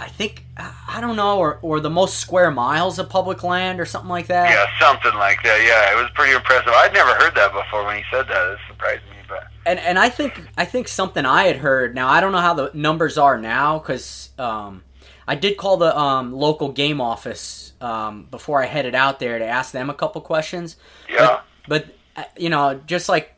I 0.00 0.08
think 0.08 0.44
I 0.56 1.00
don't 1.00 1.14
know, 1.14 1.38
or 1.38 1.60
or 1.62 1.78
the 1.78 1.88
most 1.88 2.18
square 2.18 2.50
miles 2.50 2.98
of 2.98 3.08
public 3.08 3.44
land 3.44 3.78
or 3.78 3.84
something 3.84 4.08
like 4.08 4.26
that. 4.26 4.50
Yeah, 4.50 4.66
something 4.84 5.16
like 5.20 5.40
that. 5.44 5.62
Yeah, 5.62 5.96
it 5.96 6.02
was 6.02 6.10
pretty 6.16 6.34
impressive. 6.34 6.72
I'd 6.74 6.92
never 6.92 7.14
heard 7.14 7.36
that 7.36 7.52
before 7.52 7.84
when 7.84 7.98
he 7.98 8.02
said 8.10 8.26
that. 8.26 8.52
It 8.52 8.58
surprised 8.66 9.04
me, 9.04 9.18
but 9.28 9.44
And 9.64 9.78
and 9.78 10.00
I 10.00 10.08
think 10.08 10.48
I 10.58 10.64
think 10.64 10.88
something 10.88 11.24
I 11.24 11.44
had 11.44 11.58
heard. 11.58 11.94
Now 11.94 12.08
I 12.08 12.20
don't 12.20 12.32
know 12.32 12.38
how 12.38 12.54
the 12.54 12.72
numbers 12.74 13.16
are 13.16 13.38
now 13.38 13.78
because 13.78 14.30
um, 14.36 14.82
I 15.26 15.34
did 15.34 15.56
call 15.56 15.76
the 15.76 15.96
um, 15.96 16.32
local 16.32 16.70
game 16.70 17.00
office 17.00 17.72
um, 17.80 18.26
before 18.30 18.62
I 18.62 18.66
headed 18.66 18.94
out 18.94 19.18
there 19.18 19.38
to 19.38 19.46
ask 19.46 19.72
them 19.72 19.90
a 19.90 19.94
couple 19.94 20.20
questions. 20.20 20.76
yeah, 21.08 21.40
But 21.68 21.86
uh, 22.16 22.24
you 22.36 22.50
know, 22.50 22.80
just 22.86 23.08
like 23.08 23.34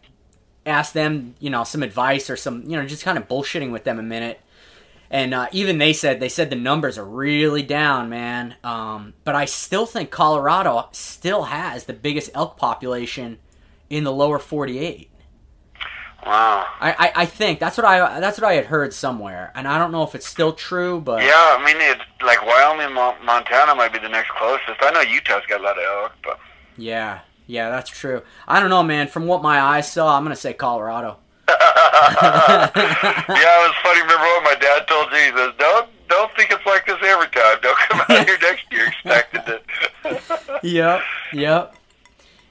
ask 0.67 0.93
them, 0.93 1.35
you 1.41 1.51
know, 1.51 1.65
some 1.65 1.83
advice 1.83 2.31
or 2.31 2.37
some, 2.37 2.65
you 2.67 2.77
know, 2.77 2.87
just 2.87 3.05
kind 3.05 3.19
of 3.19 3.29
bullshitting 3.29 3.71
with 3.71 3.85
them 3.85 3.99
a 3.99 4.03
minute. 4.03 4.41
And 5.11 5.35
uh, 5.35 5.47
even 5.53 5.79
they 5.79 5.93
said 5.93 6.19
they 6.19 6.29
said 6.31 6.51
the 6.51 6.57
numbers 6.57 6.99
are 6.99 7.05
really 7.05 7.63
down, 7.63 8.09
man. 8.09 8.57
Um, 8.65 9.15
but 9.23 9.35
I 9.35 9.45
still 9.45 9.87
think 9.87 10.11
Colorado 10.11 10.89
still 10.93 11.45
has 11.45 11.85
the 11.85 11.93
biggest 11.93 12.31
elk 12.35 12.57
population 12.57 13.39
in 13.91 14.05
the 14.05 14.13
lower 14.13 14.39
forty-eight. 14.39 15.11
Wow. 16.27 16.67
I, 16.81 16.93
I, 16.93 17.13
I 17.23 17.27
think 17.27 17.61
that's 17.61 17.77
what 17.77 17.85
I 17.87 18.21
that's 18.21 18.41
what 18.41 18.49
I 18.49 18.55
had 18.55 18.67
heard 18.67 18.93
somewhere, 18.93 19.53
and 19.55 19.67
I 19.69 19.79
don't 19.79 19.93
know 19.93 20.03
if 20.03 20.15
it's 20.15 20.27
still 20.27 20.53
true, 20.53 21.01
but 21.01 21.23
Yeah, 21.23 21.33
I 21.33 21.63
mean, 21.65 21.77
it's 21.79 22.03
like 22.23 22.45
Wyoming, 22.45 22.95
Montana 22.95 23.75
might 23.75 23.93
be 23.93 23.99
the 23.99 24.09
next 24.09 24.31
closest. 24.31 24.81
I 24.81 24.91
know 24.91 25.01
Utah's 25.01 25.43
got 25.49 25.61
a 25.61 25.65
lot 25.65 25.79
of 25.79 25.85
elk, 25.85 26.13
but 26.23 26.39
yeah, 26.77 27.21
yeah, 27.47 27.71
that's 27.71 27.91
true. 27.91 28.23
I 28.49 28.61
don't 28.61 28.71
know, 28.71 28.83
man. 28.83 29.09
From 29.09 29.27
what 29.27 29.43
my 29.43 29.61
eyes 29.61 29.91
saw, 29.91 30.17
I'm 30.17 30.25
gonna 30.25 30.37
say 30.37 30.53
Colorado. 30.53 31.19
yeah, 31.49 31.55
it 32.67 32.75
was 33.29 33.75
funny. 33.83 34.01
Remember 34.01 34.25
what 34.25 34.45
my 34.45 34.57
dad 34.59 34.89
told 34.89 35.11
you? 35.13 35.19
He 35.19 35.37
says, 35.37 35.53
"Don't 35.59 35.89
don't 36.09 36.33
think 36.37 36.51
it's 36.51 36.65
like 36.65 36.87
this 36.87 36.97
every 37.03 37.29
time. 37.29 37.59
Don't 37.63 37.79
come 37.79 38.01
out 38.01 38.27
here 38.27 38.39
next 38.41 38.65
year 38.73 38.87
expecting 38.89 39.43
it." 39.47 39.65
Yep, 40.63 41.03
yep, 41.35 41.77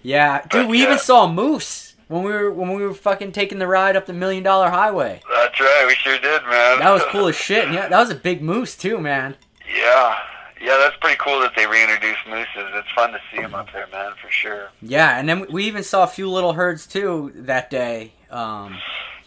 yeah, 0.03 0.45
dude. 0.47 0.69
We 0.69 0.79
yeah. 0.79 0.83
even 0.85 0.99
saw 0.99 1.25
a 1.25 1.31
moose 1.31 1.82
when 2.13 2.23
we 2.23 2.31
were 2.31 2.51
when 2.51 2.73
we 2.73 2.83
were 2.85 2.93
fucking 2.93 3.31
taking 3.31 3.59
the 3.59 3.67
ride 3.67 3.95
up 3.95 4.05
the 4.05 4.13
Million 4.13 4.43
Dollar 4.43 4.69
Highway. 4.69 5.21
That's 5.33 5.59
right. 5.59 5.85
We 5.87 5.95
sure 5.95 6.17
did, 6.19 6.43
man. 6.43 6.79
That 6.79 6.91
was 6.91 7.03
cool 7.09 7.27
as 7.27 7.35
shit. 7.47 7.71
Yeah, 7.71 7.87
that 7.87 7.99
was 7.99 8.09
a 8.11 8.15
big 8.15 8.41
moose 8.41 8.75
too, 8.75 8.99
man. 8.99 9.35
Yeah, 9.75 10.15
yeah, 10.61 10.77
that's 10.77 10.95
pretty 11.01 11.17
cool 11.19 11.39
that 11.41 11.53
they 11.55 11.65
reintroduced 11.65 12.19
mooses. 12.29 12.71
It's 12.75 12.91
fun 12.95 13.11
to 13.11 13.19
see 13.31 13.41
them 13.41 13.55
up 13.55 13.71
there, 13.73 13.87
man, 13.91 14.11
for 14.21 14.29
sure. 14.29 14.69
Yeah, 14.81 15.17
and 15.19 15.27
then 15.27 15.45
we 15.51 15.63
even 15.65 15.83
saw 15.83 16.03
a 16.03 16.07
few 16.07 16.29
little 16.29 16.53
herds 16.53 16.85
too 16.85 17.31
that 17.35 17.69
day. 17.69 18.13
Um, 18.29 18.77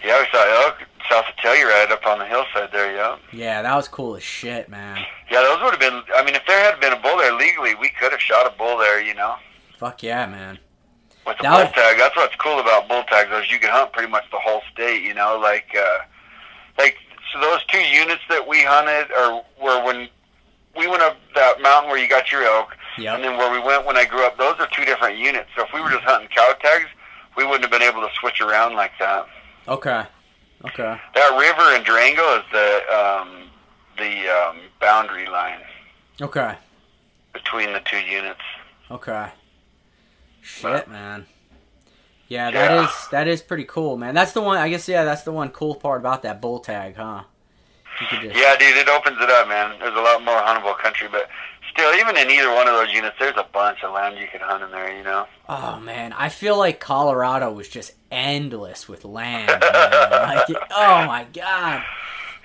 Yeah, 0.04 0.20
we 0.20 0.26
saw 0.30 0.64
elk 0.64 0.76
south 1.10 1.24
of 1.28 1.36
Telluride 1.36 1.90
up 1.90 2.06
on 2.06 2.18
the 2.18 2.26
hillside 2.26 2.70
there. 2.72 2.94
Yeah, 2.94 3.16
yeah, 3.32 3.62
that 3.62 3.74
was 3.74 3.88
cool 3.88 4.16
as 4.16 4.22
shit, 4.22 4.68
man. 4.68 5.04
yeah, 5.30 5.42
those 5.42 5.60
would 5.62 5.70
have 5.72 5.80
been. 5.80 6.02
I 6.14 6.24
mean, 6.24 6.34
if 6.36 6.42
there 6.46 6.60
had 6.62 6.80
been 6.80 6.92
a 6.92 7.00
bull 7.00 7.16
there 7.16 7.32
legally, 7.34 7.74
we 7.74 7.88
could 7.90 8.12
have 8.12 8.20
shot 8.20 8.46
a 8.46 8.56
bull 8.56 8.78
there. 8.78 9.00
You 9.02 9.14
know. 9.14 9.34
Fuck 9.78 10.02
yeah, 10.02 10.26
man. 10.26 10.58
With 11.26 11.36
the 11.38 11.42
That 11.44 11.74
bull 11.74 11.82
tag, 11.82 11.98
that's 11.98 12.16
what's 12.16 12.36
cool 12.36 12.60
about 12.60 12.88
bull 12.88 13.02
tags. 13.04 13.30
Is 13.32 13.50
you 13.50 13.58
can 13.58 13.70
hunt 13.70 13.92
pretty 13.92 14.10
much 14.10 14.24
the 14.30 14.38
whole 14.38 14.62
state. 14.72 15.02
You 15.02 15.14
know, 15.14 15.38
like 15.42 15.66
uh, 15.76 15.98
like 16.78 16.96
so 17.32 17.40
those 17.40 17.64
two 17.66 17.80
units 17.80 18.22
that 18.28 18.46
we 18.46 18.62
hunted, 18.62 19.10
or 19.12 19.44
were 19.60 19.84
when 19.84 20.08
we 20.76 20.86
went 20.86 21.02
up 21.02 21.16
that 21.34 21.60
mountain 21.60 21.90
where 21.90 21.98
you 21.98 22.08
got 22.08 22.30
your 22.30 22.44
elk, 22.44 22.76
and 23.14 23.24
then 23.24 23.36
where 23.36 23.50
we 23.50 23.58
went 23.58 23.84
when 23.86 23.96
I 23.96 24.04
grew 24.04 24.24
up. 24.24 24.38
Those 24.38 24.54
are 24.60 24.68
two 24.72 24.84
different 24.84 25.18
units. 25.18 25.48
So 25.56 25.64
if 25.64 25.72
we 25.74 25.80
were 25.80 25.90
just 25.90 26.04
hunting 26.04 26.28
cow 26.28 26.52
tags, 26.60 26.86
we 27.36 27.44
wouldn't 27.44 27.62
have 27.62 27.70
been 27.72 27.82
able 27.82 28.02
to 28.02 28.14
switch 28.20 28.40
around 28.40 28.74
like 28.74 28.92
that. 29.00 29.26
Okay. 29.66 30.04
Okay. 30.64 30.96
That 31.14 31.38
river 31.38 31.76
in 31.76 31.82
Durango 31.82 32.38
is 32.38 32.44
the 32.52 32.82
um, 32.94 33.50
the 33.98 34.28
um, 34.28 34.58
boundary 34.80 35.26
line 35.28 35.60
Okay. 36.20 36.54
between 37.32 37.72
the 37.72 37.80
two 37.80 37.98
units. 37.98 38.40
Okay. 38.90 39.28
Shit, 40.46 40.88
man. 40.88 41.26
Yeah, 42.28 42.50
that 42.50 42.70
Yeah. 42.70 42.84
is 42.88 43.08
that 43.10 43.28
is 43.28 43.42
pretty 43.42 43.64
cool, 43.64 43.96
man. 43.96 44.14
That's 44.14 44.32
the 44.32 44.40
one. 44.40 44.58
I 44.58 44.68
guess 44.68 44.88
yeah, 44.88 45.04
that's 45.04 45.22
the 45.22 45.32
one 45.32 45.50
cool 45.50 45.74
part 45.74 46.00
about 46.00 46.22
that 46.22 46.40
bull 46.40 46.60
tag, 46.60 46.96
huh? 46.96 47.22
Could 48.10 48.20
just, 48.22 48.36
Yeah, 48.36 48.56
dude, 48.56 48.76
it 48.76 48.88
opens 48.88 49.16
it 49.20 49.30
up, 49.30 49.48
man. 49.48 49.78
There's 49.78 49.94
a 49.96 50.00
lot 50.00 50.22
more 50.22 50.38
huntable 50.40 50.76
country, 50.78 51.08
but 51.10 51.28
still, 51.72 51.94
even 51.94 52.16
in 52.16 52.30
either 52.30 52.52
one 52.52 52.68
of 52.68 52.74
those 52.74 52.92
units, 52.92 53.16
there's 53.18 53.36
a 53.36 53.46
bunch 53.52 53.82
of 53.82 53.92
land 53.92 54.18
you 54.18 54.26
can 54.28 54.40
hunt 54.40 54.62
in 54.62 54.70
there. 54.70 54.94
You 54.96 55.02
know. 55.02 55.26
Oh 55.48 55.80
man, 55.80 56.12
I 56.12 56.28
feel 56.28 56.56
like 56.58 56.78
Colorado 56.80 57.50
was 57.52 57.68
just 57.68 57.92
endless 58.10 58.88
with 58.88 59.04
land. 59.04 59.48
Like, 59.48 59.60
oh 60.76 61.04
my 61.06 61.26
god. 61.32 61.82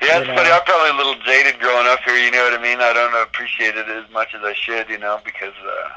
Yeah, 0.02 0.18
it's 0.20 0.28
You 0.28 0.34
funny. 0.36 0.50
I'm 0.50 0.64
probably 0.64 0.90
a 0.90 0.94
little 0.96 1.16
jaded 1.24 1.60
growing 1.60 1.86
up 1.88 2.00
here. 2.04 2.16
You 2.18 2.32
know 2.32 2.44
what 2.44 2.60
I 2.60 2.62
mean? 2.64 2.80
I 2.82 2.94
don't 2.94 3.22
appreciate 3.22 3.76
it 3.76 3.88
as 3.88 4.10
much 4.12 4.34
as 4.34 4.42
I 4.44 4.54
should. 4.54 4.90
You 4.90 4.98
know, 4.98 5.20
because 5.24 5.54
uh, 5.64 5.90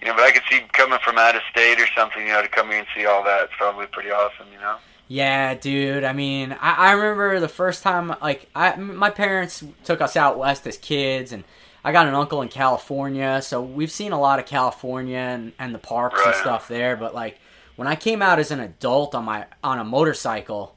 you 0.00 0.08
know, 0.08 0.14
but 0.14 0.24
I 0.24 0.30
could 0.32 0.42
see 0.50 0.60
coming 0.72 0.98
from 1.04 1.18
out 1.18 1.36
of 1.36 1.42
state 1.50 1.80
or 1.80 1.86
something. 1.96 2.26
You 2.26 2.32
know, 2.32 2.42
to 2.42 2.48
come 2.48 2.68
here 2.68 2.78
and 2.78 2.86
see 2.94 3.06
all 3.06 3.22
that, 3.24 3.44
it's 3.44 3.52
probably 3.56 3.86
pretty 3.86 4.10
awesome. 4.10 4.46
You 4.52 4.58
know. 4.58 4.76
Yeah, 5.08 5.54
dude. 5.54 6.04
I 6.04 6.12
mean, 6.12 6.56
I, 6.60 6.90
I 6.90 6.92
remember 6.92 7.40
the 7.40 7.48
first 7.48 7.82
time, 7.82 8.14
like, 8.22 8.48
I 8.54 8.76
my 8.76 9.10
parents 9.10 9.64
took 9.84 10.00
us 10.00 10.16
out 10.16 10.38
west 10.38 10.66
as 10.66 10.78
kids, 10.78 11.32
and 11.32 11.44
I 11.84 11.92
got 11.92 12.06
an 12.06 12.14
uncle 12.14 12.42
in 12.42 12.48
California, 12.48 13.42
so 13.42 13.60
we've 13.60 13.90
seen 13.90 14.12
a 14.12 14.20
lot 14.20 14.38
of 14.38 14.46
California 14.46 15.18
and, 15.18 15.52
and 15.58 15.74
the 15.74 15.78
parks 15.78 16.20
and 16.24 16.34
stuff 16.36 16.68
there. 16.68 16.96
But 16.96 17.14
like, 17.14 17.38
when 17.76 17.88
I 17.88 17.96
came 17.96 18.22
out 18.22 18.38
as 18.38 18.50
an 18.50 18.60
adult 18.60 19.14
on 19.14 19.24
my 19.24 19.46
on 19.64 19.78
a 19.78 19.84
motorcycle, 19.84 20.76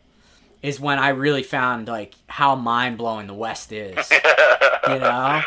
is 0.63 0.79
when 0.79 0.97
I 0.97 1.09
really 1.09 1.43
found 1.43 1.87
like 1.87 2.15
how 2.27 2.55
mind 2.55 2.97
blowing 2.97 3.27
the 3.27 3.33
West 3.33 3.71
is. 3.71 4.09
you 4.87 4.99
know. 4.99 5.41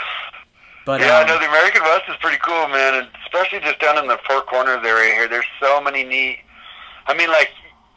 But 0.87 1.01
yeah, 1.01 1.19
um, 1.19 1.27
no, 1.27 1.39
the 1.41 1.49
American 1.49 1.83
West 1.83 2.05
is 2.09 2.15
pretty 2.21 2.39
cool, 2.39 2.69
man, 2.69 2.95
and 2.95 3.09
especially 3.27 3.59
just 3.59 3.81
down 3.81 3.99
in 3.99 4.07
the 4.07 4.19
Four 4.25 4.43
Corners 4.43 4.87
area 4.87 5.15
here. 5.15 5.29
There's 5.29 5.45
so 5.61 5.81
many 5.81 6.05
neat. 6.05 6.39
I 7.09 7.15
mean, 7.15 7.29
like, 7.29 7.51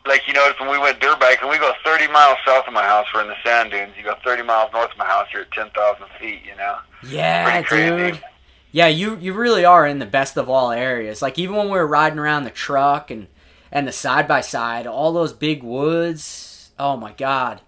like 0.07 0.27
you 0.27 0.33
notice 0.33 0.59
when 0.59 0.71
we 0.71 0.79
went 0.79 0.99
dirt 0.99 1.19
biking, 1.19 1.49
we 1.49 1.59
go 1.59 1.71
30 1.85 2.07
miles 2.07 2.37
south 2.43 2.67
of 2.67 2.73
my 2.73 2.83
house. 2.83 3.05
We're 3.13 3.21
in 3.21 3.27
the 3.27 3.35
sand 3.45 3.69
dunes. 3.69 3.93
You 3.95 4.03
go 4.03 4.15
30 4.25 4.41
miles 4.41 4.73
north 4.73 4.91
of 4.91 4.97
my 4.97 5.05
house, 5.05 5.27
you're 5.31 5.43
at 5.43 5.51
10,000 5.51 6.07
feet. 6.19 6.41
You 6.43 6.55
know. 6.57 6.77
Yeah, 7.07 7.61
dude. 7.69 8.23
Yeah, 8.71 8.87
you 8.87 9.17
you 9.17 9.33
really 9.33 9.65
are 9.65 9.85
in 9.85 9.99
the 9.99 10.05
best 10.07 10.35
of 10.35 10.49
all 10.49 10.71
areas. 10.71 11.21
Like 11.21 11.37
even 11.37 11.55
when 11.55 11.67
we 11.67 11.73
were 11.73 11.87
riding 11.87 12.17
around 12.17 12.43
the 12.43 12.49
truck 12.49 13.11
and 13.11 13.27
and 13.71 13.87
the 13.87 13.91
side 13.91 14.27
by 14.27 14.41
side, 14.41 14.87
all 14.87 15.13
those 15.13 15.33
big 15.33 15.61
woods. 15.61 16.71
Oh 16.79 16.97
my 16.97 17.11
god, 17.13 17.61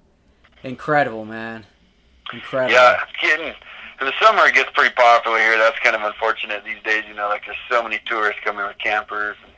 incredible, 0.63 1.25
man, 1.25 1.65
incredible. 2.33 2.73
Yeah, 2.73 2.97
it's 3.03 3.21
getting. 3.21 3.53
In 4.01 4.07
the 4.07 4.13
summer, 4.19 4.47
it 4.47 4.55
gets 4.55 4.71
pretty 4.73 4.95
popular 4.95 5.37
here. 5.37 5.59
That's 5.59 5.77
kind 5.79 5.95
of 5.95 6.01
unfortunate 6.01 6.65
these 6.65 6.81
days. 6.83 7.03
You 7.07 7.13
know, 7.13 7.27
like 7.29 7.45
there's 7.45 7.57
so 7.69 7.83
many 7.83 7.99
tourists 8.07 8.41
coming 8.43 8.65
with 8.65 8.79
campers 8.79 9.37
and, 9.43 9.53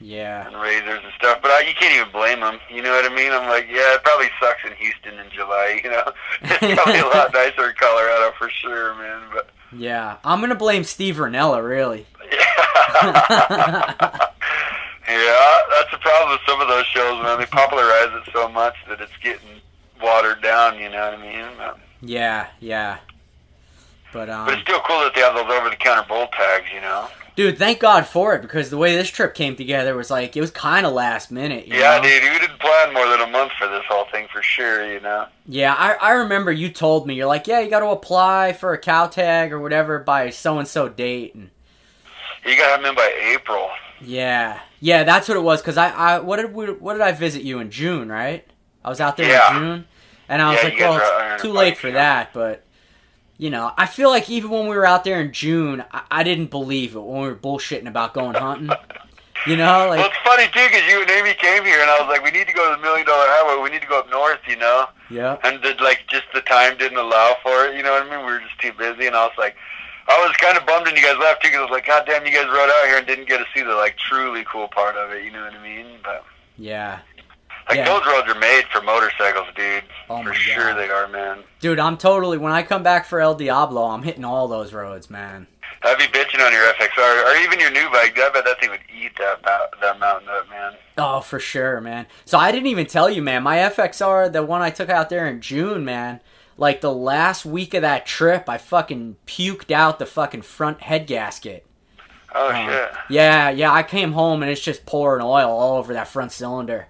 yeah, 0.00 0.44
and 0.48 0.60
razors 0.60 0.98
and 1.04 1.12
stuff. 1.16 1.38
But 1.40 1.52
I, 1.52 1.60
you 1.60 1.74
can't 1.78 1.94
even 1.94 2.10
blame 2.10 2.40
them. 2.40 2.58
You 2.68 2.82
know 2.82 2.90
what 2.90 3.10
I 3.10 3.14
mean? 3.14 3.30
I'm 3.30 3.48
like, 3.48 3.68
yeah, 3.70 3.94
it 3.94 4.02
probably 4.02 4.28
sucks 4.40 4.64
in 4.66 4.72
Houston 4.74 5.20
in 5.20 5.30
July. 5.30 5.80
You 5.84 5.90
know, 5.90 6.12
it's 6.42 6.82
probably 6.82 6.98
a 6.98 7.06
lot 7.06 7.32
nicer 7.34 7.68
in 7.68 7.76
Colorado 7.78 8.34
for 8.36 8.50
sure, 8.50 8.96
man. 8.96 9.22
But 9.32 9.50
yeah. 9.72 10.16
I'm 10.24 10.40
gonna 10.40 10.56
blame 10.56 10.82
Steve 10.82 11.16
Rinella, 11.16 11.64
really. 11.64 12.06
yeah, 12.22 13.28
that's 15.06 15.90
the 15.92 15.98
problem 16.00 16.32
with 16.32 16.40
some 16.44 16.60
of 16.60 16.66
those 16.66 16.86
shows, 16.86 17.22
man. 17.22 17.38
They 17.38 17.46
popularize 17.46 18.10
it 18.14 18.32
so 18.32 18.48
much 18.48 18.74
that 18.88 19.00
it's 19.00 19.16
getting 19.22 19.60
watered 20.02 20.42
down. 20.42 20.76
You 20.80 20.88
know 20.88 21.10
what 21.10 21.20
I 21.20 21.22
mean? 21.22 21.46
But, 21.56 21.78
yeah, 22.02 22.48
yeah. 22.58 22.98
But 24.12 24.26
but 24.26 24.30
um, 24.30 24.48
it's 24.48 24.62
still 24.62 24.80
cool 24.80 25.00
that 25.00 25.14
they 25.14 25.20
have 25.20 25.34
those 25.34 25.50
over-the-counter 25.50 26.06
bull 26.08 26.28
tags. 26.36 26.66
You 26.74 26.80
know? 26.80 27.08
dude, 27.36 27.56
thank 27.56 27.78
God 27.78 28.06
for 28.06 28.34
it 28.34 28.42
because 28.42 28.68
the 28.68 28.76
way 28.76 28.94
this 28.96 29.08
trip 29.08 29.34
came 29.34 29.56
together 29.56 29.94
was 29.96 30.10
like 30.10 30.36
it 30.36 30.40
was 30.40 30.50
kind 30.50 30.84
of 30.84 30.92
last 30.92 31.30
minute. 31.30 31.66
You 31.66 31.76
Yeah, 31.78 31.96
know? 31.96 32.02
dude, 32.02 32.22
we 32.24 32.38
didn't 32.38 32.58
plan 32.58 32.92
more 32.92 33.08
than 33.08 33.20
a 33.20 33.26
month 33.30 33.52
for 33.58 33.66
this 33.68 33.84
whole 33.88 34.04
thing 34.12 34.26
for 34.32 34.42
sure. 34.42 34.92
You 34.92 35.00
know? 35.00 35.26
Yeah, 35.46 35.74
I, 35.74 35.94
I 35.94 36.10
remember 36.12 36.50
you 36.52 36.68
told 36.70 37.06
me 37.06 37.14
you're 37.14 37.26
like, 37.26 37.46
yeah, 37.46 37.60
you 37.60 37.70
got 37.70 37.80
to 37.80 37.86
apply 37.88 38.52
for 38.52 38.72
a 38.72 38.78
cow 38.78 39.06
tag 39.06 39.52
or 39.52 39.60
whatever 39.60 39.98
by 40.00 40.30
so 40.30 40.58
and 40.58 40.68
so 40.68 40.88
date, 40.88 41.34
and 41.34 41.50
You 42.44 42.56
gotta 42.56 42.70
have 42.72 42.80
them 42.82 42.90
in 42.90 42.94
by 42.96 43.12
April. 43.34 43.70
yeah, 44.02 44.60
yeah, 44.80 45.04
that's 45.04 45.28
what 45.28 45.36
it 45.36 45.42
was. 45.42 45.62
Cause 45.62 45.76
I, 45.78 45.90
I 45.90 46.18
what 46.18 46.36
did 46.36 46.52
we, 46.52 46.66
what 46.72 46.94
did 46.94 47.02
I 47.02 47.12
visit 47.12 47.42
you 47.42 47.58
in 47.60 47.70
June, 47.70 48.08
right? 48.10 48.44
I 48.84 48.88
was 48.88 49.00
out 49.00 49.16
there 49.16 49.28
Yeah. 49.30 49.54
in 49.56 49.62
June, 49.62 49.84
and 50.28 50.42
I 50.42 50.50
was 50.50 50.58
Yeah, 50.62 50.68
like, 50.68 50.78
well, 50.80 50.94
were 50.94 51.02
out 51.02 51.18
there 51.18 51.34
it's 51.34 51.42
too 51.42 51.52
late 51.52 51.78
for 51.78 51.90
that, 51.92 52.32
but. 52.34 52.64
You 53.40 53.48
know, 53.48 53.72
I 53.78 53.86
feel 53.86 54.10
like 54.10 54.28
even 54.28 54.50
when 54.50 54.66
we 54.66 54.76
were 54.76 54.84
out 54.84 55.02
there 55.02 55.18
in 55.18 55.32
June, 55.32 55.82
I, 55.90 56.02
I 56.10 56.22
didn't 56.24 56.50
believe 56.50 56.94
it 56.94 57.00
when 57.00 57.22
we 57.22 57.28
were 57.28 57.34
bullshitting 57.34 57.88
about 57.88 58.12
going 58.12 58.34
hunting. 58.34 58.68
You 59.46 59.56
know, 59.56 59.64
well, 59.64 59.88
like 59.88 60.10
it's 60.10 60.18
funny 60.22 60.44
too 60.48 60.68
because 60.68 60.86
you 60.86 61.00
and 61.00 61.10
Amy 61.10 61.32
came 61.32 61.64
here, 61.64 61.80
and 61.80 61.88
I 61.90 61.98
was 61.98 62.08
like, 62.08 62.22
we 62.22 62.30
need 62.30 62.46
to 62.48 62.52
go 62.52 62.68
to 62.70 62.76
the 62.76 62.82
Million 62.82 63.06
Dollar 63.06 63.24
Highway. 63.28 63.62
We 63.62 63.70
need 63.70 63.80
to 63.80 63.88
go 63.88 63.98
up 63.98 64.10
north, 64.10 64.40
you 64.46 64.56
know. 64.56 64.88
yeah, 65.08 65.38
And 65.42 65.62
the, 65.62 65.74
like, 65.82 66.00
just 66.10 66.24
the 66.34 66.42
time 66.42 66.76
didn't 66.76 66.98
allow 66.98 67.36
for 67.42 67.64
it. 67.64 67.74
You 67.74 67.82
know 67.82 67.92
what 67.92 68.02
I 68.02 68.10
mean? 68.10 68.26
We 68.26 68.32
were 68.32 68.40
just 68.40 68.60
too 68.60 68.74
busy, 68.74 69.06
and 69.06 69.16
I 69.16 69.24
was 69.24 69.32
like, 69.38 69.56
I 70.06 70.20
was 70.20 70.36
kind 70.36 70.58
of 70.58 70.66
bummed 70.66 70.84
when 70.84 70.94
you 70.94 71.02
guys 71.02 71.16
left 71.16 71.40
too 71.40 71.48
because 71.48 71.60
I 71.60 71.62
was 71.62 71.70
like, 71.70 71.86
God 71.86 72.04
damn, 72.04 72.26
you 72.26 72.32
guys 72.32 72.44
rode 72.44 72.68
out 72.68 72.86
here 72.88 72.98
and 72.98 73.06
didn't 73.06 73.26
get 73.26 73.38
to 73.38 73.46
see 73.54 73.62
the 73.62 73.74
like 73.74 73.96
truly 73.96 74.44
cool 74.44 74.68
part 74.68 74.96
of 74.96 75.12
it. 75.12 75.24
You 75.24 75.30
know 75.30 75.42
what 75.42 75.54
I 75.54 75.62
mean? 75.62 75.86
But 76.04 76.26
yeah. 76.58 76.98
Like 77.70 77.78
Yeah. 77.78 77.84
those 77.86 78.04
roads 78.06 78.28
are 78.28 78.38
made 78.38 78.64
for 78.72 78.82
motorcycles, 78.82 79.46
dude. 79.56 79.84
Oh 80.10 80.22
for 80.22 80.34
sure 80.34 80.70
God. 80.72 80.78
they 80.78 80.90
are, 80.90 81.08
man. 81.08 81.38
Dude, 81.60 81.78
I'm 81.80 81.96
totally 81.96 82.36
when 82.38 82.52
I 82.52 82.62
come 82.62 82.82
back 82.82 83.06
for 83.06 83.20
El 83.20 83.34
Diablo, 83.34 83.84
I'm 83.84 84.02
hitting 84.02 84.24
all 84.24 84.46
those 84.48 84.72
roads, 84.72 85.08
man. 85.08 85.46
I'd 85.82 85.96
be 85.96 86.04
bitching 86.04 86.44
on 86.44 86.52
your 86.52 86.64
FXR 86.74 87.24
or 87.24 87.36
even 87.42 87.58
your 87.58 87.70
new 87.70 87.88
bike. 87.90 88.18
I 88.18 88.28
bet 88.34 88.44
that 88.44 88.60
thing 88.60 88.68
would 88.70 88.80
eat 88.94 89.12
that 89.18 89.42
that 89.80 89.98
mountain 89.98 90.28
up, 90.28 90.48
man. 90.50 90.72
Oh, 90.98 91.20
for 91.20 91.38
sure, 91.40 91.80
man. 91.80 92.06
So 92.26 92.36
I 92.36 92.52
didn't 92.52 92.66
even 92.66 92.84
tell 92.86 93.08
you, 93.08 93.22
man. 93.22 93.42
My 93.42 93.56
FXR, 93.58 94.30
the 94.30 94.42
one 94.42 94.60
I 94.60 94.68
took 94.70 94.90
out 94.90 95.08
there 95.08 95.26
in 95.26 95.40
June, 95.40 95.84
man. 95.84 96.20
Like 96.58 96.82
the 96.82 96.92
last 96.92 97.46
week 97.46 97.72
of 97.72 97.80
that 97.80 98.04
trip, 98.04 98.46
I 98.46 98.58
fucking 98.58 99.16
puked 99.26 99.70
out 99.70 99.98
the 99.98 100.04
fucking 100.04 100.42
front 100.42 100.82
head 100.82 101.06
gasket. 101.06 101.64
Oh 102.34 102.48
Uh, 102.48 102.66
shit, 102.66 102.92
Yeah, 103.08 103.48
yeah. 103.48 103.72
I 103.72 103.82
came 103.82 104.12
home 104.12 104.42
and 104.42 104.50
it's 104.52 104.60
just 104.60 104.84
pouring 104.84 105.24
oil 105.24 105.48
all 105.50 105.78
over 105.78 105.94
that 105.94 106.08
front 106.08 106.32
cylinder. 106.32 106.88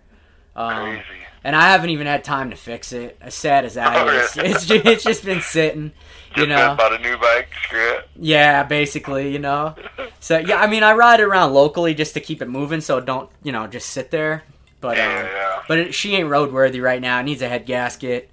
Um, 0.57 0.75
crazy. 0.97 1.03
and 1.45 1.55
I 1.57 1.71
haven't 1.71 1.91
even 1.91 2.07
had 2.07 2.25
time 2.25 2.51
to 2.51 2.57
fix 2.57 2.93
it. 2.93 3.17
As 3.21 3.35
sad 3.35 3.65
as 3.65 3.75
that 3.75 3.97
Oh, 3.97 4.09
it's 4.09 4.35
just, 4.67 4.71
it's 4.71 5.05
just 5.05 5.25
been 5.25 5.41
sitting. 5.41 5.93
Just 6.35 6.39
You 6.39 6.47
know, 6.47 6.75
bought 6.77 6.93
a 6.93 6.99
new 6.99 7.17
bike. 7.19 7.49
Screw 7.65 7.95
it. 7.95 8.09
yeah, 8.17 8.63
basically, 8.63 9.33
you 9.33 9.39
know. 9.39 9.75
So 10.21 10.39
yeah, 10.39 10.57
I 10.61 10.67
mean, 10.67 10.83
I 10.83 10.93
ride 10.95 11.21
it 11.21 11.25
around 11.25 11.53
locally 11.55 11.95
just 11.95 12.15
to 12.15 12.21
keep 12.21 12.41
it 12.43 12.49
moving, 12.49 12.81
so 12.81 12.99
it 12.99 13.05
don't 13.05 13.29
you 13.43 13.53
know 13.53 13.67
just 13.67 13.89
sit 13.91 14.11
there. 14.11 14.45
But 14.81 14.97
Yeah, 14.97 15.07
um, 15.21 15.27
yeah. 15.27 15.63
but 15.69 15.79
it, 15.79 15.95
she 15.95 16.15
ain't 16.17 16.29
roadworthy 16.29 16.83
right 16.83 17.01
now. 17.01 17.19
It 17.21 17.25
needs 17.25 17.43
a 17.43 17.49
head 17.49 17.67
gasket. 17.67 18.31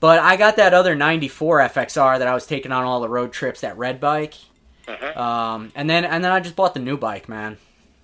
But 0.00 0.18
I 0.20 0.36
got 0.36 0.56
that 0.56 0.72
other 0.74 0.94
'94 0.94 1.60
FXR 1.60 2.18
that 2.20 2.26
I 2.28 2.34
was 2.34 2.46
taking 2.46 2.72
on 2.72 2.84
all 2.84 3.00
the 3.00 3.08
road 3.08 3.32
trips. 3.32 3.60
That 3.62 3.76
red 3.76 4.00
bike. 4.00 4.34
Mhm. 4.86 5.16
Um, 5.16 5.72
and 5.74 5.90
then 5.90 6.04
and 6.04 6.24
then 6.24 6.32
I 6.32 6.40
just 6.40 6.56
bought 6.56 6.72
the 6.74 6.80
new 6.80 6.96
bike, 6.96 7.28
man. 7.28 7.58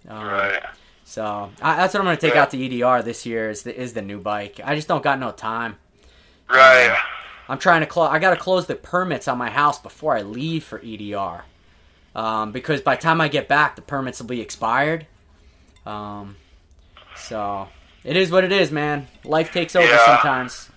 Um, 0.08 0.24
Right. 0.26 0.62
So 1.08 1.50
I, 1.62 1.76
that's 1.76 1.94
what 1.94 2.00
I'm 2.00 2.06
gonna 2.06 2.16
take 2.16 2.34
Yeah. 2.34 2.42
out 2.42 2.50
the 2.50 2.82
EDR 2.82 3.00
this 3.02 3.24
year. 3.24 3.48
Is 3.48 3.62
the 3.62 3.80
is 3.80 3.92
the 3.94 4.02
new 4.02 4.18
bike. 4.18 4.60
I 4.62 4.74
just 4.74 4.88
don't 4.88 5.04
got 5.04 5.18
no 5.20 5.30
time. 5.30 5.76
Right. 6.50 6.94
I'm 7.48 7.58
trying 7.58 7.80
to 7.82 7.86
close. 7.86 8.08
I 8.10 8.18
got 8.18 8.30
to 8.30 8.36
close 8.36 8.66
the 8.66 8.74
permits 8.74 9.28
on 9.28 9.38
my 9.38 9.48
house 9.50 9.80
before 9.80 10.16
I 10.16 10.22
leave 10.22 10.64
for 10.64 10.80
EDR, 10.84 11.44
um, 12.16 12.50
because 12.50 12.80
by 12.80 12.96
the 12.96 13.02
time 13.02 13.20
I 13.20 13.28
get 13.28 13.46
back, 13.46 13.76
the 13.76 13.82
permits 13.82 14.18
will 14.20 14.26
be 14.26 14.40
expired. 14.40 15.06
Um, 15.86 16.34
so 17.14 17.68
it 18.02 18.16
is 18.16 18.32
what 18.32 18.42
it 18.42 18.50
is, 18.50 18.72
man. 18.72 19.06
Life 19.24 19.52
takes 19.52 19.76
over 19.76 19.86
Yeah. 19.86 20.04
sometimes. 20.06 20.70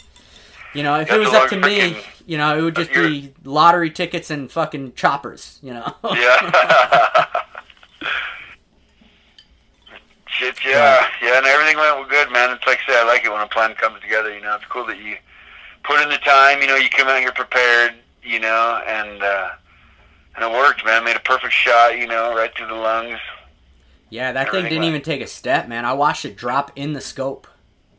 You 0.75 0.83
know, 0.83 0.99
if 0.99 1.07
Got 1.07 1.15
it 1.17 1.19
was 1.25 1.33
up 1.33 1.49
to 1.49 1.57
me, 1.57 1.97
you 2.27 2.37
know, 2.37 2.55
it 2.55 2.61
would 2.61 2.75
just 2.75 2.93
be 2.93 3.33
lottery 3.43 3.89
tickets 3.89 4.29
and 4.29 4.51
fucking 4.51 4.93
choppers. 4.93 5.57
You 5.63 5.73
know. 5.73 5.95
Yeah. 6.03 7.25
Shit, 10.39 10.55
yeah, 10.65 11.05
yeah, 11.21 11.37
and 11.37 11.45
everything 11.45 11.75
went 11.77 11.95
well 11.97 12.05
good, 12.07 12.31
man. 12.31 12.51
It's 12.51 12.65
like 12.65 12.79
I 12.87 12.91
say, 12.93 12.99
I 12.99 13.03
like 13.03 13.25
it 13.25 13.31
when 13.31 13.41
a 13.41 13.47
plan 13.47 13.73
comes 13.75 13.99
together. 14.01 14.33
You 14.33 14.41
know, 14.41 14.55
it's 14.55 14.65
cool 14.65 14.85
that 14.87 14.97
you 14.97 15.17
put 15.83 16.01
in 16.01 16.09
the 16.09 16.17
time. 16.17 16.61
You 16.61 16.67
know, 16.67 16.75
you 16.77 16.89
come 16.89 17.07
out 17.07 17.19
here 17.19 17.31
prepared. 17.33 17.93
You 18.23 18.39
know, 18.39 18.81
and 18.87 19.21
uh, 19.23 19.49
and 20.35 20.45
it 20.45 20.51
worked, 20.51 20.85
man. 20.85 21.03
Made 21.03 21.15
a 21.17 21.21
perfect 21.21 21.53
shot. 21.53 21.97
You 21.97 22.07
know, 22.07 22.35
right 22.35 22.55
through 22.55 22.67
the 22.67 22.73
lungs. 22.75 23.19
yeah, 24.09 24.31
that 24.31 24.51
thing 24.51 24.63
didn't 24.63 24.79
went- 24.79 24.89
even 24.89 25.01
take 25.01 25.21
a 25.21 25.27
step, 25.27 25.67
man. 25.67 25.83
I 25.85 25.93
watched 25.93 26.25
it 26.25 26.35
drop 26.37 26.71
in 26.75 26.93
the 26.93 27.01
scope. 27.01 27.47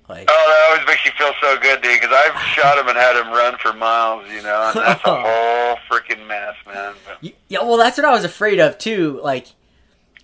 Like, 0.09 0.28
Oh, 0.28 0.45
that 0.49 0.72
always 0.72 0.86
makes 0.88 1.05
you 1.07 1.12
feel 1.16 1.32
so 1.41 1.57
good, 1.61 1.82
dude. 1.82 2.01
Because 2.01 2.14
I've 2.16 2.41
shot 2.55 2.78
him 2.78 2.88
and 2.88 2.97
had 2.97 3.16
him 3.16 3.30
run 3.32 3.57
for 3.59 3.72
miles. 3.72 4.28
You 4.30 4.43
know, 4.43 4.72
and 4.74 4.80
that's 4.80 5.05
a 5.05 5.14
whole 5.20 5.76
freaking 5.91 6.26
mess, 6.26 6.55
man. 6.66 6.95
But, 7.07 7.32
Yeah, 7.49 7.62
well, 7.62 7.76
that's 7.76 7.97
what 7.99 8.05
I 8.07 8.11
was 8.11 8.24
afraid 8.24 8.59
of 8.61 8.76
too. 8.78 9.20
Like, 9.22 9.47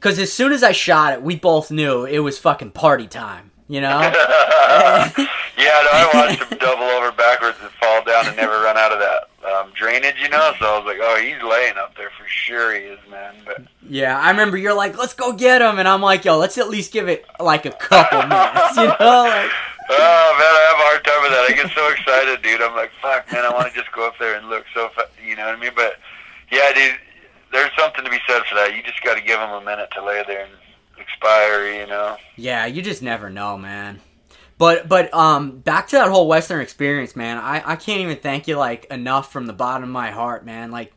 because 0.07 0.21
as 0.21 0.33
soon 0.33 0.53
as 0.53 0.63
I 0.63 0.71
shot 0.71 1.15
it, 1.15 1.23
we 1.23 1.35
both 1.35 1.73
knew 1.73 2.05
it 2.05 2.21
was 2.21 2.39
fucking 2.39 2.71
party 2.71 3.09
time. 3.09 3.51
You 3.67 3.81
know? 3.81 3.99
yeah, 3.99 5.11
no, 5.19 5.27
I 5.59 6.11
watched 6.15 6.45
him 6.45 6.59
double 6.59 6.85
over 6.85 7.11
backwards 7.11 7.59
and 7.61 7.69
fall 7.73 8.05
down 8.05 8.29
and 8.29 8.37
never 8.37 8.53
run 8.63 8.77
out 8.77 8.93
of 8.93 9.01
that 9.01 9.29
um, 9.51 9.73
drainage, 9.75 10.15
you 10.23 10.29
know. 10.29 10.53
So 10.61 10.67
I 10.67 10.79
was 10.79 10.87
like, 10.87 10.99
oh, 11.03 11.17
he's 11.17 11.43
laying 11.43 11.77
up 11.77 11.97
there 11.97 12.11
for 12.11 12.25
sure. 12.29 12.73
He 12.73 12.83
is, 12.83 13.01
man. 13.11 13.35
But 13.45 13.63
yeah, 13.89 14.17
I 14.17 14.31
remember 14.31 14.57
you're 14.57 14.75
like, 14.75 14.97
"Let's 14.97 15.15
go 15.15 15.33
get 15.33 15.61
him," 15.61 15.81
and 15.81 15.89
I'm 15.89 16.03
like, 16.03 16.25
"Yo, 16.25 16.39
let's 16.39 16.57
at 16.57 16.69
least 16.69 16.93
give 16.93 17.09
it 17.09 17.27
like 17.41 17.67
a 17.67 17.73
couple 17.73 18.23
minutes." 18.23 18.77
You 18.77 18.85
know? 18.85 19.51
Like, 19.89 19.99
oh 20.01 20.35
man, 20.39 20.51
I 20.51 20.67
have 20.71 20.81
a 20.81 20.87
hard 20.87 21.05
time 21.05 21.23
with 21.23 21.31
that. 21.31 21.47
I 21.49 21.55
get 21.55 21.71
so 21.73 21.89
excited, 21.91 22.43
dude. 22.43 22.61
I'm 22.61 22.75
like, 22.75 22.91
fuck, 23.01 23.31
man, 23.33 23.45
I 23.45 23.53
want 23.55 23.73
to 23.73 23.79
just 23.79 23.93
go 23.93 24.05
up 24.09 24.15
there 24.19 24.35
and 24.35 24.49
look 24.49 24.65
so, 24.75 24.89
fa- 24.97 25.07
you 25.25 25.37
know 25.37 25.47
what 25.47 25.55
I 25.55 25.61
mean? 25.61 25.71
But 25.77 26.01
yeah, 26.51 26.73
dude, 26.75 26.99
there's 27.53 27.71
something 27.79 28.05
to 28.05 28.11
be 28.11 28.19
said 28.27 28.43
for 28.45 28.55
that. 28.57 28.75
You 28.75 28.83
just 28.83 29.03
got 29.03 29.17
to 29.17 29.23
give 29.23 29.41
him 29.41 29.51
a 29.51 29.61
minute 29.61 29.89
to 29.95 30.05
lay 30.05 30.23
there 30.27 30.45
and 30.45 30.53
expire, 30.99 31.73
you 31.73 31.87
know. 31.87 32.17
yeah, 32.37 32.67
you 32.67 32.83
just 32.83 33.03
never 33.03 33.31
know, 33.31 33.57
man. 33.57 34.01
But 34.59 34.89
but 34.89 35.13
um, 35.13 35.59
back 35.59 35.89
to 35.89 35.97
that 35.97 36.09
whole 36.09 36.29
Western 36.29 36.61
experience, 36.61 37.15
man. 37.15 37.39
I 37.39 37.63
I 37.73 37.77
can't 37.77 38.01
even 38.01 38.17
thank 38.17 38.49
you 38.49 38.57
like 38.57 38.87
enough 38.87 39.31
from 39.31 39.47
the 39.47 39.53
bottom 39.53 39.85
of 39.85 39.91
my 39.91 40.11
heart, 40.11 40.45
man. 40.45 40.71
Like. 40.71 40.93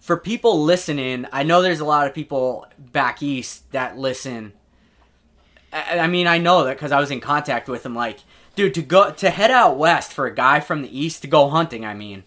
For 0.00 0.16
people 0.16 0.62
listening, 0.62 1.26
I 1.32 1.42
know 1.42 1.60
there's 1.60 1.80
a 1.80 1.84
lot 1.84 2.06
of 2.06 2.14
people 2.14 2.66
back 2.78 3.20
east 3.20 3.70
that 3.72 3.98
listen 3.98 4.54
I, 5.72 6.00
I 6.00 6.06
mean, 6.06 6.26
I 6.26 6.38
know 6.38 6.64
that 6.64 6.76
because 6.76 6.92
I 6.92 7.00
was 7.00 7.10
in 7.10 7.20
contact 7.20 7.68
with 7.68 7.82
them 7.82 7.94
Like, 7.94 8.20
dude, 8.54 8.74
to 8.74 8.82
go 8.82 9.10
to 9.10 9.30
head 9.30 9.50
out 9.50 9.76
west 9.76 10.12
for 10.12 10.26
a 10.26 10.34
guy 10.34 10.60
from 10.60 10.82
the 10.82 10.98
east 10.98 11.22
to 11.22 11.28
go 11.28 11.48
hunting. 11.48 11.84
I 11.84 11.94
mean, 11.94 12.24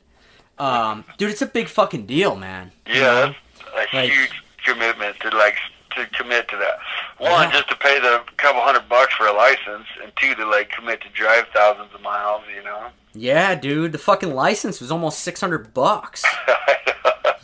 um, 0.57 1.05
dude, 1.17 1.31
it's 1.31 1.41
a 1.41 1.47
big 1.47 1.67
fucking 1.67 2.05
deal, 2.05 2.35
man. 2.35 2.71
Yeah, 2.85 3.33
a 3.75 3.95
Like- 3.95 4.11
huge 4.11 4.43
commitment 4.65 5.19
to 5.21 5.29
like 5.37 5.57
to 5.95 6.05
commit 6.07 6.47
to 6.47 6.55
that. 6.57 6.79
One, 7.17 7.49
Yeah. 7.49 7.51
just 7.51 7.67
to 7.69 7.75
pay 7.75 7.99
the 7.99 8.21
couple 8.37 8.61
hundred 8.61 8.87
bucks 8.87 9.13
for 9.15 9.27
a 9.27 9.33
license, 9.33 9.87
and 10.01 10.11
two, 10.15 10.33
to 10.35 10.45
like 10.45 10.71
commit 10.71 11.01
to 11.01 11.09
drive 11.09 11.47
thousands 11.53 11.93
of 11.93 12.01
miles. 12.01 12.43
You 12.55 12.63
know. 12.63 12.87
yeah, 13.13 13.55
dude, 13.55 13.91
the 13.91 13.97
fucking 13.97 14.33
license 14.33 14.79
was 14.79 14.91
almost 14.91 15.19
six 15.19 15.41
hundred 15.41 15.73
bucks. 15.73 16.23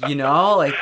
You 0.07 0.13
know, 0.13 0.55
like, 0.55 0.75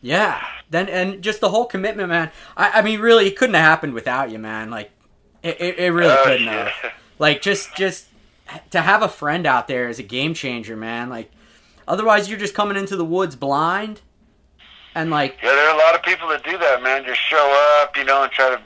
yeah. 0.00 0.40
Then 0.70 0.88
and 0.88 1.22
just 1.22 1.40
the 1.40 1.48
whole 1.48 1.64
commitment, 1.64 2.08
man. 2.08 2.30
I, 2.56 2.70
I 2.78 2.82
mean, 2.82 3.00
really, 3.00 3.26
it 3.26 3.36
couldn't 3.36 3.54
have 3.56 3.64
happened 3.64 3.94
without 3.94 4.30
you, 4.30 4.38
man. 4.38 4.70
Like, 4.70 4.92
it, 5.42 5.60
it, 5.60 5.78
it 5.78 5.90
really 5.92 6.12
Oh, 6.16 6.22
couldn't 6.24 6.46
have. 6.46 6.70
Like, 7.18 7.42
just 7.42 7.74
just 7.74 8.06
to 8.70 8.80
have 8.80 9.02
a 9.02 9.08
friend 9.08 9.44
out 9.44 9.66
there 9.66 9.88
is 9.88 9.98
a 9.98 10.04
game 10.04 10.34
changer, 10.34 10.76
man. 10.76 11.08
Like, 11.08 11.32
otherwise, 11.88 12.28
you're 12.30 12.38
just 12.38 12.54
coming 12.54 12.76
into 12.76 12.94
the 12.96 13.04
woods 13.04 13.34
blind, 13.34 14.02
and 15.00 15.10
like, 15.10 15.38
Yeah, 15.42 15.50
there 15.54 15.68
are 15.68 15.74
a 15.74 15.78
lot 15.78 15.94
of 15.94 16.02
people 16.02 16.28
that 16.28 16.42
do 16.44 16.56
that, 16.58 16.82
man. 16.82 17.04
Just 17.04 17.20
show 17.20 17.80
up, 17.82 17.96
you 17.96 18.04
know, 18.04 18.22
and 18.22 18.32
try 18.32 18.50
to, 18.50 18.60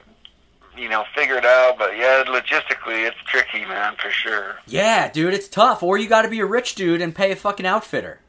you 0.80 0.88
know, 0.88 1.04
figure 1.14 1.36
it 1.36 1.44
out. 1.44 1.78
But 1.78 1.96
yeah, 1.96 2.24
logistically, 2.26 3.06
it's 3.06 3.16
tricky, 3.26 3.64
man, 3.66 3.94
for 4.00 4.10
sure. 4.10 4.56
yeah, 4.66 5.10
dude, 5.10 5.34
it's 5.34 5.48
tough. 5.48 5.82
Or 5.82 5.98
you 5.98 6.08
got 6.08 6.22
to 6.22 6.28
be 6.28 6.40
a 6.40 6.46
rich 6.46 6.74
dude 6.74 7.00
and 7.00 7.14
pay 7.14 7.30
a 7.32 7.36
fucking 7.36 7.66
outfitter. 7.66 8.20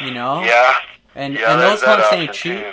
You 0.00 0.10
know, 0.12 0.42
Yeah. 0.42 0.74
and 1.14 1.34
Yeah, 1.34 1.52
and 1.52 1.60
those 1.60 1.82
hunts 1.82 2.12
ain't 2.12 2.32
cheap. 2.32 2.58
too, 2.60 2.72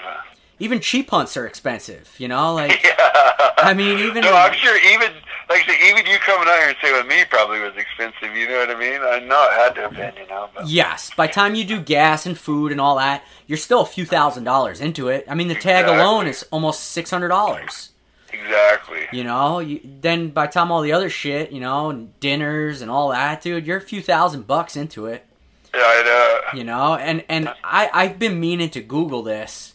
Even 0.61 0.79
cheap 0.79 1.09
hunts 1.09 1.35
are 1.37 1.45
expensive. 1.45 2.13
You 2.17 2.27
know, 2.27 2.53
like, 2.53 2.83
Yeah. 2.85 3.51
I 3.57 3.73
mean, 3.75 3.99
even 3.99 4.21
No, 4.23 4.33
I'm 4.33 4.53
sure 4.53 4.77
even 4.93 5.11
like 5.49 5.65
say, 5.67 5.77
even 5.89 6.05
you 6.05 6.17
coming 6.19 6.47
out 6.47 6.57
here 6.59 6.69
and 6.69 6.77
staying 6.79 6.95
with 6.95 7.07
me 7.07 7.23
probably 7.29 7.59
was 7.59 7.73
expensive. 7.75 8.35
You 8.35 8.47
know 8.47 8.59
what 8.59 8.69
I 8.71 8.79
mean? 8.79 9.01
I 9.01 9.19
know 9.19 9.43
it 9.49 9.53
had 9.53 9.75
to 9.75 9.81
have 9.81 9.91
been, 9.95 10.13
you 10.23 10.27
know. 10.29 10.49
But 10.55 10.67
Yes, 10.67 11.11
by 11.15 11.27
the 11.27 11.33
time 11.33 11.55
you 11.55 11.63
do 11.65 11.79
gas 11.81 12.25
and 12.25 12.37
food 12.37 12.71
and 12.71 12.79
all 12.79 12.95
that, 12.97 13.23
you're 13.47 13.57
still 13.57 13.81
a 13.81 13.85
few 13.85 14.05
thousand 14.05 14.45
dollars 14.45 14.79
into 14.81 15.09
it. 15.09 15.25
I 15.29 15.35
mean, 15.35 15.47
the 15.49 15.53
tag 15.55 15.83
Exactly. 15.83 15.95
alone 15.97 16.27
is 16.27 16.45
almost 16.51 16.83
six 16.91 17.11
hundred 17.11 17.27
dollars. 17.29 17.89
exactly. 18.31 19.07
You 19.11 19.23
know, 19.25 19.59
you, 19.59 19.81
then 20.01 20.29
by 20.29 20.45
the 20.47 20.53
time 20.53 20.71
all 20.71 20.81
the 20.81 20.93
other 20.93 21.09
shit, 21.09 21.51
you 21.51 21.59
know, 21.59 21.89
and 21.89 22.17
dinners 22.19 22.81
and 22.81 22.89
all 22.89 23.09
that, 23.09 23.41
dude, 23.41 23.67
you're 23.67 23.77
a 23.77 23.81
few 23.81 24.01
thousand 24.01 24.47
bucks 24.47 24.75
into 24.77 25.05
it. 25.07 25.25
Yeah, 25.73 25.81
I 25.83 26.03
know. 26.03 26.57
You 26.59 26.63
know, 26.63 26.95
and 26.95 27.23
and 27.29 27.49
I 27.63 27.89
I've 27.93 28.17
been 28.19 28.39
meaning 28.39 28.69
to 28.71 28.81
Google 28.81 29.21
this, 29.23 29.73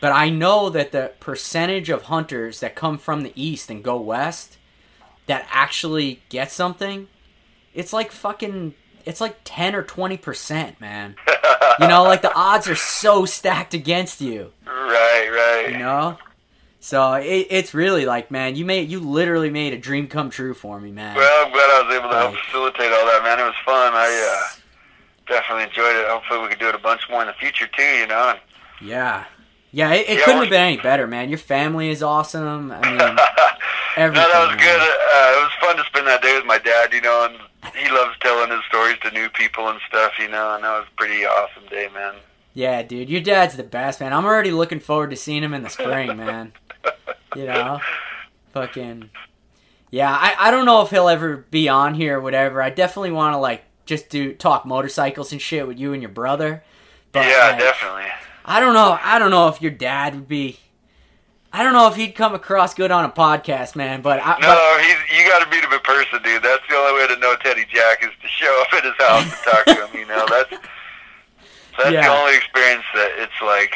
but 0.00 0.12
I 0.12 0.30
know 0.30 0.70
that 0.70 0.92
the 0.92 1.12
percentage 1.20 1.90
of 1.90 2.04
hunters 2.04 2.60
that 2.60 2.74
come 2.74 2.98
from 2.98 3.22
the 3.22 3.32
east 3.34 3.70
and 3.70 3.82
go 3.82 4.00
west 4.00 4.56
that 5.26 5.46
actually 5.52 6.22
get 6.28 6.50
something, 6.50 7.08
it's 7.74 7.92
like 7.92 8.10
fucking. 8.12 8.74
It's 9.06 9.20
like 9.20 9.38
ten 9.44 9.74
or 9.74 9.82
twenty 9.82 10.16
percent, 10.18 10.78
man. 10.80 11.16
You 11.80 11.88
know, 11.88 12.02
like 12.04 12.20
the 12.20 12.32
odds 12.34 12.68
are 12.68 12.74
so 12.76 13.24
stacked 13.24 13.72
against 13.72 14.20
you. 14.20 14.52
Right, 14.66 15.28
right. 15.30 15.68
You 15.72 15.78
know, 15.78 16.18
so 16.80 17.14
it, 17.14 17.46
it's 17.50 17.72
really 17.72 18.04
like, 18.04 18.30
man, 18.30 18.56
you 18.56 18.64
made 18.66 18.90
you 18.90 19.00
literally 19.00 19.48
made 19.48 19.72
a 19.72 19.78
dream 19.78 20.06
come 20.06 20.28
true 20.28 20.52
for 20.52 20.78
me, 20.80 20.92
man. 20.92 21.16
Well, 21.16 21.46
I'm 21.46 21.50
glad 21.52 21.62
I 21.70 21.82
was 21.86 21.96
able 21.96 22.08
to 22.10 22.14
help 22.16 22.34
Like- 22.34 22.44
facilitate 22.44 22.92
all 22.92 23.06
that, 23.06 23.20
man. 23.24 23.38
It 23.40 23.44
was 23.44 23.54
fun. 23.64 23.92
I 23.94 24.52
uh, 24.52 24.60
definitely 25.26 25.64
enjoyed 25.64 25.96
it. 25.96 26.06
Hopefully, 26.08 26.40
we 26.42 26.48
could 26.48 26.58
do 26.58 26.68
it 26.68 26.74
a 26.74 26.78
bunch 26.78 27.00
more 27.08 27.22
in 27.22 27.26
the 27.26 27.32
future 27.34 27.66
too. 27.68 27.82
You 27.82 28.06
know. 28.06 28.34
And 28.34 28.40
Yeah, 28.86 29.24
Yeah, 29.72 29.92
it, 29.92 30.08
it 30.08 30.18
Yeah, 30.18 30.24
couldn't 30.24 30.40
have 30.42 30.50
been 30.50 30.60
any 30.60 30.76
better, 30.78 31.06
man. 31.06 31.28
Your 31.28 31.38
family 31.38 31.90
is 31.90 32.02
awesome. 32.02 32.72
I 32.72 32.80
mean, 32.88 32.96
no, 32.98 33.14
that 33.16 34.48
was 34.48 34.56
man. 34.56 34.58
good. 34.58 34.80
Uh, 34.80 35.38
it 35.38 35.42
was 35.42 35.52
fun 35.60 35.76
to 35.76 35.84
spend 35.84 36.06
that 36.06 36.22
day 36.22 36.34
with 36.36 36.46
my 36.46 36.58
dad, 36.58 36.92
you 36.92 37.00
know, 37.00 37.26
and 37.30 37.74
he 37.76 37.88
loves 37.90 38.16
telling 38.20 38.50
his 38.50 38.60
stories 38.68 38.96
to 39.02 39.10
new 39.12 39.28
people 39.28 39.68
and 39.68 39.78
stuff, 39.88 40.12
you 40.18 40.28
know, 40.28 40.54
and 40.54 40.64
that 40.64 40.70
was 40.78 40.86
a 40.92 40.96
pretty 40.96 41.24
awesome 41.24 41.66
day, 41.68 41.88
man. 41.94 42.14
Yeah, 42.52 42.82
dude, 42.82 43.08
your 43.08 43.20
dad's 43.20 43.56
the 43.56 43.62
best, 43.62 44.00
man. 44.00 44.12
I'm 44.12 44.24
already 44.24 44.50
looking 44.50 44.80
forward 44.80 45.10
to 45.10 45.16
seeing 45.16 45.42
him 45.44 45.54
in 45.54 45.62
the 45.62 45.70
spring, 45.70 46.16
man. 46.16 46.52
You 47.36 47.46
know, 47.46 47.78
fucking. 48.52 49.08
Yeah, 49.92 50.10
I, 50.10 50.34
I 50.36 50.50
don't 50.50 50.66
know 50.66 50.82
if 50.82 50.90
he'll 50.90 51.08
ever 51.08 51.36
be 51.50 51.68
on 51.68 51.94
here 51.94 52.18
or 52.18 52.20
whatever. 52.20 52.60
I 52.60 52.70
definitely 52.70 53.12
want 53.12 53.34
to 53.34 53.38
like 53.38 53.62
just 53.86 54.08
do 54.08 54.32
talk 54.34 54.66
motorcycles 54.66 55.30
and 55.30 55.40
shit 55.40 55.68
with 55.68 55.78
you 55.78 55.92
and 55.92 56.02
your 56.02 56.10
brother. 56.10 56.64
But 57.12 57.26
yeah, 57.26 57.50
like, 57.50 57.58
definitely. 57.60 58.06
I 58.50 58.58
don't 58.58 58.74
know. 58.74 58.98
I 59.00 59.18
don't 59.20 59.30
know 59.30 59.46
if 59.48 59.62
your 59.62 59.70
dad 59.70 60.14
would 60.14 60.26
be. 60.28 60.58
I 61.52 61.62
don't 61.62 61.72
know 61.72 61.86
if 61.88 61.94
he'd 61.96 62.12
come 62.14 62.34
across 62.34 62.74
good 62.74 62.90
on 62.90 63.04
a 63.04 63.08
podcast, 63.10 63.76
man. 63.76 64.02
But 64.02 64.18
I, 64.22 64.38
No, 64.40 64.48
but- 64.48 64.82
he's 64.82 65.18
you 65.18 65.28
got 65.28 65.44
to 65.44 65.50
meet 65.50 65.62
him 65.64 65.72
in 65.72 65.78
person, 65.80 66.22
dude. 66.22 66.42
That's 66.42 66.62
the 66.68 66.74
only 66.76 67.00
way 67.00 67.06
to 67.14 67.16
know 67.20 67.36
Teddy 67.42 67.64
Jack 67.72 68.02
is 68.02 68.10
to 68.22 68.28
show 68.28 68.50
up 68.66 68.74
at 68.74 68.84
his 68.84 68.94
house 68.98 69.22
and 69.22 69.32
talk 69.46 69.64
to 69.66 69.86
him. 69.86 69.90
You 70.00 70.06
know, 70.06 70.26
that's 70.30 70.50
that's 71.78 71.90
Yeah. 71.92 72.02
the 72.06 72.12
only 72.12 72.36
experience 72.36 72.84
that 72.94 73.10
it's 73.18 73.40
like 73.42 73.74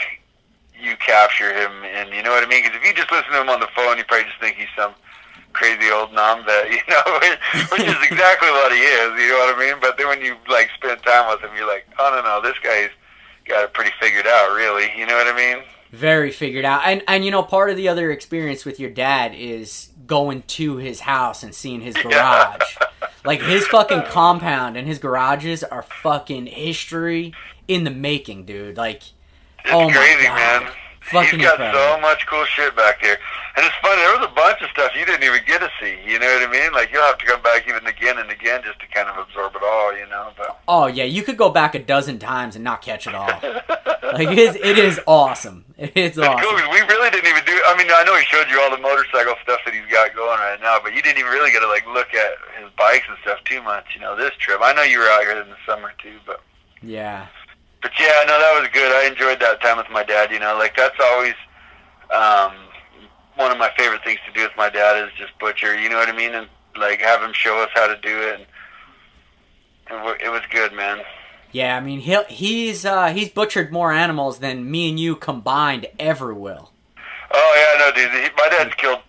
you 0.79 0.97
capture 0.97 1.55
him, 1.55 1.71
and 1.85 2.11
you 2.13 2.23
know 2.23 2.31
what 2.31 2.43
I 2.45 2.47
mean. 2.49 2.63
Because 2.65 2.77
if 2.79 2.85
you 2.87 2.95
just 2.95 3.11
listen 3.13 3.31
to 3.33 3.41
him 3.43 3.49
on 3.49 3.61
the 3.61 3.69
phone, 3.75 3.97
you 3.99 4.05
probably 4.05 4.27
just 4.27 4.39
think 4.41 4.57
he's 4.57 4.71
some 4.77 4.93
crazy 5.53 5.91
old 5.91 6.13
Nam 6.13 6.45
vet, 6.45 6.71
you 6.77 6.83
know, 6.91 7.03
which 7.71 7.87
is 7.87 7.97
exactly 8.03 8.51
what 8.51 8.73
he 8.75 8.83
is. 8.83 9.15
You 9.23 9.31
know 9.31 9.39
what 9.47 9.55
I 9.55 9.59
mean? 9.59 9.79
But 9.81 9.99
then 9.99 10.09
when 10.09 10.21
you 10.21 10.35
like 10.49 10.71
spend 10.75 11.03
time 11.03 11.31
with 11.31 11.41
him, 11.43 11.51
you're 11.57 11.67
like, 11.67 11.87
oh 11.99 12.11
no, 12.11 12.23
no, 12.27 12.43
this 12.43 12.59
guy's 12.63 12.91
got 13.47 13.65
it 13.65 13.73
pretty 13.73 13.93
figured 14.01 14.27
out, 14.27 14.55
really. 14.55 14.91
You 14.97 15.07
know 15.07 15.17
what 15.17 15.27
I 15.27 15.37
mean? 15.37 15.65
very 15.93 16.33
figured 16.33 16.65
out. 16.65 16.83
And 16.85 17.03
and 17.07 17.25
you 17.25 17.31
know, 17.31 17.45
part 17.45 17.71
of 17.71 17.77
the 17.77 17.87
other 17.89 18.11
experience 18.11 18.65
with 18.65 18.81
your 18.81 18.91
dad 18.91 19.33
is 19.33 19.91
going 20.09 20.43
to 20.43 20.77
his 20.79 21.01
house 21.01 21.45
and 21.45 21.55
seeing 21.55 21.81
his 21.83 21.95
Yeah. 22.05 22.57
garage. 22.59 22.77
like 23.25 23.41
his 23.41 23.65
fucking 23.69 24.03
compound 24.09 24.77
and 24.77 24.89
his 24.89 24.99
garages 24.99 25.63
are 25.63 25.83
fucking 25.83 26.47
history 26.47 27.33
in 27.69 27.85
the 27.85 27.91
making, 27.93 28.45
dude. 28.45 28.77
Like 28.77 29.03
It's 29.65 29.73
Oh 29.73 29.89
my 29.89 29.95
God. 30.23 30.63
man. 30.65 30.73
Fucking 31.11 31.39
He's 31.39 31.47
got 31.49 31.61
incredible. 31.61 31.79
so 31.79 32.01
much 32.01 32.27
cool 32.27 32.45
shit 32.47 32.75
back 32.77 33.03
there. 33.03 33.19
And 33.57 33.65
it's 33.65 33.75
funny, 33.83 33.97
there 34.03 34.17
was 34.19 34.27
a 34.27 34.35
bunch 34.35 34.63
of 34.63 34.71
stuff 34.71 34.93
you 34.99 35.05
didn't 35.05 35.23
even 35.23 35.41
get 35.47 35.61
to 35.61 35.71
see. 35.81 35.99
You 36.07 36.19
know 36.19 36.27
what 36.27 36.49
I 36.49 36.51
mean? 36.51 36.73
Like, 36.73 36.91
you'll 36.93 37.03
have 37.05 37.19
to 37.19 37.27
come 37.27 37.43
back 37.43 37.69
even 37.69 37.87
again 37.87 38.19
and 38.19 38.31
again 38.31 38.63
just 38.65 38.81
to 38.81 38.87
kind 38.89 39.09
of 39.09 39.17
absorb 39.19 39.55
it 39.55 39.63
all, 39.63 39.97
you 39.97 40.07
know? 40.09 40.33
But 40.37 40.59
Oh 40.67 40.87
yeah, 40.87 41.05
you 41.05 41.23
could 41.23 41.37
go 41.37 41.51
back 41.51 41.75
a 41.75 41.79
dozen 41.79 42.19
times 42.19 42.57
and 42.57 42.65
not 42.65 42.81
catch 42.83 43.07
it 43.07 43.15
all. 43.15 43.27
like 44.03 44.29
it 44.29 44.39
is, 44.39 44.57
it 44.57 44.79
is 44.79 44.99
awesome. 45.07 45.65
It's 45.77 46.17
awesome. 46.19 46.33
it's 46.39 46.43
cool 46.47 46.55
we 46.71 46.81
really 46.81 47.11
didn't 47.11 47.29
even 47.29 47.45
do. 47.45 47.61
I 47.67 47.77
mean, 47.77 47.87
I 47.91 48.03
know 48.05 48.17
he 48.17 48.25
showed 48.25 48.49
you 48.49 48.61
all 48.61 48.71
the 48.71 48.81
motorcycle 48.83 49.35
stuff 49.43 49.61
that 49.67 49.75
he's 49.75 49.87
got 49.91 50.15
going 50.15 50.39
right 50.39 50.61
now, 50.63 50.79
but 50.83 50.95
you 50.95 51.03
didn't 51.03 51.19
even 51.19 51.31
really 51.33 51.51
get 51.53 51.61
to 51.61 51.69
like 51.69 51.87
look 51.87 52.15
at 52.15 52.33
his 52.61 52.71
bikes 52.79 53.07
and 53.09 53.19
stuff 53.23 53.39
too 53.45 53.63
much. 53.63 53.85
You 53.95 54.01
know, 54.01 54.17
this 54.17 54.33
trip. 54.39 54.61
I 54.63 54.73
know 54.73 54.83
you 54.83 54.99
were 55.01 55.07
out 55.07 55.23
here 55.23 55.41
in 55.41 55.49
the 55.51 55.57
summer 55.67 55.93
too, 56.03 56.17
but 56.27 56.41
Yeah, 56.81 57.27
But 57.85 57.93
yeah, 58.01 58.25
no, 58.27 58.39
that 58.41 58.59
was 58.59 58.71
good. 58.73 58.91
I 58.93 59.07
enjoyed 59.07 59.41
that 59.41 59.61
time 59.61 59.77
with 59.77 59.91
my 59.91 60.03
dad. 60.03 60.31
You 60.33 60.39
know, 60.39 60.57
like 60.59 60.75
that's 60.75 60.97
always 60.99 61.35
um, 62.11 62.55
one 63.37 63.53
of 63.53 63.59
my 63.59 63.69
favorite 63.77 64.03
things 64.03 64.21
to 64.27 64.33
do 64.33 64.43
with 64.43 64.57
my 64.57 64.71
dad 64.71 65.05
is 65.05 65.11
just 65.19 65.39
butcher. 65.39 65.79
You 65.79 65.91
know 65.91 65.97
what 65.99 66.09
I 66.09 66.17
mean? 66.17 66.35
And 66.35 66.49
like 66.79 67.01
have 67.01 67.21
him 67.21 67.35
show 67.35 67.63
us 67.63 67.69
how 67.75 67.87
to 67.87 68.01
do 68.01 68.21
it. 68.23 68.41
And 69.91 70.09
it, 70.09 70.23
it 70.23 70.29
was 70.31 70.41
good, 70.51 70.73
man. 70.73 71.03
yeah. 71.53 71.77
I 71.77 71.81
mean, 71.81 72.01
he 72.01 72.17
he's 72.31 72.87
uh, 72.87 73.09
he's 73.13 73.29
butchered 73.29 73.71
more 73.71 73.93
animals 73.93 74.39
than 74.39 74.71
me 74.71 74.89
and 74.89 74.99
you 74.99 75.15
combined 75.15 75.87
ever 75.99 76.33
will. 76.33 76.71
Oh 77.33 77.55
yeah, 77.55 77.85
no, 77.85 77.93
dude. 77.95 78.13
He, 78.13 78.31
my 78.39 78.49
dad's 78.49 78.75
killed 78.77 79.01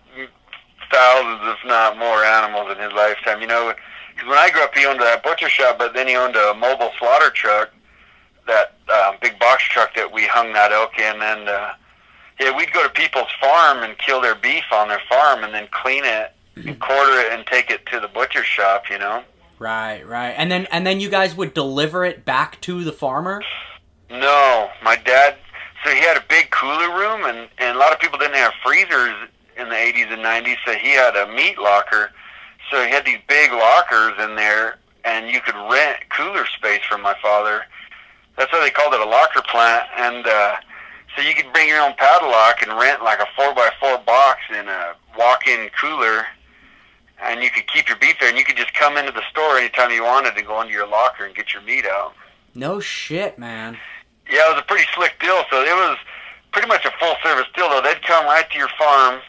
thousands, 0.92 1.40
if 1.44 1.66
not 1.66 1.96
more, 1.96 2.24
animals 2.24 2.70
in 2.72 2.78
his 2.82 2.92
lifetime. 2.92 3.40
You 3.40 3.46
know, 3.46 3.72
because 4.14 4.28
when 4.28 4.36
I 4.38 4.50
grew 4.50 4.62
up, 4.62 4.74
he 4.74 4.84
owned 4.84 5.00
a 5.00 5.18
butcher 5.24 5.48
shop, 5.48 5.78
but 5.78 5.94
then 5.94 6.06
he 6.06 6.14
owned 6.14 6.36
a 6.36 6.52
mobile 6.54 6.92
slaughter 6.98 7.30
truck, 7.30 7.70
that 8.46 8.74
um, 8.92 9.16
big 9.20 9.38
box 9.38 9.64
truck 9.64 9.94
that 9.94 10.10
we 10.12 10.26
hung 10.26 10.52
that 10.52 10.72
elk 10.72 10.98
in, 10.98 11.20
and 11.22 11.48
uh, 11.48 11.72
yeah, 12.40 12.56
we'd 12.56 12.72
go 12.72 12.82
to 12.82 12.90
people's 12.90 13.30
farm 13.40 13.82
and 13.82 13.96
kill 13.98 14.20
their 14.20 14.34
beef 14.34 14.64
on 14.72 14.88
their 14.88 15.02
farm, 15.08 15.44
and 15.44 15.52
then 15.54 15.68
clean 15.70 16.04
it, 16.04 16.32
and 16.56 16.78
quarter 16.80 17.20
it, 17.20 17.32
and 17.32 17.46
take 17.46 17.70
it 17.70 17.84
to 17.86 18.00
the 18.00 18.08
butcher 18.08 18.44
shop. 18.44 18.90
You 18.90 18.98
know. 18.98 19.22
Right, 19.58 20.06
right. 20.06 20.34
And 20.36 20.50
then 20.50 20.66
and 20.70 20.86
then 20.86 21.00
you 21.00 21.08
guys 21.08 21.34
would 21.34 21.54
deliver 21.54 22.04
it 22.04 22.24
back 22.24 22.60
to 22.62 22.84
the 22.84 22.92
farmer. 22.92 23.42
No, 24.10 24.70
my 24.82 24.96
dad. 24.96 25.36
So 25.84 25.90
he 25.92 26.00
had 26.00 26.16
a 26.16 26.24
big 26.28 26.50
cooler 26.50 26.96
room, 26.96 27.24
and 27.24 27.48
and 27.58 27.76
a 27.76 27.78
lot 27.78 27.92
of 27.92 27.98
people 27.98 28.18
didn't 28.18 28.36
have 28.36 28.52
freezers 28.64 29.14
in 29.56 29.68
the 29.68 29.74
80s 29.74 30.12
and 30.12 30.22
90s. 30.22 30.56
So 30.66 30.72
he 30.72 30.90
had 30.90 31.16
a 31.16 31.32
meat 31.32 31.58
locker. 31.58 32.10
So 32.70 32.84
he 32.84 32.90
had 32.90 33.04
these 33.04 33.18
big 33.28 33.52
lockers 33.52 34.12
in 34.22 34.36
there, 34.36 34.78
and 35.04 35.30
you 35.30 35.40
could 35.40 35.54
rent 35.70 35.98
cooler 36.10 36.46
space 36.46 36.82
from 36.88 37.02
my 37.02 37.14
father. 37.22 37.62
That's 38.36 38.52
why 38.52 38.60
they 38.60 38.70
called 38.70 38.94
it 38.94 39.00
a 39.00 39.08
locker 39.08 39.42
plant. 39.42 39.84
And 39.96 40.26
uh, 40.26 40.56
so 41.16 41.22
you 41.22 41.34
could 41.34 41.52
bring 41.52 41.68
your 41.68 41.80
own 41.80 41.94
padlock 41.96 42.62
and 42.62 42.78
rent 42.78 43.02
like 43.02 43.20
a 43.20 43.26
four 43.34 43.54
by 43.54 43.70
four 43.80 43.98
box 43.98 44.40
in 44.50 44.68
a 44.68 44.94
walk-in 45.18 45.70
cooler. 45.80 46.26
And 47.22 47.42
you 47.42 47.50
could 47.50 47.66
keep 47.68 47.88
your 47.88 47.96
beef 47.96 48.16
there, 48.20 48.28
and 48.28 48.36
you 48.36 48.44
could 48.44 48.58
just 48.58 48.74
come 48.74 48.98
into 48.98 49.10
the 49.10 49.22
store 49.30 49.56
anytime 49.56 49.90
you 49.90 50.04
wanted 50.04 50.36
and 50.36 50.46
go 50.46 50.60
into 50.60 50.72
your 50.74 50.86
locker 50.86 51.24
and 51.24 51.34
get 51.34 51.52
your 51.52 51.62
meat 51.62 51.86
out. 51.86 52.12
No 52.54 52.78
shit, 52.78 53.38
man. 53.38 53.78
Yeah, 54.30 54.50
it 54.50 54.54
was 54.54 54.62
a 54.62 54.66
pretty 54.66 54.86
slick 54.94 55.18
deal. 55.18 55.42
So 55.50 55.62
it 55.62 55.74
was 55.74 55.96
pretty 56.52 56.68
much 56.68 56.84
a 56.84 56.90
full 57.00 57.14
service 57.22 57.46
deal. 57.54 57.70
Though 57.70 57.80
they'd 57.80 58.02
come 58.02 58.26
right 58.26 58.48
to 58.50 58.58
your 58.58 58.68
farm, 58.78 59.20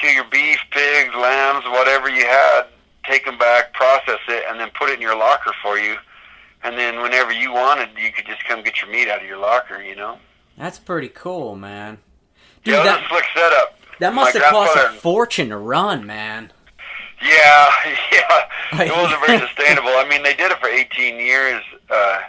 kill 0.00 0.12
your 0.12 0.24
beef, 0.24 0.58
pigs, 0.70 1.14
lambs, 1.14 1.64
whatever 1.66 2.08
you 2.08 2.24
had, 2.24 2.66
take 3.04 3.24
them 3.24 3.38
back, 3.38 3.72
process 3.74 4.20
it, 4.28 4.44
and 4.48 4.60
then 4.60 4.70
put 4.78 4.90
it 4.90 4.94
in 4.94 5.00
your 5.00 5.16
locker 5.16 5.52
for 5.62 5.78
you. 5.78 5.96
And 6.64 6.78
then 6.78 7.02
whenever 7.02 7.30
you 7.30 7.52
wanted, 7.52 7.90
you 7.96 8.10
could 8.10 8.26
just 8.26 8.44
come 8.44 8.62
get 8.62 8.80
your 8.80 8.90
meat 8.90 9.08
out 9.08 9.20
of 9.20 9.26
your 9.26 9.38
locker. 9.38 9.82
You 9.82 9.94
know. 9.94 10.18
That's 10.56 10.78
pretty 10.78 11.08
cool, 11.08 11.56
man. 11.56 11.98
Dude, 12.64 12.74
yeah, 12.74 12.82
that 12.84 13.04
a 13.04 13.08
slick 13.08 13.24
setup. 13.34 13.78
that 14.00 14.14
must 14.14 14.34
my 14.34 14.40
have 14.40 14.50
cost 14.50 14.76
a 14.76 14.98
fortune 14.98 15.50
to 15.50 15.58
run, 15.58 16.06
man. 16.06 16.50
Yeah, 17.22 17.70
yeah. 18.12 18.82
It 18.84 18.92
wasn't 18.96 19.26
very 19.26 19.38
sustainable. 19.40 19.90
I 19.90 20.06
mean, 20.08 20.22
they 20.22 20.34
did 20.34 20.50
it 20.50 20.58
for 20.58 20.68
18 20.68 21.16
years 21.16 21.62
uh, 21.90 22.20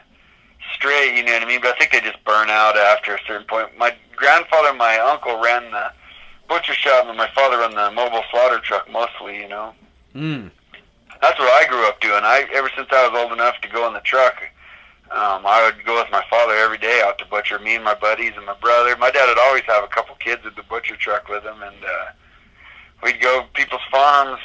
straight, 0.73 1.15
you 1.15 1.23
know 1.23 1.33
what 1.33 1.43
I 1.43 1.45
mean? 1.45 1.61
But 1.61 1.75
I 1.75 1.79
think 1.79 1.91
they 1.91 2.01
just 2.01 2.23
burn 2.25 2.49
out 2.49 2.77
after 2.77 3.15
a 3.15 3.19
certain 3.25 3.47
point. 3.47 3.77
My 3.77 3.95
grandfather 4.15 4.69
and 4.69 4.77
my 4.77 4.97
uncle 4.97 5.41
ran 5.41 5.71
the 5.71 5.91
butcher 6.47 6.73
shop, 6.73 7.05
and 7.07 7.17
my 7.17 7.29
father 7.33 7.59
ran 7.59 7.71
the 7.71 7.91
mobile 7.91 8.23
slaughter 8.31 8.59
truck 8.59 8.89
mostly, 8.91 9.37
you 9.37 9.47
know? 9.47 9.73
Mm. 10.13 10.51
That's 11.21 11.39
what 11.39 11.49
I 11.49 11.67
grew 11.67 11.87
up 11.87 11.99
doing. 12.01 12.21
I 12.23 12.45
Ever 12.53 12.69
since 12.75 12.87
I 12.91 13.07
was 13.07 13.19
old 13.19 13.31
enough 13.31 13.59
to 13.61 13.67
go 13.67 13.87
in 13.87 13.93
the 13.93 14.01
truck, 14.01 14.41
um, 15.11 15.45
I 15.45 15.63
would 15.63 15.85
go 15.85 16.01
with 16.01 16.11
my 16.11 16.23
father 16.29 16.53
every 16.53 16.77
day 16.77 17.01
out 17.05 17.17
to 17.19 17.25
butcher, 17.25 17.59
me 17.59 17.75
and 17.75 17.83
my 17.83 17.93
buddies 17.93 18.33
and 18.35 18.45
my 18.45 18.55
brother. 18.55 18.95
My 18.97 19.11
dad 19.11 19.27
would 19.27 19.39
always 19.39 19.63
have 19.63 19.83
a 19.83 19.87
couple 19.87 20.15
kids 20.15 20.45
at 20.45 20.55
the 20.55 20.63
butcher 20.63 20.95
truck 20.95 21.29
with 21.29 21.43
him, 21.43 21.61
and 21.61 21.75
uh, 21.83 22.11
we'd 23.03 23.21
go 23.21 23.45
people's 23.53 23.85
farms, 23.91 24.39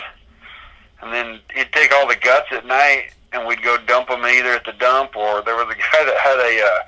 and 1.01 1.13
then 1.13 1.41
he'd 1.55 1.73
take 1.73 1.93
all 1.93 2.07
the 2.07 2.17
guts 2.17 2.49
at 2.53 2.67
night, 2.67 3.15
and 3.33 3.47
we'd 3.47 3.63
go 3.63 3.79
dump 3.87 4.09
them 4.09 4.25
either 4.25 4.51
at 4.51 4.65
the 4.65 4.73
dump, 4.73 5.17
or 5.17 5.43
there 5.43 5.57
was 5.57 5.75
a 5.75 5.79
guy 5.79 6.05
that 6.05 6.17
had 6.19 6.39
a 6.39 6.63
uh, 6.65 6.79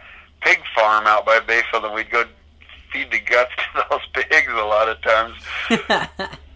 pig 0.43 0.61
farm 0.75 1.07
out 1.07 1.25
by 1.25 1.41
Bayfield, 1.41 1.85
and 1.85 1.95
we'd 1.95 2.11
go 2.11 2.25
feed 2.93 3.11
the 3.11 3.21
guts 3.21 3.53
to 3.75 3.87
those 3.91 4.07
pigs 4.13 4.53
a 4.53 4.65
lot 4.65 4.89
of 4.89 5.01
times. 5.01 5.35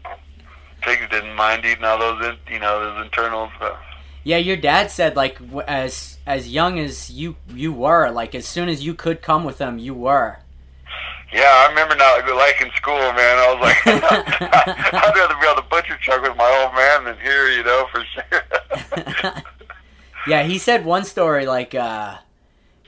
Pigs 0.86 1.02
didn't 1.10 1.34
mind 1.34 1.64
eating 1.64 1.82
all 1.82 1.98
those, 1.98 2.36
you 2.48 2.60
know, 2.60 2.80
those 2.80 3.04
internals. 3.04 3.50
But 3.58 3.76
yeah, 4.22 4.36
your 4.38 4.56
dad 4.56 4.90
said 4.90 5.16
like 5.16 5.38
as 5.66 6.18
as 6.26 6.48
young 6.48 6.78
as 6.78 7.10
you 7.10 7.36
you 7.48 7.72
were, 7.72 8.10
like 8.10 8.34
as 8.36 8.46
soon 8.46 8.68
as 8.68 8.84
you 8.84 8.94
could 8.94 9.20
come 9.20 9.42
with 9.44 9.58
them, 9.58 9.78
you 9.78 9.94
were. 9.94 10.38
yeah, 11.32 11.42
I 11.42 11.68
remember 11.68 11.96
not 11.96 12.20
in 12.62 12.70
school, 12.76 12.94
man. 12.98 13.38
I 13.38 13.54
was 13.54 13.60
like, 13.62 13.86
I'd 13.86 15.16
rather 15.16 15.34
be 15.40 15.46
on 15.46 15.56
the 15.56 15.64
butcher 15.68 15.96
truck 16.00 16.22
with 16.22 16.36
my 16.36 16.62
old 16.62 16.74
man 16.74 17.04
than 17.04 17.18
here, 17.20 17.48
you 17.50 17.64
know, 17.64 17.86
for 17.90 18.04
sure. 18.04 19.42
yeah, 20.28 20.44
he 20.44 20.58
said 20.58 20.84
one 20.84 21.04
story 21.04 21.46
like 21.46 21.74
uh 21.74 22.18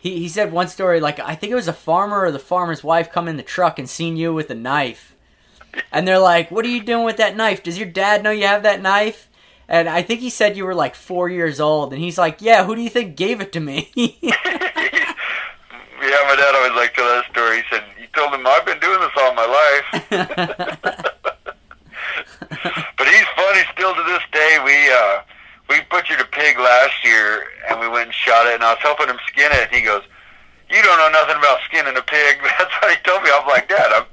he, 0.00 0.20
he 0.20 0.28
said 0.28 0.52
one 0.52 0.68
story 0.68 1.00
like 1.00 1.18
I 1.18 1.34
think 1.34 1.50
it 1.50 1.56
was 1.56 1.68
a 1.68 1.72
farmer 1.72 2.20
or 2.20 2.30
the 2.30 2.38
farmer's 2.38 2.84
wife 2.84 3.10
come 3.10 3.26
in 3.26 3.36
the 3.36 3.42
truck 3.42 3.78
and 3.78 3.88
seen 3.88 4.16
you 4.16 4.32
with 4.32 4.50
a 4.50 4.54
knife. 4.54 5.14
And 5.92 6.06
they're 6.06 6.18
like, 6.18 6.50
"What 6.50 6.64
are 6.64 6.68
you 6.68 6.82
doing 6.82 7.04
with 7.04 7.16
that 7.18 7.36
knife? 7.36 7.62
Does 7.62 7.78
your 7.78 7.88
dad 7.88 8.22
know 8.22 8.30
you 8.30 8.46
have 8.46 8.62
that 8.62 8.80
knife?" 8.82 9.28
And 9.68 9.88
I 9.88 10.02
think 10.02 10.20
he 10.20 10.30
said 10.30 10.56
you 10.56 10.64
were 10.64 10.74
like 10.74 10.94
4 10.94 11.28
years 11.28 11.60
old 11.60 11.92
and 11.92 12.00
he's 12.00 12.18
like, 12.18 12.40
"Yeah, 12.40 12.64
who 12.64 12.74
do 12.74 12.82
you 12.82 12.88
think 12.88 13.16
gave 13.16 13.40
it 13.40 13.52
to 13.52 13.60
me?" 13.60 13.90
yeah, 13.94 14.10
my 16.02 16.36
dad 16.36 16.54
always 16.54 16.72
liked 16.72 16.94
to 16.96 17.02
tell 17.02 17.08
that 17.08 17.24
story. 17.30 17.56
He 17.58 17.62
said, 17.70 17.84
"You 18.00 18.06
told 18.14 18.32
him 18.34 18.46
I've 18.46 18.64
been 18.66 18.80
doing 18.80 19.00
this 19.00 19.10
all 19.16 19.34
my 19.34 19.46
life." 19.46 19.86
but 22.96 23.06
he's 23.06 23.26
funny 23.36 23.62
still 23.72 23.94
to 23.94 24.02
this 24.04 24.22
day. 24.32 24.58
We 24.64 24.90
uh, 24.90 25.20
we 25.68 25.80
butchered 25.90 26.20
a 26.20 26.24
pig 26.24 26.58
last 26.58 27.04
year, 27.04 27.44
and 27.68 27.78
we 27.78 27.88
went 27.88 28.06
and 28.06 28.14
shot 28.14 28.46
it, 28.46 28.54
and 28.54 28.64
I 28.64 28.72
was 28.72 28.82
helping 28.82 29.08
him 29.08 29.18
skin 29.26 29.52
it. 29.52 29.68
And 29.68 29.74
he 29.74 29.82
goes, 29.82 30.02
you 30.70 30.82
don't 30.82 30.98
know 30.98 31.20
nothing 31.20 31.36
about 31.36 31.58
skinning 31.64 31.96
a 31.96 32.02
pig. 32.02 32.38
That's 32.58 32.72
what 32.80 32.90
he 32.90 32.96
told 33.02 33.22
me. 33.22 33.30
I'm 33.32 33.46
like, 33.46 33.68
Dad, 33.68 33.92
I'm 33.92 34.04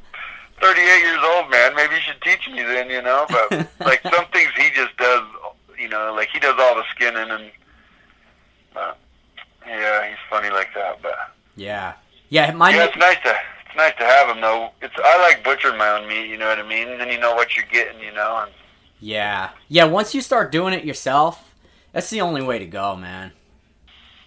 38 0.62 0.84
years 0.99 1.20
old, 1.24 1.49
man. 1.49 1.76
Maybe 1.76 1.95
you 1.95 2.01
should 2.01 2.22
teach 2.22 2.49
me 2.49 2.64
then, 2.64 2.89
you 2.89 3.01
know. 3.01 3.26
But 3.30 3.51
like 3.80 4.01
some 4.03 4.26
things 4.32 4.49
he 4.56 4.70
just 4.72 4.95
does, 4.97 5.24
you 5.80 5.89
know, 5.89 6.14
like 6.16 6.30
he 6.30 6.39
does 6.39 6.56
all 6.60 6.76
the 6.76 6.84
skinning 6.93 7.30
and. 7.30 7.51
Uh, 8.76 8.93
yeah, 9.66 10.08
he's 10.10 10.18
funny 10.30 10.49
like 10.49 10.74
that, 10.76 11.01
but. 11.01 11.16
Yeah. 11.56 11.93
Yeah, 12.30 12.51
my 12.51 12.72
Yeah, 12.72 12.86
it's 12.86 12.97
nice 12.97 13.18
to 13.24 13.36
it's 13.66 13.76
nice 13.76 13.93
to 13.97 14.03
have 14.03 14.30
him 14.30 14.41
though. 14.41 14.70
It's 14.82 14.93
I 14.97 15.22
like 15.22 15.43
butchering 15.43 15.78
my 15.78 15.89
own 15.89 16.08
meat. 16.08 16.30
You 16.30 16.38
know 16.38 16.47
what 16.47 16.60
I 16.60 16.68
mean? 16.68 16.89
And 16.89 16.99
then 16.99 17.10
you 17.10 17.20
know 17.20 17.36
what 17.36 17.56
you're 17.56 17.66
getting. 17.72 18.01
You 18.01 18.14
know. 18.14 18.43
And, 18.43 18.51
Yeah. 18.99 19.51
Yeah, 19.68 19.86
once 19.86 20.14
you 20.14 20.22
start 20.22 20.51
doing 20.51 20.74
it 20.74 20.86
yourself, 20.86 21.56
that's 21.91 22.10
the 22.10 22.22
only 22.22 22.41
way 22.41 22.60
to 22.60 22.66
go, 22.66 22.95
man. 22.95 23.32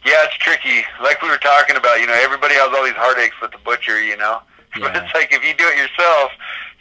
Yeah, 0.04 0.24
it's 0.24 0.36
tricky. 0.36 0.84
Like 1.02 1.20
we 1.22 1.28
were 1.28 1.38
talking 1.38 1.76
about, 1.76 2.00
you 2.00 2.06
know, 2.06 2.14
everybody 2.14 2.54
has 2.54 2.72
all 2.74 2.84
these 2.84 2.94
heartaches 2.94 3.34
with 3.42 3.50
the 3.50 3.58
butcher, 3.58 4.02
you 4.02 4.16
know. 4.16 4.40
But 4.80 4.94
Yeah. 4.94 5.04
it's 5.04 5.14
like 5.14 5.32
if 5.32 5.42
you 5.44 5.54
do 5.54 5.66
it 5.66 5.76
yourself, 5.78 6.32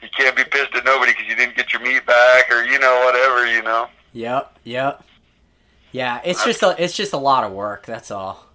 you 0.01 0.09
can't 0.15 0.35
be 0.35 0.43
pissed 0.43 0.75
at 0.75 0.85
nobody 0.85 1.11
because 1.13 1.27
you 1.27 1.35
didn't 1.35 1.55
get 1.55 1.71
your 1.73 1.81
meat 1.81 2.05
back 2.05 2.51
or 2.51 2.63
you 2.63 2.77
know 2.79 3.03
whatever, 3.05 3.47
you 3.47 3.61
know. 3.63 3.87
Yep, 4.13 4.59
yep. 4.63 5.03
Yeah, 5.91 6.21
it's 6.23 6.43
just 6.43 6.61
a 6.63 6.75
it's 6.81 6.95
just 6.95 7.13
a 7.13 7.17
lot 7.17 7.43
of 7.43 7.51
work, 7.51 7.85
that's 7.85 8.11
all. 8.11 8.45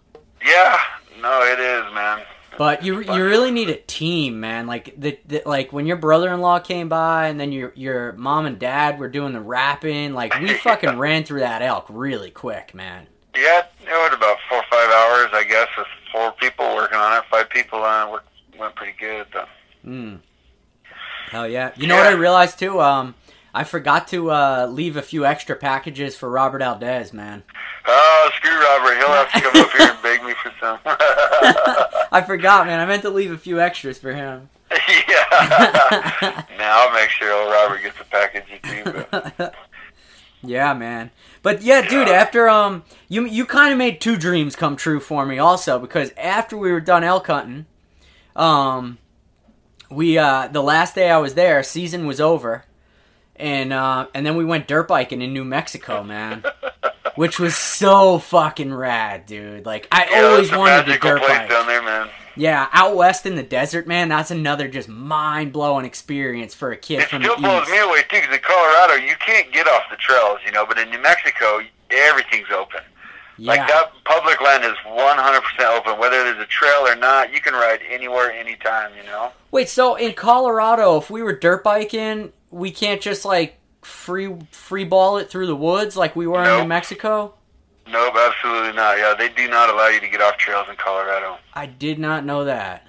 Yeah, 0.45 0.79
no, 1.21 1.43
it 1.43 1.59
is, 1.59 1.93
man. 1.95 2.21
But 2.59 2.85
you 2.85 3.01
you 3.01 3.25
really 3.25 3.51
need 3.51 3.71
a 3.71 3.77
team, 3.77 4.39
man. 4.39 4.67
Like 4.67 4.95
the, 4.99 5.19
the 5.27 5.43
like 5.47 5.73
when 5.73 5.87
your 5.87 5.97
brother-in-law 5.97 6.61
came 6.61 6.89
by 6.91 7.29
and 7.29 7.41
then 7.41 7.51
your 7.51 7.73
your 7.75 8.13
mom 8.13 8.45
and 8.45 8.59
dad 8.59 8.99
were 8.99 9.09
doing 9.09 9.33
the 9.33 9.41
wrapping, 9.41 10.13
like 10.13 10.39
we 10.39 10.53
fucking 10.59 10.99
ran 10.99 11.25
through 11.25 11.41
that 11.41 11.63
elk 11.63 11.87
really 11.89 12.31
quick, 12.31 12.75
man. 12.75 13.07
Yeah, 13.35 13.63
it 13.81 13.89
was 13.89 14.13
about 14.15 14.37
four 14.49 14.59
or 14.59 14.65
five 14.71 14.91
hours, 14.91 15.31
I 15.33 15.45
guess, 15.49 15.69
with 15.79 15.87
four 16.13 16.33
people 16.33 16.75
working 16.77 16.99
on 16.99 17.17
it. 17.19 17.25
Five 17.31 17.49
people 17.49 17.79
on 17.79 18.17
it. 18.19 18.21
Went- 18.63 18.75
pretty 18.77 18.95
good 18.99 19.27
though. 19.33 19.47
Mm. 19.87 20.21
Hell 21.31 21.49
yeah. 21.49 21.73
You 21.77 21.87
know 21.87 21.97
what 21.97 22.07
I 22.07 22.13
realized 22.13 22.59
too? 22.59 22.81
Um 22.81 23.15
I 23.55 23.65
forgot 23.65 24.09
to 24.09 24.31
uh, 24.31 24.67
leave 24.71 24.97
a 24.97 25.03
few 25.03 25.27
extra 25.27 25.55
packages 25.55 26.17
for 26.17 26.31
Robert 26.31 26.63
Aldez, 26.63 27.13
man. 27.13 27.43
Oh, 27.87 28.31
screw 28.37 28.51
Robert. 28.51 28.97
He'll 28.97 29.09
have 29.09 29.31
to 29.31 29.41
come 29.43 29.63
up 29.63 29.71
here 29.73 29.91
and 29.91 30.03
beg 30.03 30.25
me 30.25 30.33
for 30.43 30.51
some. 30.59 30.79
I 32.13 32.23
forgot, 32.27 32.67
man. 32.67 32.81
I 32.81 32.87
meant 32.87 33.03
to 33.03 33.11
leave 33.11 33.31
a 33.31 33.37
few 33.37 33.61
extras 33.61 33.99
for 33.99 34.15
him. 34.15 34.49
yeah. 34.71 36.45
now 36.59 36.87
I'll 36.87 36.95
make 36.95 37.11
sure 37.11 37.31
old 37.31 37.53
Robert 37.53 37.83
gets 37.83 38.01
a 38.01 38.05
package. 38.05 39.05
But 39.11 39.55
yeah, 40.43 40.73
man. 40.73 41.11
But 41.43 41.61
yeah, 41.63 41.87
dude, 41.87 42.09
after 42.09 42.49
um 42.49 42.85
you 43.09 43.27
you 43.27 43.45
kind 43.45 43.73
of 43.73 43.79
made 43.79 44.01
two 44.01 44.17
dreams 44.17 44.57
come 44.57 44.77
true 44.77 45.01
for 45.01 45.27
me 45.27 45.39
also 45.39 45.79
because 45.79 46.11
after 46.17 46.57
we 46.57 46.73
were 46.73 46.81
done 46.81 47.05
elk 47.05 47.27
hunting, 47.27 47.67
um 48.37 48.99
we 49.91 50.19
uh 50.19 50.49
the 50.49 50.63
last 50.63 50.95
day 50.95 51.11
I 51.11 51.19
was 51.19 51.35
there, 51.35 51.63
season 51.63 52.07
was 52.07 52.21
over. 52.21 52.65
And 53.37 53.73
uh 53.73 54.07
and 54.15 54.25
then 54.25 54.37
we 54.37 54.45
went 54.45 54.69
dirt 54.69 54.89
biking 54.89 55.23
in 55.23 55.33
New 55.33 55.45
Mexico, 55.45 56.03
man. 56.03 56.45
Which 57.15 57.39
was 57.39 57.55
so 57.57 58.19
fucking 58.19 58.73
rad, 58.73 59.27
dude. 59.27 59.67
Like 59.67 59.87
I 59.93 60.09
yeah, 60.11 60.23
always 60.23 60.51
wanted 60.51 60.87
to 60.87 60.99
dirt 60.99 61.21
bike. 61.21 61.49
down 61.49 61.67
there, 61.67 61.83
man. 61.83 62.09
Yeah, 62.35 62.69
out 62.73 62.97
west 62.97 63.27
in 63.27 63.35
the 63.37 63.43
desert, 63.43 63.87
man, 63.87 64.09
that's 64.09 64.31
another 64.31 64.67
just 64.67 64.89
mind 64.89 65.53
blowing 65.53 65.85
experience 65.85 66.55
for 66.55 66.73
a 66.73 66.77
kid 66.79 67.01
It 67.01 67.09
from 67.09 67.23
still 67.23 67.37
the 67.37 67.43
blows 67.43 67.63
east. 67.65 67.71
me 67.73 67.79
away 67.81 68.01
too, 68.09 68.17
because 68.23 68.35
in 68.35 68.41
Colorado 68.41 68.95
you 68.95 69.15
can't 69.17 69.53
get 69.53 69.69
off 69.69 69.83
the 69.91 69.97
trails, 69.97 70.39
you 70.47 70.53
know. 70.53 70.65
But 70.65 70.79
in 70.79 70.89
New 70.89 71.01
Mexico, 71.03 71.61
everything's 71.91 72.49
open. 72.51 72.81
Like 73.39 73.67
that 73.69 73.93
public 74.05 74.41
land 74.41 74.65
is 74.65 74.77
100% 74.87 75.79
open, 75.79 75.99
whether 75.99 76.23
there's 76.25 76.39
a 76.39 76.47
trail 76.47 76.87
or 76.87 76.95
not. 76.95 77.33
You 77.33 77.41
can 77.41 77.55
ride 77.55 77.81
anywhere, 77.89 78.31
anytime, 78.31 78.93
you 78.97 79.03
know. 79.05 79.33
Wait, 79.51 79.69
so 79.69 79.95
in 79.95 80.13
Colorado, 80.13 80.99
if 80.99 81.11
we 81.11 81.23
were 81.23 81.33
dirt 81.33 81.65
biking, 81.65 82.33
we 82.51 82.71
can't 82.71 83.01
just 83.01 83.25
like 83.25 83.59
free 83.83 84.37
free 84.51 84.85
ball 84.85 85.19
it 85.19 85.29
through 85.29 85.47
the 85.47 85.57
woods 85.57 85.97
like 85.97 86.15
we 86.15 86.27
were 86.27 86.43
in 86.45 86.63
New 86.63 86.69
Mexico? 86.69 87.35
Nope, 87.89 88.15
absolutely 88.17 88.73
not. 88.73 88.97
Yeah, 88.99 89.15
they 89.19 89.29
do 89.29 89.49
not 89.49 89.69
allow 89.69 89.89
you 89.89 90.01
to 90.01 90.09
get 90.09 90.21
off 90.21 90.37
trails 90.37 90.69
in 90.71 90.77
Colorado. 90.77 91.39
I 91.53 91.67
did 91.67 91.99
not 91.99 92.25
know 92.25 92.45
that. 92.45 92.87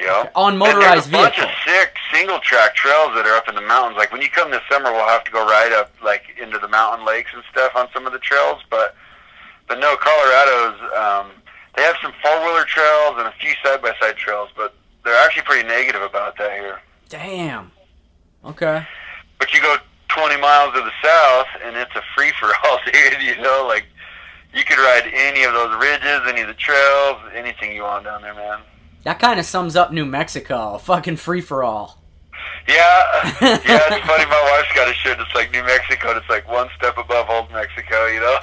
Yeah. 0.00 0.28
On 0.34 0.58
motorized 0.58 0.84
there's 0.84 1.06
a 1.08 1.10
bunch 1.10 1.36
vehicle. 1.36 1.50
of 1.50 1.56
sick 1.64 1.96
single 2.12 2.38
track 2.40 2.74
trails 2.74 3.12
that 3.14 3.26
are 3.26 3.36
up 3.36 3.48
in 3.48 3.54
the 3.54 3.62
mountains. 3.62 3.96
Like 3.96 4.12
when 4.12 4.22
you 4.22 4.28
come 4.28 4.50
this 4.50 4.60
summer, 4.70 4.92
we'll 4.92 5.08
have 5.08 5.24
to 5.24 5.30
go 5.30 5.44
right 5.44 5.72
up 5.72 5.90
like 6.02 6.24
into 6.40 6.58
the 6.58 6.68
mountain 6.68 7.06
lakes 7.06 7.30
and 7.34 7.42
stuff 7.50 7.72
on 7.74 7.88
some 7.92 8.06
of 8.06 8.12
the 8.12 8.18
trails. 8.18 8.62
But 8.70 8.94
but 9.68 9.78
no, 9.78 9.96
Colorado's 9.96 10.80
um, 10.96 11.32
they 11.76 11.82
have 11.82 11.96
some 12.02 12.12
four 12.22 12.38
wheeler 12.40 12.64
trails 12.64 13.14
and 13.18 13.26
a 13.26 13.32
few 13.38 13.52
side 13.64 13.82
by 13.82 13.92
side 14.00 14.16
trails, 14.16 14.48
but 14.56 14.74
they're 15.04 15.22
actually 15.24 15.42
pretty 15.42 15.68
negative 15.68 16.02
about 16.02 16.36
that 16.38 16.52
here. 16.52 16.80
Damn. 17.08 17.70
Okay. 18.44 18.86
But 19.38 19.52
you 19.52 19.60
go 19.60 19.76
20 20.08 20.40
miles 20.40 20.74
to 20.74 20.80
the 20.80 20.90
south, 21.02 21.46
and 21.64 21.76
it's 21.76 21.94
a 21.94 22.02
free 22.16 22.32
for 22.40 22.50
all, 22.64 22.78
dude. 22.86 23.22
You 23.22 23.42
know, 23.42 23.66
like 23.68 23.86
you 24.54 24.64
could 24.64 24.78
ride 24.78 25.10
any 25.12 25.44
of 25.44 25.52
those 25.52 25.76
ridges, 25.80 26.20
any 26.26 26.40
of 26.40 26.48
the 26.48 26.54
trails, 26.54 27.20
anything 27.34 27.74
you 27.74 27.82
want 27.82 28.04
down 28.04 28.22
there, 28.22 28.34
man. 28.34 28.60
That 29.04 29.18
kind 29.18 29.38
of 29.38 29.46
sums 29.46 29.76
up 29.76 29.92
New 29.92 30.06
Mexico. 30.06 30.78
Fucking 30.78 31.16
free 31.16 31.40
for 31.40 31.62
all. 31.62 32.02
Yeah, 32.68 32.74
yeah, 33.42 33.80
it's 33.94 34.06
funny. 34.06 34.26
My 34.26 34.42
wife's 34.58 34.72
got 34.74 34.88
a 34.88 34.94
shirt 34.94 35.18
that's 35.18 35.34
like 35.34 35.52
New 35.52 35.62
Mexico. 35.62 36.10
and 36.10 36.18
It's 36.18 36.28
like 36.28 36.48
one 36.50 36.68
step 36.76 36.98
above 36.98 37.30
Old 37.30 37.50
Mexico, 37.52 38.06
you 38.06 38.20
know. 38.20 38.36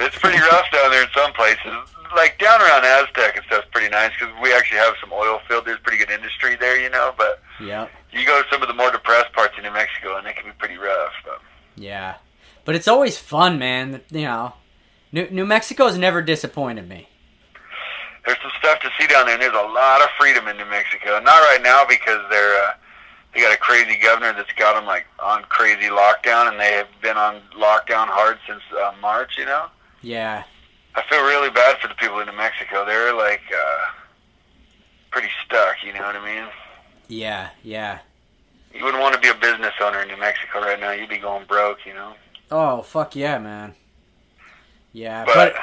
it's 0.00 0.16
pretty 0.18 0.38
rough 0.38 0.70
down 0.72 0.90
there 0.90 1.02
in 1.02 1.08
some 1.14 1.32
places. 1.34 1.72
Like 2.14 2.38
down 2.38 2.62
around 2.62 2.84
Aztec 2.84 3.36
and 3.36 3.44
stuff's 3.46 3.66
pretty 3.72 3.90
nice 3.90 4.12
because 4.18 4.32
we 4.42 4.52
actually 4.54 4.78
have 4.78 4.94
some 5.00 5.12
oil 5.12 5.40
field. 5.48 5.66
There's 5.66 5.80
pretty 5.80 5.98
good 5.98 6.10
industry 6.10 6.56
there, 6.56 6.80
you 6.80 6.88
know. 6.88 7.12
But 7.18 7.42
yeah, 7.60 7.88
you 8.12 8.24
go 8.24 8.40
to 8.42 8.48
some 8.50 8.62
of 8.62 8.68
the 8.68 8.74
more 8.74 8.90
depressed 8.90 9.32
parts 9.34 9.54
of 9.58 9.64
New 9.64 9.72
Mexico, 9.72 10.16
and 10.16 10.26
it 10.26 10.34
can 10.36 10.46
be 10.46 10.52
pretty 10.58 10.76
rough. 10.78 11.12
But. 11.24 11.42
Yeah. 11.76 12.14
But 12.64 12.74
it's 12.74 12.88
always 12.88 13.18
fun, 13.18 13.58
man. 13.58 14.00
You 14.10 14.22
know, 14.22 14.54
New, 15.12 15.28
New 15.30 15.44
Mexico's 15.46 15.98
never 15.98 16.22
disappointed 16.22 16.88
me. 16.88 17.08
There's 18.26 18.38
some 18.42 18.50
stuff 18.58 18.80
to 18.80 18.90
see 18.98 19.06
down 19.06 19.26
there, 19.26 19.34
and 19.34 19.42
there's 19.42 19.54
a 19.54 19.68
lot 19.72 20.02
of 20.02 20.08
freedom 20.18 20.48
in 20.48 20.56
New 20.56 20.64
Mexico. 20.66 21.20
Not 21.20 21.40
right 21.48 21.60
now 21.62 21.84
because 21.88 22.20
they're 22.28 22.60
uh, 22.62 22.72
they 23.32 23.40
got 23.40 23.54
a 23.54 23.58
crazy 23.58 23.96
governor 24.02 24.32
that's 24.32 24.52
got 24.58 24.74
them 24.74 24.84
like 24.84 25.06
on 25.22 25.42
crazy 25.44 25.88
lockdown, 25.88 26.50
and 26.50 26.58
they 26.58 26.72
have 26.72 26.88
been 27.02 27.16
on 27.16 27.40
lockdown 27.56 28.08
hard 28.08 28.38
since 28.46 28.62
uh, 28.76 28.92
March. 29.00 29.38
You 29.38 29.44
know. 29.46 29.66
Yeah. 30.02 30.42
I 30.94 31.02
feel 31.10 31.22
really 31.22 31.50
bad 31.50 31.78
for 31.78 31.88
the 31.88 31.94
people 31.94 32.18
in 32.20 32.26
New 32.26 32.36
Mexico. 32.36 32.84
They're 32.86 33.14
like 33.14 33.42
uh, 33.54 33.92
pretty 35.10 35.28
stuck. 35.44 35.76
You 35.84 35.92
know 35.92 36.00
what 36.00 36.16
I 36.16 36.24
mean? 36.24 36.48
Yeah. 37.08 37.50
Yeah. 37.62 37.98
You 38.74 38.84
wouldn't 38.84 39.02
want 39.02 39.14
to 39.14 39.20
be 39.20 39.28
a 39.28 39.34
business 39.34 39.72
owner 39.80 40.00
in 40.02 40.08
New 40.08 40.18
Mexico 40.18 40.60
right 40.60 40.80
now. 40.80 40.92
You'd 40.92 41.08
be 41.08 41.18
going 41.18 41.46
broke. 41.46 41.86
You 41.86 41.94
know. 41.94 42.14
Oh 42.50 42.82
fuck 42.82 43.14
yeah, 43.14 43.38
man. 43.38 43.74
Yeah, 44.92 45.24
But, 45.26 45.34
but 45.34 45.54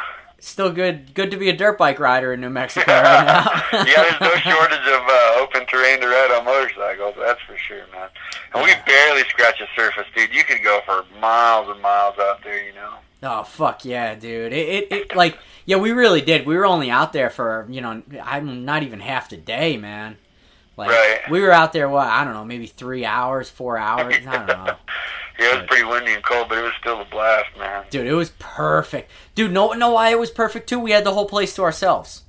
still 0.46 0.72
good. 0.72 1.14
Good 1.14 1.32
to 1.32 1.38
be 1.38 1.50
a 1.50 1.56
dirt 1.56 1.78
bike 1.78 2.00
rider 2.00 2.34
in 2.34 2.42
New 2.42 2.50
Mexico 2.50 2.92
right 2.92 3.26
now. 3.26 3.46
yeah, 3.86 4.04
there's 4.04 4.22
no 4.22 4.36
shortage 4.52 4.88
of 4.88 5.02
uh, 5.08 5.40
open 5.40 5.66
terrain 5.66 6.00
to 6.02 6.08
ride 6.08 6.32
on 6.38 6.46
motorcycles. 6.46 7.16
That's 7.18 7.42
for 7.42 7.58
sure, 7.58 7.86
man. 7.92 8.10
And 8.54 8.64
we 8.64 8.74
barely 8.86 9.24
scratch 9.30 9.60
the 9.60 9.68
surface, 9.76 10.06
dude. 10.16 10.34
You 10.34 10.44
could 10.44 10.64
go 10.64 10.82
for 10.86 11.06
miles 11.20 11.70
and 11.70 11.82
miles 11.82 12.16
out 12.20 12.44
there. 12.44 12.64
You 12.64 12.74
know. 12.74 12.94
Oh 13.24 13.44
fuck 13.44 13.86
yeah, 13.86 14.16
dude! 14.16 14.52
It, 14.52 14.68
it, 14.68 14.92
it 14.92 15.16
like 15.16 15.38
yeah, 15.66 15.78
we 15.78 15.92
really 15.92 16.22
did. 16.22 16.46
We 16.46 16.56
were 16.56 16.66
only 16.66 16.92
out 16.92 17.14
there 17.14 17.30
for 17.30 17.66
you 17.70 17.82
know, 17.82 18.04
I'm 18.22 18.66
not 18.66 18.84
even 18.84 19.00
half 19.00 19.30
the 19.30 19.38
day, 19.38 19.78
man. 19.78 20.18
Like 20.78 20.90
Right. 20.90 21.20
we 21.30 21.42
were 21.42 21.52
out 21.52 21.72
there 21.74 21.88
what 21.88 22.08
I 22.08 22.24
don't 22.24 22.34
know, 22.34 22.46
maybe 22.46 22.68
three 22.68 23.06
hours, 23.06 23.50
four 23.50 23.78
hours. 23.78 24.16
I 24.28 24.38
don't 24.38 24.48
know, 24.48 24.76
Yeah, 25.40 25.54
it 25.56 25.60
was 25.62 25.68
pretty 25.68 25.84
windy 25.84 26.14
and 26.14 26.24
cold, 26.24 26.48
but 26.50 26.58
it 26.58 26.64
was 26.64 26.74
still 26.80 27.02
a 27.02 27.06
blast, 27.06 27.50
man. 27.58 27.86
dude. 27.90 28.06
It 28.08 28.14
was 28.14 28.32
perfect, 28.40 29.10
dude. 29.36 29.52
No, 29.52 29.74
know 29.74 29.92
why 29.92 30.10
it 30.10 30.20
was 30.20 30.30
perfect 30.32 30.70
too? 30.70 30.80
We 30.80 30.92
had 30.92 31.04
the 31.04 31.14
whole 31.14 31.26
place 31.28 31.56
to 31.56 31.64
ourselves. 31.64 32.24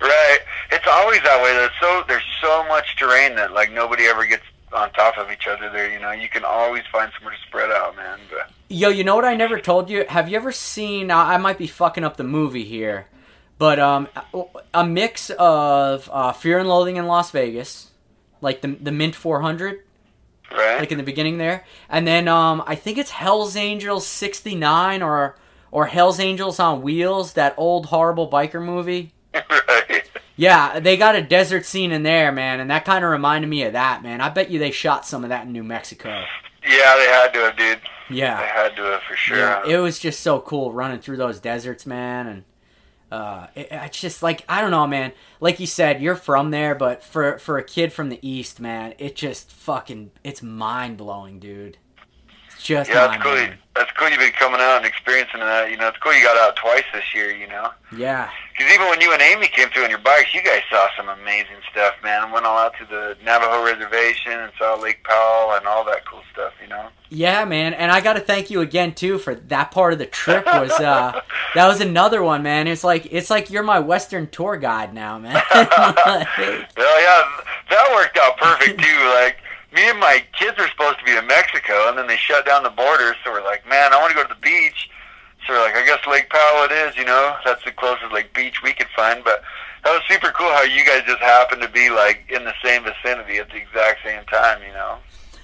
Right. 0.00 0.38
It's 0.70 0.86
always 0.86 1.20
that 1.22 1.42
way. 1.42 1.52
There's 1.54 1.70
so 1.80 2.04
there's 2.08 2.22
so 2.40 2.64
much 2.68 2.96
terrain 2.96 3.34
that 3.36 3.52
like 3.52 3.72
nobody 3.72 4.04
ever 4.06 4.24
gets 4.26 4.42
on 4.72 4.92
top 4.92 5.16
of 5.18 5.30
each 5.32 5.46
other. 5.48 5.70
There, 5.70 5.90
you 5.90 5.98
know, 5.98 6.10
you 6.12 6.28
can 6.28 6.44
always 6.44 6.82
find 6.92 7.10
somewhere 7.16 7.34
to 7.34 7.40
spread 7.48 7.70
out, 7.70 7.96
man. 7.96 8.18
But 8.30 8.50
Yo, 8.68 8.90
you 8.90 9.02
know 9.02 9.16
what 9.16 9.24
I 9.24 9.34
never 9.34 9.58
told 9.58 9.88
you? 9.90 10.04
Have 10.08 10.28
you 10.28 10.36
ever 10.36 10.52
seen? 10.52 11.10
I 11.10 11.36
might 11.38 11.58
be 11.58 11.66
fucking 11.66 12.04
up 12.04 12.16
the 12.16 12.22
movie 12.24 12.64
here, 12.64 13.06
but 13.58 13.78
um, 13.78 14.08
a 14.74 14.86
mix 14.86 15.30
of 15.30 16.08
uh, 16.12 16.32
Fear 16.32 16.58
and 16.60 16.68
Loathing 16.68 16.96
in 16.96 17.06
Las 17.06 17.30
Vegas, 17.30 17.87
like 18.40 18.60
the 18.60 18.68
the 18.68 18.92
Mint 18.92 19.14
400. 19.14 19.82
right. 20.52 20.80
like 20.80 20.92
in 20.92 20.98
the 20.98 21.04
beginning 21.04 21.38
there. 21.38 21.64
And 21.88 22.06
then 22.06 22.28
um, 22.28 22.62
I 22.66 22.74
think 22.74 22.98
it's 22.98 23.10
Hell's 23.10 23.56
Angels 23.56 24.06
'69 24.06 25.02
or 25.02 25.36
or 25.70 25.86
Hell's 25.86 26.18
Angels 26.18 26.58
on 26.58 26.82
Wheels, 26.82 27.34
that 27.34 27.54
old 27.56 27.86
horrible 27.86 28.30
biker 28.30 28.64
movie. 28.64 29.12
right. 29.34 30.08
Yeah, 30.36 30.78
they 30.78 30.96
got 30.96 31.16
a 31.16 31.22
desert 31.22 31.66
scene 31.66 31.90
in 31.90 32.04
there, 32.04 32.30
man, 32.30 32.60
and 32.60 32.70
that 32.70 32.84
kind 32.84 33.04
of 33.04 33.10
reminded 33.10 33.48
me 33.48 33.64
of 33.64 33.72
that, 33.72 34.04
man. 34.04 34.20
I 34.20 34.28
bet 34.28 34.50
you 34.50 34.60
they 34.60 34.70
shot 34.70 35.04
some 35.04 35.24
of 35.24 35.30
that 35.30 35.46
in 35.46 35.52
New 35.52 35.64
Mexico. 35.64 36.10
Yeah, 36.62 36.96
they 36.96 37.06
had 37.06 37.32
to 37.32 37.38
have, 37.40 37.56
dude. 37.56 37.80
Yeah, 38.08 38.40
they 38.40 38.46
had 38.46 38.76
to 38.76 38.82
have 38.82 39.02
for 39.02 39.16
sure. 39.16 39.36
yeah, 39.36 39.66
it 39.66 39.78
was 39.78 39.98
just 39.98 40.20
so 40.20 40.40
cool 40.40 40.72
running 40.72 41.00
through 41.00 41.16
those 41.16 41.40
deserts, 41.40 41.86
man, 41.86 42.26
and 42.28 42.44
Uh, 43.10 43.46
it, 43.54 43.68
it's 43.70 44.00
just 44.00 44.22
like 44.22 44.44
I 44.48 44.60
don't 44.60 44.70
know, 44.70 44.86
man. 44.86 45.12
Like 45.40 45.60
you 45.60 45.66
said, 45.66 46.02
you're 46.02 46.16
from 46.16 46.50
there, 46.50 46.74
but 46.74 47.02
for 47.02 47.38
for 47.38 47.58
a 47.58 47.64
kid 47.64 47.92
from 47.92 48.08
the 48.10 48.18
east, 48.28 48.60
man, 48.60 48.94
it 48.98 49.16
just 49.16 49.50
fucking 49.50 50.10
it's 50.22 50.42
mind 50.42 50.98
blowing, 50.98 51.38
dude. 51.38 51.78
Just 52.62 52.90
Yeah, 52.90 53.06
that's 53.08 53.22
cool. 53.22 53.32
mind-blowing. 53.32 53.58
That's 53.74 53.90
cool. 53.92 54.08
You've 54.08 54.18
been 54.18 54.32
coming 54.32 54.60
out 54.60 54.78
and 54.78 54.86
experiencing 54.86 55.38
that. 55.40 55.70
You 55.70 55.76
know, 55.76 55.86
it's 55.88 55.98
cool. 55.98 56.12
You 56.12 56.22
got 56.24 56.36
out 56.36 56.56
twice 56.56 56.82
this 56.92 57.04
year. 57.14 57.30
You 57.30 57.46
know, 57.46 57.70
Yeah, 57.96 58.28
because 58.52 58.72
even 58.74 58.88
when 58.88 59.00
you 59.00 59.12
and 59.12 59.22
Amy 59.22 59.46
came 59.46 59.68
through 59.70 59.84
on 59.84 59.90
your 59.90 60.00
bikes, 60.00 60.34
you 60.34 60.42
guys 60.42 60.62
saw 60.68 60.88
some 60.96 61.08
amazing 61.08 61.56
stuff, 61.70 61.94
man. 62.02 62.32
Went 62.32 62.44
all 62.44 62.58
out 62.58 62.74
to 62.78 62.84
the 62.84 63.16
Navajo 63.24 63.64
Reservation 63.64 64.32
and 64.32 64.50
saw 64.58 64.74
Lake 64.74 65.04
Powell 65.04 65.52
and 65.56 65.64
all 65.66 65.84
that 65.84 66.04
cool 66.06 66.22
stuff. 66.32 66.52
You 66.60 66.66
know. 66.68 66.88
yeah, 67.08 67.44
man. 67.44 67.72
And 67.72 67.92
I 67.92 68.00
got 68.00 68.14
to 68.14 68.20
thank 68.20 68.50
you 68.50 68.62
again 68.62 68.94
too 68.94 69.18
for 69.18 69.36
that 69.36 69.70
part 69.70 69.92
of 69.92 70.00
the 70.00 70.06
trip. 70.06 70.44
Was 70.46 70.72
uh, 70.72 71.20
that 71.54 71.68
was 71.68 71.80
another 71.80 72.20
one, 72.24 72.42
man. 72.42 72.66
It's 72.66 72.82
like 72.82 73.06
it's 73.12 73.30
like 73.30 73.48
you're 73.48 73.62
my 73.62 73.78
Western 73.78 74.28
tour 74.28 74.56
guide 74.56 74.92
now, 74.92 75.18
man. 75.20 75.40
Well, 75.54 77.00
yeah, 77.00 77.22
that 77.70 77.90
worked 77.94 78.18
out 78.18 78.36
perfect 78.38 78.80
too. 78.80 79.10
Like 79.14 79.36
me 79.72 79.88
and 79.88 80.00
my 80.00 80.24
kids 80.38 80.56
were 80.58 80.68
supposed 80.68 80.98
to 80.98 81.04
be 81.04 81.16
in 81.16 81.26
Mexico, 81.26 81.88
and 81.88 81.98
then 81.98 82.06
they 82.06 82.16
shut 82.16 82.46
down 82.46 82.62
the 82.62 82.70
border. 82.70 83.14
So 83.24 83.32
we're 83.32 83.44
like, 83.44 83.68
man, 83.68 83.92
I 83.92 84.00
want 84.00 84.10
to 84.10 84.16
go 84.16 84.22
to 84.22 84.34
the 84.34 84.40
beach. 84.40 84.90
So 85.46 85.52
we're 85.54 85.62
like, 85.62 85.76
I 85.76 85.84
guess 85.84 86.00
Lake 86.06 86.30
Powell 86.30 86.64
it 86.64 86.72
is. 86.72 86.96
You 86.96 87.04
know, 87.04 87.36
that's 87.44 87.64
the 87.64 87.72
closest 87.72 88.12
like 88.12 88.34
beach 88.34 88.62
we 88.62 88.72
could 88.72 88.88
find. 88.96 89.22
But 89.22 89.42
that 89.84 89.92
was 89.92 90.02
super 90.08 90.30
cool 90.32 90.50
how 90.50 90.62
you 90.62 90.84
guys 90.84 91.02
just 91.06 91.20
happened 91.20 91.62
to 91.62 91.68
be 91.68 91.90
like 91.90 92.24
in 92.28 92.44
the 92.44 92.54
same 92.64 92.84
vicinity 92.84 93.38
at 93.38 93.48
the 93.50 93.56
exact 93.56 94.00
same 94.04 94.24
time. 94.24 94.60
You 94.66 94.72
know, 94.72 94.98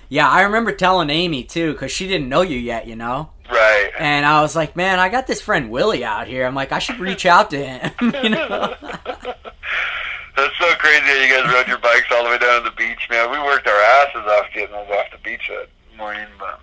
yeah, 0.08 0.28
I 0.28 0.42
remember 0.42 0.72
telling 0.72 1.10
Amy 1.10 1.44
too 1.44 1.72
because 1.72 1.92
she 1.92 2.08
didn't 2.08 2.28
know 2.28 2.42
you 2.42 2.58
yet, 2.58 2.86
you 2.86 2.96
know. 2.96 3.30
right? 3.50 3.90
And 3.98 4.24
I 4.24 4.42
was 4.42 4.56
like, 4.56 4.76
man, 4.76 4.98
I 4.98 5.08
got 5.08 5.26
this 5.26 5.40
friend 5.40 5.70
Willie 5.70 6.04
out 6.04 6.26
here. 6.28 6.46
I'm 6.46 6.54
like, 6.54 6.72
I 6.72 6.78
should 6.78 6.98
reach 6.98 7.26
out 7.26 7.50
to 7.50 7.64
him. 7.64 7.92
you 8.22 8.30
know? 8.30 8.74
That's 10.36 10.56
so 10.58 10.74
crazy 10.76 11.04
that 11.04 11.22
you 11.22 11.28
guys 11.34 11.52
rode 11.54 11.68
your 11.68 11.78
bikes 11.78 12.06
all 12.10 12.24
the 12.24 12.30
way 12.30 12.38
down 12.38 12.62
to 12.62 12.70
the 12.70 12.76
beach, 12.76 13.06
man. 13.08 13.30
We 13.30 13.38
worked 13.38 13.68
our 13.68 13.80
asses 13.80 14.24
off 14.26 14.46
getting 14.52 14.72
those 14.72 14.88
off 14.88 15.06
the 15.12 15.18
beach 15.22 15.48
that 15.48 15.68
morning, 15.96 16.26
but. 16.38 16.60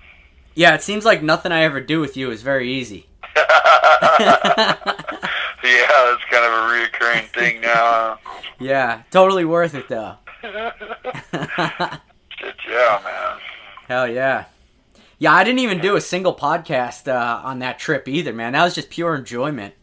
Yeah, 0.55 0.75
it 0.75 0.81
seems 0.81 1.05
like 1.05 1.23
nothing 1.23 1.51
I 1.51 1.63
ever 1.63 1.79
do 1.79 1.99
with 2.01 2.17
you 2.17 2.31
is 2.31 2.41
very 2.41 2.71
easy. 2.71 3.07
yeah, 3.35 4.75
that's 5.63 6.23
kind 6.29 6.45
of 6.45 6.51
a 6.51 6.67
reoccurring 6.69 7.27
thing 7.27 7.61
now. 7.61 8.19
Yeah, 8.59 9.03
totally 9.11 9.45
worth 9.45 9.73
it 9.73 9.87
though. 9.87 10.15
Shit, 10.41 10.53
yeah, 12.67 12.99
man. 13.03 13.37
Hell 13.87 14.07
yeah. 14.07 14.45
Yeah, 15.19 15.33
I 15.33 15.43
didn't 15.43 15.59
even 15.59 15.79
do 15.79 15.95
a 15.95 16.01
single 16.01 16.35
podcast 16.35 17.07
uh, 17.07 17.41
on 17.43 17.59
that 17.59 17.77
trip 17.79 18.07
either, 18.07 18.33
man. 18.33 18.53
That 18.53 18.63
was 18.63 18.73
just 18.73 18.89
pure 18.89 19.13
enjoyment. 19.15 19.75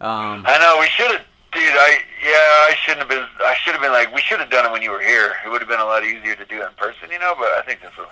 Um, 0.00 0.44
I 0.46 0.58
know 0.58 0.76
we 0.78 0.88
should 0.88 1.10
have, 1.10 1.22
dude. 1.52 1.62
I 1.62 1.98
yeah, 2.24 2.30
I 2.30 2.74
shouldn't 2.80 3.00
have 3.00 3.08
been. 3.08 3.26
I 3.40 3.54
should 3.62 3.74
have 3.74 3.82
been 3.82 3.92
like, 3.92 4.14
we 4.14 4.22
should 4.22 4.40
have 4.40 4.48
done 4.48 4.64
it 4.64 4.72
when 4.72 4.80
you 4.80 4.90
were 4.90 5.02
here. 5.02 5.34
It 5.44 5.50
would 5.50 5.60
have 5.60 5.68
been 5.68 5.80
a 5.80 5.84
lot 5.84 6.04
easier 6.04 6.34
to 6.34 6.44
do 6.46 6.62
it 6.62 6.68
in 6.68 6.72
person, 6.76 7.10
you 7.10 7.18
know. 7.18 7.34
But 7.38 7.48
I 7.48 7.62
think 7.66 7.82
this 7.82 7.90
will, 7.98 8.06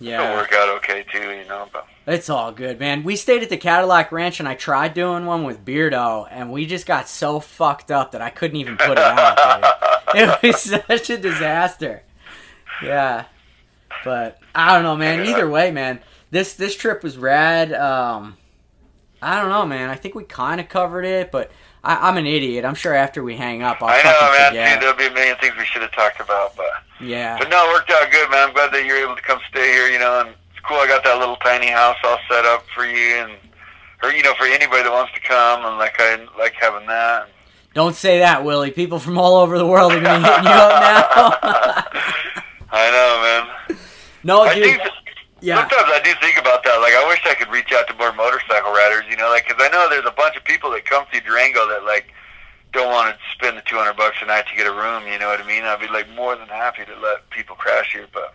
will 0.00 0.34
work 0.34 0.52
out 0.52 0.68
okay 0.78 1.04
too, 1.10 1.30
you 1.30 1.44
know. 1.46 1.68
But 1.72 1.86
it's 2.04 2.28
all 2.28 2.50
good, 2.50 2.80
man. 2.80 3.04
We 3.04 3.14
stayed 3.14 3.44
at 3.44 3.50
the 3.50 3.56
Cadillac 3.56 4.10
Ranch, 4.10 4.40
and 4.40 4.48
I 4.48 4.54
tried 4.54 4.92
doing 4.92 5.24
one 5.24 5.44
with 5.44 5.64
Beardo, 5.64 6.26
and 6.30 6.50
we 6.50 6.66
just 6.66 6.84
got 6.84 7.08
so 7.08 7.38
fucked 7.38 7.92
up 7.92 8.10
that 8.10 8.20
I 8.20 8.30
couldn't 8.30 8.56
even 8.56 8.76
put 8.76 8.92
it 8.92 8.98
out. 8.98 9.64
It 10.16 10.42
was 10.44 10.60
such 10.60 11.10
a 11.10 11.18
disaster. 11.18 12.04
Yeah, 12.80 13.24
but 14.04 14.38
I 14.54 14.72
don't 14.72 14.84
know, 14.84 14.94
man. 14.94 15.26
Either 15.26 15.50
way, 15.50 15.72
man, 15.72 15.98
this 16.30 16.54
this 16.54 16.76
trip 16.76 17.02
was 17.02 17.18
rad. 17.18 17.72
Um, 17.72 18.36
I 19.20 19.40
don't 19.40 19.48
know, 19.48 19.66
man. 19.66 19.90
I 19.90 19.96
think 19.96 20.14
we 20.14 20.22
kind 20.22 20.60
of 20.60 20.68
covered 20.68 21.04
it, 21.04 21.32
but 21.32 21.50
I, 21.84 22.08
I'm 22.08 22.16
an 22.16 22.26
idiot. 22.26 22.64
I'm 22.64 22.74
sure 22.74 22.94
after 22.94 23.22
we 23.22 23.36
hang 23.36 23.62
up, 23.62 23.78
I'll 23.82 23.88
I 23.88 24.00
fucking 24.02 24.10
know, 24.10 24.32
man. 24.32 24.48
forget. 24.50 24.80
There'll 24.80 24.96
be 24.96 25.06
a 25.06 25.10
million 25.12 25.36
things 25.40 25.54
we 25.58 25.64
should 25.66 25.82
have 25.82 25.92
talked 25.92 26.20
about, 26.20 26.56
but 26.56 26.66
Yeah, 27.00 27.36
but 27.38 27.48
no, 27.50 27.68
it 27.70 27.72
worked 27.74 27.90
out 27.90 28.10
good, 28.10 28.30
man. 28.30 28.48
I'm 28.48 28.54
glad 28.54 28.72
that 28.72 28.84
you're 28.84 28.96
able 28.98 29.14
to 29.16 29.22
come 29.22 29.38
stay 29.50 29.72
here, 29.72 29.88
you 29.88 29.98
know. 29.98 30.20
And 30.20 30.30
it's 30.30 30.60
cool. 30.66 30.78
I 30.78 30.86
got 30.86 31.04
that 31.04 31.18
little 31.18 31.36
tiny 31.36 31.68
house 31.68 31.96
all 32.04 32.18
set 32.30 32.44
up 32.44 32.64
for 32.74 32.86
you, 32.86 33.16
and 33.16 33.32
or 34.02 34.10
you 34.12 34.22
know, 34.22 34.34
for 34.34 34.44
anybody 34.46 34.82
that 34.82 34.92
wants 34.92 35.12
to 35.14 35.20
come, 35.20 35.64
and 35.64 35.78
like 35.78 35.94
I 35.98 36.26
like 36.38 36.54
having 36.54 36.86
that. 36.88 37.28
don't 37.74 37.94
say 37.94 38.18
that, 38.20 38.44
Willie. 38.44 38.70
People 38.70 38.98
from 38.98 39.18
all 39.18 39.36
over 39.36 39.58
the 39.58 39.66
world 39.66 39.92
are 39.92 40.00
gonna 40.00 40.18
be 40.18 40.24
hitting 40.24 40.44
you 40.44 40.50
up 40.50 41.42
now. 41.42 41.84
I 42.72 42.90
know, 42.90 43.74
man. 43.74 43.78
no, 44.24 44.42
I 44.42 44.54
dude. 44.54 44.64
think 44.64 44.82
Yeah, 45.44 45.60
sometimes 45.60 45.92
I 45.92 46.00
do 46.00 46.12
think 46.24 46.40
about 46.40 46.64
that. 46.64 46.80
Like, 46.80 46.96
I 46.96 47.04
wish 47.06 47.20
I 47.26 47.34
could 47.34 47.52
reach 47.52 47.70
out 47.70 47.86
to 47.88 47.94
more 48.00 48.14
motorcycle 48.16 48.72
riders, 48.72 49.04
you 49.10 49.16
know, 49.16 49.28
like 49.28 49.46
because 49.46 49.60
I 49.60 49.68
know 49.68 49.88
there's 49.90 50.08
a 50.08 50.16
bunch 50.16 50.36
of 50.36 50.44
people 50.44 50.70
that 50.72 50.86
come 50.86 51.04
through 51.12 51.20
Durango 51.20 51.68
that 51.68 51.84
like 51.84 52.08
don't 52.72 52.88
want 52.88 53.12
to 53.12 53.20
spend 53.36 53.56
the 53.56 53.62
200 53.68 53.92
bucks 53.92 54.16
a 54.22 54.26
night 54.26 54.48
to 54.48 54.56
get 54.56 54.66
a 54.66 54.72
room. 54.72 55.04
You 55.06 55.18
know 55.20 55.28
what 55.28 55.40
I 55.40 55.46
mean? 55.46 55.62
I'd 55.64 55.80
be 55.80 55.88
like 55.88 56.08
more 56.16 56.34
than 56.34 56.48
happy 56.48 56.88
to 56.88 56.96
let 56.96 57.28
people 57.28 57.56
crash 57.56 57.92
here, 57.92 58.08
but. 58.12 58.32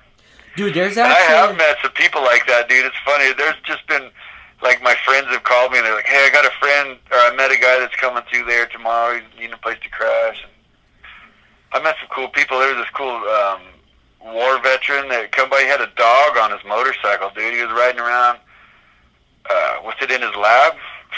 dude. 0.55 0.74
There's 0.76 0.97
And 0.97 1.10
I 1.10 1.18
have 1.34 1.57
met 1.57 1.78
some 1.82 1.97
people 1.97 2.22
like 2.22 2.45
that, 2.45 2.70
dude. 2.70 2.86
It's 2.86 3.01
funny. 3.03 3.34
There's 3.34 3.57
just 3.66 3.86
been 3.88 4.14
like 4.62 4.82
my 4.84 4.93
friends 5.03 5.28
have 5.34 5.43
called 5.43 5.72
me 5.72 5.80
and 5.80 5.88
they're 5.88 5.95
like, 5.95 6.05
"Hey, 6.05 6.26
I 6.26 6.30
got 6.30 6.45
a 6.45 6.53
friend, 6.62 6.97
or 7.10 7.18
I 7.18 7.34
met 7.36 7.49
a 7.49 7.57
guy 7.57 7.80
that's 7.80 7.95
coming 7.95 8.22
through 8.30 8.45
there 8.45 8.68
tomorrow. 8.68 9.18
He's 9.18 9.24
needing 9.34 9.53
a 9.53 9.57
place 9.57 9.82
to 9.82 9.89
crash." 9.89 10.45
And 10.45 10.53
I 11.74 11.82
met 11.82 11.95
some 11.99 12.10
cool 12.14 12.30
people. 12.30 12.60
There 12.60 12.70
was 12.70 12.86
this 12.86 12.93
cool 12.93 13.18
um, 13.18 13.62
war 14.24 14.62
veteran 14.62 15.08
that 15.10 15.30
somebody 15.36 15.66
had 15.66 15.82
a 15.82 15.90
dog 15.96 16.38
on 16.38 16.52
his 16.52 16.60
motorcycle, 16.68 17.32
dude. 17.36 17.54
He 17.54 17.62
was 17.62 17.72
riding 17.72 18.00
around 18.00 18.40
uh, 19.50 19.78
with 19.86 19.96
it 20.02 20.12
in 20.12 20.22
his 20.22 20.36
lab. 20.36 20.74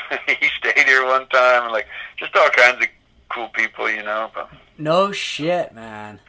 he 0.28 0.48
stayed 0.60 0.86
here 0.86 1.06
one 1.06 1.28
time, 1.28 1.64
and 1.64 1.72
like 1.72 1.88
just 2.18 2.36
all 2.36 2.50
kinds 2.50 2.82
of 2.82 2.88
cool 3.30 3.50
people, 3.50 3.90
you 3.90 4.04
know. 4.04 4.30
But 4.34 4.50
no 4.78 5.12
shit, 5.12 5.74
man. 5.74 6.20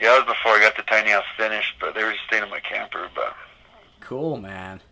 yeah, 0.00 0.12
that 0.12 0.26
was 0.26 0.36
before 0.36 0.52
I 0.52 0.60
got 0.60 0.76
the 0.76 0.82
tiny 0.82 1.10
house 1.10 1.24
finished. 1.36 1.74
But 1.80 1.94
they 1.94 2.04
were 2.04 2.12
just 2.12 2.24
staying 2.26 2.42
in 2.42 2.50
my 2.50 2.60
camper, 2.60 3.08
but. 3.14 3.34
Cool, 4.00 4.36
man. 4.36 4.82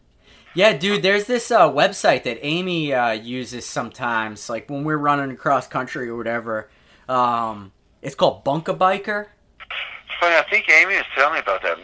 Yeah, 0.54 0.76
dude. 0.76 1.02
There's 1.02 1.24
this 1.26 1.50
uh, 1.50 1.70
website 1.70 2.24
that 2.24 2.38
Amy 2.44 2.94
uh, 2.94 3.12
uses 3.12 3.66
sometimes, 3.66 4.48
like 4.48 4.70
when 4.70 4.84
we're 4.84 4.96
running 4.96 5.30
across 5.30 5.66
country 5.66 6.08
or 6.08 6.16
whatever. 6.16 6.70
Um, 7.08 7.72
it's 8.02 8.14
called 8.14 8.44
Bunk-A-Biker. 8.44 9.22
It's 9.22 9.30
funny. 10.24 10.36
I 10.36 10.50
think 10.50 10.68
Amy 10.70 10.96
was 10.96 11.04
telling 11.14 11.34
me 11.34 11.40
about 11.40 11.62
that. 11.62 11.76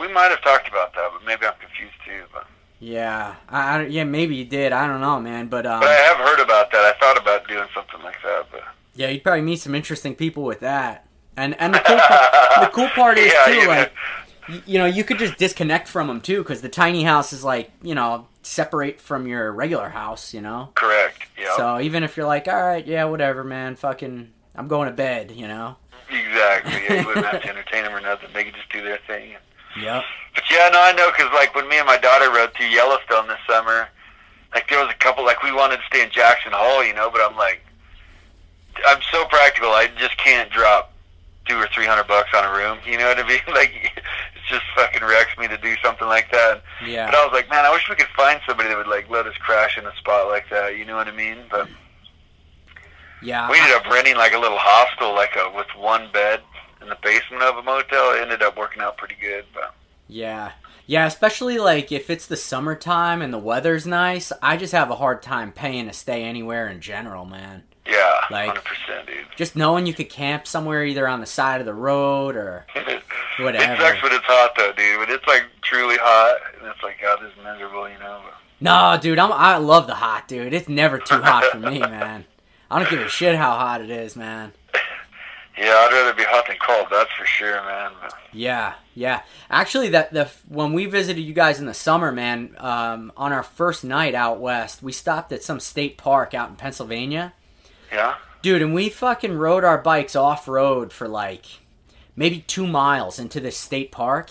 We 0.00 0.08
might 0.12 0.30
have 0.30 0.42
talked 0.42 0.68
about 0.68 0.94
that, 0.94 1.10
but 1.12 1.24
maybe 1.26 1.46
I'm 1.46 1.54
confused 1.60 1.94
too. 2.06 2.22
But, 2.32 2.46
Yeah, 2.78 3.34
I, 3.48 3.78
I 3.78 3.86
yeah 3.86 4.04
maybe 4.04 4.36
you 4.36 4.44
did. 4.44 4.72
I 4.72 4.86
don't 4.86 5.00
know, 5.00 5.20
man. 5.20 5.48
But 5.48 5.66
um, 5.66 5.80
but 5.80 5.88
I 5.88 5.94
have 5.94 6.16
heard 6.18 6.40
about 6.40 6.70
that. 6.72 6.84
I 6.94 6.98
thought 6.98 7.16
about 7.20 7.46
doing 7.48 7.68
something 7.74 8.02
like 8.02 8.16
that, 8.22 8.46
but 8.50 8.62
yeah, 8.94 9.08
you'd 9.08 9.22
probably 9.22 9.42
meet 9.42 9.60
some 9.60 9.74
interesting 9.74 10.14
people 10.14 10.44
with 10.44 10.60
that. 10.60 11.06
And 11.36 11.58
and 11.60 11.74
the 11.74 11.78
cool 11.80 11.96
part, 11.98 12.30
the 12.60 12.70
cool 12.72 12.88
part 12.88 13.18
is 13.18 13.32
Yeah, 13.32 13.44
too, 13.46 13.60
know. 13.62 13.66
like 13.68 13.92
y- 14.48 14.62
you 14.66 14.78
know, 14.78 14.86
you 14.86 15.04
could 15.04 15.18
just 15.18 15.36
disconnect 15.38 15.88
from 15.88 16.08
them 16.08 16.20
too, 16.20 16.38
because 16.42 16.60
the 16.60 16.68
tiny 16.68 17.04
house 17.04 17.32
is 17.32 17.44
like 17.44 17.70
you 17.82 17.94
know 17.94 18.26
separate 18.42 19.00
from 19.00 19.26
your 19.26 19.52
regular 19.52 19.90
house, 19.90 20.32
you 20.34 20.40
know. 20.40 20.70
correct. 20.74 21.24
Yeah, 21.38 21.56
So 21.56 21.80
even 21.80 22.02
if 22.02 22.16
you're 22.16 22.26
like, 22.26 22.48
all 22.48 22.62
right, 22.62 22.86
yeah, 22.86 23.04
whatever, 23.04 23.44
man, 23.44 23.76
fucking, 23.76 24.30
I'm 24.54 24.68
going 24.68 24.86
to 24.88 24.94
bed, 24.94 25.30
you 25.30 25.48
know. 25.48 25.76
exactly. 26.10 26.72
Yeah, 26.88 26.94
you 27.00 27.06
wouldn't 27.06 27.26
have 27.26 27.42
to 27.42 27.48
entertain 27.48 27.84
them 27.84 27.94
or 27.94 28.00
nothing. 28.00 28.28
They 28.34 28.44
could 28.44 28.54
just 28.54 28.70
do 28.72 28.82
their 28.82 28.98
thing. 29.06 29.36
Yep. 29.80 30.02
But 30.34 30.44
yeah, 30.50 30.68
no, 30.72 30.80
I 30.82 30.92
know 30.92 31.10
because 31.10 31.32
like 31.32 31.54
when 31.54 31.68
me 31.68 31.78
and 31.78 31.86
my 31.86 31.98
daughter 31.98 32.30
rode 32.30 32.52
through 32.54 32.66
Yellowstone 32.66 33.28
this 33.28 33.38
summer, 33.48 33.88
like 34.54 34.68
there 34.68 34.80
was 34.80 34.90
a 34.92 34.98
couple 34.98 35.24
like 35.24 35.42
we 35.42 35.52
wanted 35.52 35.76
to 35.76 35.82
stay 35.86 36.02
in 36.02 36.10
Jackson 36.10 36.52
Hole, 36.54 36.84
you 36.84 36.92
know, 36.94 37.08
but 37.10 37.20
I'm 37.20 37.36
like, 37.36 37.60
I'm 38.86 39.00
so 39.12 39.24
practical. 39.26 39.70
I 39.70 39.88
just 39.98 40.16
can't 40.16 40.50
drop 40.50 40.92
two 41.46 41.56
or 41.56 41.68
three 41.72 41.86
hundred 41.86 42.08
bucks 42.08 42.30
on 42.34 42.44
a 42.44 42.52
room. 42.56 42.78
You 42.84 42.98
know 42.98 43.06
what 43.08 43.18
I 43.18 43.26
mean? 43.26 43.40
Like 43.48 43.92
it 43.96 44.02
just 44.48 44.62
fucking 44.74 45.02
wrecks 45.04 45.36
me 45.38 45.46
to 45.46 45.56
do 45.58 45.74
something 45.84 46.08
like 46.08 46.30
that. 46.32 46.62
Yeah. 46.84 47.06
But 47.06 47.14
I 47.14 47.24
was 47.24 47.32
like, 47.32 47.48
man, 47.48 47.64
I 47.64 47.70
wish 47.70 47.88
we 47.88 47.94
could 47.94 48.08
find 48.16 48.40
somebody 48.46 48.68
that 48.68 48.76
would 48.76 48.88
like 48.88 49.08
let 49.08 49.26
us 49.26 49.34
crash 49.38 49.78
in 49.78 49.86
a 49.86 49.94
spot 49.96 50.28
like 50.28 50.50
that. 50.50 50.76
You 50.76 50.84
know 50.84 50.96
what 50.96 51.06
I 51.06 51.12
mean? 51.12 51.38
But 51.50 51.68
Yeah. 53.22 53.50
we 53.50 53.58
ended 53.58 53.74
up 53.76 53.86
renting 53.90 54.16
like 54.16 54.32
a 54.34 54.38
little 54.38 54.58
hostel, 54.58 55.14
like 55.14 55.36
a 55.36 55.50
with 55.54 55.66
one 55.76 56.10
bed 56.12 56.40
in 56.82 56.88
the 56.88 56.96
basement 57.02 57.42
of 57.42 57.56
a 57.56 57.62
motel. 57.62 58.12
It 58.14 58.22
ended 58.22 58.42
up 58.42 58.56
working 58.56 58.82
out 58.82 58.96
pretty 58.96 59.16
good. 59.20 59.44
But 59.54 59.74
Yeah. 60.08 60.52
Yeah, 60.86 61.06
especially 61.06 61.58
like 61.58 61.92
if 61.92 62.10
it's 62.10 62.26
the 62.26 62.36
summertime 62.36 63.22
and 63.22 63.32
the 63.32 63.38
weather's 63.38 63.86
nice, 63.86 64.32
I 64.42 64.56
just 64.56 64.72
have 64.72 64.90
a 64.90 64.96
hard 64.96 65.22
time 65.22 65.52
paying 65.52 65.86
to 65.86 65.92
stay 65.92 66.24
anywhere 66.24 66.66
in 66.66 66.80
general, 66.80 67.24
man. 67.24 67.62
yeah, 67.86 68.20
Like- 68.30 68.48
hundred 68.48 68.64
percent, 68.64 69.06
dude. 69.06 69.16
Just 69.36 69.54
knowing 69.56 69.86
you 69.86 69.94
could 69.94 70.10
camp 70.10 70.46
somewhere 70.46 70.84
either 70.84 71.06
on 71.06 71.20
the 71.20 71.26
side 71.26 71.60
of 71.60 71.66
the 71.66 71.74
road 71.74 72.34
or 72.36 72.66
Whatever. 73.38 73.72
It 73.74 73.78
sucks 73.78 74.02
when 74.02 74.12
it's 74.12 74.24
hot 74.24 74.52
though, 74.56 74.72
dude. 74.72 74.98
When 74.98 75.10
it's 75.10 75.26
like 75.26 75.44
truly 75.62 75.96
hot, 75.98 76.36
and 76.58 76.68
it's 76.68 76.82
like, 76.82 77.00
God, 77.00 77.20
this 77.22 77.30
is 77.32 77.44
miserable, 77.44 77.88
you 77.88 77.98
know. 77.98 78.20
But, 78.24 78.34
No, 78.60 78.98
dude, 79.00 79.18
I'm 79.18 79.32
I 79.32 79.56
love 79.58 79.86
the 79.86 79.94
hot, 79.94 80.26
dude. 80.28 80.52
It's 80.52 80.68
never 80.68 80.98
too 80.98 81.20
hot 81.22 81.44
for 81.52 81.58
me, 81.58 81.78
man. 81.78 82.24
I 82.70 82.78
don't 82.78 82.90
give 82.90 83.00
a 83.00 83.08
shit 83.08 83.34
how 83.34 83.50
hot 83.56 83.80
it 83.80 83.90
is, 83.90 84.14
man. 84.14 84.52
yeah, 85.58 85.64
I'd 85.66 85.90
rather 85.92 86.14
be 86.14 86.22
hot 86.22 86.46
than 86.46 86.56
cold. 86.64 86.86
That's 86.90 87.10
for 87.12 87.26
sure, 87.26 87.62
man. 87.64 87.90
Yeah, 88.32 88.74
yeah. 88.94 89.22
Actually, 89.50 89.88
that 89.90 90.12
the 90.12 90.30
when 90.48 90.72
we 90.72 90.86
visited 90.86 91.20
you 91.20 91.32
guys 91.34 91.58
in 91.58 91.66
the 91.66 91.74
summer, 91.74 92.12
man, 92.12 92.54
um, 92.58 93.12
on 93.16 93.32
our 93.32 93.42
first 93.42 93.82
night 93.82 94.14
out 94.14 94.38
west, 94.40 94.82
we 94.82 94.92
stopped 94.92 95.32
at 95.32 95.42
some 95.42 95.58
state 95.58 95.98
park 95.98 96.32
out 96.32 96.48
in 96.50 96.56
Pennsylvania, 96.56 97.32
yeah, 97.92 98.14
dude, 98.42 98.62
and 98.62 98.72
we 98.72 98.88
fucking 98.88 99.36
rode 99.36 99.64
our 99.64 99.78
bikes 99.78 100.14
off 100.14 100.46
road 100.46 100.92
for 100.92 101.08
like 101.08 101.46
maybe 102.14 102.44
two 102.46 102.68
miles 102.68 103.18
into 103.18 103.40
this 103.40 103.56
state 103.56 103.90
park, 103.90 104.30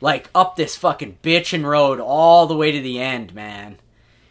like 0.00 0.30
up 0.34 0.56
this 0.56 0.76
fucking 0.76 1.18
bitchin' 1.22 1.66
road 1.66 2.00
all 2.00 2.46
the 2.46 2.56
way 2.56 2.72
to 2.72 2.80
the 2.80 2.98
end, 2.98 3.34
man, 3.34 3.76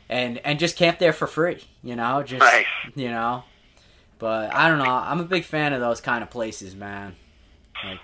and 0.10 0.40
and 0.40 0.60
just 0.60 0.76
camp 0.76 1.00
there 1.00 1.14
for 1.14 1.28
free, 1.28 1.64
you 1.84 1.96
know, 1.96 2.24
just 2.24 2.40
Nice. 2.40 2.66
you 2.96 3.10
know. 3.10 3.44
But 4.18 4.54
I 4.54 4.68
don't 4.68 4.80
know. 4.80 4.86
I'm 4.86 5.20
a 5.22 5.24
big 5.26 5.46
fan 5.46 5.72
of 5.74 5.80
those 5.80 6.02
kind 6.02 6.24
of 6.24 6.30
places, 6.30 6.76
man. 6.76 7.16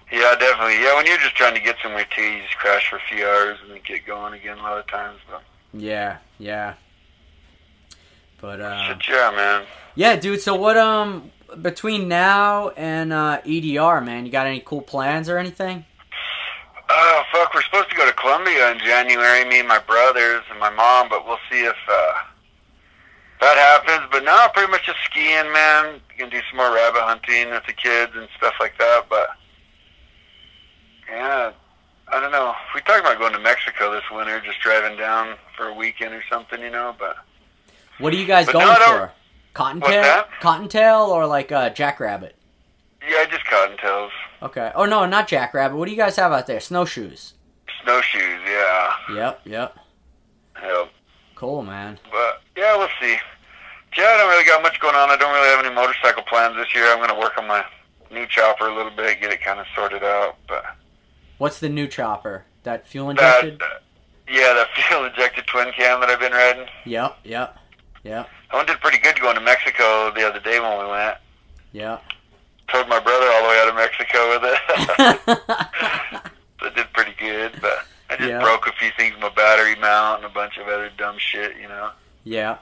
Yeah, 0.09 0.35
definitely. 0.39 0.81
Yeah, 0.81 0.95
when 0.95 1.05
you're 1.05 1.17
just 1.17 1.35
trying 1.35 1.53
to 1.55 1.59
get 1.59 1.75
somewhere 1.83 2.05
too, 2.15 2.21
you 2.23 2.41
just 2.43 2.55
crash 2.57 2.89
for 2.89 2.95
a 2.95 3.01
few 3.13 3.25
hours 3.25 3.57
and 3.61 3.71
then 3.71 3.81
get 3.85 4.05
going 4.05 4.33
again 4.33 4.57
a 4.57 4.61
lot 4.61 4.77
of 4.77 4.87
times. 4.87 5.19
But 5.29 5.41
Yeah, 5.73 6.17
yeah. 6.37 6.75
But 8.39 8.61
uh, 8.61 8.87
shit, 8.97 9.07
yeah, 9.09 9.31
man. 9.35 9.63
yeah, 9.95 10.15
dude. 10.15 10.39
So 10.41 10.55
what? 10.55 10.77
Um, 10.77 11.31
between 11.61 12.07
now 12.07 12.69
and 12.69 13.11
uh, 13.13 13.41
EDR, 13.45 14.01
man, 14.01 14.25
you 14.25 14.31
got 14.31 14.47
any 14.47 14.59
cool 14.59 14.81
plans 14.81 15.29
or 15.29 15.37
anything? 15.37 15.85
Oh 16.89 17.23
fuck, 17.33 17.53
we're 17.53 17.61
supposed 17.63 17.89
to 17.89 17.95
go 17.95 18.05
to 18.05 18.13
Colombia 18.13 18.71
in 18.71 18.79
January, 18.79 19.43
me 19.45 19.59
and 19.59 19.67
my 19.67 19.79
brothers 19.79 20.43
and 20.51 20.59
my 20.59 20.69
mom, 20.69 21.09
but 21.09 21.25
we'll 21.25 21.34
see 21.55 21.65
if 21.65 21.75
uh 21.87 22.13
that 23.41 23.57
happens. 23.57 24.07
But 24.11 24.23
now 24.23 24.47
pretty 24.47 24.71
much 24.71 24.85
just 24.85 24.99
skiing, 25.03 25.51
man. 25.51 25.99
Gonna 26.17 26.31
do 26.31 26.41
some 26.49 26.57
more 26.57 26.73
rabbit 26.73 27.01
hunting 27.01 27.51
with 27.51 27.65
the 27.67 27.73
kids 27.73 28.13
and 28.15 28.27
stuff 28.37 28.53
like 28.59 28.77
that, 28.77 29.05
but 29.09 29.27
yeah, 31.09 31.51
I 32.11 32.19
don't 32.19 32.31
know. 32.31 32.53
We 32.73 32.81
talked 32.81 33.01
about 33.01 33.19
going 33.19 33.33
to 33.33 33.39
Mexico 33.39 33.91
this 33.91 34.03
winter, 34.11 34.41
just 34.43 34.59
driving 34.61 34.97
down 34.97 35.35
for 35.55 35.67
a 35.67 35.73
weekend 35.73 36.13
or 36.13 36.23
something, 36.29 36.59
you 36.61 36.71
know, 36.71 36.95
but 36.97 37.17
What 37.99 38.13
are 38.13 38.17
you 38.17 38.25
guys 38.25 38.47
going 38.47 38.65
no, 38.65 38.75
for? 38.75 39.11
Cottontail, 39.53 40.23
cottontail, 40.41 41.01
or 41.11 41.27
like 41.27 41.51
uh, 41.51 41.69
jackrabbit? 41.69 42.35
yeah, 43.07 43.25
just 43.25 43.45
cottontails. 43.45 44.09
Okay. 44.41 44.71
Oh 44.75 44.85
no, 44.85 45.05
not 45.05 45.27
jackrabbit. 45.27 45.77
What 45.77 45.85
do 45.85 45.91
you 45.91 45.97
guys 45.97 46.15
have 46.15 46.31
out 46.31 46.47
there? 46.47 46.59
Snowshoes. 46.59 47.33
Snowshoes, 47.83 48.39
yeah. 48.47 48.93
Yep, 49.13 49.41
yep. 49.45 49.77
Yep. 50.61 50.89
Cool, 51.35 51.63
man. 51.63 51.99
But 52.11 52.41
yeah, 52.57 52.77
we'll 52.77 52.89
see. 52.99 53.17
Yeah, 53.97 54.05
I 54.05 54.17
don't 54.17 54.29
really 54.29 54.45
got 54.45 54.61
much 54.61 54.79
going 54.79 54.95
on. 54.95 55.09
I 55.09 55.15
don't 55.17 55.33
really 55.33 55.49
have 55.49 55.65
any 55.65 55.73
motorcycle 55.73 56.23
plans 56.23 56.55
this 56.55 56.73
year. 56.75 56.85
I'm 56.87 56.97
going 56.97 57.09
to 57.09 57.15
work 57.19 57.37
on 57.37 57.47
my 57.47 57.63
new 58.11 58.25
chopper 58.27 58.67
a 58.67 58.75
little 58.75 58.91
bit, 58.91 59.21
get 59.21 59.31
it 59.31 59.41
kind 59.41 59.59
of 59.59 59.65
sorted 59.75 60.03
out. 60.03 60.35
But 60.47 60.65
What's 61.37 61.59
the 61.59 61.69
new 61.69 61.87
chopper? 61.87 62.45
That 62.63 62.87
fuel 62.87 63.13
that, 63.13 63.43
injected? 63.43 63.61
uh, 63.61 63.79
yeah, 64.27 64.53
that 64.53 64.67
fuel 64.75 65.05
injected 65.05 65.45
twin 65.47 65.71
cam 65.73 65.99
that 66.01 66.09
I've 66.09 66.19
been 66.19 66.31
riding. 66.31 66.67
Yep, 66.85 67.19
yep, 67.23 67.57
yep, 68.03 68.29
I 68.51 68.63
did 68.65 68.79
pretty 68.79 68.97
good 68.97 69.19
going 69.19 69.35
to 69.35 69.41
Mexico 69.41 70.11
the 70.11 70.27
other 70.27 70.39
day 70.39 70.59
when 70.59 70.79
we 70.79 70.91
went. 70.91 71.17
Yeah. 71.73 71.99
Towed 72.69 72.87
my 72.89 72.99
brother 72.99 73.27
all 73.27 73.43
the 73.43 73.49
way 73.49 73.59
out 73.61 73.67
of 73.69 73.75
Mexico 73.75 74.29
with 74.29 74.43
it. 74.43 76.21
so 76.59 76.65
I 76.67 76.69
did 76.75 76.91
pretty 76.93 77.13
good, 77.19 77.51
but 77.61 77.85
I 78.09 78.17
just 78.17 78.29
Yeah. 78.29 78.39
broke 78.41 78.67
a 78.67 78.71
few 78.73 78.91
things 78.97 79.15
my 79.19 79.29
battery 79.29 79.75
mount 79.75 80.17
and 80.23 80.25
a 80.25 80.33
bunch 80.33 80.57
of 80.57 80.67
other 80.67 80.89
dumb 80.97 81.17
shit, 81.17 81.55
you 81.57 81.67
know. 81.67 81.91
yeah. 82.23 82.57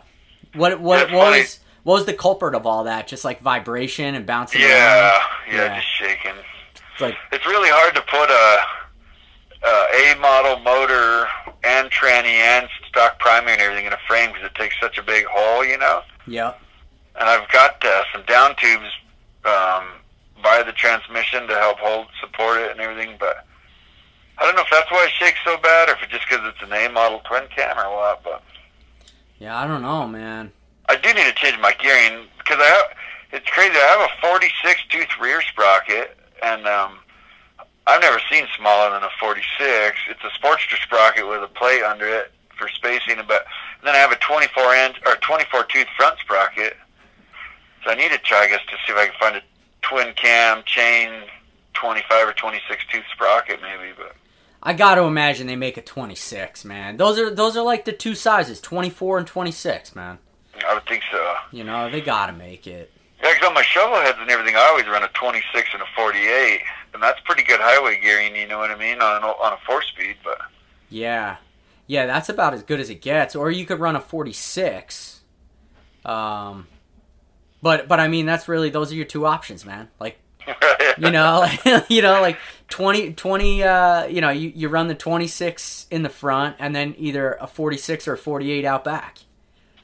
What 0.53 0.79
what 0.79 1.11
what 1.11 1.31
was 1.37 1.59
what 1.83 1.95
was 1.95 2.05
the 2.05 2.13
culprit 2.13 2.53
of 2.55 2.65
all 2.67 2.83
that? 2.85 3.07
Just 3.07 3.25
like 3.25 3.41
vibration 3.41 4.13
and 4.15 4.25
bouncing 4.25 4.61
Yeah, 4.61 4.67
around. 5.09 5.21
yeah, 5.49 5.55
Yeah. 5.55 5.75
just 5.75 5.87
shaking. 5.97 6.33
It's 6.93 7.01
like 7.01 7.15
it's 7.31 7.45
really 7.45 7.69
hard 7.69 7.95
to 7.95 8.01
put 8.03 8.29
a, 8.29 9.67
a 9.67 10.11
A 10.13 10.15
model 10.19 10.59
motor 10.59 11.27
and 11.63 11.89
tranny 11.89 12.35
and 12.35 12.69
stock 12.87 13.17
primary 13.19 13.53
and 13.53 13.61
everything 13.61 13.85
in 13.87 13.93
a 13.93 13.97
frame 14.07 14.29
because 14.31 14.45
it 14.45 14.55
takes 14.55 14.75
such 14.79 14.97
a 14.97 15.03
big 15.03 15.25
hole, 15.25 15.65
you 15.65 15.77
know. 15.77 16.01
Yeah. 16.27 16.53
And 17.19 17.27
I've 17.29 17.49
got 17.51 17.83
uh, 17.83 18.03
some 18.13 18.23
down 18.25 18.55
tubes 18.57 18.89
um, 19.45 19.85
by 20.43 20.61
the 20.63 20.71
transmission 20.73 21.47
to 21.47 21.55
help 21.55 21.79
hold 21.79 22.07
support 22.19 22.59
it 22.61 22.71
and 22.71 22.79
everything, 22.79 23.15
but 23.19 23.45
I 24.37 24.45
don't 24.45 24.55
know 24.55 24.61
if 24.61 24.67
that's 24.71 24.89
why 24.91 25.05
it 25.05 25.11
shakes 25.11 25.39
so 25.45 25.57
bad 25.57 25.89
or 25.89 25.93
if 25.93 26.03
it's 26.03 26.11
just 26.11 26.25
because 26.29 26.45
it's 26.47 26.61
an 26.61 26.73
A 26.73 26.89
model 26.91 27.21
twin 27.25 27.43
cam 27.55 27.77
or 27.77 27.89
what. 27.95 28.23
But 28.23 28.43
Yeah, 29.39 29.57
I 29.57 29.67
don't 29.67 29.81
know, 29.81 30.07
man. 30.07 30.51
I 30.89 30.95
do 30.95 31.13
need 31.13 31.25
to 31.25 31.33
change 31.33 31.57
my 31.59 31.73
gearing 31.79 32.27
because 32.37 32.57
I 32.59 32.65
have. 32.65 32.97
It's 33.31 33.49
crazy. 33.49 33.73
I 33.75 33.97
have 33.97 34.09
a 34.09 34.27
46 34.27 34.79
tooth 34.89 35.07
rear 35.19 35.41
sprocket, 35.41 36.15
and 36.43 36.67
um, 36.67 36.99
I've 37.87 38.01
never 38.01 38.19
seen 38.31 38.45
smaller 38.55 38.91
than 38.91 39.03
a 39.03 39.09
46. 39.19 39.97
It's 40.09 40.19
a 40.23 40.29
Sportster 40.39 40.81
sprocket 40.83 41.27
with 41.27 41.41
a 41.41 41.47
plate 41.47 41.83
under 41.83 42.07
it 42.07 42.31
for 42.57 42.67
spacing, 42.67 43.15
but 43.27 43.45
and 43.79 43.87
then 43.87 43.95
I 43.95 43.97
have 43.97 44.11
a 44.11 44.17
24 44.17 44.75
inch 44.75 44.97
or 45.05 45.15
24 45.15 45.63
tooth 45.65 45.87
front 45.97 46.19
sprocket. 46.19 46.77
So 47.83 47.91
I 47.91 47.95
need 47.95 48.11
to 48.11 48.17
try, 48.19 48.43
I 48.43 48.47
guess, 48.47 48.61
to 48.67 48.77
see 48.85 48.93
if 48.93 48.97
I 48.97 49.07
can 49.07 49.15
find 49.19 49.35
a 49.35 49.41
twin 49.81 50.13
cam 50.15 50.63
chain 50.65 51.23
25 51.73 52.29
or 52.29 52.33
26 52.33 52.85
tooth 52.91 53.03
sprocket, 53.11 53.59
maybe. 53.61 53.93
But 53.97 54.15
I 54.65 54.71
got 54.73 54.95
to 54.95 55.01
imagine 55.03 55.45
they 55.47 55.57
make 55.57 55.75
a 55.75 55.81
26, 55.81 56.63
man. 56.63 56.95
Those 56.95 57.19
are 57.19 57.29
those 57.29 57.57
are 57.57 57.63
like 57.63 57.83
the 57.83 57.91
two 57.91 58.15
sizes, 58.15 58.61
24 58.61 59.17
and 59.19 59.27
26, 59.27 59.93
man. 59.95 60.19
I 60.65 60.73
would 60.73 60.85
think 60.87 61.03
so. 61.11 61.35
You 61.51 61.65
know, 61.65 61.89
they 61.89 61.99
got 61.99 62.27
to 62.27 62.33
make 62.33 62.65
it. 62.65 62.89
Yeah, 63.21 63.33
cause 63.37 63.47
on 63.49 63.53
my 63.53 63.61
shovel 63.63 63.95
heads 63.97 64.17
and 64.21 64.29
everything, 64.29 64.55
I 64.55 64.61
always 64.69 64.85
run 64.87 65.03
a 65.03 65.07
26 65.09 65.69
and 65.73 65.81
a 65.81 65.85
48, 65.95 66.61
and 66.93 67.03
that's 67.03 67.19
pretty 67.21 67.43
good 67.43 67.59
highway 67.61 67.99
gearing. 68.01 68.35
You 68.35 68.47
know 68.47 68.57
what 68.57 68.71
I 68.71 68.77
mean 68.77 69.01
on 69.01 69.17
an, 69.17 69.23
on 69.23 69.53
a 69.53 69.57
four 69.65 69.81
speed, 69.81 70.15
but 70.23 70.39
Yeah. 70.89 71.37
Yeah, 71.85 72.05
that's 72.05 72.29
about 72.29 72.53
as 72.53 72.63
good 72.63 72.79
as 72.79 72.89
it 72.89 73.01
gets. 73.01 73.35
Or 73.35 73.51
you 73.51 73.65
could 73.65 73.79
run 73.81 73.97
a 73.97 73.99
46. 74.01 75.21
Um 76.05 76.67
but 77.61 77.87
but 77.87 77.99
I 77.99 78.07
mean 78.07 78.25
that's 78.25 78.47
really 78.47 78.69
those 78.69 78.91
are 78.91 78.95
your 78.95 79.05
two 79.05 79.25
options, 79.25 79.65
man. 79.65 79.89
Like, 79.99 80.19
you 80.97 81.11
know, 81.11 81.47
you 81.89 82.01
know 82.01 82.21
like 82.21 82.37
20 82.69 83.13
20 83.13 83.63
uh 83.63 84.05
you 84.07 84.21
know, 84.21 84.29
you 84.29 84.51
you 84.55 84.69
run 84.69 84.87
the 84.87 84.95
26 84.95 85.87
in 85.91 86.03
the 86.03 86.09
front 86.09 86.55
and 86.59 86.75
then 86.75 86.95
either 86.97 87.33
a 87.41 87.47
46 87.47 88.07
or 88.07 88.13
a 88.13 88.17
48 88.17 88.65
out 88.65 88.83
back. 88.83 89.19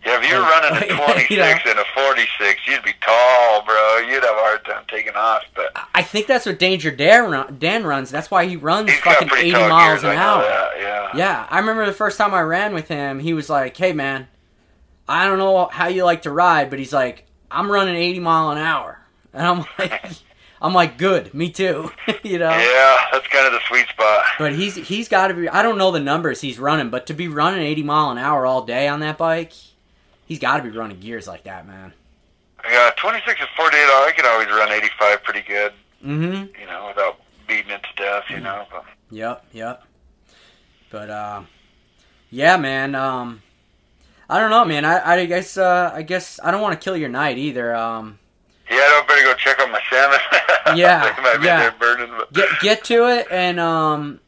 yeah, 0.06 0.18
if 0.22 0.30
you're 0.30 0.42
running 0.42 0.92
a 0.92 0.96
26 0.96 1.30
you 1.30 1.38
know. 1.38 1.44
and 1.44 1.80
a 1.80 1.86
46, 1.94 2.62
you'd 2.68 2.84
be 2.84 2.94
tall, 3.02 3.64
bro. 3.66 3.98
You'd 4.00 4.24
have 4.24 4.36
a 4.36 4.40
hard 4.40 4.66
time 4.66 4.84
taking 4.88 5.14
off, 5.16 5.44
but 5.56 5.72
I 5.94 6.02
think 6.04 6.26
that's 6.28 6.46
what 6.46 6.58
Danger 6.58 6.90
Dan, 6.92 7.30
run, 7.30 7.58
Dan 7.60 7.84
runs. 7.84 8.10
That's 8.10 8.32
why 8.32 8.46
he 8.46 8.56
runs 8.56 8.90
he's 8.90 9.00
fucking 9.02 9.30
80 9.36 9.52
miles 9.52 10.04
an 10.04 10.12
hour. 10.12 10.42
that. 10.44 10.72
Yeah. 10.80 11.10
Yeah, 11.16 11.48
I 11.50 11.60
remember 11.60 11.86
the 11.86 11.92
first 11.92 12.18
time 12.18 12.34
I 12.34 12.42
ran 12.42 12.74
with 12.74 12.88
him, 12.88 13.20
he 13.20 13.34
was 13.34 13.50
like, 13.50 13.76
"Hey 13.76 13.92
man, 13.94 14.28
I 15.08 15.26
don't 15.28 15.38
know 15.40 15.68
how 15.72 15.88
you 15.88 16.06
like 16.06 16.22
to 16.24 16.32
ride, 16.32 16.70
but 16.70 16.80
he's 16.80 16.94
like, 16.94 17.26
I'm 17.52 17.70
running 17.72 17.96
80 17.96 18.20
mile 18.20 18.52
an 18.52 18.58
hour." 18.58 19.02
And 19.34 19.46
I'm 19.46 19.60
like 19.80 20.06
I'm 20.62 20.74
like, 20.74 20.98
"Good, 20.98 21.34
me 21.34 21.50
too." 21.52 21.92
you 22.24 22.38
know? 22.40 22.50
Yeah, 22.52 22.98
that's 23.12 23.28
kind 23.28 23.46
of 23.48 23.54
the 23.54 23.62
sweet 23.68 23.88
spot. 23.88 24.26
But 24.38 24.54
he's 24.56 24.76
he's 24.76 25.08
got 25.08 25.28
to 25.30 25.34
be 25.34 25.48
I 25.50 25.62
don't 25.62 25.78
know 25.78 25.92
the 25.92 26.00
numbers 26.00 26.42
he's 26.42 26.60
running, 26.60 26.90
but 26.90 27.06
to 27.08 27.14
be 27.14 27.28
running 27.28 27.62
80 27.62 27.84
mile 27.84 28.10
an 28.12 28.18
hour 28.18 28.46
all 28.46 28.64
day 28.64 28.88
on 28.88 29.00
that 29.00 29.18
bike, 29.18 29.54
he's 30.26 30.40
got 30.40 30.58
to 30.58 30.64
be 30.64 30.70
running 30.70 31.00
gears 31.00 31.28
like 31.28 31.44
that, 31.44 31.66
man. 31.68 31.94
Yeah, 32.70 32.92
26 32.98 33.40
and 33.40 33.50
48, 33.56 33.78
I 33.80 34.12
could 34.16 34.26
always 34.26 34.48
run 34.50 34.70
85 34.72 35.24
pretty 35.24 35.42
good, 35.48 35.72
Mm-hmm. 36.06 36.60
you 36.60 36.68
know, 36.68 36.88
without 36.88 37.20
beating 37.48 37.72
it 37.72 37.82
to 37.84 38.04
death, 38.04 38.24
you 38.30 38.42
know. 38.42 38.66
But 38.70 38.84
Yep, 39.12 39.46
yep. 39.54 39.84
But 40.90 41.10
uh 41.10 41.42
yeah, 42.32 42.58
man, 42.58 42.96
um 42.96 43.42
I 44.30 44.40
don't 44.40 44.50
know, 44.52 44.66
man. 44.66 44.84
I 44.86 45.14
I 45.16 45.26
guess 45.26 45.58
uh 45.58 45.92
I 45.94 46.02
guess 46.02 46.40
I 46.44 46.52
don't 46.52 46.62
want 46.62 46.80
to 46.80 46.84
kill 46.84 46.98
your 46.98 47.10
night 47.10 47.38
either. 47.38 47.74
Um 47.76 48.20
yeah, 48.70 48.78
I 48.78 49.04
better 49.08 49.24
go 49.24 49.34
check 49.36 49.60
on 49.62 49.72
my 49.72 49.82
salmon. 49.90 50.20
Yeah, 50.78 51.40
yeah. 51.42 51.72
burning. 51.80 52.12
Get 52.32 52.50
get 52.62 52.84
to 52.86 53.08
it 53.10 53.26
and 53.32 53.60
um 53.60 54.20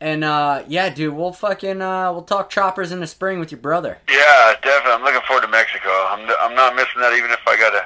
and 0.00 0.22
uh 0.22 0.62
yeah, 0.68 0.90
dude, 0.90 1.12
we'll 1.14 1.32
fucking 1.32 1.82
uh 1.82 2.12
we'll 2.12 2.22
talk 2.22 2.50
choppers 2.50 2.92
in 2.92 3.00
the 3.00 3.06
spring 3.08 3.40
with 3.40 3.50
your 3.50 3.60
brother. 3.60 3.98
Yeah, 4.08 4.54
definitely. 4.62 4.92
I'm 4.92 5.02
looking 5.02 5.20
forward 5.26 5.42
to 5.42 5.48
Mexico. 5.48 5.88
I'm 5.90 6.20
I'm 6.40 6.54
not 6.54 6.76
missing 6.76 7.00
that, 7.00 7.14
even 7.16 7.30
if 7.32 7.40
I 7.48 7.56
gotta. 7.56 7.84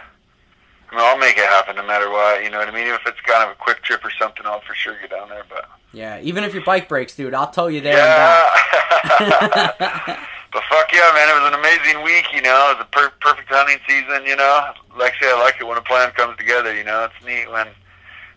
I 0.91 0.95
mean, 0.95 1.05
I'll 1.07 1.17
make 1.17 1.39
it 1.39 1.45
happen 1.47 1.77
no 1.77 1.87
matter 1.87 2.11
what. 2.11 2.45
You 2.45 2.51
know 2.51 2.59
what 2.59 2.69
I 2.69 2.73
mean? 2.73 2.83
Even 2.83 2.97
if 2.97 3.07
it's 3.07 3.21
kind 3.23 3.43
of 3.49 3.57
a 3.57 3.59
quick 3.59 3.83
trip 3.83 4.05
or 4.05 4.11
something, 4.21 4.45
I'll 4.45 4.61
for 4.61 4.75
sure 4.75 4.95
get 5.01 5.09
down 5.11 5.31
there. 5.31 5.45
But 5.49 5.65
Yeah, 5.95 6.21
even 6.21 6.45
if 6.45 6.53
your 6.53 6.65
bike 6.65 6.87
breaks, 6.87 7.17
dude, 7.17 7.33
I'll 7.33 7.51
tow 7.51 7.69
you 7.69 7.81
there 7.81 7.97
and 7.99 9.29
yeah. 9.31 10.27
but 10.53 10.63
fuck 10.69 10.93
yeah, 10.93 11.11
man! 11.15 11.29
It 11.29 11.41
was 11.41 11.49
an 11.53 11.59
amazing 11.59 12.03
week. 12.05 12.27
You 12.35 12.43
know, 12.43 12.71
it 12.73 12.79
was 12.79 12.87
a 12.87 12.91
per- 12.97 13.13
perfect 13.21 13.49
hunting 13.51 13.79
season. 13.89 14.27
You 14.27 14.37
know, 14.37 14.73
like 14.99 15.15
I 15.21 15.25
say, 15.25 15.31
I 15.33 15.39
like 15.41 15.57
it 15.61 15.65
when 15.67 15.79
a 15.79 15.83
plan 15.83 16.11
comes 16.13 16.37
together. 16.37 16.75
You 16.77 16.85
know, 16.85 17.05
it's 17.05 17.25
neat 17.27 17.51
when 17.51 17.69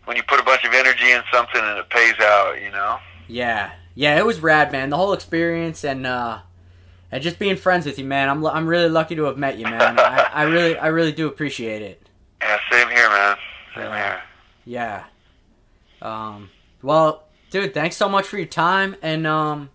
when 0.05 0.16
you 0.18 0.24
put 0.24 0.39
a 0.39 0.43
bunch 0.43 0.63
of 0.66 0.74
energy 0.74 1.11
in 1.11 1.22
something 1.34 1.61
and 1.61 1.78
it 1.80 1.89
pays 1.89 2.16
out. 2.22 2.61
You 2.61 2.72
know. 2.72 2.97
yeah. 3.28 3.72
Yeah, 3.97 4.18
it 4.20 4.26
was 4.26 4.41
rad, 4.41 4.74
man. 4.74 4.89
The 4.89 4.97
whole 4.97 5.13
experience 5.13 5.86
and 5.86 6.05
uh 6.05 6.39
and 7.13 7.24
just 7.24 7.39
being 7.39 7.55
friends 7.55 7.86
with 7.86 7.97
you, 7.97 8.03
man. 8.03 8.28
I'm 8.28 8.45
I'm 8.45 8.68
really 8.68 8.89
lucky 8.89 9.16
to 9.16 9.24
have 9.24 9.38
met 9.38 9.57
you, 9.57 9.63
man. 9.63 9.97
I, 9.99 10.30
I 10.34 10.43
really 10.43 10.78
I 10.78 10.88
really 10.88 11.13
do 11.13 11.28
appreciate 11.28 11.82
it. 11.82 12.09
Yeah, 12.41 12.59
same 12.70 12.89
here, 12.89 13.09
man. 13.09 13.38
Same 13.74 13.84
Yeah. 13.86 13.95
here. 13.95 14.22
Yeah. 14.66 15.03
Um 16.01 16.49
well, 16.82 17.24
dude, 17.51 17.74
thanks 17.74 17.95
so 17.95 18.09
much 18.09 18.28
for 18.28 18.36
your 18.38 18.47
time 18.47 18.97
and 19.01 19.26
um 19.26 19.70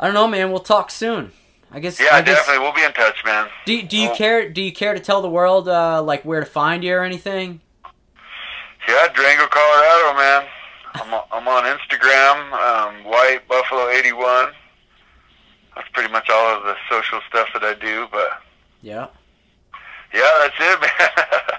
I 0.00 0.06
don't 0.06 0.14
know, 0.14 0.26
man, 0.26 0.50
we'll 0.50 0.60
talk 0.60 0.90
soon. 0.90 1.32
I 1.70 1.78
guess. 1.78 2.00
Yeah, 2.00 2.08
I 2.12 2.22
guess, 2.22 2.38
definitely. 2.38 2.64
We'll 2.64 2.72
be 2.74 2.82
in 2.82 2.92
touch, 2.92 3.22
man. 3.24 3.46
Do 3.66 3.80
Do 3.82 3.96
you 3.96 4.08
Well- 4.08 4.16
care? 4.16 4.48
Do 4.48 4.60
you 4.62 4.72
care 4.72 4.94
to 4.94 4.98
tell 5.00 5.22
the 5.22 5.28
world 5.30 5.68
uh, 5.68 6.02
like 6.02 6.24
where 6.24 6.40
to 6.40 6.46
find 6.46 6.82
you 6.82 6.94
or 6.94 7.04
anything? 7.04 7.60
Yeah, 8.88 9.06
Durango, 9.14 9.46
Colorado, 9.46 10.16
man. 10.18 10.46
I'm 10.94 11.14
on, 11.14 11.22
I'm 11.32 11.46
on 11.48 11.64
Instagram, 11.78 12.52
um, 12.54 13.04
White 13.04 13.46
Buffalo 13.46 13.88
81. 13.90 14.52
That's 15.76 15.88
pretty 15.92 16.10
much 16.12 16.28
all 16.28 16.56
of 16.56 16.64
the 16.64 16.74
social 16.88 17.20
stuff 17.28 17.48
that 17.52 17.62
I 17.62 17.74
do. 17.74 18.08
But 18.10 18.30
Yeah. 18.82 19.06
yeah, 20.12 20.28
that's 20.40 20.56
it, 20.58 20.80
man. 20.98 21.58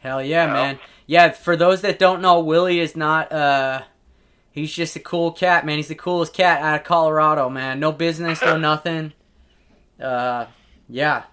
Hell 0.00 0.22
yeah, 0.22 0.46
Yeah. 0.46 0.52
man. 0.52 0.78
Yeah, 1.06 1.30
for 1.30 1.56
those 1.56 1.80
that 1.80 1.98
don't 1.98 2.20
know, 2.20 2.40
Willie 2.40 2.80
is 2.80 2.94
not 2.94 3.32
uh 3.32 3.82
he's 4.58 4.72
just 4.74 4.96
a 4.96 5.00
cool 5.00 5.32
cat, 5.32 5.64
man. 5.64 5.76
He's 5.76 5.88
the 5.88 5.94
coolest 5.94 6.32
cat 6.34 6.60
out 6.62 6.80
of 6.80 6.84
Colorado, 6.84 7.48
man. 7.48 7.80
No 7.80 7.92
business, 7.92 8.40
no 8.42 8.56
nothing. 8.56 9.12
Uh 10.00 10.46
yeah. 10.88 11.24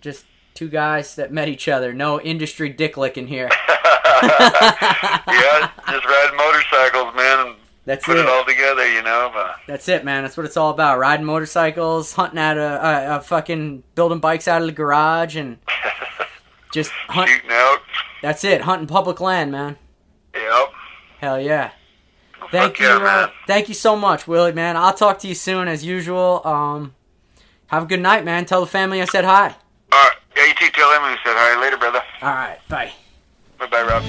Just 0.00 0.24
two 0.54 0.68
guys 0.68 1.14
that 1.16 1.32
met 1.32 1.48
each 1.48 1.68
other. 1.68 1.92
No 1.92 2.20
industry 2.20 2.68
dick 2.68 2.96
licking 2.96 3.26
here. 3.28 3.48
yeah, 4.22 5.70
just 5.90 6.04
riding 6.06 6.36
motorcycles, 6.36 7.14
man, 7.14 7.56
That's 7.84 8.04
put 8.04 8.16
it 8.16 8.20
it. 8.20 8.28
all 8.28 8.44
together, 8.44 8.90
you 8.90 9.02
know. 9.02 9.30
But 9.32 9.56
That's 9.66 9.88
it, 9.88 10.04
man. 10.04 10.22
That's 10.22 10.36
what 10.36 10.46
it's 10.46 10.56
all 10.56 10.70
about. 10.70 10.98
Riding 10.98 11.26
motorcycles, 11.26 12.12
hunting 12.14 12.38
out 12.38 12.56
of 12.58 12.72
uh, 12.72 12.84
uh, 12.86 13.20
fucking 13.20 13.82
building 13.94 14.18
bikes 14.18 14.48
out 14.48 14.62
of 14.62 14.66
the 14.66 14.72
garage 14.72 15.36
and 15.36 15.58
just 16.72 16.90
hunt 17.08 17.28
shooting 17.28 17.50
out. 17.50 17.78
That's 18.22 18.44
it. 18.44 18.62
Hunting 18.62 18.86
public 18.88 19.20
land, 19.20 19.52
man. 19.52 19.76
Yep. 20.34 20.72
Hell 21.18 21.40
yeah. 21.40 21.70
Thank 22.50 22.76
Fuck 22.76 22.80
you, 22.80 22.86
yeah, 22.86 23.04
uh, 23.04 23.30
thank 23.46 23.68
you 23.68 23.74
so 23.74 23.96
much, 23.96 24.28
Willie, 24.28 24.52
man. 24.52 24.76
I'll 24.76 24.94
talk 24.94 25.18
to 25.20 25.28
you 25.28 25.34
soon 25.34 25.68
as 25.68 25.84
usual. 25.84 26.42
Um, 26.46 26.94
have 27.68 27.84
a 27.84 27.86
good 27.86 28.00
night, 28.00 28.24
man. 28.24 28.44
Tell 28.44 28.60
the 28.60 28.66
family 28.66 29.02
I 29.02 29.06
said 29.06 29.24
hi. 29.24 29.48
All 29.48 29.52
right. 29.92 30.12
Yeah, 30.36 30.44
you 30.46 30.54
too. 30.54 30.70
Tell 30.70 30.92
him 30.92 31.02
we 31.02 31.16
said 31.24 31.34
hi. 31.36 31.60
Later, 31.60 31.76
brother. 31.76 32.02
All 32.22 32.34
right, 32.34 32.58
bye. 32.68 32.92
Bye, 33.58 33.66
bye, 33.66 33.82
Rob. 33.82 34.02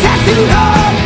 tattooed 0.00 0.50
on 0.50 0.97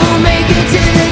will 0.00 0.20
make 0.20 0.48
it 0.48 0.66
to 0.72 0.80
the 0.98 1.09